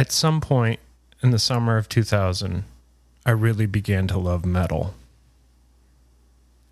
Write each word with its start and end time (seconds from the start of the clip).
at 0.00 0.10
some 0.10 0.40
point 0.40 0.80
in 1.22 1.30
the 1.30 1.38
summer 1.38 1.76
of 1.76 1.86
2000, 1.86 2.64
I 3.26 3.32
really 3.32 3.66
began 3.66 4.06
to 4.06 4.18
love 4.18 4.46
metal. 4.46 4.94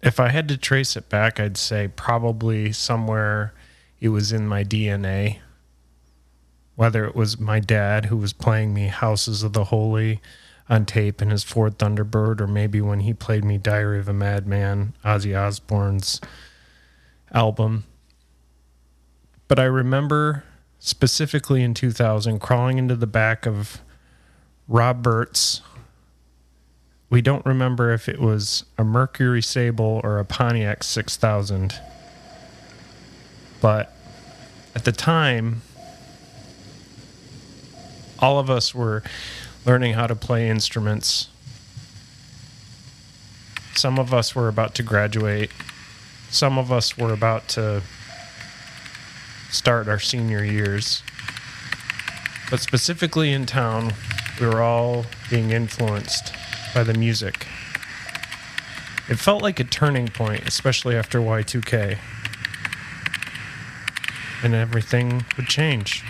If 0.03 0.19
I 0.19 0.29
had 0.29 0.49
to 0.49 0.57
trace 0.57 0.97
it 0.97 1.11
back, 1.11 1.39
I'd 1.39 1.59
say 1.59 1.89
probably 1.95 2.73
somewhere 2.73 3.53
it 4.01 4.09
was 4.09 4.33
in 4.33 4.49
my 4.49 4.65
DNA. 4.65 5.41
Whether 6.75 7.05
it 7.05 7.15
was 7.15 7.39
my 7.39 7.61
dad 7.61 8.07
who 8.07 8.17
was 8.17 8.33
playing 8.33 8.73
me 8.73 8.87
Houses 8.87 9.43
of 9.43 9.53
the 9.53 9.65
Holy 9.65 10.23
on 10.71 10.87
tape 10.87 11.21
in 11.21 11.29
his 11.29 11.45
Ford 11.45 11.77
Thunderbird, 11.77 12.41
or 12.41 12.47
maybe 12.47 12.81
when 12.81 13.01
he 13.01 13.13
played 13.13 13.45
me 13.45 13.59
Diary 13.59 13.99
of 13.99 14.09
a 14.09 14.15
Madman, 14.15 14.95
Ozzy 15.05 15.39
Osbourne's 15.39 16.19
album. 17.35 17.85
But 19.49 19.59
I 19.59 19.65
remember 19.65 20.45
specifically 20.81 21.63
in 21.63 21.75
2000 21.75 22.39
crawling 22.39 22.79
into 22.79 22.97
the 22.97 23.07
back 23.07 23.47
of 23.47 23.81
Rob 24.69 25.03
Burt's. 25.03 25.63
We 27.11 27.23
don't 27.23 27.45
remember 27.47 27.93
if 27.93 28.09
it 28.09 28.21
was 28.21 28.65
a 28.77 28.85
Mercury 28.85 29.43
Sable 29.43 30.01
or 30.05 30.19
a 30.19 30.25
Pontiac 30.25 30.85
6000. 30.85 31.75
But 33.61 33.93
at 34.75 34.85
the 34.85 34.93
time, 34.93 35.63
all 38.19 38.39
of 38.39 38.51
us 38.51 38.75
were 38.75 39.03
learning 39.65 39.95
how 39.95 40.07
to 40.07 40.15
play 40.15 40.49
instruments. 40.49 41.29
Some 43.75 43.99
of 43.99 44.13
us 44.13 44.35
were 44.35 44.49
about 44.49 44.75
to 44.77 44.83
graduate. 44.83 45.51
Some 46.31 46.59
of 46.59 46.71
us 46.71 46.99
were 46.99 47.13
about 47.13 47.49
to 47.49 47.83
start 49.51 49.89
our 49.89 49.99
senior 49.99 50.45
years. 50.45 51.03
But 52.51 52.61
specifically 52.61 53.33
in 53.33 53.47
town, 53.47 53.93
we 54.41 54.47
were 54.47 54.63
all 54.63 55.07
being 55.31 55.51
influenced 55.51 56.33
by 56.75 56.85
the 56.85 56.95
music. 56.95 57.47
It 59.09 59.19
felt 59.19 59.43
like 59.43 59.59
a 59.59 59.65
turning 59.65 60.09
point, 60.09 60.47
especially 60.47 60.97
after 60.97 61.19
Y2K. 61.19 61.99
And 64.43 64.55
everything 64.55 65.25
would 65.37 65.47
change. 65.47 66.05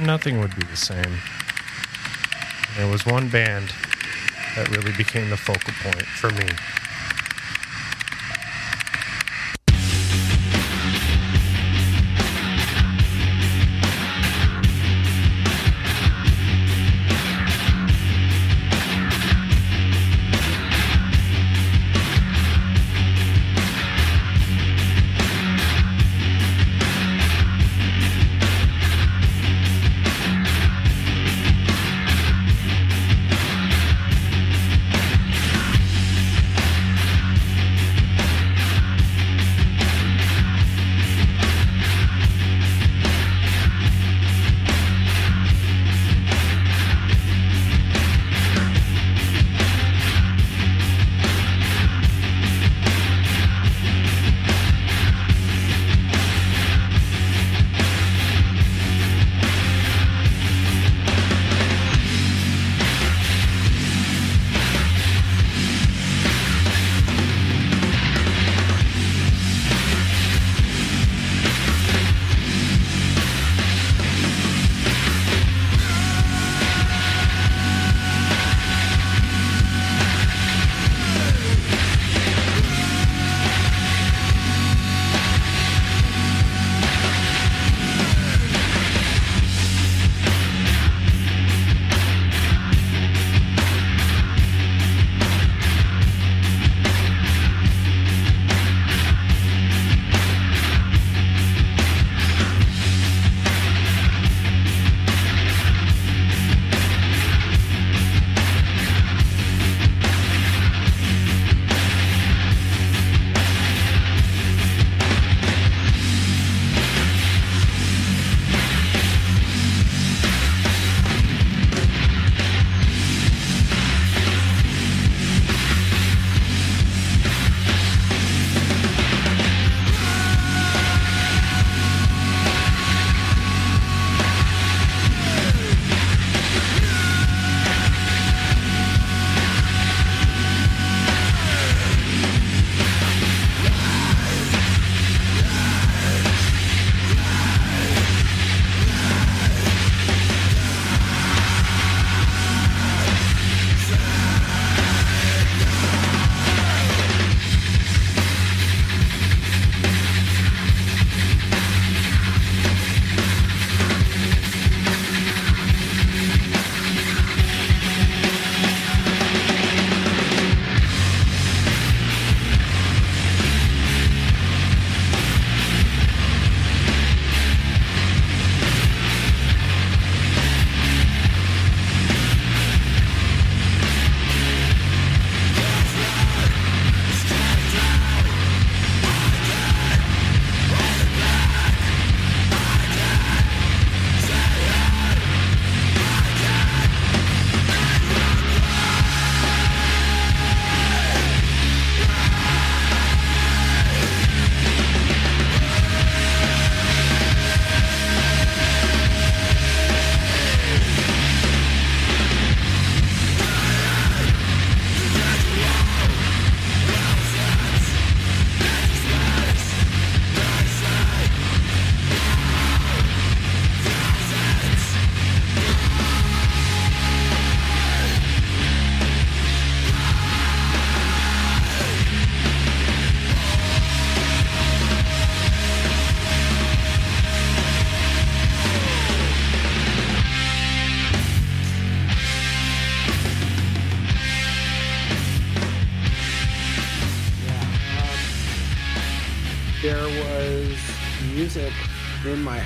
Nothing 0.00 0.40
would 0.40 0.54
be 0.54 0.66
the 0.66 0.76
same. 0.76 1.18
There 2.76 2.88
was 2.88 3.06
one 3.06 3.28
band 3.28 3.72
that 4.54 4.68
really 4.76 4.92
became 4.96 5.30
the 5.30 5.36
focal 5.36 5.72
point 5.82 6.06
for 6.06 6.30
me. 6.30 6.48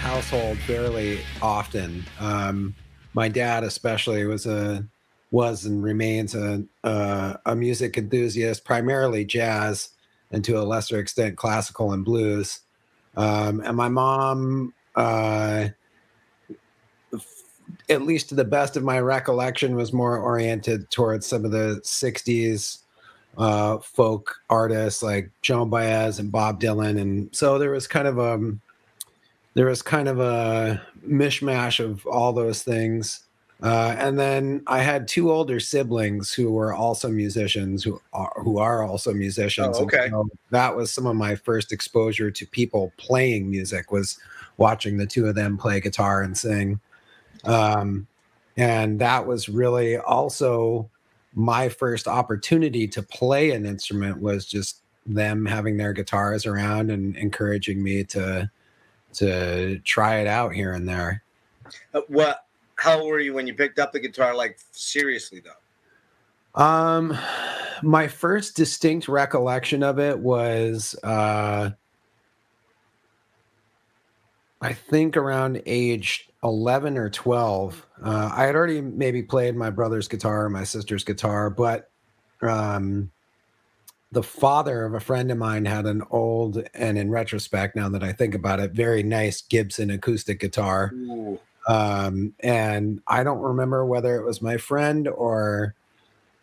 Household 0.03 0.59
fairly 0.59 1.21
often. 1.41 2.05
Um, 2.19 2.75
my 3.15 3.29
dad, 3.29 3.63
especially, 3.63 4.25
was 4.25 4.47
a 4.47 4.85
was 5.31 5.65
and 5.65 5.83
remains 5.83 6.35
a, 6.35 6.65
a, 6.83 7.39
a 7.47 7.55
music 7.55 7.97
enthusiast, 7.97 8.65
primarily 8.65 9.25
jazz, 9.25 9.91
and 10.33 10.45
to 10.45 10.59
a 10.59 10.65
lesser 10.65 10.99
extent 10.99 11.37
classical 11.37 11.93
and 11.93 12.05
blues. 12.05 12.61
Um, 13.17 13.61
and 13.61 13.77
my 13.77 13.89
mom, 13.89 14.75
uh, 14.97 15.69
at 17.89 18.03
least 18.03 18.29
to 18.31 18.35
the 18.35 18.45
best 18.45 18.77
of 18.77 18.83
my 18.83 18.99
recollection, 18.99 19.77
was 19.77 19.93
more 19.93 20.19
oriented 20.19 20.91
towards 20.91 21.29
some 21.29 21.45
of 21.45 21.53
the 21.53 21.81
'60s 21.85 22.79
uh, 23.39 23.79
folk 23.79 24.35
artists 24.51 25.01
like 25.01 25.31
Joan 25.43 25.71
Baez 25.71 26.19
and 26.19 26.33
Bob 26.33 26.61
Dylan, 26.61 27.01
and 27.01 27.35
so 27.35 27.57
there 27.57 27.71
was 27.71 27.87
kind 27.87 28.09
of 28.09 28.19
a 28.19 28.35
um, 28.35 28.61
there 29.55 29.67
was 29.67 29.83
kind 29.83 30.09
of 30.09 30.19
a 30.21 30.81
mishmash 31.07 31.83
of 31.83 32.07
all 32.07 32.33
those 32.33 32.63
things. 32.63 33.25
Uh, 33.63 33.95
and 33.99 34.19
then 34.19 34.63
I 34.67 34.81
had 34.81 35.07
two 35.07 35.31
older 35.31 35.61
siblings 35.61 36.33
who 36.33 36.51
were 36.51 36.75
also 36.75 37.09
musicians, 37.09 37.85
who 37.85 38.01
are 38.13 38.33
who 38.43 38.59
are 38.59 38.83
also 38.83 39.15
musicians. 39.15 39.79
Oh, 39.79 39.85
okay, 39.85 40.09
so 40.11 40.29
that 40.51 40.75
was 40.75 40.93
some 40.93 41.07
of 41.07 41.15
my 41.15 41.37
first 41.37 41.71
exposure 41.71 42.31
to 42.31 42.47
people 42.47 42.93
playing 42.97 43.49
music. 43.49 43.93
Was 43.93 44.19
watching 44.57 44.97
the 44.97 45.07
two 45.07 45.27
of 45.27 45.37
them 45.37 45.57
play 45.57 45.79
guitar 45.79 46.23
and 46.23 46.37
sing, 46.37 46.81
um, 47.45 48.09
and 48.57 48.99
that 48.99 49.29
was 49.29 49.49
really 49.49 49.97
also 49.97 50.91
my 51.33 51.69
first 51.69 52.09
opportunity 52.09 52.89
to 52.89 53.01
play 53.01 53.53
an 53.53 53.65
instrument. 53.65 54.21
Was 54.21 54.45
just 54.45 54.81
them 55.07 55.47
having 55.47 55.77
their 55.77 55.93
guitars 55.93 56.47
around 56.47 56.91
and 56.91 57.17
encouraging 57.17 57.81
me 57.81 58.03
to 58.03 58.51
to 59.15 59.79
try 59.81 60.17
it 60.17 60.27
out 60.27 60.55
here 60.55 60.73
and 60.73 60.89
there. 60.89 61.23
Uh, 61.95 62.01
what 62.09 62.47
how 62.77 62.99
old 62.99 63.11
were 63.11 63.21
you 63.21 63.35
when 63.35 63.47
you 63.47 63.55
picked 63.55 63.79
up 63.79 63.93
the 63.93 64.01
guitar? 64.01 64.35
Like 64.35 64.59
seriously 64.73 65.41
though. 65.41 66.61
Um, 66.61 67.17
my 67.83 68.09
first 68.09 68.57
distinct 68.57 69.09
recollection 69.09 69.83
of 69.83 69.99
it 69.99 70.19
was, 70.19 70.95
uh, 71.03 71.71
I 74.61 74.73
think 74.73 75.17
around 75.17 75.63
age 75.67 76.29
11 76.45 76.99
or 76.99 77.09
12. 77.11 77.87
Uh, 78.05 78.31
I 78.33 78.45
had 78.45 78.55
already 78.55 78.81
maybe 78.81 79.23
played 79.23 79.57
my 79.57 79.71
brother's 79.71 80.09
guitar, 80.09 80.49
my 80.49 80.65
sister's 80.65 81.05
guitar, 81.05 81.51
but 81.51 81.91
um, 82.43 83.11
the 84.13 84.23
father 84.23 84.85
of 84.85 84.95
a 84.95 85.01
friend 85.01 85.33
of 85.33 85.39
mine 85.39 85.65
had 85.65 85.87
an 85.87 86.03
old 86.11 86.63
and 86.75 86.97
in 86.99 87.11
retrospect 87.11 87.75
now 87.75 87.89
that 87.89 88.03
i 88.03 88.13
think 88.13 88.35
about 88.35 88.61
it 88.61 88.73
very 88.73 89.03
nice 89.03 89.41
gibson 89.43 89.91
acoustic 89.91 90.39
guitar 90.39 90.93
um, 91.69 92.35
and 92.41 93.01
I 93.07 93.23
don't 93.23 93.41
remember 93.41 93.85
whether 93.85 94.17
it 94.17 94.25
was 94.25 94.43
my 94.43 94.57
friend 94.57 95.09
or 95.09 95.75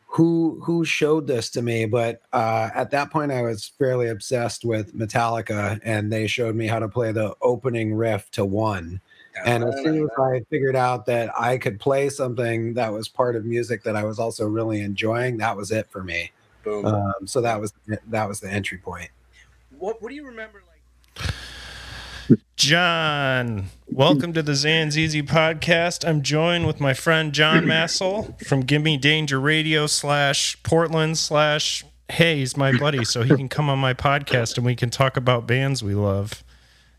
who 0.07 0.59
who 0.63 0.83
showed 0.85 1.27
this 1.27 1.49
to 1.51 1.61
me, 1.61 1.85
but 1.85 2.21
uh, 2.33 2.69
at 2.73 2.91
that 2.91 3.11
point 3.11 3.31
I 3.31 3.43
was 3.43 3.71
fairly 3.77 4.07
obsessed 4.07 4.65
with 4.65 4.97
Metallica, 4.97 5.79
and 5.83 6.11
they 6.11 6.25
showed 6.25 6.55
me 6.55 6.67
how 6.67 6.79
to 6.79 6.89
play 6.89 7.11
the 7.11 7.35
opening 7.41 7.93
riff 7.93 8.31
to 8.31 8.45
One. 8.45 9.01
And 9.45 9.63
as 9.63 9.75
soon 9.83 10.03
as 10.03 10.09
I 10.17 10.41
figured 10.49 10.75
out 10.75 11.05
that 11.05 11.31
I 11.39 11.57
could 11.57 11.79
play 11.79 12.09
something 12.09 12.73
that 12.73 12.91
was 12.91 13.07
part 13.07 13.37
of 13.37 13.45
music 13.45 13.83
that 13.83 13.95
I 13.95 14.03
was 14.03 14.19
also 14.19 14.45
really 14.45 14.81
enjoying, 14.81 15.37
that 15.37 15.55
was 15.55 15.71
it 15.71 15.89
for 15.89 16.03
me. 16.03 16.31
Boom. 16.63 16.85
Um, 16.85 17.13
so 17.25 17.41
that 17.41 17.59
was 17.59 17.73
that 18.07 18.27
was 18.27 18.39
the 18.39 18.49
entry 18.49 18.77
point. 18.77 19.09
What 19.77 20.01
What 20.01 20.09
do 20.09 20.15
you 20.15 20.25
remember 20.25 20.61
like? 20.67 21.29
John, 22.55 23.67
welcome 23.87 24.33
to 24.33 24.43
the 24.43 24.51
Zanzeezee 24.51 25.27
podcast. 25.27 26.07
I'm 26.07 26.21
joined 26.21 26.67
with 26.67 26.79
my 26.79 26.93
friend 26.93 27.33
John 27.33 27.65
Massel 27.65 28.35
from 28.45 28.61
Gimme 28.61 28.97
Danger 28.97 29.39
Radio 29.39 29.87
slash 29.87 30.61
Portland 30.63 31.17
slash 31.17 31.83
Hey, 32.11 32.39
he's 32.39 32.57
my 32.57 32.75
buddy, 32.75 33.05
so 33.05 33.21
he 33.21 33.29
can 33.35 33.47
come 33.49 33.69
on 33.69 33.77
my 33.77 33.93
podcast 33.93 34.57
and 34.57 34.65
we 34.65 34.75
can 34.75 34.89
talk 34.89 35.15
about 35.15 35.45
bands 35.45 35.83
we 35.83 35.93
love. 35.93 36.43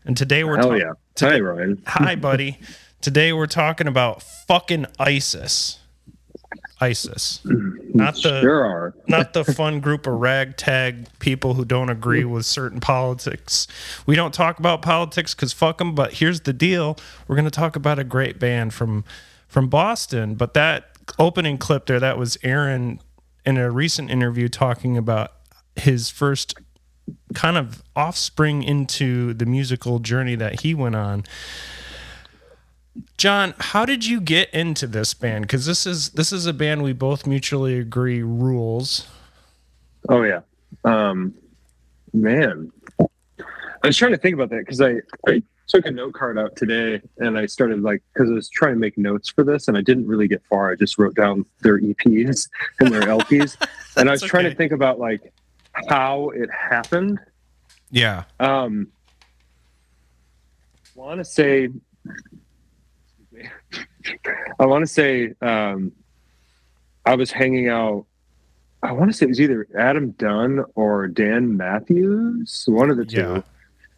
And 0.05 0.15
today 0.15 0.45
we're 0.45 0.55
talking. 0.61 0.79
yeah! 0.79 0.93
Today, 1.15 1.31
hi, 1.31 1.39
Ryan. 1.39 1.83
hi, 1.85 2.15
buddy. 2.15 2.59
Today 3.01 3.33
we're 3.33 3.45
talking 3.45 3.87
about 3.87 4.23
fucking 4.23 4.85
ISIS. 4.99 5.80
ISIS, 6.81 7.41
mm-hmm. 7.45 7.97
not 7.97 8.15
the 8.15 8.41
sure 8.41 8.93
not 9.07 9.33
the 9.33 9.45
fun 9.45 9.79
group 9.79 10.07
of 10.07 10.13
ragtag 10.13 11.07
people 11.19 11.53
who 11.53 11.63
don't 11.63 11.89
agree 11.89 12.25
with 12.25 12.45
certain 12.45 12.79
politics. 12.79 13.67
We 14.05 14.15
don't 14.15 14.33
talk 14.33 14.57
about 14.57 14.81
politics 14.81 15.35
because 15.35 15.53
fuck 15.53 15.77
them. 15.77 15.93
But 15.93 16.13
here's 16.13 16.41
the 16.41 16.53
deal: 16.53 16.97
we're 17.27 17.35
going 17.35 17.45
to 17.45 17.51
talk 17.51 17.75
about 17.75 17.99
a 17.99 18.03
great 18.03 18.39
band 18.39 18.73
from 18.73 19.05
from 19.47 19.69
Boston. 19.69 20.35
But 20.35 20.55
that 20.55 20.97
opening 21.19 21.57
clip 21.57 21.85
there, 21.85 21.99
that 21.99 22.17
was 22.17 22.37
Aaron 22.43 22.99
in 23.45 23.57
a 23.57 23.69
recent 23.69 24.09
interview 24.09 24.47
talking 24.47 24.97
about 24.97 25.33
his 25.75 26.09
first 26.09 26.55
kind 27.33 27.57
of 27.57 27.83
offspring 27.95 28.63
into 28.63 29.33
the 29.33 29.45
musical 29.45 29.99
journey 29.99 30.35
that 30.35 30.61
he 30.61 30.73
went 30.73 30.95
on 30.95 31.23
John, 33.17 33.53
how 33.57 33.85
did 33.85 34.05
you 34.05 34.19
get 34.19 34.49
into 34.53 34.87
this 34.87 35.13
band? 35.13 35.43
Because 35.43 35.65
this 35.65 35.85
is 35.85 36.09
this 36.09 36.33
is 36.33 36.45
a 36.45 36.53
band 36.53 36.83
we 36.83 36.93
both 36.93 37.25
mutually 37.25 37.77
agree 37.77 38.21
rules. 38.21 39.07
Oh 40.09 40.23
yeah, 40.23 40.41
um, 40.83 41.33
man. 42.13 42.71
I 42.99 43.87
was 43.87 43.97
trying 43.97 44.11
to 44.11 44.17
think 44.17 44.35
about 44.35 44.49
that 44.49 44.59
because 44.59 44.81
I, 44.81 44.97
I 45.27 45.41
took 45.67 45.85
a 45.85 45.91
note 45.91 46.13
card 46.13 46.37
out 46.37 46.55
today 46.55 47.01
and 47.17 47.37
I 47.37 47.45
started 47.45 47.81
like 47.81 48.03
because 48.13 48.29
I 48.29 48.33
was 48.33 48.49
trying 48.49 48.73
to 48.73 48.79
make 48.79 48.97
notes 48.97 49.29
for 49.29 49.43
this 49.43 49.67
and 49.67 49.77
I 49.77 49.81
didn't 49.81 50.07
really 50.07 50.27
get 50.27 50.43
far. 50.49 50.71
I 50.71 50.75
just 50.75 50.99
wrote 50.99 51.15
down 51.15 51.45
their 51.61 51.79
EPs 51.79 52.49
and 52.79 52.93
their 52.93 53.03
LPs, 53.03 53.55
and 53.97 54.09
I 54.09 54.11
was 54.11 54.21
okay. 54.21 54.29
trying 54.29 54.45
to 54.45 54.55
think 54.55 54.71
about 54.71 54.99
like 54.99 55.33
how 55.89 56.29
it 56.29 56.49
happened. 56.51 57.19
Yeah. 57.89 58.23
Um, 58.39 58.87
want 60.95 61.19
to 61.19 61.25
say 61.25 61.69
I 64.59 64.65
want 64.65 64.83
to 64.83 64.87
say 64.87 65.33
um, 65.41 65.91
I 67.05 67.15
was 67.15 67.31
hanging 67.31 67.69
out. 67.69 68.05
I 68.83 68.91
want 68.93 69.11
to 69.11 69.17
say 69.17 69.25
it 69.25 69.29
was 69.29 69.41
either 69.41 69.67
Adam 69.77 70.11
Dunn 70.11 70.63
or 70.75 71.07
Dan 71.07 71.55
Matthews. 71.55 72.65
One 72.67 72.89
of 72.89 72.97
the 72.97 73.05
two 73.05 73.17
yeah. 73.17 73.41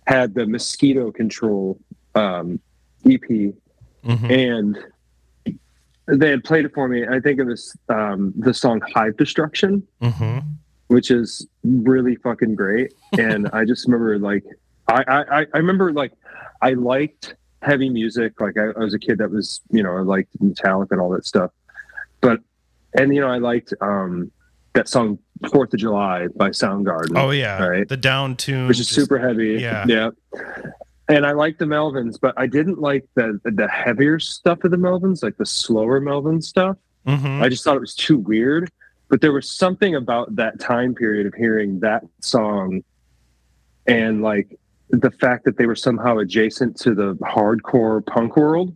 had 0.07 0.33
the 0.33 0.45
Mosquito 0.45 1.11
Control 1.11 1.79
um, 2.15 2.59
EP, 3.05 3.21
mm-hmm. 3.21 4.31
and 4.31 4.77
they 6.07 6.29
had 6.29 6.43
played 6.43 6.65
it 6.65 6.73
for 6.73 6.87
me. 6.87 7.07
I 7.07 7.19
think 7.19 7.39
it 7.39 7.45
was 7.45 7.75
um, 7.89 8.33
the 8.35 8.53
song 8.53 8.81
"Hive 8.93 9.17
Destruction," 9.17 9.87
mm-hmm. 10.01 10.39
which 10.87 11.11
is 11.11 11.47
really 11.63 12.15
fucking 12.17 12.55
great. 12.55 12.93
And 13.17 13.49
I 13.53 13.65
just 13.65 13.85
remember 13.87 14.19
like 14.19 14.43
I, 14.87 15.03
I 15.07 15.45
I 15.53 15.57
remember 15.57 15.93
like 15.93 16.11
I 16.61 16.73
liked 16.73 17.35
heavy 17.63 17.89
music. 17.89 18.39
Like 18.39 18.57
I, 18.57 18.67
I, 18.79 18.79
was 18.79 18.93
a 18.93 18.99
kid 18.99 19.17
that 19.19 19.31
was, 19.31 19.61
you 19.71 19.83
know, 19.83 19.95
I 19.95 20.01
liked 20.01 20.37
Metallica 20.39 20.91
and 20.91 21.01
all 21.01 21.09
that 21.11 21.25
stuff. 21.25 21.51
But 22.21 22.39
and 22.97 23.13
you 23.13 23.21
know, 23.21 23.29
I 23.29 23.37
liked 23.37 23.73
um 23.81 24.31
that 24.73 24.87
song 24.87 25.19
Fourth 25.51 25.73
of 25.73 25.79
July 25.79 26.27
by 26.35 26.49
Soundgarden. 26.49 27.17
Oh 27.17 27.31
yeah, 27.31 27.63
right. 27.63 27.87
The 27.87 27.97
down 27.97 28.35
tune, 28.35 28.67
which 28.67 28.79
is 28.79 28.87
just, 28.87 28.99
super 28.99 29.17
heavy. 29.17 29.59
Yeah, 29.59 29.85
yeah. 29.87 30.09
And 31.09 31.25
I 31.25 31.33
liked 31.33 31.59
the 31.59 31.65
Melvins, 31.65 32.17
but 32.19 32.33
I 32.37 32.47
didn't 32.47 32.79
like 32.79 33.05
the 33.15 33.39
the 33.43 33.67
heavier 33.67 34.19
stuff 34.19 34.63
of 34.63 34.71
the 34.71 34.77
Melvins, 34.77 35.23
like 35.23 35.37
the 35.37 35.45
slower 35.45 35.99
Melvin 35.99 36.41
stuff. 36.41 36.77
Mm-hmm. 37.05 37.43
I 37.43 37.49
just 37.49 37.63
thought 37.63 37.75
it 37.75 37.81
was 37.81 37.95
too 37.95 38.17
weird. 38.17 38.71
But 39.09 39.21
there 39.21 39.33
was 39.33 39.49
something 39.49 39.95
about 39.95 40.35
that 40.37 40.59
time 40.59 40.95
period 40.95 41.27
of 41.27 41.33
hearing 41.35 41.81
that 41.81 42.03
song 42.21 42.83
and 43.85 44.21
like 44.21 44.57
the 44.89 45.11
fact 45.11 45.45
that 45.45 45.57
they 45.57 45.65
were 45.65 45.75
somehow 45.75 46.17
adjacent 46.19 46.77
to 46.81 46.93
the 46.93 47.15
hardcore 47.15 48.05
punk 48.05 48.37
world. 48.37 48.75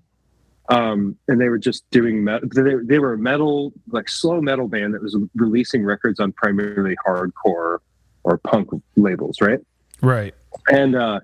Um, 0.69 1.15
and 1.29 1.39
they 1.39 1.47
were 1.47 1.57
just 1.57 1.89
doing 1.91 2.23
metal. 2.23 2.49
They, 2.53 2.75
they 2.83 2.99
were 2.99 3.13
a 3.13 3.17
metal, 3.17 3.71
like 3.89 4.09
slow 4.09 4.41
metal 4.41 4.67
band 4.67 4.93
that 4.95 5.01
was 5.01 5.17
releasing 5.35 5.85
records 5.85 6.19
on 6.19 6.33
primarily 6.33 6.95
hardcore 7.07 7.79
or 8.23 8.37
punk 8.43 8.69
labels, 8.97 9.39
right? 9.39 9.59
Right. 10.01 10.35
And 10.69 10.95
uh, 10.95 11.21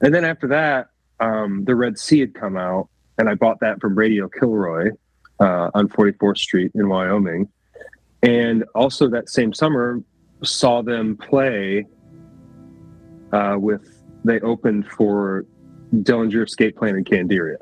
and 0.00 0.14
then 0.14 0.24
after 0.24 0.46
that, 0.48 0.90
um, 1.18 1.64
the 1.64 1.74
Red 1.74 1.98
Sea 1.98 2.20
had 2.20 2.34
come 2.34 2.56
out, 2.56 2.88
and 3.18 3.28
I 3.28 3.34
bought 3.34 3.58
that 3.60 3.80
from 3.80 3.96
Radio 3.96 4.28
Kilroy 4.28 4.90
uh, 5.40 5.70
on 5.74 5.88
44th 5.88 6.38
Street 6.38 6.70
in 6.74 6.88
Wyoming. 6.88 7.48
And 8.22 8.64
also 8.74 9.08
that 9.08 9.28
same 9.28 9.52
summer, 9.52 10.02
saw 10.42 10.82
them 10.82 11.16
play 11.16 11.86
uh, 13.32 13.56
with 13.58 13.99
they 14.24 14.40
opened 14.40 14.86
for 14.86 15.44
Dillinger 15.94 16.44
Escape 16.46 16.76
Plan 16.76 16.94
and 16.96 17.06
Candiria. 17.06 17.56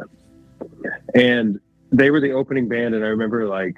And 1.14 1.60
they 1.90 2.10
were 2.10 2.20
the 2.20 2.32
opening 2.32 2.68
band, 2.68 2.94
and 2.94 3.04
I 3.04 3.08
remember 3.08 3.46
like 3.46 3.76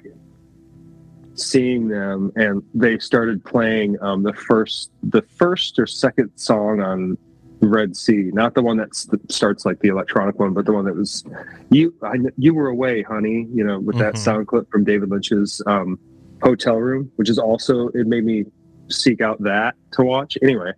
seeing 1.35 1.87
them, 1.87 2.31
and 2.35 2.61
they 2.73 2.99
started 2.99 3.43
playing 3.43 3.97
um, 4.01 4.23
the 4.23 4.33
first, 4.33 4.91
the 5.03 5.21
first 5.21 5.79
or 5.79 5.87
second 5.87 6.31
song 6.35 6.81
on 6.81 7.17
Red 7.61 7.95
Sea, 7.95 8.31
not 8.33 8.53
the 8.55 8.61
one 8.61 8.77
that 8.77 8.89
starts 9.29 9.65
like 9.65 9.79
the 9.79 9.87
electronic 9.89 10.39
one, 10.39 10.53
but 10.53 10.65
the 10.65 10.73
one 10.73 10.85
that 10.85 10.95
was 10.95 11.23
you. 11.69 11.93
I, 12.03 12.15
you 12.37 12.53
were 12.53 12.67
away, 12.67 13.03
honey. 13.03 13.47
You 13.53 13.63
know, 13.63 13.79
with 13.79 13.97
that 13.99 14.15
Mhm. 14.15 14.17
sound 14.17 14.47
clip 14.47 14.69
from 14.71 14.83
David 14.83 15.09
Lynch's 15.09 15.61
um, 15.67 15.99
Hotel 16.41 16.75
Room, 16.77 17.11
which 17.17 17.29
is 17.29 17.37
also 17.37 17.89
it 17.89 18.07
made 18.07 18.25
me 18.25 18.45
seek 18.89 19.21
out 19.21 19.41
that 19.43 19.75
to 19.93 20.01
watch. 20.03 20.37
Anyway, 20.41 20.71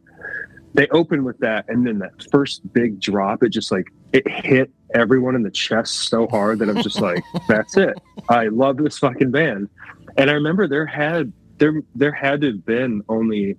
they 0.74 0.88
open 0.90 1.24
with 1.24 1.38
that, 1.40 1.66
and 1.70 1.86
then 1.86 2.00
that 2.00 2.12
first 2.32 2.62
big 2.74 3.00
drop, 3.00 3.44
it 3.44 3.50
just 3.50 3.72
like 3.72 3.88
it 4.12 4.28
hit 4.28 4.72
everyone 4.94 5.36
in 5.36 5.44
the 5.44 5.52
chest 5.52 6.10
so 6.10 6.28
hard 6.28 6.60
that 6.60 6.70
I'm 6.70 6.82
just 6.82 7.02
like, 7.02 7.24
that's 7.48 7.78
it. 7.78 8.00
I 8.30 8.48
love 8.48 8.78
this 8.78 8.98
fucking 9.00 9.32
band. 9.32 9.70
And 10.18 10.30
I 10.30 10.34
remember 10.34 10.68
there 10.68 10.86
had 10.86 11.32
there 11.58 11.82
there 11.96 12.12
had 12.12 12.42
to 12.42 12.48
have 12.48 12.66
been 12.66 13.04
only 13.10 13.58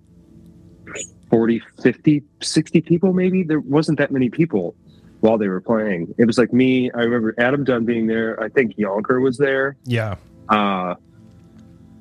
40, 1.30 1.60
50, 1.82 2.22
60 2.42 2.80
people 2.82 3.12
maybe. 3.12 3.42
There 3.42 3.60
wasn't 3.60 3.98
that 3.98 4.10
many 4.10 4.30
people 4.30 4.74
while 5.20 5.38
they 5.38 5.48
were 5.48 5.60
playing. 5.60 6.14
It 6.18 6.26
was 6.26 6.38
like 6.38 6.52
me, 6.52 6.90
I 6.92 6.98
remember 6.98 7.34
Adam 7.38 7.64
Dunn 7.64 7.84
being 7.84 8.06
there. 8.06 8.40
I 8.42 8.48
think 8.48 8.76
Yonker 8.76 9.22
was 9.22 9.38
there. 9.38 9.76
Yeah. 9.84 10.16
Uh 10.48 10.94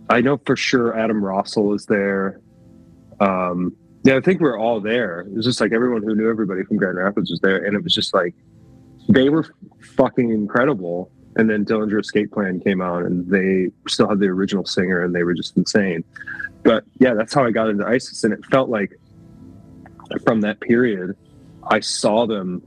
I 0.10 0.22
know 0.22 0.38
for 0.46 0.55
sure 0.55 0.98
Adam 0.98 1.22
Rossell 1.22 1.75
is 1.75 1.86
there. 1.86 2.41
Um 3.20 3.75
yeah, 4.03 4.17
I 4.17 4.22
think 4.22 4.41
we 4.41 4.48
are 4.48 4.57
all 4.57 4.81
there. 4.81 5.22
It 5.22 5.33
was 5.33 5.45
just 5.45 5.62
like 5.62 5.72
everyone 5.72 6.03
who 6.03 6.15
knew 6.15 6.29
everybody 6.29 6.63
from 6.63 6.77
Grand 6.77 6.98
Rapids 6.98 7.31
was 7.31 7.39
there, 7.39 7.63
and 7.63 7.75
it 7.75 7.83
was 7.83 7.93
just 7.93 8.13
like 8.13 8.36
they 9.10 9.29
were 9.29 9.45
fucking 9.95 10.29
incredible. 10.29 11.12
And 11.36 11.50
then 11.50 11.65
Dillinger 11.65 12.00
Escape 12.00 12.31
Plan 12.31 12.60
came 12.60 12.81
out, 12.81 13.03
and 13.03 13.27
they 13.27 13.72
still 13.88 14.07
had 14.07 14.19
the 14.19 14.27
original 14.27 14.65
singer, 14.65 15.03
and 15.03 15.15
they 15.15 15.24
were 15.24 15.33
just 15.33 15.57
insane. 15.57 16.03
But 16.63 16.83
yeah, 17.00 17.13
that's 17.13 17.33
how 17.33 17.43
I 17.43 17.51
got 17.51 17.69
into 17.69 17.88
ISIS, 17.88 18.24
and 18.24 18.33
it 18.33 18.45
felt 18.48 18.69
like 18.69 19.00
from 20.25 20.41
that 20.41 20.60
period, 20.60 21.15
I 21.69 21.79
saw 21.79 22.27
them 22.27 22.62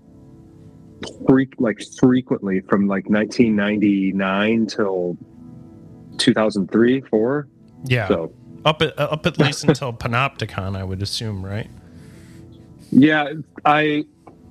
freak 1.28 1.54
like 1.58 1.80
frequently 2.00 2.60
from 2.60 2.88
like 2.88 3.08
1999 3.08 4.66
till 4.66 5.16
2003, 6.18 7.00
four. 7.02 7.48
Yeah. 7.84 8.08
So 8.08 8.32
up 8.66 8.82
at 8.82 8.98
up 8.98 9.24
at 9.24 9.38
least 9.38 9.64
until 9.64 9.92
Panopticon, 9.92 10.76
I 10.76 10.84
would 10.84 11.00
assume, 11.00 11.44
right? 11.44 11.70
Yeah, 12.90 13.32
I. 13.64 14.04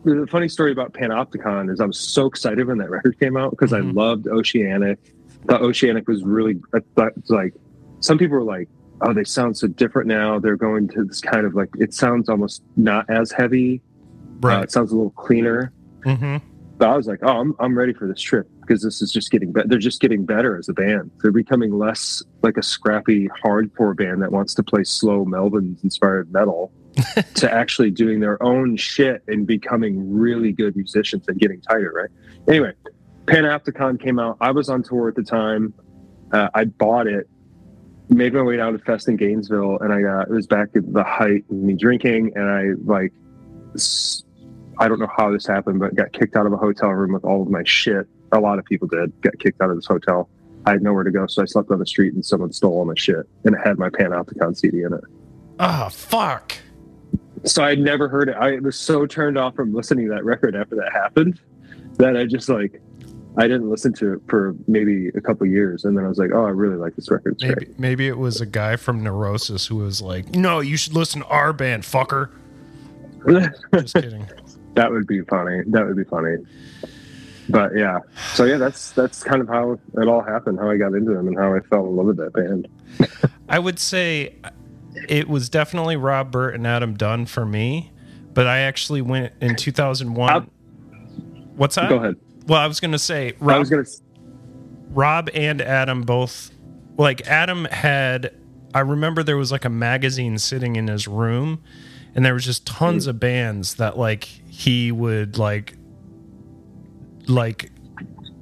The 0.06 0.28
funny 0.30 0.48
story 0.48 0.72
about 0.72 0.94
Panopticon 0.94 1.72
is 1.72 1.80
I 1.82 1.86
was 1.86 1.98
so 2.00 2.28
excited 2.28 2.68
when 2.68 2.78
that 2.78 2.92
record 2.92 3.20
came 3.20 3.36
out 3.38 3.50
because 3.52 3.72
Mhm. 3.72 3.78
I 3.78 3.92
loved 3.92 4.28
Oceanic. 4.28 5.00
Thought 5.48 5.62
Oceanic 5.64 6.08
was 6.08 6.24
really 6.24 6.60
I 6.74 6.80
thought 6.96 7.14
like 7.30 7.54
some 8.02 8.18
people 8.20 8.38
were 8.38 8.44
like, 8.44 8.70
"Oh, 9.02 9.14
they 9.14 9.24
sound 9.24 9.58
so 9.58 9.68
different 9.68 10.08
now. 10.08 10.38
They're 10.40 10.58
going 10.58 10.88
to 10.90 11.04
this 11.06 11.22
kind 11.22 11.46
of 11.46 11.56
like 11.56 11.70
it 11.80 11.94
sounds 11.94 12.30
almost 12.30 12.62
not 12.78 13.10
as 13.10 13.32
heavy. 13.32 13.82
Uh, 14.44 14.48
Right. 14.48 14.64
it 14.64 14.72
sounds 14.72 14.92
a 14.92 14.96
little 14.96 15.12
cleaner." 15.12 15.72
mm-hmm. 16.06 16.38
But 16.78 16.90
I 16.90 16.98
was 16.98 17.08
like, 17.08 17.20
"Oh, 17.24 17.40
I'm 17.40 17.56
I'm 17.60 17.78
ready 17.78 17.94
for 17.94 18.08
this 18.08 18.20
trip 18.20 18.48
because 18.62 18.82
this 18.84 19.02
is 19.02 19.12
just 19.12 19.32
getting 19.32 19.52
better. 19.52 19.68
They're 19.68 19.80
just 19.80 20.02
getting 20.02 20.26
better 20.26 20.58
as 20.58 20.68
a 20.68 20.74
band. 20.74 21.12
They're 21.22 21.32
becoming 21.32 21.78
less 21.78 22.22
like 22.42 22.58
a 22.58 22.64
scrappy 22.64 23.30
hardcore 23.44 23.96
band 23.96 24.22
that 24.22 24.32
wants 24.32 24.54
to 24.56 24.64
play 24.64 24.84
slow 24.84 25.26
Melvins 25.26 25.84
inspired 25.84 26.32
metal." 26.32 26.72
to 27.36 27.52
actually 27.52 27.92
doing 27.92 28.22
their 28.22 28.42
own 28.42 28.78
shit 28.78 29.22
and 29.28 29.46
becoming 29.46 30.14
really 30.18 30.54
good 30.54 30.78
musicians 30.78 31.26
and 31.28 31.38
getting 31.38 31.60
tighter, 31.60 31.92
right? 31.94 32.10
Anyway, 32.48 32.72
Panopticon 33.26 34.02
came 34.02 34.18
out. 34.18 34.38
I 34.40 34.52
was 34.52 34.70
on 34.70 34.82
tour 34.82 35.10
at 35.10 35.16
the 35.16 35.24
time. 35.24 35.74
Uh, 36.32 36.48
I 36.54 36.64
bought 36.66 37.08
it, 37.08 37.28
made 38.10 38.34
my 38.34 38.42
way 38.42 38.56
down 38.58 38.72
to 38.74 38.80
Fest 38.80 39.10
in 39.10 39.18
Gainesville, 39.18 39.80
and 39.80 39.92
I 39.92 40.02
got 40.02 40.22
it 40.30 40.30
was 40.30 40.48
back 40.48 40.70
at 40.76 40.94
the 40.94 41.04
height 41.04 41.44
of 41.50 41.58
me 41.58 41.74
drinking, 41.74 42.32
and 42.36 42.50
I 42.50 42.68
like, 42.86 43.12
s- 43.74 44.24
I 44.80 44.88
don't 44.88 45.00
know 45.00 45.10
how 45.16 45.32
this 45.32 45.46
happened, 45.46 45.80
but 45.80 45.96
got 45.96 46.12
kicked 46.14 46.36
out 46.36 46.46
of 46.46 46.54
a 46.54 46.58
hotel 46.58 46.90
room 46.90 47.14
with 47.14 47.24
all 47.24 47.42
of 47.42 47.50
my 47.50 47.64
shit. 47.64 48.08
A 48.32 48.40
lot 48.40 48.60
of 48.60 48.66
people 48.66 48.88
did 48.88 49.14
get 49.22 49.40
kicked 49.40 49.62
out 49.62 49.70
of 49.70 49.76
this 49.76 49.86
hotel. 49.86 50.30
I 50.66 50.72
had 50.72 50.82
nowhere 50.82 51.04
to 51.04 51.12
go, 51.12 51.28
so 51.28 51.42
I 51.42 51.46
slept 51.46 51.70
on 51.72 51.80
the 51.80 51.86
street, 51.86 52.14
and 52.14 52.26
someone 52.26 52.52
stole 52.52 52.74
all 52.74 52.86
my 52.86 52.96
shit, 52.96 53.28
and 53.44 53.56
it 53.56 53.60
had 53.64 53.78
my 53.78 53.90
Panopticon 53.90 54.58
CD 54.58 54.82
in 54.82 54.94
it. 54.94 55.04
Oh 55.60 55.90
fuck. 55.90 56.54
so 57.46 57.64
I'd 57.64 57.80
never 57.80 58.10
heard 58.10 58.30
it. 58.30 58.36
I 58.36 58.60
was 58.60 58.76
so 58.76 59.06
turned 59.06 59.38
off 59.38 59.56
from 59.56 59.74
listening 59.74 60.08
to 60.08 60.14
that 60.16 60.26
record 60.26 60.56
after 60.56 60.76
that 60.76 60.92
happened 60.92 61.40
that 61.98 62.18
I 62.18 62.26
just 62.26 62.50
like 62.50 62.82
I 63.38 63.44
didn't 63.44 63.70
listen 63.70 63.94
to 63.94 64.14
it 64.14 64.22
for 64.28 64.56
maybe 64.68 65.10
a 65.10 65.22
couple 65.22 65.46
years, 65.46 65.86
and 65.86 65.98
then 65.98 66.04
I 66.06 66.08
was 66.08 66.18
like, 66.18 66.32
oh, 66.34 66.46
I 66.46 66.50
really 66.50 66.78
like 66.78 66.96
this 66.96 67.12
record. 67.12 67.34
It's 67.34 67.44
Maybe 67.44 67.68
maybe 67.78 68.08
it 68.08 68.18
was 68.18 68.42
a 68.42 68.46
guy 68.46 68.76
from 68.76 69.04
Neurosis 69.04 69.68
who 69.68 69.76
was 69.78 70.02
like, 70.02 70.34
"No, 70.36 70.60
you 70.62 70.78
should 70.78 70.94
listen 70.94 71.22
to 71.22 71.28
our 71.28 71.54
band, 71.54 71.84
fucker." 71.84 72.32
Just 73.74 73.94
kidding. 73.94 74.28
That 74.76 74.92
would 74.92 75.08
be 75.08 75.22
funny. 75.22 75.62
That 75.68 75.86
would 75.86 75.96
be 75.98 76.04
funny. 76.04 76.38
But 77.50 77.76
yeah, 77.76 78.00
so 78.34 78.46
yeah, 78.46 78.58
that's 78.58 78.92
that's 78.92 79.24
kind 79.24 79.42
of 79.42 79.48
how 79.48 79.74
it 79.98 80.08
all 80.08 80.22
happened, 80.22 80.60
how 80.60 80.70
I 80.70 80.78
got 80.78 80.94
into 80.94 81.14
them, 81.14 81.28
and 81.28 81.38
how 81.38 81.54
I 81.54 81.60
fell 81.62 81.86
in 81.88 81.96
love 81.96 82.08
with 82.08 82.18
that 82.18 82.34
band. 82.34 82.68
I 83.50 83.60
would 83.60 83.78
say 83.78 84.36
it 85.08 85.28
was 85.28 85.50
definitely 85.50 85.96
Rob 85.96 86.32
Burt 86.32 86.56
and 86.56 86.66
Adam 86.66 86.96
Dunn 86.96 87.26
for 87.28 87.46
me, 87.46 87.92
but 88.34 88.48
I 88.48 88.60
actually 88.60 89.02
went 89.02 89.34
in 89.42 89.56
2001. 89.56 90.30
I'll- 90.30 90.46
What's 91.56 91.76
that? 91.76 91.88
Go 91.90 91.98
ahead. 91.98 92.18
Well, 92.48 92.60
I 92.60 92.68
was 92.68 92.80
going 92.82 92.92
to 92.92 93.00
say 93.00 93.34
Rob, 93.40 93.56
I 93.56 93.60
was 93.60 93.70
gonna. 93.70 93.84
Rob 94.90 95.30
and 95.34 95.62
Adam 95.62 96.02
both 96.02 96.52
like 96.98 97.26
Adam 97.28 97.66
had 97.66 98.36
I 98.74 98.80
remember 98.82 99.24
there 99.24 99.38
was 99.38 99.52
like 99.52 99.66
a 99.66 99.70
magazine 99.70 100.38
sitting 100.38 100.76
in 100.76 100.88
his 100.88 101.08
room 101.08 101.64
and 102.16 102.26
there 102.26 102.34
was 102.34 102.46
just 102.46 102.66
tons 102.66 103.08
of 103.08 103.20
bands 103.20 103.76
that 103.76 103.98
like 103.98 104.24
he 104.24 104.92
would 104.92 105.38
like 105.38 105.76
like 107.28 107.72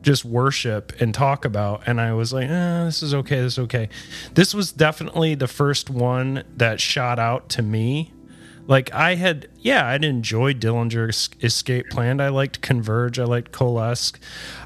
just 0.03 0.23
worship 0.23 0.93
and 1.01 1.13
talk 1.13 1.43
about 1.45 1.83
and 1.87 1.99
I 1.99 2.13
was 2.13 2.31
like, 2.33 2.49
eh, 2.49 2.85
this 2.85 3.01
is 3.01 3.13
okay, 3.13 3.41
this 3.41 3.53
is 3.53 3.59
okay. 3.59 3.89
This 4.35 4.53
was 4.53 4.71
definitely 4.71 5.35
the 5.35 5.47
first 5.47 5.89
one 5.89 6.43
that 6.57 6.79
shot 6.79 7.19
out 7.19 7.49
to 7.49 7.61
me. 7.61 8.13
Like 8.67 8.93
I 8.93 9.15
had 9.15 9.49
yeah, 9.59 9.87
I'd 9.87 10.05
enjoyed 10.05 10.59
Dillinger 10.59 11.09
Escape 11.43 11.89
Plan. 11.89 12.21
I 12.21 12.29
liked 12.29 12.61
Converge, 12.61 13.17
I 13.17 13.23
liked 13.23 13.51
Coalesce. 13.51 14.13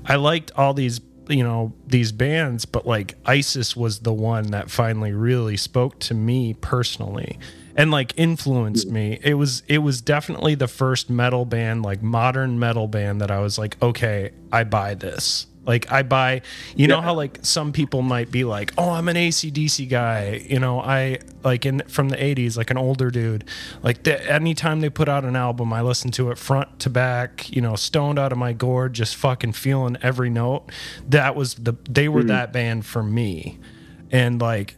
I 0.05 0.15
liked 0.15 0.51
all 0.55 0.73
these 0.73 0.99
you 1.29 1.43
know 1.43 1.73
these 1.85 2.13
bands 2.13 2.65
but 2.65 2.87
like 2.87 3.15
isis 3.25 3.75
was 3.75 3.99
the 3.99 4.13
one 4.13 4.51
that 4.51 4.71
finally 4.71 5.11
really 5.11 5.57
spoke 5.57 5.99
to 5.99 6.13
me 6.13 6.53
personally 6.53 7.37
and 7.77 7.91
like 7.91 8.13
influenced 8.17 8.89
me. 8.89 9.19
It 9.23 9.35
was 9.35 9.61
it 9.67 9.77
was 9.77 10.01
definitely 10.01 10.55
the 10.55 10.67
first 10.67 11.09
metal 11.09 11.45
band 11.45 11.83
like 11.83 12.01
modern 12.01 12.59
metal 12.59 12.87
band 12.87 13.21
that 13.21 13.31
i 13.31 13.39
was 13.39 13.57
like 13.57 13.81
okay 13.81 14.31
i 14.51 14.63
buy 14.63 14.95
this. 14.95 15.45
Like 15.63 15.91
i 15.91 16.01
buy 16.01 16.41
you 16.75 16.87
know 16.87 17.01
how 17.01 17.13
like 17.13 17.39
some 17.41 17.73
people 17.73 18.01
might 18.01 18.31
be 18.31 18.45
like 18.45 18.73
oh 18.77 18.89
i'm 18.91 19.09
an 19.09 19.17
acdc 19.17 19.89
guy 19.89 20.41
you 20.49 20.59
know 20.59 20.79
i 20.79 21.19
like 21.43 21.65
in 21.65 21.81
from 21.89 22.07
the 22.07 22.15
80s 22.15 22.55
like 22.55 22.71
an 22.71 22.77
older 22.77 23.11
dude. 23.11 23.43
Like 23.83 24.03
the, 24.03 24.31
anytime 24.31 24.79
they 24.79 24.89
put 24.89 25.09
out 25.09 25.25
an 25.25 25.35
album 25.35 25.73
i 25.73 25.81
listen 25.81 26.09
to 26.11 26.31
it 26.31 26.37
front 26.37 26.79
to 26.79 26.89
back 26.89 27.53
you 27.53 27.61
know 27.61 27.75
stoned 27.75 28.17
out 28.17 28.31
of 28.31 28.37
my 28.37 28.53
gourd 28.53 28.93
just 28.93 29.15
fucking 29.17 29.51
feeling 29.53 29.97
every 30.01 30.29
note. 30.29 30.71
That 31.07 31.35
was 31.35 31.55
the 31.55 31.75
they 31.87 32.07
were 32.09 32.21
hmm. 32.21 32.27
that 32.27 32.51
band 32.53 32.85
for 32.85 33.03
me. 33.03 33.59
And 34.09 34.41
like 34.41 34.77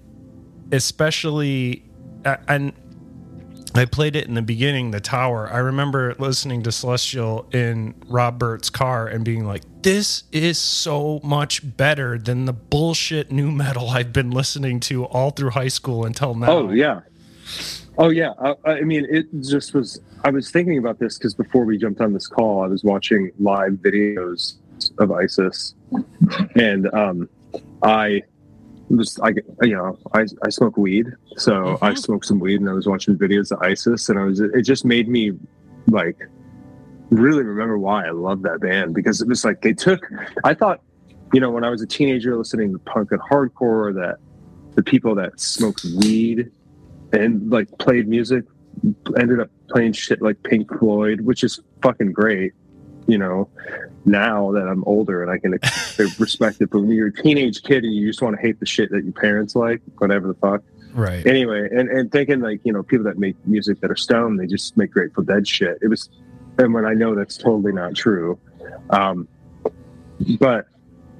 especially 0.71 1.83
and 2.25 2.73
I 3.75 3.85
played 3.85 4.15
it 4.15 4.27
in 4.27 4.33
the 4.33 4.41
beginning, 4.41 4.91
the 4.91 4.99
tower. 4.99 5.49
I 5.51 5.59
remember 5.59 6.15
listening 6.17 6.63
to 6.63 6.71
Celestial 6.71 7.47
in 7.53 7.93
Rob 8.07 8.39
Burt's 8.39 8.69
car 8.69 9.07
and 9.07 9.23
being 9.23 9.45
like, 9.45 9.61
this 9.83 10.23
is 10.31 10.57
so 10.57 11.19
much 11.23 11.77
better 11.77 12.17
than 12.17 12.45
the 12.45 12.53
bullshit 12.53 13.31
nu 13.31 13.51
metal 13.51 13.89
I've 13.89 14.11
been 14.11 14.31
listening 14.31 14.79
to 14.81 15.05
all 15.05 15.31
through 15.31 15.51
high 15.51 15.67
school 15.67 16.05
until 16.05 16.33
now. 16.33 16.49
Oh 16.49 16.71
yeah. 16.71 17.01
Oh 17.97 18.09
yeah. 18.09 18.33
I, 18.39 18.55
I 18.65 18.81
mean, 18.81 19.05
it 19.09 19.27
just 19.41 19.73
was. 19.73 20.01
I 20.23 20.31
was 20.31 20.51
thinking 20.51 20.77
about 20.77 20.99
this 20.99 21.17
because 21.17 21.33
before 21.33 21.63
we 21.63 21.77
jumped 21.77 22.01
on 22.01 22.13
this 22.13 22.27
call, 22.27 22.63
I 22.63 22.67
was 22.67 22.83
watching 22.83 23.31
live 23.39 23.73
videos 23.73 24.55
of 24.97 25.11
ISIS, 25.11 25.75
and 26.55 26.91
um, 26.93 27.29
I 27.83 28.23
was 28.89 29.19
I 29.21 29.29
you 29.61 29.75
know 29.75 29.97
I 30.13 30.25
I 30.43 30.49
smoke 30.49 30.77
weed, 30.77 31.07
so 31.37 31.77
I 31.81 31.91
Mhm. 31.91 31.97
smoked 31.97 32.25
some 32.25 32.39
weed, 32.39 32.59
and 32.59 32.69
I 32.69 32.73
was 32.73 32.87
watching 32.87 33.15
videos 33.17 33.51
of 33.51 33.61
ISIS, 33.61 34.09
and 34.09 34.17
I 34.19 34.23
was 34.23 34.39
it 34.39 34.61
just 34.63 34.85
made 34.85 35.07
me 35.07 35.31
like 35.87 36.17
really 37.11 37.43
remember 37.43 37.77
why 37.77 38.05
I 38.05 38.11
love 38.11 38.41
that 38.43 38.59
band 38.61 38.93
because 38.93 39.21
it 39.21 39.27
was 39.27 39.43
like 39.45 39.61
they 39.61 39.73
took. 39.73 40.07
I 40.43 40.53
thought, 40.53 40.81
you 41.33 41.39
know, 41.39 41.49
when 41.51 41.63
I 41.63 41.69
was 41.69 41.81
a 41.81 41.87
teenager 41.87 42.35
listening 42.35 42.71
to 42.73 42.79
punk 42.79 43.11
and 43.11 43.21
hardcore, 43.21 43.93
that 43.95 44.17
the 44.75 44.83
people 44.83 45.15
that 45.15 45.39
smoked 45.39 45.83
weed 45.97 46.51
and 47.11 47.49
like 47.49 47.67
played 47.79 48.07
music 48.07 48.45
ended 49.19 49.39
up 49.39 49.49
playing 49.69 49.93
shit 49.93 50.21
like 50.21 50.41
Pink 50.43 50.69
Floyd, 50.79 51.21
which 51.21 51.43
is 51.43 51.59
fucking 51.81 52.11
great. 52.11 52.53
You 53.09 53.17
know, 53.17 53.49
now 54.05 54.51
that 54.51 54.67
I'm 54.67 54.83
older 54.85 55.23
and 55.23 55.31
I 55.31 55.39
can 55.39 55.51
respect 56.19 56.61
it, 56.61 56.69
but 56.69 56.79
when 56.81 56.91
you're 56.91 57.07
a 57.07 57.13
teenage 57.13 57.63
kid 57.63 57.83
and 57.83 57.93
you 57.93 58.07
just 58.07 58.21
want 58.21 58.35
to 58.35 58.41
hate 58.41 58.59
the 58.59 58.65
shit 58.65 58.91
that 58.91 59.03
your 59.03 59.13
parents 59.13 59.55
like, 59.55 59.81
whatever 59.97 60.27
the 60.27 60.35
fuck, 60.35 60.61
Right. 60.93 61.25
anyway, 61.25 61.69
and, 61.71 61.89
and 61.89 62.11
thinking 62.11 62.39
like, 62.41 62.61
you 62.63 62.73
know, 62.73 62.83
people 62.83 63.05
that 63.05 63.17
make 63.17 63.35
music 63.45 63.79
that 63.81 63.89
are 63.91 63.95
stoned, 63.95 64.39
they 64.39 64.47
just 64.47 64.75
make 64.77 64.91
Grateful 64.91 65.23
Dead 65.23 65.47
shit. 65.47 65.77
It 65.81 65.87
was, 65.87 66.09
and 66.57 66.73
when 66.73 66.85
I 66.85 66.93
know 66.93 67.15
that's 67.15 67.37
totally 67.37 67.71
not 67.71 67.95
true. 67.95 68.39
Um, 68.89 69.27
but 70.39 70.65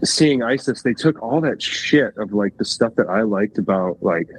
seeing 0.03 0.43
ISIS, 0.43 0.81
they 0.83 0.93
took 0.93 1.21
all 1.21 1.41
that 1.41 1.61
shit 1.61 2.17
of 2.17 2.33
like 2.33 2.57
the 2.57 2.65
stuff 2.65 2.95
that 2.95 3.09
I 3.09 3.21
liked 3.21 3.57
about 3.57 4.01
like 4.01 4.29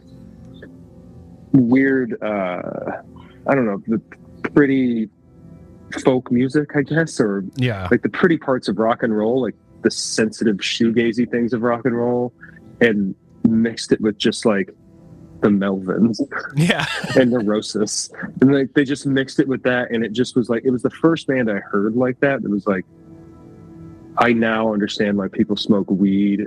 weird, 1.53 2.17
uh, 2.23 3.03
I 3.47 3.55
don't 3.55 3.67
know, 3.67 3.83
the 3.87 3.99
pretty 4.51 5.09
folk 6.05 6.31
music, 6.31 6.71
I 6.77 6.83
guess, 6.83 7.21
or 7.21 7.45
Yeah. 7.57 7.89
like 7.91 8.03
the 8.03 8.09
pretty 8.09 8.39
parts 8.39 8.69
of 8.69 8.79
rock 8.79 9.03
and 9.03 9.17
roll, 9.17 9.43
like 9.43 9.55
the 9.83 9.91
sensitive 9.91 10.57
shoegazy 10.59 11.31
things 11.31 11.53
of 11.53 11.63
rock 11.63 11.85
and 11.85 11.97
roll, 11.97 12.33
and 12.81 13.15
mixed 13.49 13.93
it 13.93 14.01
with 14.01 14.19
just 14.19 14.45
like 14.47 14.75
the 15.41 15.49
Melvins 15.49 16.21
Yeah. 16.57 16.87
and 17.19 17.31
Neurosis, 17.31 18.11
and 18.41 18.53
like 18.55 18.75
they 18.75 18.85
just 18.85 19.07
mixed 19.07 19.41
it 19.41 19.49
with 19.49 19.63
that, 19.63 19.91
and 19.91 20.05
it 20.05 20.13
just 20.13 20.37
was 20.37 20.49
like 20.51 20.65
it 20.65 20.71
was 20.71 20.83
the 20.83 20.91
first 20.91 21.27
band 21.27 21.51
I 21.51 21.57
heard 21.61 21.97
like 21.97 22.21
that. 22.21 22.43
It 22.45 22.51
was 22.51 22.67
like 22.67 22.85
I 24.19 24.33
now 24.33 24.73
understand 24.73 25.17
why 25.17 25.29
people 25.29 25.57
smoke 25.57 25.91
weed 25.91 26.47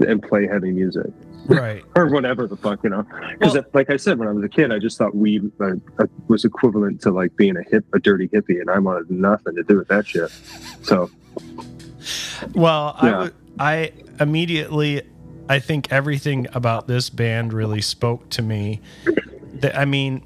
and 0.00 0.20
play 0.22 0.46
heavy 0.46 0.72
music 0.72 1.06
Right. 1.48 1.84
or 1.96 2.08
whatever 2.08 2.46
the 2.46 2.56
fuck 2.56 2.82
you 2.82 2.90
know. 2.90 3.04
Because 3.38 3.54
Well- 3.54 3.64
like 3.74 3.90
I 3.90 3.96
said, 3.96 4.18
when 4.18 4.28
I 4.28 4.32
was 4.32 4.44
a 4.44 4.48
kid, 4.48 4.72
I 4.72 4.78
just 4.78 4.98
thought 4.98 5.14
weed 5.14 5.50
uh, 5.60 5.72
uh, 5.98 6.06
was 6.28 6.44
equivalent 6.44 7.00
to 7.02 7.10
like 7.10 7.36
being 7.36 7.56
a 7.56 7.62
hip, 7.70 7.84
a 7.94 7.98
dirty 7.98 8.28
hippie, 8.28 8.60
and 8.60 8.70
I 8.70 8.78
wanted 8.78 9.10
nothing 9.10 9.54
to 9.56 9.62
do 9.62 9.76
with 9.78 9.88
that 9.88 10.06
shit. 10.06 10.30
So 10.82 11.10
Well, 12.54 12.96
I 13.00 13.08
Yeah. 13.08 13.18
would 13.18 13.34
I 13.58 13.92
immediately 14.20 15.02
I 15.48 15.58
think 15.60 15.92
everything 15.92 16.46
about 16.52 16.88
this 16.88 17.08
band 17.08 17.52
really 17.52 17.80
spoke 17.80 18.28
to 18.30 18.42
me. 18.42 18.80
That 19.60 19.76
I 19.78 19.84
mean 19.84 20.22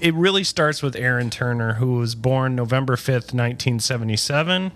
it 0.00 0.14
really 0.14 0.44
starts 0.44 0.82
with 0.82 0.96
Aaron 0.96 1.30
Turner 1.30 1.74
who 1.74 1.94
was 1.94 2.14
born 2.14 2.54
November 2.54 2.94
5th, 2.96 3.32
1977. 3.32 4.72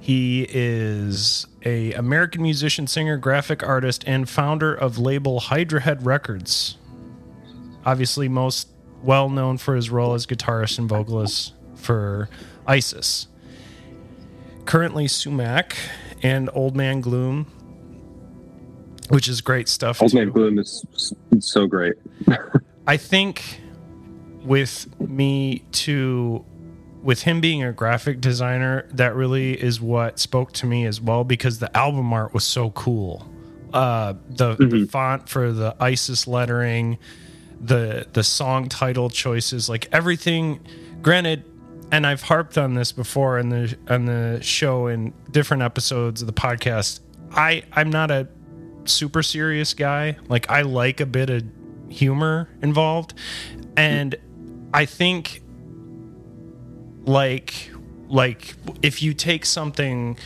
He 0.00 0.46
is 0.50 1.46
a 1.64 1.92
American 1.92 2.42
musician, 2.42 2.86
singer, 2.86 3.16
graphic 3.16 3.62
artist 3.62 4.04
and 4.06 4.28
founder 4.28 4.74
of 4.74 4.98
label 4.98 5.40
Hydra 5.40 5.80
Head 5.80 6.04
Records. 6.04 6.76
Obviously 7.84 8.28
most 8.28 8.68
well 9.02 9.28
known 9.28 9.58
for 9.58 9.74
his 9.74 9.90
role 9.90 10.14
as 10.14 10.26
guitarist 10.26 10.78
and 10.78 10.88
vocalist 10.88 11.54
for 11.74 12.28
ISIS 12.66 13.26
currently 14.64 15.08
Sumac 15.08 15.76
and 16.22 16.48
Old 16.52 16.76
Man 16.76 17.00
Gloom, 17.00 17.46
which 19.08 19.28
is 19.28 19.40
great 19.40 19.68
stuff. 19.68 20.00
Old 20.00 20.12
too. 20.12 20.18
Man 20.18 20.30
Gloom 20.30 20.58
is 20.58 20.84
so 21.40 21.66
great. 21.66 21.94
I 22.86 22.96
think 22.96 23.60
with 24.44 24.88
me 25.00 25.64
to 25.72 26.44
with 27.02 27.22
him 27.22 27.40
being 27.40 27.62
a 27.62 27.72
graphic 27.72 28.20
designer, 28.20 28.86
that 28.92 29.14
really 29.14 29.52
is 29.60 29.80
what 29.80 30.18
spoke 30.18 30.52
to 30.52 30.66
me 30.66 30.86
as 30.86 31.00
well 31.00 31.24
because 31.24 31.58
the 31.58 31.74
album 31.76 32.12
art 32.12 32.32
was 32.32 32.44
so 32.44 32.70
cool. 32.70 33.28
Uh, 33.72 34.14
the, 34.28 34.54
the 34.56 34.64
Mhm. 34.66 34.90
font 34.90 35.28
for 35.28 35.50
the 35.52 35.74
ISIS 35.80 36.26
lettering, 36.28 36.98
the 37.60 38.06
the 38.12 38.22
song 38.22 38.68
title 38.68 39.08
choices, 39.10 39.68
like 39.68 39.88
everything. 39.92 40.60
Granted, 41.00 41.44
and 41.90 42.06
I've 42.06 42.22
harped 42.22 42.56
on 42.58 42.74
this 42.74 42.92
before 42.92 43.38
in 43.38 43.48
the 43.48 43.76
on 43.88 44.04
the 44.04 44.38
show 44.42 44.86
in 44.88 45.12
different 45.30 45.62
episodes 45.62 46.20
of 46.22 46.26
the 46.26 46.32
podcast. 46.32 47.00
I 47.34 47.62
I'm 47.72 47.90
not 47.90 48.10
a 48.10 48.28
super 48.84 49.22
serious 49.22 49.74
guy. 49.74 50.16
Like 50.28 50.50
I 50.50 50.62
like 50.62 51.00
a 51.00 51.06
bit 51.06 51.30
of 51.30 51.42
humor 51.88 52.48
involved, 52.62 53.14
and 53.76 54.14
I 54.74 54.84
think 54.86 55.41
like 57.04 57.70
like 58.08 58.54
if 58.82 59.02
you 59.02 59.14
take 59.14 59.46
something 59.46 60.18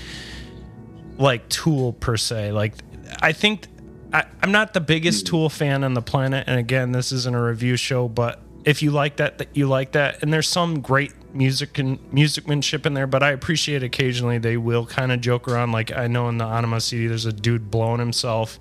like 1.18 1.48
Tool 1.48 1.92
per 1.92 2.16
se, 2.16 2.52
like 2.52 2.74
I 3.20 3.32
think 3.32 3.66
I, 4.12 4.24
I'm 4.42 4.52
not 4.52 4.74
the 4.74 4.80
biggest 4.80 5.26
hmm. 5.26 5.30
Tool 5.30 5.48
fan 5.48 5.84
on 5.84 5.94
the 5.94 6.02
planet, 6.02 6.44
and 6.46 6.58
again, 6.58 6.92
this 6.92 7.12
isn't 7.12 7.34
a 7.34 7.42
review 7.42 7.76
show, 7.76 8.08
but 8.08 8.40
if 8.64 8.82
you 8.82 8.90
like 8.90 9.16
that, 9.16 9.38
that 9.38 9.48
you 9.56 9.68
like 9.68 9.92
that, 9.92 10.22
and 10.22 10.32
there's 10.32 10.48
some 10.48 10.80
great 10.80 11.12
music 11.32 11.78
and 11.78 11.98
musicmanship 12.12 12.86
in 12.86 12.94
there, 12.94 13.06
but 13.06 13.22
I 13.22 13.30
appreciate 13.30 13.82
occasionally 13.82 14.38
they 14.38 14.56
will 14.56 14.86
kind 14.86 15.12
of 15.12 15.20
joke 15.20 15.46
around. 15.48 15.72
Like 15.72 15.96
I 15.96 16.08
know 16.08 16.28
in 16.28 16.38
the 16.38 16.44
Anima 16.44 16.80
CD, 16.80 17.06
there's 17.06 17.26
a 17.26 17.32
dude 17.32 17.70
blowing 17.70 18.00
himself, 18.00 18.58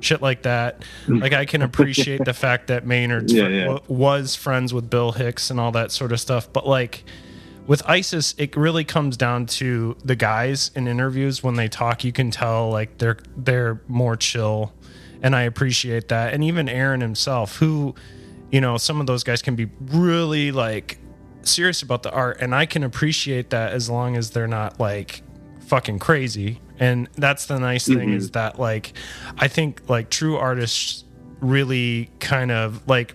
shit 0.00 0.20
like 0.20 0.42
that. 0.42 0.82
Hmm. 1.06 1.18
Like 1.18 1.32
I 1.32 1.44
can 1.44 1.62
appreciate 1.62 2.24
the 2.24 2.34
fact 2.34 2.66
that 2.66 2.86
Maynard 2.86 3.30
Yeah, 3.30 3.48
yeah. 3.48 3.68
wa- 3.68 3.80
was 3.86 4.34
friends 4.34 4.74
with 4.74 4.90
Bill 4.90 5.12
Hicks 5.12 5.50
and 5.50 5.60
all 5.60 5.70
that 5.72 5.92
sort 5.92 6.10
of 6.10 6.20
stuff, 6.20 6.52
but 6.52 6.66
like 6.66 7.04
with 7.66 7.82
ISIS, 7.88 8.34
it 8.38 8.56
really 8.56 8.84
comes 8.84 9.16
down 9.16 9.46
to 9.46 9.96
the 10.04 10.16
guys 10.16 10.70
in 10.74 10.86
interviews 10.88 11.42
when 11.42 11.54
they 11.54 11.68
talk. 11.68 12.04
You 12.04 12.12
can 12.12 12.30
tell 12.30 12.70
like 12.70 12.98
they're 12.98 13.18
they're 13.36 13.80
more 13.88 14.16
chill, 14.16 14.72
and 15.22 15.34
I 15.34 15.42
appreciate 15.42 16.08
that. 16.08 16.34
And 16.34 16.44
even 16.44 16.68
Aaron 16.68 17.00
himself, 17.00 17.56
who, 17.56 17.94
you 18.50 18.60
know, 18.60 18.76
some 18.76 19.00
of 19.00 19.06
those 19.06 19.24
guys 19.24 19.40
can 19.42 19.56
be 19.56 19.70
really 19.80 20.52
like 20.52 20.98
serious 21.42 21.82
about 21.82 22.02
the 22.02 22.10
art, 22.12 22.38
and 22.40 22.54
I 22.54 22.66
can 22.66 22.82
appreciate 22.84 23.50
that 23.50 23.72
as 23.72 23.88
long 23.88 24.16
as 24.16 24.30
they're 24.30 24.46
not 24.48 24.78
like 24.78 25.22
fucking 25.66 25.98
crazy. 25.98 26.60
And 26.78 27.08
that's 27.16 27.46
the 27.46 27.58
nice 27.58 27.86
thing 27.86 28.10
Mhm. 28.10 28.16
is 28.16 28.30
that 28.32 28.58
like 28.58 28.92
I 29.38 29.48
think 29.48 29.82
like 29.88 30.10
true 30.10 30.36
artists 30.36 31.04
really 31.40 32.10
kind 32.20 32.50
of 32.50 32.82
like 32.88 33.14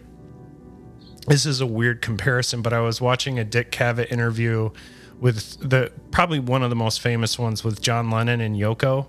this 1.29 1.45
is 1.45 1.61
a 1.61 1.65
weird 1.65 2.01
comparison, 2.01 2.61
but 2.61 2.73
I 2.73 2.81
was 2.81 2.99
watching 2.99 3.39
a 3.39 3.43
Dick 3.45 3.71
Cavett 3.71 4.11
interview 4.11 4.71
with 5.19 5.57
the 5.59 5.91
probably 6.11 6.39
one 6.39 6.63
of 6.63 6.69
the 6.69 6.75
most 6.75 6.99
famous 7.01 7.39
ones 7.39 7.63
with 7.63 7.81
John 7.81 8.09
Lennon 8.11 8.41
and 8.41 8.55
Yoko, 8.55 9.07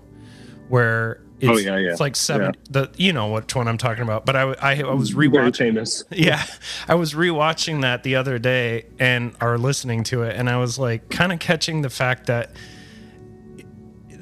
where 0.69 1.19
oh, 1.21 1.25
it's, 1.39 1.49
Oh, 1.49 1.57
yeah, 1.57 1.77
yeah. 1.77 1.91
it's 1.91 1.99
like 1.99 2.15
seven. 2.15 2.53
The 2.69 2.89
you 2.97 3.11
know 3.13 3.31
which 3.31 3.55
one 3.55 3.67
I'm 3.67 3.77
talking 3.77 4.03
about, 4.03 4.25
but 4.25 4.35
I 4.35 4.51
I, 4.61 4.81
I 4.81 4.93
was 4.93 5.09
Very 5.11 5.29
rewatching. 5.29 5.57
famous. 5.57 6.03
Yeah, 6.11 6.43
I 6.87 6.95
was 6.95 7.13
rewatching 7.13 7.81
that 7.81 8.03
the 8.03 8.15
other 8.15 8.39
day 8.39 8.85
and 8.99 9.35
are 9.41 9.57
listening 9.57 10.03
to 10.05 10.23
it, 10.23 10.35
and 10.35 10.49
I 10.49 10.57
was 10.57 10.77
like 10.77 11.09
kind 11.09 11.31
of 11.31 11.39
catching 11.39 11.81
the 11.81 11.89
fact 11.89 12.27
that 12.27 12.51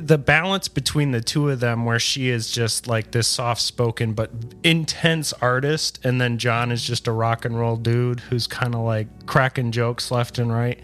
the 0.09 0.17
balance 0.17 0.67
between 0.67 1.11
the 1.11 1.21
two 1.21 1.49
of 1.49 1.59
them, 1.59 1.85
where 1.85 1.99
she 1.99 2.29
is 2.29 2.49
just 2.49 2.87
like 2.87 3.11
this 3.11 3.27
soft 3.27 3.61
spoken 3.61 4.13
but 4.13 4.31
intense 4.63 5.33
artist, 5.33 6.03
and 6.03 6.19
then 6.19 6.39
John 6.39 6.71
is 6.71 6.83
just 6.83 7.07
a 7.07 7.11
rock 7.11 7.45
and 7.45 7.57
roll 7.57 7.75
dude 7.75 8.19
who's 8.21 8.47
kind 8.47 8.73
of 8.73 8.81
like 8.81 9.27
cracking 9.27 9.71
jokes 9.71 10.09
left 10.09 10.39
and 10.39 10.51
right. 10.51 10.79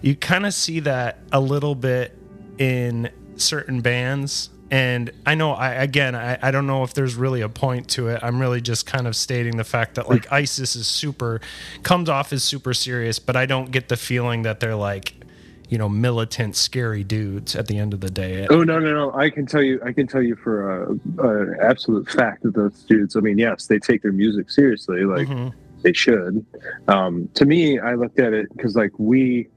You 0.00 0.16
kind 0.16 0.46
of 0.46 0.54
see 0.54 0.80
that 0.80 1.18
a 1.30 1.38
little 1.38 1.74
bit 1.74 2.16
in 2.56 3.10
certain 3.36 3.82
bands. 3.82 4.48
And 4.70 5.12
I 5.26 5.34
know, 5.34 5.52
I 5.52 5.74
again, 5.74 6.14
I, 6.14 6.38
I 6.40 6.50
don't 6.50 6.66
know 6.66 6.82
if 6.82 6.94
there's 6.94 7.14
really 7.14 7.42
a 7.42 7.50
point 7.50 7.88
to 7.90 8.08
it. 8.08 8.20
I'm 8.22 8.40
really 8.40 8.62
just 8.62 8.86
kind 8.86 9.06
of 9.06 9.14
stating 9.14 9.58
the 9.58 9.64
fact 9.64 9.96
that 9.96 10.08
like 10.08 10.32
ISIS 10.32 10.76
is 10.76 10.86
super, 10.86 11.42
comes 11.82 12.08
off 12.08 12.32
as 12.32 12.42
super 12.42 12.72
serious, 12.72 13.18
but 13.18 13.36
I 13.36 13.44
don't 13.44 13.70
get 13.70 13.90
the 13.90 13.98
feeling 13.98 14.42
that 14.42 14.60
they're 14.60 14.74
like, 14.74 15.12
you 15.72 15.78
know, 15.78 15.88
militant, 15.88 16.54
scary 16.54 17.02
dudes 17.02 17.56
at 17.56 17.66
the 17.66 17.78
end 17.78 17.94
of 17.94 18.00
the 18.02 18.10
day. 18.10 18.46
Oh 18.50 18.62
no, 18.62 18.78
no, 18.78 18.92
no! 18.92 19.12
I 19.14 19.30
can 19.30 19.46
tell 19.46 19.62
you, 19.62 19.80
I 19.82 19.90
can 19.94 20.06
tell 20.06 20.20
you 20.20 20.36
for 20.36 20.82
a, 20.82 20.92
a 21.26 21.64
absolute 21.66 22.10
fact 22.10 22.42
that 22.42 22.54
those 22.54 22.82
dudes. 22.82 23.16
I 23.16 23.20
mean, 23.20 23.38
yes, 23.38 23.68
they 23.68 23.78
take 23.78 24.02
their 24.02 24.12
music 24.12 24.50
seriously, 24.50 25.04
like 25.06 25.26
Mhm. 25.28 25.54
they 25.80 25.94
should. 25.94 26.44
Um, 26.88 27.26
to 27.32 27.46
me, 27.46 27.78
I 27.78 27.94
looked 27.94 28.20
at 28.20 28.34
it 28.34 28.54
because, 28.54 28.76
like, 28.76 28.90
we, 28.98 29.48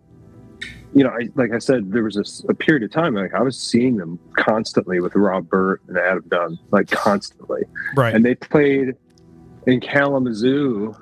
you 0.93 1.03
know, 1.03 1.09
I, 1.09 1.27
like 1.35 1.51
I 1.51 1.59
said, 1.59 1.91
there 1.91 2.03
was 2.05 2.45
a 2.47 2.53
period 2.53 2.83
of 2.83 2.91
time 2.93 3.13
like 3.13 3.33
I 3.33 3.41
was 3.41 3.57
seeing 3.59 3.97
them 3.97 4.17
constantly 4.37 5.01
with 5.01 5.15
Rob 5.15 5.49
Burt 5.49 5.81
and 5.89 5.97
Adam 5.97 6.23
Dunn, 6.29 6.57
like 6.71 6.89
constantly, 6.91 7.63
Right. 7.97 8.15
and 8.15 8.23
they 8.23 8.35
played 8.35 8.95
in 9.67 9.81
Kalamazoo 9.81 10.95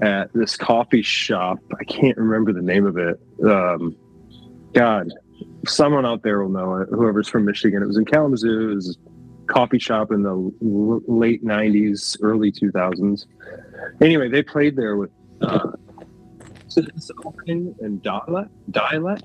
at 0.00 0.32
this 0.32 0.56
coffee 0.56 1.02
shop. 1.02 1.58
I 1.80 1.82
can't 1.82 2.16
remember 2.16 2.52
the 2.52 2.62
name 2.62 2.86
of 2.86 2.96
it. 2.98 3.18
Um, 3.44 3.96
God, 4.74 5.08
someone 5.66 6.04
out 6.06 6.22
there 6.22 6.42
will 6.42 6.50
know 6.50 6.76
it. 6.78 6.88
Whoever's 6.90 7.28
from 7.28 7.44
Michigan, 7.44 7.82
it 7.82 7.86
was 7.86 7.96
in 7.96 8.04
Kalamazoo. 8.04 8.70
It 8.70 8.74
was 8.74 8.96
a 8.96 9.52
coffee 9.52 9.78
shop 9.78 10.12
in 10.12 10.22
the 10.22 10.30
l- 10.34 11.02
late 11.06 11.44
'90s, 11.44 12.16
early 12.22 12.52
2000s. 12.52 13.26
Anyway, 14.00 14.28
they 14.28 14.42
played 14.42 14.76
there 14.76 14.96
with. 14.96 15.10
Uh, 15.40 15.70
opening 17.24 17.74
and 17.80 18.02
Dialect, 18.02 18.50
Dialect, 18.70 19.24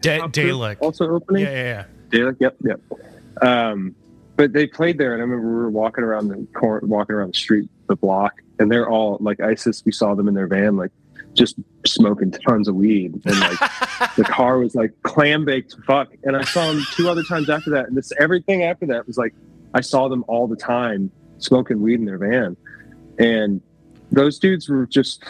Da- 0.00 0.20
Dalek. 0.28 0.76
also 0.80 1.08
opening. 1.10 1.44
Yeah, 1.44 1.50
yeah, 1.50 1.84
yeah. 2.12 2.18
Dalek, 2.20 2.36
yep, 2.40 2.56
yep. 2.64 2.80
Um, 3.40 3.94
but 4.36 4.52
they 4.52 4.66
played 4.66 4.98
there, 4.98 5.12
and 5.14 5.22
I 5.22 5.24
remember 5.24 5.46
we 5.48 5.54
were 5.54 5.70
walking 5.70 6.04
around 6.04 6.28
the 6.28 6.46
cor- 6.54 6.80
walking 6.82 7.14
around 7.14 7.32
the 7.34 7.38
street, 7.38 7.70
the 7.88 7.96
block, 7.96 8.34
and 8.58 8.70
they're 8.70 8.88
all 8.88 9.16
like 9.20 9.40
ISIS. 9.40 9.82
We 9.86 9.92
saw 9.92 10.14
them 10.14 10.28
in 10.28 10.34
their 10.34 10.46
van, 10.48 10.76
like 10.76 10.90
just 11.34 11.56
smoking 11.86 12.30
tons 12.30 12.68
of 12.68 12.74
weed, 12.74 13.20
and 13.24 13.40
like 13.40 13.58
the 14.16 14.24
car 14.24 14.58
was 14.58 14.74
like 14.74 14.92
clam 15.02 15.44
baked 15.44 15.76
fuck. 15.86 16.12
And 16.24 16.36
I 16.36 16.44
saw 16.44 16.72
them 16.72 16.82
two 16.92 17.08
other 17.08 17.22
times 17.22 17.48
after 17.48 17.70
that, 17.70 17.86
and 17.86 17.96
this 17.96 18.12
everything 18.18 18.64
after 18.64 18.86
that 18.86 19.06
was 19.06 19.16
like 19.16 19.34
I 19.74 19.80
saw 19.80 20.08
them 20.08 20.24
all 20.28 20.46
the 20.46 20.56
time 20.56 21.10
smoking 21.38 21.80
weed 21.80 22.00
in 22.00 22.04
their 22.04 22.18
van, 22.18 22.56
and 23.18 23.60
those 24.10 24.38
dudes 24.38 24.68
were 24.68 24.86
just 24.86 25.24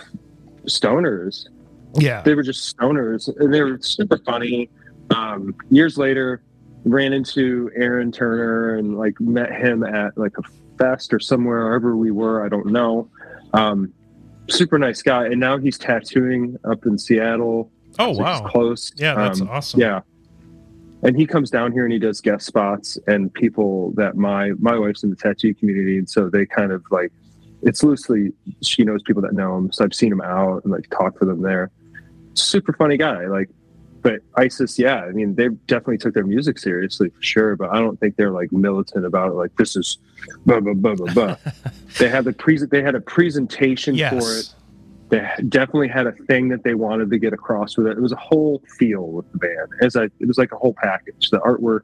stoners. 0.64 1.46
Yeah. 1.94 2.22
They 2.22 2.34
were 2.34 2.42
just 2.42 2.76
stoners, 2.76 3.28
and 3.38 3.52
they 3.52 3.62
were 3.62 3.78
super 3.80 4.18
funny. 4.18 4.70
Um, 5.14 5.54
years 5.70 5.98
later, 5.98 6.42
ran 6.84 7.12
into 7.12 7.70
Aaron 7.76 8.10
Turner 8.10 8.76
and 8.76 8.98
like 8.98 9.20
met 9.20 9.52
him 9.52 9.84
at 9.84 10.16
like 10.16 10.36
a 10.38 10.42
fest 10.78 11.12
or 11.12 11.20
somewhere, 11.20 11.64
wherever 11.64 11.96
we 11.96 12.10
were. 12.10 12.44
I 12.44 12.48
don't 12.48 12.66
know. 12.66 13.08
Um, 13.52 13.92
super 14.48 14.78
nice 14.78 15.02
guy, 15.02 15.26
and 15.26 15.38
now 15.40 15.58
he's 15.58 15.78
tattooing 15.78 16.56
up 16.64 16.84
in 16.86 16.98
Seattle. 16.98 17.70
Oh 17.98 18.14
So 18.14 18.20
wow. 18.22 18.42
close. 18.48 18.92
Yeah, 18.96 19.14
that's 19.14 19.40
Um, 19.40 19.50
awesome. 19.50 19.80
Yeah. 19.80 20.00
And 21.04 21.16
he 21.16 21.26
comes 21.26 21.50
down 21.50 21.72
here 21.72 21.84
and 21.84 21.92
he 21.92 21.98
does 21.98 22.20
guest 22.20 22.46
spots 22.46 22.96
and 23.08 23.32
people 23.34 23.92
that 23.96 24.16
my 24.16 24.52
my 24.58 24.78
wife's 24.78 25.02
in 25.02 25.10
the 25.10 25.16
tattoo 25.16 25.52
community 25.54 25.98
and 25.98 26.08
so 26.08 26.30
they 26.30 26.46
kind 26.46 26.70
of 26.72 26.82
like 26.92 27.12
it's 27.62 27.82
loosely 27.82 28.32
she 28.62 28.84
knows 28.84 29.02
people 29.02 29.20
that 29.22 29.32
know 29.34 29.56
him 29.58 29.72
so 29.72 29.84
I've 29.84 29.94
seen 29.94 30.12
him 30.12 30.20
out 30.20 30.62
and 30.64 30.72
like 30.72 30.88
talk 30.90 31.18
to 31.18 31.24
them 31.24 31.42
there. 31.42 31.70
Super 32.34 32.72
funny 32.72 32.96
guy 32.96 33.26
like 33.26 33.50
but 34.02 34.20
ISIS 34.36 34.78
yeah 34.78 34.96
I 34.96 35.10
mean 35.10 35.34
they 35.34 35.48
definitely 35.66 35.98
took 35.98 36.14
their 36.14 36.26
music 36.26 36.58
seriously 36.58 37.08
for 37.10 37.22
sure 37.22 37.56
but 37.56 37.70
I 37.70 37.78
don't 37.78 37.98
think 37.98 38.16
they're 38.16 38.30
like 38.30 38.52
militant 38.52 39.06
about 39.06 39.28
it 39.28 39.34
like 39.34 39.54
this 39.56 39.76
is 39.76 39.98
blah 40.44 40.60
blah 40.60 40.74
blah 40.74 40.94
blah 40.94 41.14
blah. 41.14 41.36
they 41.98 42.08
had 42.08 42.24
the 42.24 42.32
pre 42.32 42.58
they 42.58 42.82
had 42.82 42.94
a 42.94 43.00
presentation 43.00 43.96
for 43.96 44.38
it 44.38 44.54
they 45.12 45.30
definitely 45.50 45.88
had 45.88 46.06
a 46.06 46.12
thing 46.12 46.48
that 46.48 46.64
they 46.64 46.74
wanted 46.74 47.10
to 47.10 47.18
get 47.18 47.34
across 47.34 47.76
with 47.76 47.86
it. 47.86 47.98
It 47.98 48.00
was 48.00 48.12
a 48.12 48.16
whole 48.16 48.62
feel 48.78 49.08
with 49.08 49.30
the 49.32 49.38
band. 49.38 49.68
As 49.82 49.94
I, 49.94 50.04
it 50.04 50.26
was 50.26 50.38
like 50.38 50.52
a 50.52 50.56
whole 50.56 50.72
package. 50.72 51.28
The 51.28 51.38
artwork, 51.40 51.82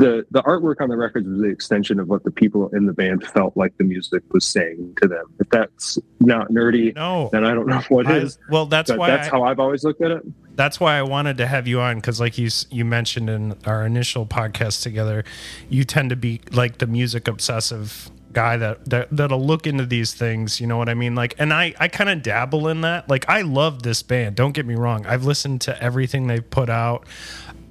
the 0.00 0.26
the 0.30 0.42
artwork 0.42 0.76
on 0.80 0.88
the 0.88 0.96
records 0.96 1.28
was 1.28 1.40
the 1.40 1.48
extension 1.48 2.00
of 2.00 2.08
what 2.08 2.24
the 2.24 2.30
people 2.30 2.68
in 2.72 2.86
the 2.86 2.92
band 2.92 3.24
felt 3.26 3.56
like 3.56 3.76
the 3.78 3.84
music 3.84 4.22
was 4.32 4.44
saying 4.44 4.94
to 5.02 5.06
them. 5.08 5.26
If 5.38 5.48
that's 5.50 5.98
not 6.20 6.50
nerdy, 6.50 6.94
No. 6.96 7.28
then 7.32 7.44
I 7.44 7.54
don't 7.54 7.66
know 7.66 7.82
what 7.88 8.06
I- 8.06 8.16
is. 8.18 8.38
well, 8.50 8.66
that's 8.66 8.90
But 8.90 8.98
why 8.98 9.10
that's 9.10 9.28
I, 9.28 9.30
how 9.30 9.42
I've 9.44 9.60
always 9.60 9.84
looked 9.84 10.02
at 10.02 10.10
it. 10.10 10.22
that's 10.56 10.80
why 10.80 10.98
I 10.98 11.02
wanted 11.02 11.36
to 11.38 11.46
have 11.46 11.68
you 11.68 11.80
on 11.80 11.96
because, 11.96 12.18
like 12.20 12.38
you 12.38 12.48
you 12.70 12.84
mentioned 12.84 13.28
in 13.30 13.54
our 13.66 13.84
initial 13.86 14.26
podcast 14.26 14.82
together, 14.82 15.22
you 15.68 15.84
tend 15.84 16.10
to 16.10 16.16
be 16.16 16.40
like 16.52 16.78
the 16.78 16.86
music 16.86 17.28
obsessive 17.28 18.10
guy 18.32 18.56
that, 18.56 18.88
that 18.88 19.08
that'll 19.10 19.44
look 19.44 19.66
into 19.66 19.84
these 19.84 20.14
things. 20.14 20.60
You 20.60 20.66
know 20.68 20.76
what 20.78 20.88
I 20.88 20.94
mean? 20.94 21.14
Like, 21.16 21.34
and 21.38 21.52
I 21.52 21.74
I 21.80 21.88
kind 21.88 22.08
of 22.08 22.22
dabble 22.22 22.68
in 22.68 22.80
that. 22.82 23.08
Like, 23.10 23.28
I 23.28 23.42
love 23.42 23.82
this 23.82 24.02
band. 24.04 24.36
Don't 24.36 24.52
get 24.52 24.66
me 24.66 24.76
wrong. 24.76 25.04
I've 25.04 25.24
listened 25.24 25.60
to 25.62 25.82
everything 25.82 26.26
they've 26.28 26.48
put 26.48 26.70
out. 26.70 27.04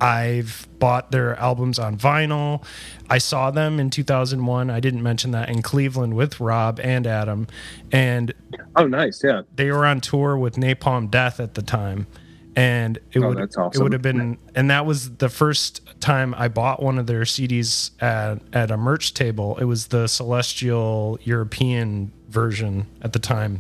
I've 0.01 0.67
bought 0.79 1.12
their 1.12 1.35
albums 1.38 1.77
on 1.79 1.97
vinyl. 1.97 2.63
I 3.09 3.17
saw 3.17 3.51
them 3.51 3.79
in 3.79 3.89
2001. 3.89 4.69
I 4.69 4.79
didn't 4.79 5.03
mention 5.03 5.31
that 5.31 5.49
in 5.49 5.62
Cleveland 5.62 6.15
with 6.15 6.39
Rob 6.39 6.79
and 6.81 7.05
Adam, 7.05 7.47
and 7.91 8.33
Oh, 8.75 8.88
nice, 8.88 9.21
yeah. 9.23 9.41
they 9.55 9.71
were 9.71 9.85
on 9.85 9.99
tour 10.01 10.38
with 10.38 10.55
Napalm 10.55 11.09
Death 11.12 11.39
at 11.39 11.55
the 11.55 11.62
time, 11.62 12.07
and 12.55 12.97
it 13.12 13.19
Oh, 13.19 13.29
would 13.29 13.38
that's 13.38 13.57
it 13.57 13.81
would 13.81 13.93
have 13.93 14.01
been, 14.01 14.38
and 14.55 14.69
that 14.69 14.85
was 14.85 15.17
the 15.17 15.29
first 15.29 15.81
time 15.99 16.33
I 16.38 16.47
bought 16.47 16.81
one 16.81 16.97
of 16.97 17.07
their 17.07 17.21
CDs 17.23 17.91
at 18.01 18.41
at 18.53 18.71
a 18.71 18.77
merch 18.77 19.13
table. 19.13 19.57
It 19.59 19.65
was 19.65 19.88
the 19.88 20.07
Celestial 20.07 21.19
European 21.23 22.12
version 22.29 22.85
at 23.01 23.12
the 23.13 23.19
time. 23.19 23.59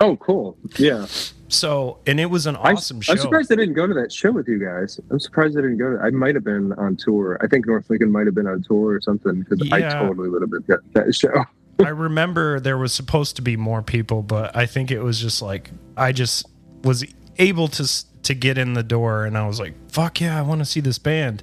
Oh, 0.00 0.16
cool. 0.16 0.56
Yeah, 0.78 1.06
So, 1.52 1.98
and 2.06 2.18
it 2.18 2.26
was 2.30 2.46
an 2.46 2.56
I, 2.56 2.72
awesome 2.72 3.00
show. 3.02 3.12
I'm 3.12 3.18
surprised 3.18 3.52
I 3.52 3.56
didn't 3.56 3.74
go 3.74 3.86
to 3.86 3.92
that 3.94 4.10
show 4.10 4.32
with 4.32 4.48
you 4.48 4.58
guys. 4.58 4.98
I'm 5.10 5.20
surprised 5.20 5.56
I 5.58 5.60
didn't 5.60 5.76
go 5.76 5.96
to. 5.96 6.02
I 6.02 6.08
might 6.10 6.34
have 6.34 6.44
been 6.44 6.72
on 6.74 6.96
tour. 6.96 7.36
I 7.42 7.46
think 7.46 7.66
North 7.66 7.90
Lincoln 7.90 8.10
might 8.10 8.24
have 8.26 8.34
been 8.34 8.46
on 8.46 8.62
tour 8.62 8.94
or 8.94 9.00
something 9.02 9.42
because 9.42 9.70
I 9.70 9.80
totally 9.82 10.30
would 10.30 10.40
have 10.40 10.50
been 10.50 10.64
at 10.70 10.92
that 10.94 11.14
show. 11.14 11.44
I 11.84 11.88
remember 11.90 12.58
there 12.58 12.78
was 12.78 12.94
supposed 12.94 13.36
to 13.36 13.42
be 13.42 13.56
more 13.58 13.82
people, 13.82 14.22
but 14.22 14.56
I 14.56 14.64
think 14.64 14.90
it 14.90 15.00
was 15.00 15.20
just 15.20 15.42
like 15.42 15.70
I 15.96 16.12
just 16.12 16.46
was 16.84 17.04
able 17.38 17.68
to 17.68 18.04
to 18.22 18.34
get 18.34 18.56
in 18.56 18.72
the 18.74 18.82
door, 18.84 19.24
and 19.26 19.36
I 19.36 19.46
was 19.46 19.60
like, 19.60 19.74
"Fuck 19.90 20.20
yeah, 20.22 20.38
I 20.38 20.42
want 20.42 20.60
to 20.60 20.64
see 20.64 20.80
this 20.80 20.98
band." 20.98 21.42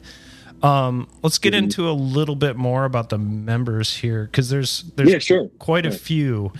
Um, 0.63 1.08
let's 1.22 1.38
get 1.38 1.54
Mhm. 1.54 1.58
into 1.63 1.88
a 1.89 1.91
little 1.93 2.36
bit 2.36 2.56
more 2.56 2.86
about 2.86 3.10
the 3.10 3.17
members 3.17 3.98
here 3.98 4.24
because 4.26 4.50
there's 4.50 4.86
there's 4.95 5.12
yeah, 5.12 5.19
sure. 5.19 5.50
quite 5.60 5.86
a 5.86 5.91
few. 5.91 6.52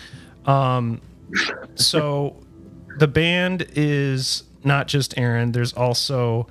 Um, 0.46 1.02
so 1.76 2.36
the 3.00 3.08
band 3.08 3.66
is 3.76 4.44
not 4.64 4.88
just 4.88 5.18
Aaron. 5.18 5.52
There's 5.52 5.74
also 5.74 6.48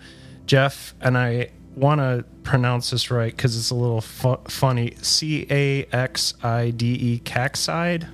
Jeff, 0.47 0.95
and 1.01 1.17
I 1.17 1.51
want 1.77 2.01
to 2.01 2.25
pronounce 2.43 2.91
this 2.91 3.11
right 3.11 3.35
because 3.35 3.57
it's 3.57 3.71
a 3.71 3.75
little 3.75 4.01
fu- 4.01 4.41
funny. 4.49 4.95
C 5.03 5.47
A 5.51 5.85
X 5.93 6.35
I 6.43 6.71
D 6.71 6.95
E 6.95 7.19
Caxide. 7.21 8.09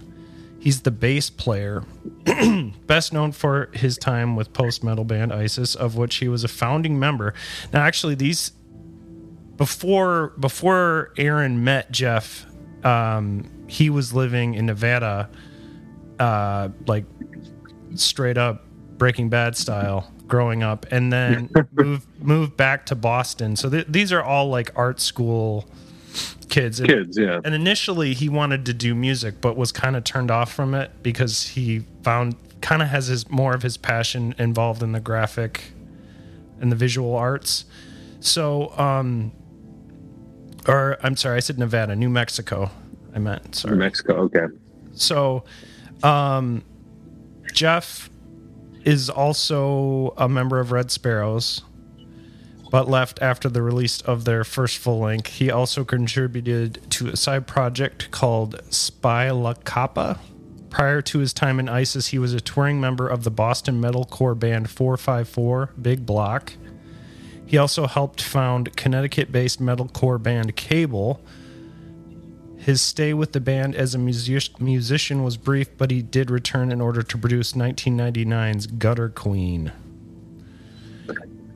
He's 0.58 0.80
the 0.80 0.90
bass 0.90 1.28
player, 1.28 1.84
best 2.86 3.12
known 3.12 3.32
for 3.32 3.68
his 3.74 3.98
time 3.98 4.34
with 4.34 4.52
post 4.54 4.82
metal 4.82 5.04
band 5.04 5.30
ISIS, 5.30 5.74
of 5.74 5.96
which 5.96 6.16
he 6.16 6.28
was 6.28 6.42
a 6.42 6.48
founding 6.48 6.98
member. 6.98 7.34
Now, 7.72 7.82
actually, 7.82 8.14
these 8.14 8.52
before 9.56 10.28
before 10.40 11.12
Aaron 11.18 11.64
met 11.64 11.90
Jeff, 11.90 12.46
um, 12.82 13.50
he 13.68 13.90
was 13.90 14.14
living 14.14 14.54
in 14.54 14.66
Nevada, 14.66 15.28
uh, 16.18 16.70
like 16.86 17.04
straight 18.00 18.38
up 18.38 18.64
Breaking 18.98 19.28
Bad 19.28 19.56
style, 19.56 20.12
growing 20.26 20.62
up, 20.62 20.86
and 20.90 21.12
then 21.12 21.50
moved 21.72 22.06
moved 22.20 22.56
back 22.56 22.86
to 22.86 22.94
Boston. 22.94 23.56
So 23.56 23.68
th- 23.68 23.86
these 23.88 24.12
are 24.12 24.22
all 24.22 24.48
like 24.48 24.70
art 24.76 25.00
school 25.00 25.68
kids. 26.48 26.80
And, 26.80 26.88
Kids, 26.88 27.18
yeah. 27.18 27.40
and 27.44 27.54
initially, 27.54 28.14
he 28.14 28.28
wanted 28.28 28.66
to 28.66 28.74
do 28.74 28.94
music, 28.94 29.40
but 29.40 29.56
was 29.56 29.72
kind 29.72 29.96
of 29.96 30.04
turned 30.04 30.30
off 30.30 30.52
from 30.52 30.74
it 30.74 30.90
because 31.02 31.48
he 31.48 31.80
found 32.02 32.36
kind 32.60 32.80
of 32.80 32.88
has 32.88 33.08
his 33.08 33.28
more 33.28 33.54
of 33.54 33.62
his 33.62 33.76
passion 33.76 34.34
involved 34.38 34.82
in 34.82 34.92
the 34.92 35.00
graphic 35.00 35.72
and 36.60 36.70
the 36.70 36.76
visual 36.76 37.14
arts. 37.14 37.64
So, 38.20 38.72
um, 38.78 39.32
or 40.66 40.96
I'm 41.02 41.16
sorry, 41.16 41.36
I 41.36 41.40
said 41.40 41.58
Nevada, 41.58 41.94
New 41.94 42.08
Mexico. 42.08 42.70
I 43.14 43.18
meant 43.18 43.54
sorry. 43.54 43.74
New 43.74 43.80
Mexico. 43.80 44.14
Okay. 44.22 44.46
So, 44.94 45.44
um, 46.02 46.64
Jeff 47.54 48.10
is 48.84 49.08
also 49.08 50.12
a 50.16 50.28
member 50.28 50.60
of 50.60 50.72
Red 50.72 50.90
Sparowes, 50.90 51.62
but 52.70 52.88
left 52.88 53.22
after 53.22 53.48
the 53.48 53.62
release 53.62 54.00
of 54.00 54.24
their 54.24 54.42
first 54.42 54.76
full 54.76 54.98
length. 54.98 55.28
He 55.34 55.50
also 55.50 55.84
contributed 55.84 56.90
to 56.90 57.08
a 57.08 57.16
side 57.16 57.46
project 57.46 58.10
called 58.10 58.56
Spylacopa. 58.70 60.18
Prior 60.68 61.00
to 61.02 61.20
his 61.20 61.32
time 61.32 61.60
in 61.60 61.68
ISIS, 61.68 62.08
he 62.08 62.18
was 62.18 62.34
a 62.34 62.40
touring 62.40 62.80
member 62.80 63.06
of 63.06 63.22
the 63.22 63.30
Boston 63.30 63.80
metalcore 63.80 64.36
band 64.36 64.68
454 64.68 65.70
Big 65.80 66.04
Block. 66.04 66.54
He 67.46 67.56
also 67.56 67.86
helped 67.86 68.20
found 68.20 68.76
Connecticut 68.76 69.30
based 69.30 69.62
metalcore 69.62 70.20
band 70.20 70.56
Cable. 70.56 71.24
His 72.64 72.80
stay 72.80 73.12
with 73.12 73.32
the 73.32 73.40
band 73.40 73.74
as 73.74 73.94
a 73.94 73.98
music- 73.98 74.58
musician 74.58 75.22
was 75.22 75.36
brief, 75.36 75.76
but 75.76 75.90
he 75.90 76.00
did 76.00 76.30
return 76.30 76.72
in 76.72 76.80
order 76.80 77.02
to 77.02 77.18
produce 77.18 77.52
1999's 77.52 78.66
Gutter 78.66 79.10
Queen. 79.10 79.70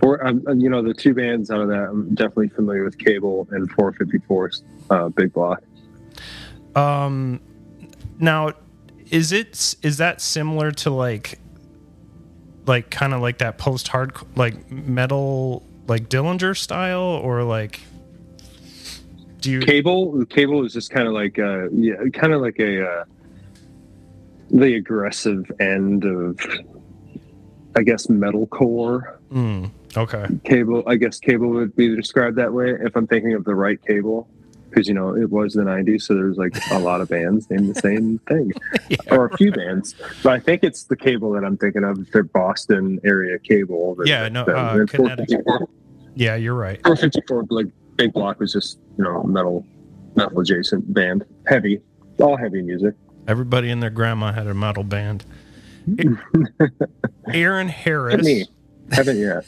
Or 0.03 0.23
um, 0.27 0.43
you 0.61 0.69
know 0.69 0.83
the 0.83 0.93
two 0.93 1.15
bands 1.15 1.51
out 1.51 1.63
of 1.63 1.69
that, 1.69 1.89
I'm 1.89 2.15
definitely 2.15 2.51
familiar 2.51 2.85
with 2.85 2.99
Cable 2.99 3.49
and 3.53 3.75
454's 3.75 4.63
uh, 4.91 5.09
Big 5.09 5.33
Block. 5.33 5.63
Um, 6.77 7.41
now, 8.19 8.53
is 9.11 9.33
it 9.33 9.77
is 9.83 9.97
that 9.97 10.21
similar 10.21 10.73
to 10.73 10.91
like, 10.91 11.39
like 12.67 12.91
kind 12.91 13.15
of 13.15 13.23
like 13.23 13.39
that 13.39 13.57
post 13.57 13.89
hard 13.89 14.13
like 14.37 14.71
metal 14.71 15.63
like 15.87 16.11
Dillinger 16.11 16.55
style 16.55 17.01
or 17.01 17.45
like? 17.45 17.81
Do 19.41 19.51
you? 19.51 19.61
Cable, 19.61 20.25
Cable 20.27 20.65
is 20.65 20.73
just 20.73 20.91
kind 20.91 21.07
of 21.07 21.15
like 21.15 21.39
uh, 21.39 21.69
yeah, 21.71 21.97
kind 22.13 22.33
of 22.33 22.41
like 22.41 22.59
a 22.59 22.87
uh, 22.87 23.05
the 24.51 24.75
aggressive 24.75 25.51
end 25.61 26.05
of, 26.05 26.41
I 27.77 27.83
guess, 27.83 28.07
metalcore. 28.09 29.19
Mm, 29.33 29.71
okay. 29.97 30.27
Cable, 30.45 30.83
I 30.87 30.97
guess, 30.97 31.21
Cable 31.21 31.51
would 31.51 31.77
be 31.77 31.95
described 31.95 32.37
that 32.37 32.53
way 32.53 32.71
if 32.71 32.97
I'm 32.97 33.07
thinking 33.07 33.35
of 33.35 33.45
the 33.45 33.55
right 33.55 33.81
Cable. 33.87 34.29
Because 34.69 34.87
you 34.87 34.93
know 34.93 35.17
it 35.17 35.31
was 35.31 35.55
the 35.55 35.63
'90s, 35.63 36.03
so 36.03 36.15
there's 36.15 36.37
like 36.37 36.55
a 36.73 36.79
lot 36.79 37.01
of 37.01 37.09
bands 37.09 37.49
named 37.49 37.75
the 37.75 37.81
same 37.81 38.19
thing, 38.29 38.53
Yeah, 38.91 38.99
or 39.11 39.25
a 39.25 39.37
few 39.39 39.51
bands. 39.51 39.95
But 40.23 40.35
I 40.35 40.41
think 40.41 40.63
it's 40.63 40.85
the 40.85 40.97
Cable 40.97 41.33
that 41.33 41.45
I'm 41.45 41.57
thinking 41.57 41.85
of. 41.85 42.11
Their 42.11 42.25
Boston 42.25 43.01
area 43.03 43.39
Cable. 43.39 43.97
Yeah, 44.05 44.29
no, 44.29 44.43
uh, 44.43 44.85
Connecticut. 44.85 45.47
Yeah, 46.15 46.35
you're 46.35 46.55
right. 46.55 46.83
454 46.85 47.47
like 47.49 47.69
big 47.97 48.13
block 48.13 48.41
was 48.41 48.53
just 48.53 48.79
you 48.99 49.05
know 49.05 49.23
metal 49.23 49.65
metal 50.17 50.41
adjacent 50.41 50.93
band 50.93 51.25
heavy 51.47 51.81
all 52.19 52.37
heavy 52.37 52.61
music 52.61 52.95
Everybody 53.29 53.69
and 53.69 53.83
their 53.83 53.91
grandma 53.91 54.33
had 54.33 54.47
a 54.47 54.55
metal 54.55 54.83
band. 54.83 55.27
Aaron 57.33 57.69
Harris. 57.69 58.25
me. 58.25 58.47
Haven't 58.91 59.19
yet. 59.19 59.45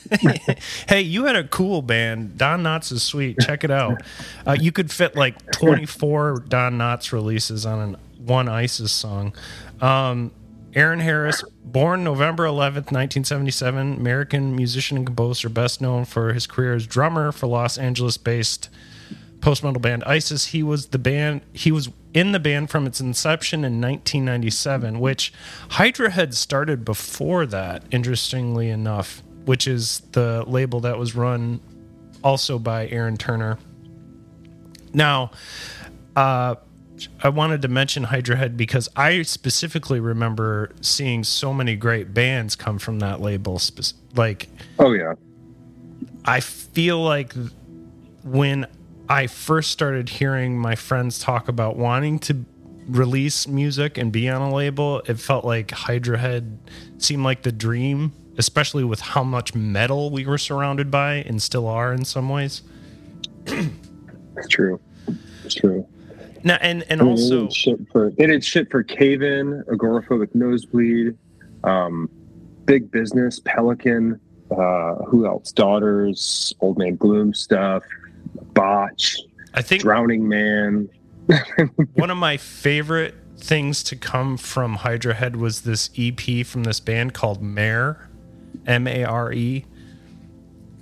hey, 0.86 1.00
you 1.00 1.24
had 1.24 1.34
a 1.34 1.44
cool 1.44 1.80
band. 1.80 2.36
Don 2.36 2.62
Knotts 2.62 2.92
is 2.92 3.02
sweet. 3.02 3.38
Check 3.40 3.64
it 3.64 3.70
out. 3.70 4.02
Uh, 4.46 4.54
you 4.60 4.70
could 4.70 4.90
fit 4.90 5.16
like 5.16 5.50
24 5.52 6.44
Don 6.46 6.76
Knotts 6.76 7.10
releases 7.10 7.64
on 7.64 7.78
an, 7.78 7.96
one 8.18 8.50
ISIS 8.50 8.92
song. 8.92 9.34
Um, 9.80 10.30
Aaron 10.74 11.00
Harris, 11.00 11.42
born 11.64 12.04
November 12.04 12.44
11th, 12.44 12.92
1977, 12.92 13.94
American 13.94 14.54
musician 14.54 14.98
and 14.98 15.06
composer, 15.06 15.48
best 15.48 15.80
known 15.80 16.04
for 16.04 16.34
his 16.34 16.46
career 16.46 16.74
as 16.74 16.86
drummer 16.86 17.32
for 17.32 17.46
Los 17.46 17.78
Angeles 17.78 18.18
based 18.18 18.68
post 19.40 19.62
metal 19.64 19.80
band 19.80 20.04
ISIS. 20.04 20.46
He 20.46 20.62
was 20.62 20.88
the 20.88 20.98
band, 20.98 21.42
he 21.52 21.72
was 21.72 21.90
in 22.14 22.32
the 22.32 22.40
band 22.40 22.70
from 22.70 22.86
its 22.86 23.00
inception 23.00 23.60
in 23.60 23.80
1997, 23.80 25.00
which 25.00 25.32
Hydra 25.70 26.10
Head 26.10 26.34
started 26.34 26.84
before 26.84 27.46
that, 27.46 27.84
interestingly 27.90 28.68
enough, 28.68 29.22
which 29.44 29.66
is 29.66 30.00
the 30.12 30.44
label 30.46 30.80
that 30.80 30.98
was 30.98 31.14
run 31.14 31.60
also 32.22 32.58
by 32.58 32.88
Aaron 32.88 33.16
Turner. 33.16 33.58
Now, 34.92 35.30
uh, 36.16 36.56
I 37.22 37.28
wanted 37.30 37.62
to 37.62 37.68
mention 37.68 38.04
Hydra 38.04 38.36
Head 38.36 38.56
because 38.56 38.88
I 38.94 39.22
specifically 39.22 40.00
remember 40.00 40.72
seeing 40.80 41.24
so 41.24 41.54
many 41.54 41.76
great 41.76 42.12
bands 42.12 42.56
come 42.56 42.78
from 42.78 42.98
that 42.98 43.20
label. 43.20 43.60
Like, 44.14 44.48
Oh 44.78 44.92
yeah. 44.92 45.14
I 46.24 46.40
feel 46.40 47.02
like 47.02 47.32
when 48.22 48.66
I 49.10 49.26
first 49.26 49.72
started 49.72 50.08
hearing 50.08 50.56
my 50.56 50.76
friends 50.76 51.18
talk 51.18 51.48
about 51.48 51.76
wanting 51.76 52.20
to 52.20 52.44
release 52.86 53.48
music 53.48 53.98
and 53.98 54.12
be 54.12 54.28
on 54.28 54.40
a 54.40 54.54
label, 54.54 55.02
it 55.04 55.18
felt 55.18 55.44
like 55.44 55.72
Hydra 55.72 56.16
Head 56.16 56.58
seemed 56.98 57.24
like 57.24 57.42
the 57.42 57.50
dream, 57.50 58.12
especially 58.38 58.84
with 58.84 59.00
how 59.00 59.24
much 59.24 59.52
metal 59.52 60.10
we 60.10 60.26
were 60.26 60.38
surrounded 60.38 60.92
by 60.92 61.14
and 61.14 61.42
still 61.42 61.66
are 61.66 61.92
in 61.92 62.04
some 62.04 62.28
ways. 62.28 62.62
True. 64.48 64.80
It's 65.44 65.54
true. 65.56 65.84
Now, 66.44 66.58
and 66.60 66.84
and 66.88 67.02
I 67.02 67.04
mean, 67.04 67.16
they 67.16 67.22
also, 67.22 67.42
did 67.42 67.52
shit 67.52 67.80
for 67.90 68.10
they 68.10 68.26
did 68.26 68.44
shit 68.44 68.70
for 68.70 68.84
Cave 68.84 69.22
In, 69.22 69.64
Agoraphobic 69.64 70.34
Nosebleed, 70.36 71.18
um, 71.64 72.08
Big 72.64 72.92
Business, 72.92 73.40
Pelican, 73.40 74.20
uh, 74.52 74.94
who 75.06 75.26
else? 75.26 75.50
Daughters, 75.50 76.54
Old 76.60 76.78
Man 76.78 76.94
Gloom 76.94 77.34
stuff, 77.34 77.82
Botch, 78.54 79.16
I 79.54 79.62
think 79.62 79.82
Drowning 79.82 80.26
Man. 80.28 80.88
one 81.94 82.10
of 82.10 82.16
my 82.16 82.36
favorite 82.36 83.14
things 83.36 83.82
to 83.84 83.96
come 83.96 84.36
from 84.36 84.74
Hydra 84.76 85.14
Head 85.14 85.36
was 85.36 85.62
this 85.62 85.90
EP 85.96 86.44
from 86.46 86.64
this 86.64 86.80
band 86.80 87.14
called 87.14 87.42
Mare, 87.42 88.08
M 88.66 88.86
A 88.86 89.04
R 89.04 89.32
E. 89.32 89.64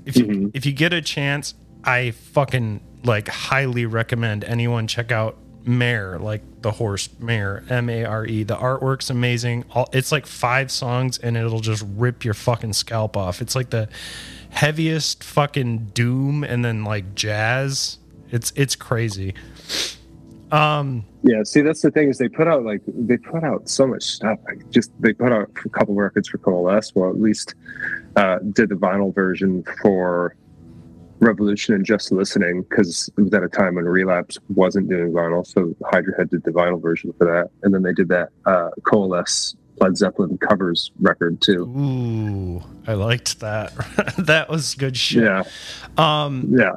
If 0.05 0.17
you 0.17 0.25
Mhm. 0.27 0.51
if 0.55 0.65
you 0.67 0.73
get 0.73 0.93
a 0.93 1.03
chance, 1.03 1.55
I 1.85 2.11
fucking 2.13 2.81
like 3.05 3.29
highly 3.29 3.87
recommend 3.87 4.43
anyone 4.45 4.87
check 4.87 5.13
out 5.13 5.39
Mare, 5.69 6.19
like 6.19 6.43
the 6.63 6.73
horse 6.73 7.09
Mare, 7.21 7.63
M 7.69 7.91
A 7.91 8.05
R 8.05 8.27
E. 8.27 8.43
The 8.43 8.57
artwork's 8.57 9.11
amazing. 9.11 9.65
All, 9.73 9.89
it's 9.93 10.11
like 10.11 10.27
five 10.27 10.71
songs 10.71 11.19
and 11.19 11.37
it'll 11.37 11.61
just 11.61 11.85
rip 11.97 12.25
your 12.25 12.35
fucking 12.35 12.73
scalp 12.73 13.17
off. 13.17 13.41
It's 13.43 13.55
like 13.55 13.71
the 13.71 13.89
heaviest 14.51 15.23
fucking 15.23 15.91
doom 15.93 16.43
and 16.43 16.65
then 16.65 16.85
like 16.85 17.15
jazz. 17.15 17.99
It's 18.31 18.53
it's 18.57 18.75
crazy. 18.75 19.35
Um 20.51 21.05
Yeah, 21.23 21.43
see, 21.45 21.61
that's 21.61 21.83
the 21.83 21.91
thing 21.91 22.09
is 22.09 22.17
they 22.17 22.29
put 22.29 22.49
out 22.49 22.65
like 22.65 22.81
they 22.87 23.19
put 23.19 23.45
out 23.45 23.69
so 23.69 23.87
much 23.87 24.05
stuff. 24.05 24.39
Like 24.47 24.71
just 24.71 24.91
they 25.01 25.13
put 25.13 25.31
out 25.33 25.51
a 25.65 25.69
couple 25.69 25.95
records 25.95 26.29
for 26.29 26.39
Coalesce. 26.39 26.95
Well, 26.95 27.11
at 27.11 27.21
least 27.21 27.55
uh, 28.17 28.39
did 28.53 28.71
the 28.71 28.75
vinyl 28.75 29.15
version 29.15 29.65
for 29.83 30.35
Revolution 31.21 31.75
and 31.75 31.85
Just 31.85 32.13
Listening 32.13 32.63
because 32.63 33.11
it 33.17 33.21
was 33.21 33.33
at 33.35 33.43
a 33.43 33.49
time 33.49 33.75
when 33.75 33.85
Relapse 33.85 34.39
wasn't 34.55 34.89
doing 34.89 35.13
vinyl, 35.13 35.47
so 35.47 35.75
Hydra 35.87 36.17
Head 36.17 36.31
did 36.31 36.45
the 36.45 36.51
vinyl 36.51 36.81
version 36.81 37.13
for 37.19 37.25
that, 37.27 37.51
and 37.63 37.75
then 37.75 37.83
they 37.83 37.93
did 37.93 38.09
that 38.09 38.29
uh, 38.47 38.71
Coalesce 38.85 39.57
Led 39.81 39.97
Zeppelin 39.97 40.39
covers 40.39 40.91
record 41.01 41.41
too. 41.41 41.63
Ooh, 41.65 42.63
I 42.87 42.95
liked 42.95 43.41
that. 43.41 43.73
that 44.19 44.49
was 44.49 44.75
good 44.75 44.97
shit. 44.97 45.25
Yeah, 45.25 45.45
Um, 45.97 46.53
yeah. 46.57 46.73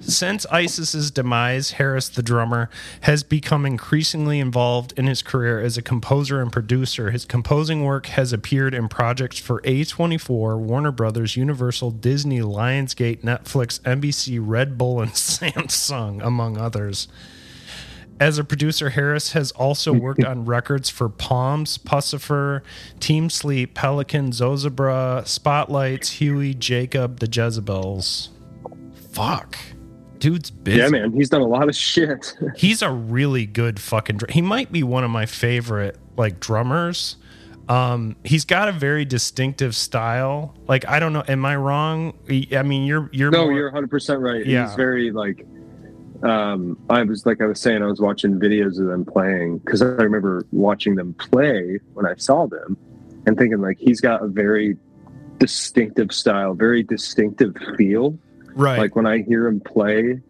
Since 0.00 0.46
ISIS's 0.46 1.10
demise, 1.10 1.72
Harris, 1.72 2.08
the 2.08 2.22
drummer, 2.22 2.70
has 3.02 3.22
become 3.22 3.66
increasingly 3.66 4.40
involved 4.40 4.92
in 4.96 5.06
his 5.06 5.22
career 5.22 5.60
as 5.60 5.76
a 5.76 5.82
composer 5.82 6.40
and 6.40 6.52
producer. 6.52 7.10
His 7.10 7.24
composing 7.24 7.84
work 7.84 8.06
has 8.06 8.32
appeared 8.32 8.74
in 8.74 8.88
projects 8.88 9.38
for 9.38 9.60
A24, 9.62 10.58
Warner 10.58 10.92
Brothers, 10.92 11.36
Universal, 11.36 11.92
Disney, 11.92 12.40
Lionsgate, 12.40 13.22
Netflix, 13.22 13.80
NBC, 13.80 14.38
Red 14.40 14.78
Bull, 14.78 15.00
and 15.00 15.12
Samsung, 15.12 16.24
among 16.24 16.58
others. 16.58 17.08
As 18.20 18.36
a 18.36 18.44
producer, 18.44 18.90
Harris 18.90 19.32
has 19.32 19.52
also 19.52 19.92
mm-hmm. 19.92 20.02
worked 20.02 20.24
on 20.24 20.44
records 20.44 20.90
for 20.90 21.08
Palms, 21.08 21.78
Puscifer, 21.78 22.62
Team 22.98 23.30
Sleep, 23.30 23.74
Pelican, 23.74 24.32
Zozobra, 24.32 25.26
Spotlights, 25.26 26.10
Huey, 26.12 26.54
Jacob, 26.54 27.20
the 27.20 27.26
Jezabels. 27.26 28.30
Fuck. 29.12 29.56
Dude's 30.18 30.50
busy. 30.50 30.78
Yeah, 30.78 30.88
man, 30.88 31.12
he's 31.12 31.28
done 31.30 31.40
a 31.40 31.46
lot 31.46 31.68
of 31.68 31.76
shit. 31.76 32.36
He's 32.56 32.82
a 32.82 32.90
really 32.90 33.46
good 33.46 33.78
fucking 33.80 34.16
dr- 34.18 34.30
He 34.32 34.42
might 34.42 34.72
be 34.72 34.82
one 34.82 35.04
of 35.04 35.10
my 35.10 35.26
favorite 35.26 35.96
like 36.16 36.40
drummers. 36.40 37.16
Um 37.68 38.16
he's 38.24 38.44
got 38.44 38.68
a 38.68 38.72
very 38.72 39.04
distinctive 39.04 39.76
style. 39.76 40.54
Like 40.66 40.86
I 40.88 40.98
don't 41.00 41.12
know, 41.12 41.22
am 41.28 41.44
I 41.44 41.56
wrong? 41.56 42.14
I 42.52 42.62
mean, 42.62 42.84
you're 42.86 43.08
you're 43.12 43.30
no, 43.30 43.44
more- 43.44 43.52
you're 43.52 43.66
100 43.68 43.90
percent 43.90 44.20
right. 44.20 44.44
Yeah. 44.44 44.66
He's 44.66 44.74
very 44.76 45.10
like. 45.10 45.46
Um, 46.20 46.76
I 46.90 47.04
was 47.04 47.24
like 47.26 47.40
I 47.40 47.46
was 47.46 47.60
saying, 47.60 47.80
I 47.80 47.86
was 47.86 48.00
watching 48.00 48.40
videos 48.40 48.80
of 48.80 48.86
them 48.88 49.04
playing 49.04 49.58
because 49.58 49.82
I 49.82 49.86
remember 49.86 50.44
watching 50.50 50.96
them 50.96 51.14
play 51.14 51.78
when 51.94 52.06
I 52.06 52.16
saw 52.16 52.48
them, 52.48 52.76
and 53.26 53.38
thinking 53.38 53.60
like 53.60 53.78
he's 53.78 54.00
got 54.00 54.24
a 54.24 54.26
very 54.26 54.76
distinctive 55.38 56.10
style, 56.12 56.54
very 56.54 56.82
distinctive 56.82 57.54
feel. 57.76 58.18
Right. 58.54 58.78
Like 58.78 58.96
when 58.96 59.06
I 59.06 59.22
hear 59.22 59.46
him 59.46 59.60
play, 59.60 60.20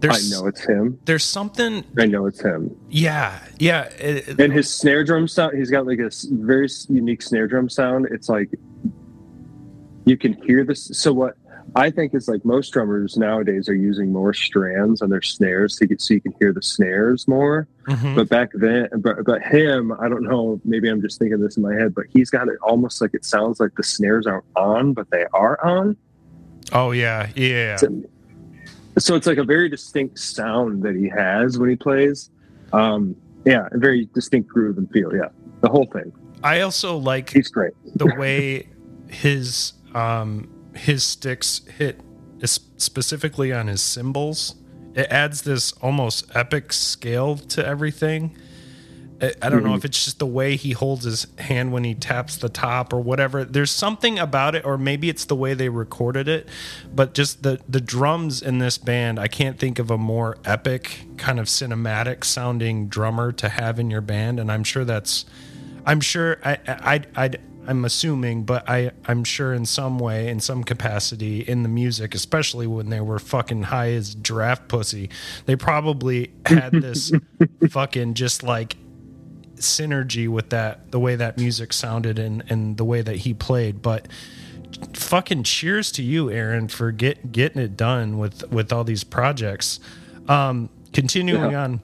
there's 0.00 0.32
I 0.32 0.36
know 0.40 0.46
it's 0.46 0.64
him. 0.64 0.98
there's 1.04 1.24
something 1.24 1.84
I 1.98 2.06
know 2.06 2.26
it's 2.26 2.40
him. 2.40 2.74
yeah, 2.88 3.38
yeah. 3.58 3.84
it- 3.98 4.28
it- 4.28 4.40
And 4.40 4.52
his 4.52 4.68
snare 4.72 5.04
drum 5.04 5.28
sound, 5.28 5.58
he's 5.58 5.70
got 5.70 5.86
like 5.86 5.98
a 5.98 6.10
very 6.30 6.68
unique 6.88 7.20
snare 7.22 7.46
drum 7.46 7.68
sound. 7.68 8.06
It's 8.10 8.28
like 8.28 8.50
you 10.06 10.16
can 10.16 10.32
hear 10.44 10.64
this. 10.64 10.84
So 10.94 11.12
what 11.12 11.36
I 11.76 11.90
think 11.90 12.14
is 12.14 12.26
like 12.26 12.44
most 12.44 12.70
drummers 12.70 13.16
nowadays 13.16 13.68
are 13.68 13.74
using 13.74 14.10
more 14.12 14.32
strands 14.32 15.02
on 15.02 15.10
their 15.10 15.22
snares 15.22 15.76
to 15.76 15.86
get 15.86 16.00
so 16.00 16.14
you 16.14 16.20
can 16.20 16.32
hear 16.40 16.52
the 16.52 16.62
snares 16.62 17.28
more. 17.28 17.68
Mhm. 17.86 18.16
But 18.16 18.28
back 18.28 18.50
then, 18.54 18.88
but, 18.96 19.24
but 19.24 19.42
him, 19.42 19.92
I 20.00 20.08
don't 20.08 20.22
know. 20.24 20.60
Maybe 20.64 20.88
I'm 20.88 21.00
just 21.02 21.18
thinking 21.18 21.40
this 21.40 21.56
in 21.56 21.62
my 21.62 21.74
head, 21.74 21.94
but 21.94 22.06
he's 22.08 22.30
got 22.30 22.48
it 22.48 22.56
almost 22.62 23.00
like 23.00 23.12
it 23.14 23.24
sounds 23.24 23.60
like 23.60 23.74
the 23.76 23.82
snares 23.84 24.26
aren't 24.26 24.44
on, 24.56 24.94
but 24.94 25.10
they 25.10 25.26
are 25.32 25.62
on. 25.64 25.96
Oh 26.72 26.92
yeah, 26.92 27.28
yeah. 27.34 27.76
So, 27.76 28.02
so 28.98 29.14
it's 29.16 29.26
like 29.26 29.38
a 29.38 29.44
very 29.44 29.68
distinct 29.68 30.18
sound 30.18 30.82
that 30.82 30.94
he 30.94 31.08
has 31.08 31.58
when 31.58 31.70
he 31.70 31.76
plays. 31.76 32.30
Um, 32.72 33.16
yeah, 33.44 33.68
a 33.72 33.78
very 33.78 34.08
distinct 34.14 34.48
groove 34.48 34.78
and 34.78 34.90
feel. 34.90 35.14
Yeah, 35.14 35.28
the 35.60 35.68
whole 35.68 35.86
thing. 35.86 36.12
I 36.42 36.60
also 36.60 36.96
like 36.96 37.30
He's 37.30 37.48
great. 37.48 37.72
the 37.96 38.14
way 38.16 38.68
his 39.08 39.74
um 39.94 40.48
his 40.74 41.02
sticks 41.04 41.62
hit 41.78 42.00
specifically 42.44 43.52
on 43.52 43.66
his 43.66 43.82
cymbals 43.82 44.54
it 44.94 45.06
adds 45.10 45.42
this 45.42 45.72
almost 45.82 46.24
epic 46.34 46.72
scale 46.72 47.36
to 47.36 47.64
everything 47.64 48.36
I- 49.20 49.34
I 49.42 49.48
don't 49.48 49.62
know 49.62 49.70
if 49.70 49.78
mm-hmm. 49.80 49.86
it's 49.86 50.04
just 50.04 50.18
the 50.18 50.26
way 50.26 50.56
he 50.56 50.72
holds 50.72 51.04
his 51.04 51.26
hand 51.38 51.72
when 51.72 51.84
he 51.84 51.94
taps 51.94 52.36
the 52.36 52.48
top 52.48 52.92
or 52.92 53.00
whatever. 53.00 53.44
There's 53.44 53.70
something 53.70 54.18
about 54.18 54.54
it, 54.54 54.64
or 54.64 54.78
maybe 54.78 55.08
it's 55.08 55.24
the 55.24 55.36
way 55.36 55.54
they 55.54 55.68
recorded 55.68 56.28
it, 56.28 56.48
but 56.94 57.14
just 57.14 57.42
the 57.42 57.60
the 57.68 57.80
drums 57.80 58.42
in 58.42 58.58
this 58.58 58.78
band. 58.78 59.18
I 59.18 59.28
can't 59.28 59.58
think 59.58 59.78
of 59.78 59.90
a 59.90 59.98
more 59.98 60.38
epic 60.44 61.06
kind 61.16 61.38
of 61.38 61.46
cinematic 61.46 62.24
sounding 62.24 62.88
drummer 62.88 63.32
to 63.32 63.48
have 63.48 63.78
in 63.78 63.90
your 63.90 64.00
band, 64.00 64.40
and 64.40 64.50
I'm 64.50 64.64
sure 64.64 64.84
that's, 64.84 65.26
I'm 65.84 66.00
sure 66.00 66.38
I 66.44 66.58
I 66.66 67.00
I. 67.16 67.30
I'm 67.68 67.84
assuming, 67.84 68.44
but 68.44 68.68
I, 68.68 68.90
I'm 69.04 69.22
sure 69.22 69.52
in 69.52 69.64
some 69.66 69.98
way, 69.98 70.28
in 70.28 70.40
some 70.40 70.64
capacity, 70.64 71.40
in 71.42 71.62
the 71.62 71.68
music, 71.68 72.14
especially 72.14 72.66
when 72.66 72.88
they 72.88 73.00
were 73.00 73.18
fucking 73.18 73.64
high 73.64 73.92
as 73.92 74.14
giraffe 74.14 74.66
pussy, 74.66 75.10
they 75.44 75.54
probably 75.54 76.32
had 76.46 76.72
this 76.72 77.12
fucking 77.70 78.14
just 78.14 78.42
like 78.42 78.76
synergy 79.60 80.28
with 80.28 80.50
that 80.50 80.90
the 80.90 80.98
way 81.00 81.16
that 81.16 81.36
music 81.38 81.72
sounded 81.72 82.18
and 82.18 82.42
and 82.48 82.76
the 82.76 82.84
way 82.84 83.02
that 83.02 83.16
he 83.16 83.34
played 83.34 83.80
but 83.82 84.06
fucking 84.94 85.42
cheers 85.42 85.90
to 85.92 86.02
you 86.02 86.30
aaron 86.30 86.68
for 86.68 86.90
get 86.92 87.32
getting 87.32 87.60
it 87.60 87.76
done 87.76 88.18
with 88.18 88.48
with 88.50 88.72
all 88.72 88.84
these 88.84 89.04
projects 89.04 89.80
um 90.28 90.68
continuing 90.92 91.50
Yeah. 91.52 91.64
on 91.64 91.80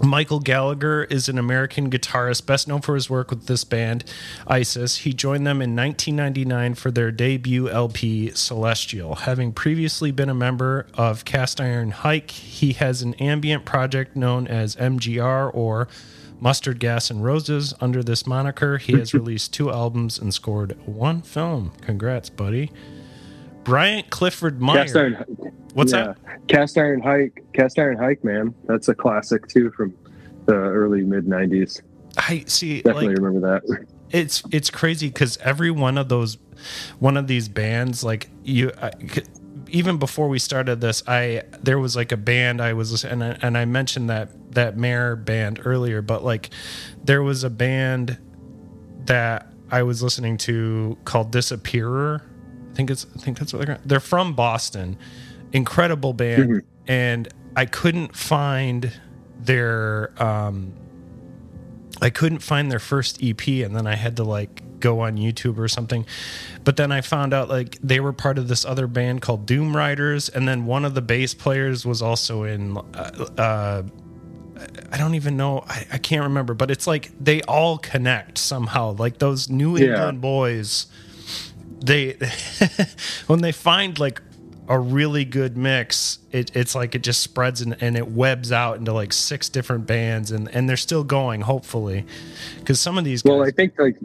Michael 0.00 0.38
Gallagher 0.38 1.02
is 1.10 1.28
an 1.28 1.38
American 1.38 1.90
guitarist 1.90 2.46
best 2.46 2.68
known 2.68 2.82
for 2.82 2.94
his 2.94 3.10
work 3.10 3.30
with 3.30 3.46
this 3.46 3.64
band, 3.64 4.04
ISIS. 4.46 4.98
He 4.98 5.12
joined 5.12 5.44
them 5.44 5.60
in 5.60 5.74
1999 5.74 6.74
for 6.74 6.92
their 6.92 7.10
debut 7.10 7.68
LP, 7.68 8.30
Celestial. 8.30 9.16
Having 9.16 9.54
previously 9.54 10.12
been 10.12 10.28
a 10.28 10.34
member 10.34 10.86
of 10.94 11.24
Cast 11.24 11.60
Iron 11.60 11.90
Hike, 11.90 12.30
he 12.30 12.74
has 12.74 13.02
an 13.02 13.14
ambient 13.14 13.64
project 13.64 14.14
known 14.14 14.46
as 14.46 14.76
MGR 14.76 15.50
or 15.52 15.88
Mustard 16.40 16.78
Gas 16.78 17.10
and 17.10 17.24
Roses. 17.24 17.74
Under 17.80 18.02
this 18.02 18.26
moniker, 18.26 18.78
he 18.78 18.92
has 18.98 19.12
released 19.14 19.52
two 19.52 19.70
albums 19.70 20.18
and 20.18 20.32
scored 20.32 20.76
one 20.86 21.22
film. 21.22 21.72
Congrats, 21.80 22.30
buddy. 22.30 22.70
Bryant 23.64 24.10
Clifford 24.10 24.60
Meyer. 24.60 24.84
Cast 24.84 24.96
iron, 24.96 25.24
What's 25.74 25.92
yeah. 25.92 26.14
Cast 26.46 26.78
iron 26.78 27.02
hike, 27.02 27.44
cast 27.52 27.78
iron 27.78 27.98
hike, 27.98 28.24
man. 28.24 28.54
That's 28.64 28.88
a 28.88 28.94
classic 28.94 29.46
too 29.48 29.70
from 29.72 29.94
the 30.46 30.54
early 30.54 31.02
mid 31.02 31.26
'90s. 31.26 31.82
I 32.16 32.44
see. 32.46 32.76
Definitely 32.82 33.08
like, 33.08 33.18
remember 33.18 33.60
that. 33.60 33.86
it's 34.10 34.42
it's 34.50 34.70
crazy 34.70 35.08
because 35.08 35.36
every 35.38 35.70
one 35.70 35.98
of 35.98 36.08
those 36.08 36.38
one 36.98 37.16
of 37.16 37.26
these 37.26 37.48
bands 37.48 38.02
like 38.02 38.28
you 38.42 38.72
I, 38.80 38.90
c- 39.06 39.22
even 39.68 39.98
before 39.98 40.28
we 40.28 40.38
started 40.38 40.80
this 40.80 41.02
i 41.06 41.42
there 41.62 41.78
was 41.78 41.94
like 41.94 42.10
a 42.10 42.16
band 42.16 42.60
i 42.60 42.72
was 42.72 43.04
and 43.04 43.22
I, 43.22 43.38
and 43.42 43.56
I 43.56 43.64
mentioned 43.64 44.08
that 44.10 44.30
that 44.50 44.76
mare 44.76 45.14
band 45.16 45.60
earlier 45.64 46.00
but 46.02 46.24
like 46.24 46.50
there 47.04 47.22
was 47.22 47.44
a 47.44 47.50
band 47.50 48.18
that 49.06 49.52
i 49.70 49.82
was 49.82 50.02
listening 50.02 50.36
to 50.36 50.96
called 51.04 51.30
disappearer 51.30 52.22
i 52.70 52.74
think 52.74 52.90
it's 52.90 53.06
i 53.16 53.18
think 53.20 53.38
that's 53.38 53.52
what 53.52 53.66
they're 53.66 53.78
they're 53.84 54.00
from 54.00 54.34
boston 54.34 54.96
incredible 55.52 56.12
band 56.12 56.48
Mhm. 56.50 56.62
and 56.86 57.28
i 57.56 57.64
couldn't 57.66 58.14
find 58.16 58.92
their 59.40 60.12
um 60.22 60.72
I 62.00 62.10
couldn't 62.10 62.38
find 62.44 62.70
their 62.70 62.78
first 62.78 63.18
EP, 63.24 63.44
and 63.64 63.74
then 63.74 63.88
I 63.88 63.96
had 63.96 64.18
to 64.18 64.22
like 64.22 64.62
go 64.78 65.00
on 65.00 65.16
YouTube 65.16 65.58
or 65.58 65.66
something. 65.66 66.06
But 66.62 66.76
then 66.76 66.92
I 66.92 67.00
found 67.00 67.34
out 67.34 67.48
like 67.48 67.76
they 67.82 67.98
were 67.98 68.12
part 68.12 68.38
of 68.38 68.46
this 68.46 68.64
other 68.64 68.86
band 68.86 69.20
called 69.20 69.46
Doomriders, 69.48 70.32
and 70.32 70.46
then 70.46 70.64
one 70.64 70.84
of 70.84 70.94
the 70.94 71.02
bass 71.02 71.34
players 71.34 71.84
was 71.84 72.00
also 72.00 72.44
in. 72.44 72.76
Uh, 72.76 73.26
uh, 73.36 73.82
I 74.92 74.96
don't 74.98 75.14
even 75.14 75.36
know. 75.36 75.64
I, 75.68 75.86
I 75.94 75.98
can't 75.98 76.22
remember, 76.24 76.54
but 76.54 76.70
it's 76.70 76.86
like 76.86 77.10
they 77.20 77.42
all 77.42 77.78
connect 77.78 78.38
somehow. 78.38 78.92
Like 78.92 79.18
those 79.18 79.48
New 79.48 79.76
Yeah. 79.76 79.86
England 79.94 80.20
boys, 80.20 80.86
they 81.84 82.16
when 83.26 83.40
they 83.40 83.52
find 83.52 83.98
like 83.98 84.20
a 84.68 84.78
really 84.78 85.24
good 85.24 85.56
mix, 85.56 86.18
it, 86.30 86.54
it's 86.54 86.74
like 86.74 86.94
it 86.94 87.02
just 87.02 87.22
spreads 87.22 87.62
and, 87.62 87.76
and 87.80 87.96
it 87.96 88.08
webs 88.08 88.52
out 88.52 88.78
into 88.78 88.92
like 88.92 89.12
six 89.12 89.48
different 89.48 89.86
bands, 89.86 90.30
and 90.30 90.48
and 90.54 90.68
they're 90.68 90.76
still 90.76 91.04
going. 91.04 91.40
Hopefully, 91.42 92.04
because 92.58 92.78
some 92.80 92.98
of 92.98 93.04
these 93.04 93.22
guys, 93.22 93.30
Well, 93.30 93.42
I 93.44 93.50
think 93.50 93.74
like 93.78 93.96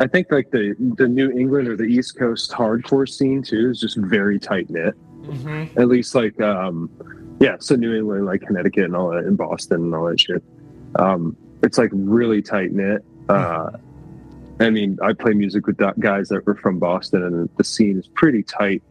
I 0.00 0.06
think 0.06 0.30
like 0.30 0.50
the 0.50 0.74
the 0.98 1.08
New 1.08 1.30
England 1.30 1.68
or 1.68 1.76
the 1.76 1.84
East 1.84 2.18
Coast 2.18 2.50
hardcore 2.50 3.08
scene 3.08 3.42
too 3.42 3.70
is 3.70 3.80
just 3.80 3.96
very 3.96 4.38
tight 4.38 4.68
knit. 4.68 4.94
Mhm. 5.22 5.74
At 5.78 5.88
least 5.88 6.14
like 6.14 6.38
um 6.40 6.90
yeah, 7.44 7.56
so 7.60 7.76
New 7.76 7.94
England, 7.94 8.24
like 8.24 8.40
Connecticut 8.40 8.84
and 8.84 8.96
all 8.96 9.10
that, 9.10 9.24
and 9.24 9.36
Boston 9.36 9.82
and 9.82 9.94
all 9.94 10.06
that 10.06 10.18
shit. 10.18 10.42
Um, 10.96 11.36
it's 11.62 11.76
like 11.76 11.90
really 11.92 12.40
tight 12.40 12.72
knit. 12.72 13.04
Uh, 13.28 13.70
I 14.60 14.70
mean, 14.70 14.98
I 15.02 15.12
play 15.12 15.34
music 15.34 15.66
with 15.66 15.76
guys 15.98 16.28
that 16.28 16.46
were 16.46 16.54
from 16.54 16.78
Boston, 16.78 17.22
and 17.22 17.48
the 17.58 17.64
scene 17.64 17.98
is 17.98 18.06
pretty 18.06 18.42
tight 18.42 18.82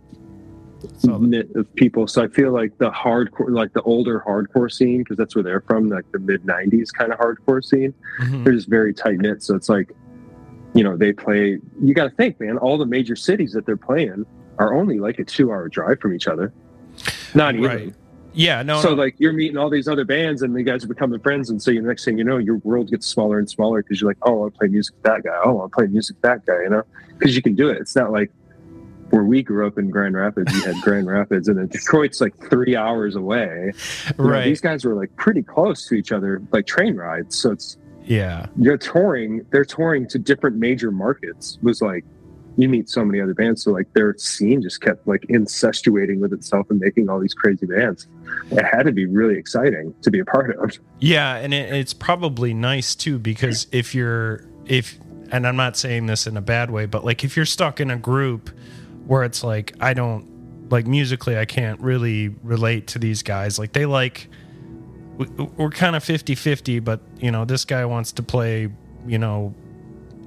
knit 1.04 1.50
of 1.56 1.74
people. 1.76 2.08
So 2.08 2.24
I 2.24 2.28
feel 2.28 2.52
like 2.52 2.78
the 2.78 2.92
hardcore, 2.92 3.50
like 3.50 3.74
the 3.74 3.82
older 3.84 4.24
hardcore 4.26 4.72
scene, 4.72 5.00
because 5.00 5.18
that's 5.18 5.36
where 5.36 5.44
they're 5.44 5.62
from, 5.62 5.90
like 5.90 6.12
the 6.12 6.20
mid 6.20 6.44
'90s 6.44 6.92
kind 6.94 7.12
of 7.12 7.20
hardcore 7.20 7.64
scene. 7.64 7.94
mhm. 8.20 8.44
They're 8.44 8.54
just 8.54 8.70
very 8.70 8.94
tight 8.94 9.18
knit. 9.18 9.42
So 9.42 9.56
it's 9.56 9.70
like, 9.70 9.92
you 10.76 10.84
know, 10.84 10.96
they 10.96 11.12
play. 11.12 11.60
You 11.82 11.94
got 11.94 12.10
to 12.10 12.16
think, 12.16 12.40
man. 12.40 12.58
All 12.58 12.78
the 12.78 12.86
major 12.86 13.16
cities 13.16 13.54
that 13.54 13.66
they're 13.66 13.78
playing 13.78 14.26
are 14.60 14.74
only 14.76 15.00
like 15.00 15.18
a 15.18 15.24
two-hour 15.24 15.70
drive 15.70 16.00
from 16.00 16.14
each 16.14 16.28
other. 16.28 16.54
Not 17.34 17.56
even. 17.56 17.66
Right. 17.66 17.94
Yeah, 18.34 18.64
no, 18.64 18.82
so 18.82 18.90
no. 18.90 18.96
like 18.96 19.16
you're 19.20 19.34
meeting 19.34 19.58
all 19.58 19.70
these 19.70 19.88
other 19.88 20.06
bands 20.06 20.42
and 20.42 20.56
the 20.56 20.64
guys 20.64 20.84
are 20.84 20.88
becoming 20.88 21.20
friends 21.20 21.50
and 21.50 21.62
so 21.62 21.72
the 21.72 21.80
next 21.82 22.06
thing 22.06 22.18
you 22.18 22.24
know 22.24 22.38
your 22.38 22.58
world 22.58 22.90
gets 22.90 23.08
smaller 23.08 23.40
and 23.40 23.50
smaller 23.50 23.82
because 23.82 24.02
you're 24.02 24.10
like 24.10 24.18
oh 24.24 24.46
i 24.46 24.50
play 24.50 24.68
music 24.68 24.96
with 24.96 25.04
that 25.04 25.24
guy. 25.24 25.38
Oh 25.44 25.64
i 25.64 25.68
play 25.72 25.88
music 25.88 26.16
with 26.18 26.24
that 26.24 26.46
guy 26.46 26.64
you 26.64 26.70
know? 26.70 26.84
Because 27.18 27.36
you 27.36 27.42
can 27.42 27.56
do 27.56 27.70
it. 27.70 27.78
It's 27.78 27.96
not 27.96 28.12
like 28.12 28.32
where 29.12 29.24
we 29.24 29.44
grew 29.44 29.68
up 29.68 29.78
in 29.78 29.90
grand 29.92 30.16
rapids 30.16 30.54
you 30.54 30.64
had 30.64 30.82
grand 30.82 31.08
rapids 31.08 31.48
and 31.48 31.58
then 31.58 31.68
detroit's 31.68 32.20
like 32.20 32.36
three 32.50 32.76
hours 32.76 33.16
away. 33.16 33.72
You 34.18 34.24
know, 34.24 34.30
right, 34.32 34.46
these 34.46 34.62
guys 34.62 34.84
were 34.84 34.96
like 34.96 35.16
pretty 35.16 35.44
close 35.44 35.88
to 35.88 35.96
each 35.96 36.12
other 36.12 36.42
like 36.52 36.66
train 36.66 36.96
rides 36.96 37.38
so 37.38 37.52
it's 37.52 37.78
yeah, 38.06 38.48
you're 38.58 38.78
touring 38.78 39.46
they're 39.52 39.64
touring 39.64 40.08
to 40.10 40.20
different 40.20 40.58
major 40.58 40.92
markets 40.92 41.58
was 41.62 41.82
like 41.82 42.04
you 42.58 42.70
meet 42.70 42.88
so 42.90 43.04
many 43.04 43.20
other 43.20 43.34
bands 43.34 43.64
so 43.64 43.72
like 43.72 43.92
their 43.94 44.16
scene 44.18 44.62
just 44.62 44.82
kept 44.82 45.08
like 45.08 45.22
incestuating 45.24 46.20
with 46.20 46.34
itself 46.34 46.70
and 46.70 46.80
making 46.80 47.10
all 47.10 47.20
these 47.20 47.34
crazy 47.34 47.66
bands. 47.66 48.08
It 48.52 48.64
had 48.64 48.84
to 48.86 48.92
be 48.92 49.06
really 49.06 49.38
exciting 49.38 49.94
to 50.02 50.12
be 50.12 50.20
a 50.20 50.26
part 50.26 50.56
of. 50.58 50.78
Yeah, 51.00 51.36
and 51.36 51.54
it, 51.54 51.74
it's 51.74 51.94
probably 51.94 52.54
nice 52.54 52.96
too 52.96 53.18
because 53.20 53.68
if 53.72 53.96
you're 53.96 54.46
if 54.66 55.00
and 55.32 55.48
I'm 55.48 55.56
not 55.56 55.76
saying 55.78 56.06
this 56.06 56.28
in 56.28 56.38
a 56.38 56.42
bad 56.42 56.70
way, 56.70 56.86
but 56.86 57.04
like 57.04 57.24
if 57.24 57.36
you're 57.36 57.46
stuck 57.46 57.80
in 57.80 57.90
a 57.90 57.98
group 57.98 58.52
where 59.08 59.24
it's 59.24 59.44
like 59.44 59.74
I 59.80 59.94
don't 59.94 60.70
like 60.70 60.88
musically 60.88 61.38
I 61.38 61.46
can't 61.46 61.80
really 61.82 62.30
relate 62.44 62.88
to 62.88 63.00
these 63.00 63.22
guys 63.22 63.60
like 63.60 63.74
they 63.74 63.86
like 63.86 64.30
we- 65.18 65.28
we're 65.58 65.70
kind 65.70 65.96
of 65.96 66.04
50-50 66.04 66.84
but 66.84 67.02
you 67.20 67.30
know 67.30 67.46
this 67.46 67.66
guy 67.66 67.86
wants 67.86 68.12
to 68.14 68.24
play 68.24 68.70
you 69.06 69.18
know 69.20 69.54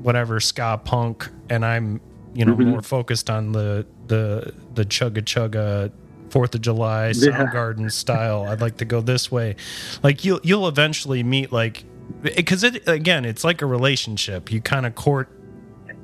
whatever 0.03 0.39
ska 0.39 0.81
punk 0.85 1.29
and 1.49 1.65
I'm 1.65 2.01
you 2.35 2.45
know 2.45 2.55
Mhm. 2.55 2.67
more 2.67 2.83
focused 2.83 3.31
on 3.31 3.53
the 3.53 3.87
the 4.09 4.53
the 4.75 4.85
chugga 4.85 5.23
chugga 5.23 5.91
Fourth 6.31 6.55
of 6.57 6.61
July 6.61 7.07
Yeah. 7.09 7.13
Soundgarden 7.47 7.91
style. 7.91 8.45
I'd 8.49 8.61
like 8.61 8.79
to 8.79 8.85
go 8.85 9.01
this 9.01 9.31
way. 9.31 9.55
Like 10.03 10.25
you'll 10.25 10.41
you'll 10.43 10.67
eventually 10.69 11.23
meet 11.23 11.53
like 11.53 11.85
because 12.23 12.65
it 12.65 12.87
again 12.89 13.25
it's 13.25 13.45
like 13.45 13.63
a 13.63 13.67
relationship. 13.67 14.51
You 14.51 14.61
kind 14.61 14.87
of 14.87 14.95
court 14.97 15.29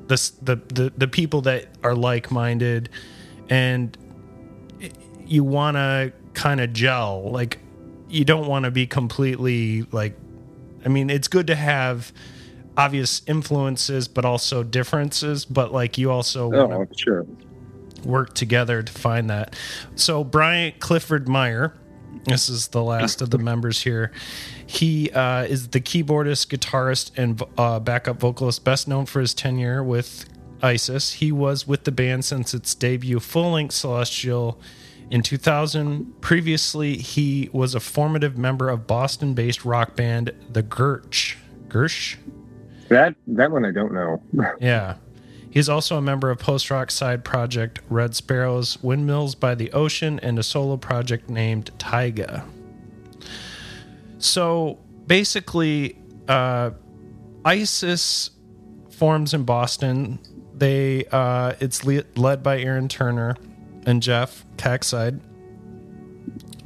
the 0.07 0.31
the 0.41 0.55
the, 0.73 0.93
the 0.97 1.07
people 1.07 1.41
that 1.41 1.65
are 1.83 1.93
like 1.95 2.31
minded, 2.31 2.89
and 3.49 3.97
you 5.25 5.43
want 5.43 5.75
to 5.77 6.13
kind 6.33 6.61
of 6.61 6.73
gel. 6.73 7.29
Like 7.31 7.59
you 8.09 8.23
don't 8.25 8.47
want 8.47 8.65
to 8.65 8.71
be 8.71 8.87
completely 8.87 9.85
like. 9.91 10.17
I 10.85 10.89
mean, 10.89 11.09
it's 11.09 11.27
good 11.27 11.47
to 11.47 11.55
have 11.55 12.11
obvious 12.77 13.21
influences, 13.27 14.07
but 14.07 14.25
also 14.25 14.63
differences. 14.63 15.45
But 15.45 15.71
like 15.71 15.97
you 15.97 16.11
also 16.11 16.51
oh 16.53 16.87
sure 16.97 17.25
work 18.05 18.33
together 18.33 18.83
to 18.83 18.91
find 18.91 19.29
that. 19.29 19.55
So 19.95 20.23
Bryant 20.23 20.79
Clifford 20.79 21.27
Meyer, 21.27 21.73
this 22.25 22.49
is 22.49 22.69
the 22.69 22.83
last 22.83 23.21
of 23.21 23.29
the 23.29 23.37
members 23.37 23.81
here. 23.81 24.11
He 24.65 25.09
uh, 25.11 25.43
is 25.43 25.69
the 25.69 25.81
keyboardist, 25.81 26.47
guitarist, 26.47 27.11
and 27.17 27.41
uh, 27.57 27.79
backup 27.79 28.19
vocalist, 28.19 28.63
best 28.63 28.87
known 28.87 29.05
for 29.05 29.19
his 29.19 29.33
tenure 29.33 29.83
with 29.83 30.25
ISIS. 30.61 31.13
He 31.13 31.31
was 31.31 31.67
with 31.67 31.83
the 31.83 31.91
band 31.91 32.25
since 32.25 32.53
its 32.53 32.73
debut 32.73 33.19
full-length 33.19 33.73
Celestial 33.73 34.59
in 35.09 35.21
2000. 35.21 36.21
Previously, 36.21 36.97
he 36.97 37.49
was 37.51 37.75
a 37.75 37.79
formative 37.79 38.37
member 38.37 38.69
of 38.69 38.87
Boston-based 38.87 39.65
rock 39.65 39.95
band 39.95 40.31
The 40.49 40.63
Gersh. 40.63 41.35
Gersh? 41.67 42.17
That 42.93 43.15
that 43.27 43.51
one 43.51 43.65
i 43.65 43.71
don't 43.71 43.93
know 43.93 44.21
Yeah. 44.59 44.95
He's 45.49 45.69
also 45.69 45.97
a 45.97 46.01
member 46.01 46.31
of 46.31 46.39
post 46.39 46.71
rock 46.71 46.89
side 46.89 47.23
project 47.23 47.79
Red 47.87 48.15
Sparowes, 48.15 48.81
Windmills 48.81 49.35
by 49.35 49.53
the 49.53 49.71
Ocean, 49.71 50.19
and 50.21 50.39
a 50.39 50.43
solo 50.43 50.77
project 50.77 51.29
named 51.29 51.69
Taiga. 51.77 52.43
So 54.17 54.79
basically, 55.05 55.99
uh, 56.27 56.71
ISIS 57.45 58.31
forms 58.89 59.35
in 59.35 59.43
Boston. 59.43 60.17
They 60.55 61.05
uh, 61.11 61.53
it's 61.59 61.85
le- 61.85 62.05
led 62.15 62.41
by 62.41 62.59
Aaron 62.59 62.87
Turner 62.87 63.35
and 63.85 64.01
Jeff 64.01 64.45
Caxide. 64.57 65.19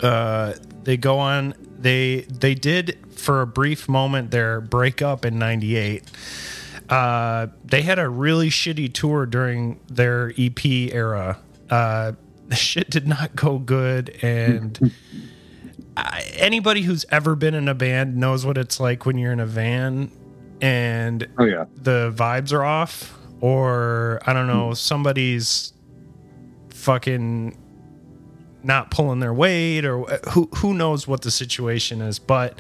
Uh, 0.02 0.54
they 0.84 0.96
go 0.96 1.20
on. 1.20 1.56
They 1.78 2.22
they 2.30 2.56
did 2.56 2.98
for 3.18 3.42
a 3.42 3.48
brief 3.48 3.90
moment 3.90 4.32
their 4.32 4.62
breakup 4.62 5.26
in 5.26 5.38
'98 5.40 6.04
uh, 6.90 7.48
they 7.66 7.82
had 7.82 8.00
a 8.00 8.08
really 8.08 8.50
shitty 8.50 8.94
tour 8.94 9.26
during 9.26 9.80
their 9.88 10.34
EP 10.38 10.66
era. 10.66 11.38
Uh, 11.70 12.14
the 12.48 12.56
shit 12.56 12.90
did 12.90 13.08
not 13.08 13.36
go 13.36 13.60
good, 13.60 14.18
and 14.22 14.94
I, 15.98 16.24
anybody 16.36 16.84
who's 16.84 17.06
ever 17.10 17.36
been 17.36 17.54
in 17.54 17.68
a 17.68 17.74
band 17.74 18.16
knows 18.16 18.46
what 18.46 18.58
it's 18.58 18.80
like 18.80 19.06
when 19.06 19.18
you're 19.18 19.34
in 19.34 19.42
a 19.42 19.46
van 19.46 20.12
and 20.60 21.28
oh 21.38 21.44
yeah 21.44 21.66
the 21.76 22.14
vibes 22.16 22.54
are 22.54 22.64
off, 22.64 23.18
or 23.42 24.22
I 24.26 24.32
don't 24.32 24.48
know, 24.48 24.74
somebody's 24.74 25.74
fucking 26.70 27.58
not 28.64 28.92
pulling 28.92 29.20
their 29.20 29.34
weight, 29.34 29.86
or 29.86 30.04
who 30.32 30.50
who 30.58 30.74
knows 30.74 31.08
what 31.08 31.22
the 31.22 31.32
situation 31.32 32.02
is, 32.02 32.20
but. 32.20 32.58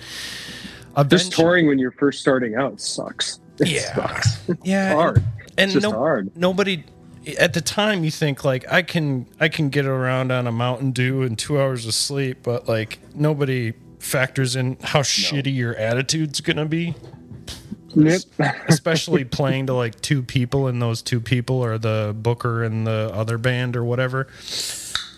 Just 1.09 1.31
touring 1.33 1.67
when 1.67 1.77
you're 1.77 1.91
first 1.91 2.19
starting 2.21 2.55
out 2.55 2.81
sucks. 2.81 3.39
It 3.59 3.67
Yeah. 3.67 3.93
sucks. 3.95 4.39
yeah, 4.63 4.93
hard. 4.95 5.23
and 5.57 5.69
just 5.71 5.83
no, 5.83 5.91
hard. 5.91 6.31
nobody 6.35 6.83
at 7.39 7.53
the 7.53 7.61
time 7.61 8.03
you 8.03 8.09
think 8.11 8.43
like 8.43 8.71
I 8.71 8.81
can 8.81 9.27
I 9.39 9.47
can 9.49 9.69
get 9.69 9.85
around 9.85 10.31
on 10.31 10.47
a 10.47 10.51
Mountain 10.51 10.91
Dew 10.91 11.21
and 11.23 11.37
two 11.37 11.59
hours 11.59 11.85
of 11.85 11.93
sleep, 11.93 12.39
but 12.41 12.67
like 12.67 12.97
nobody 13.15 13.73
factors 13.99 14.55
in 14.55 14.77
how 14.81 15.01
shitty 15.01 15.55
your 15.55 15.75
attitude's 15.75 16.41
gonna 16.41 16.65
be. 16.65 16.95
Yep. 17.95 18.21
especially 18.67 19.23
playing 19.39 19.67
to 19.67 19.73
like 19.73 19.99
two 20.01 20.21
people 20.21 20.67
and 20.67 20.79
those 20.81 21.01
two 21.01 21.19
people 21.19 21.63
are 21.63 21.77
the 21.79 22.15
booker 22.17 22.63
and 22.63 22.85
the 22.85 23.09
other 23.13 23.37
band 23.39 23.75
or 23.75 23.83
whatever 23.83 24.27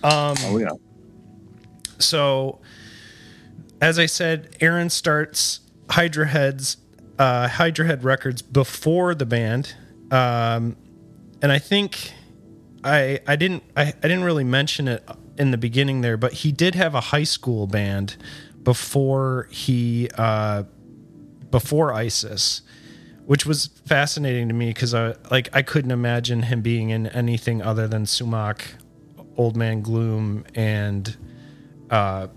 oh 0.03 0.57
yeah. 0.57 0.69
so 1.97 2.59
as 3.81 3.99
i 3.99 4.05
said 4.05 4.55
aaron 4.61 4.89
starts 4.89 5.59
hydra 5.89 6.27
heads 6.27 6.77
uh 7.17 7.47
hydra 7.47 7.85
head 7.85 8.03
records 8.03 8.41
before 8.41 9.13
the 9.15 9.25
band 9.25 9.75
um 10.11 10.75
and 11.41 11.51
i 11.51 11.59
think 11.59 12.13
i 12.83 13.19
i 13.27 13.35
didn't 13.35 13.63
I, 13.75 13.83
I 13.87 13.91
didn't 13.91 14.23
really 14.23 14.43
mention 14.43 14.87
it 14.87 15.03
in 15.37 15.51
the 15.51 15.57
beginning 15.57 16.01
there 16.01 16.17
but 16.17 16.33
he 16.33 16.51
did 16.51 16.75
have 16.75 16.95
a 16.95 17.01
high 17.01 17.23
school 17.23 17.67
band 17.67 18.17
before 18.63 19.47
he 19.51 20.09
uh 20.17 20.63
before 21.49 21.93
isis 21.93 22.61
which 23.29 23.45
was 23.45 23.67
fascinating 23.85 24.47
to 24.47 24.55
me 24.55 24.69
because 24.69 24.95
I 24.95 25.13
like 25.29 25.49
I 25.53 25.61
couldn't 25.61 25.91
imagine 25.91 26.41
him 26.41 26.63
being 26.63 26.89
in 26.89 27.05
anything 27.05 27.61
other 27.61 27.87
than 27.87 28.07
Sumac, 28.07 28.61
Old 29.39 29.55
Man 29.55 29.81
Gloom, 29.81 30.43
and 30.53 31.15
uh, 31.89 32.27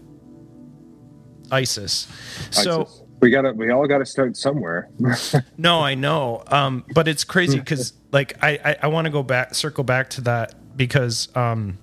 ISIS. 1.50 2.06
So 2.52 2.88
we 3.20 3.30
gotta 3.30 3.52
we 3.52 3.70
all 3.70 3.88
gotta 3.88 4.06
start 4.06 4.36
somewhere. 4.36 4.88
no, 5.58 5.80
I 5.80 5.96
know, 5.96 6.44
um, 6.46 6.84
but 6.94 7.08
it's 7.08 7.24
crazy 7.24 7.58
because 7.58 7.94
like 8.12 8.34
I 8.40 8.50
I, 8.64 8.76
I 8.82 8.86
want 8.86 9.06
to 9.06 9.10
go 9.10 9.24
back 9.24 9.56
circle 9.56 9.82
back 9.82 10.10
to 10.10 10.20
that 10.22 10.76
because 10.76 11.28
um, 11.36 11.76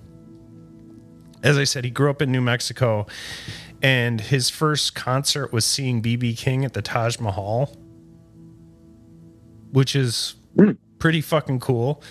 as 1.42 1.58
I 1.58 1.64
said, 1.64 1.84
he 1.84 1.90
grew 1.90 2.08
up 2.08 2.22
in 2.22 2.32
New 2.32 2.40
Mexico, 2.40 3.06
and 3.82 4.22
his 4.22 4.48
first 4.48 4.94
concert 4.94 5.52
was 5.52 5.66
seeing 5.66 6.00
BB 6.00 6.38
King 6.38 6.64
at 6.64 6.72
the 6.72 6.80
Taj 6.82 7.18
Mahal, 7.20 7.76
which 9.70 9.94
is 9.94 10.36
Hmm. 10.56 10.72
pretty 10.98 11.20
fucking 11.20 11.60
cool. 11.60 12.02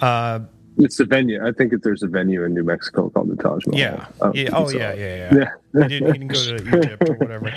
Uh, 0.00 0.40
it's 0.78 0.98
a 1.00 1.04
venue. 1.04 1.44
I 1.46 1.52
think 1.52 1.72
if 1.72 1.82
there's 1.82 2.02
a 2.02 2.08
venue 2.08 2.44
in 2.44 2.54
New 2.54 2.64
Mexico 2.64 3.10
called 3.10 3.28
the 3.30 3.36
Taj 3.42 3.64
Mahal. 3.66 3.78
yeah, 3.80 4.06
yeah. 4.34 4.48
Oh 4.52 4.64
it's, 4.64 4.74
yeah, 4.74 4.92
yeah, 4.94 5.30
yeah. 5.32 5.34
Yeah. 5.74 5.82
he, 5.82 5.88
didn't, 5.88 6.06
he 6.12 6.18
didn't 6.18 6.28
go 6.28 6.56
to 6.56 6.78
Egypt 6.84 7.08
or 7.08 7.14
whatever. 7.14 7.52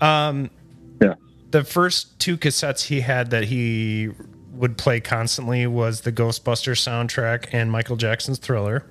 Um, 0.00 0.50
Yeah. 1.00 1.14
The 1.50 1.64
first 1.64 2.18
two 2.18 2.36
cassettes 2.38 2.84
he 2.86 3.00
had 3.02 3.30
that 3.30 3.44
he 3.44 4.10
would 4.54 4.78
play 4.78 5.00
constantly 5.00 5.66
was 5.66 6.00
the 6.02 6.12
Ghostbusters 6.12 6.80
soundtrack 6.80 7.48
and 7.52 7.70
Michael 7.70 7.96
Jackson's 7.96 8.38
Thriller. 8.38 8.84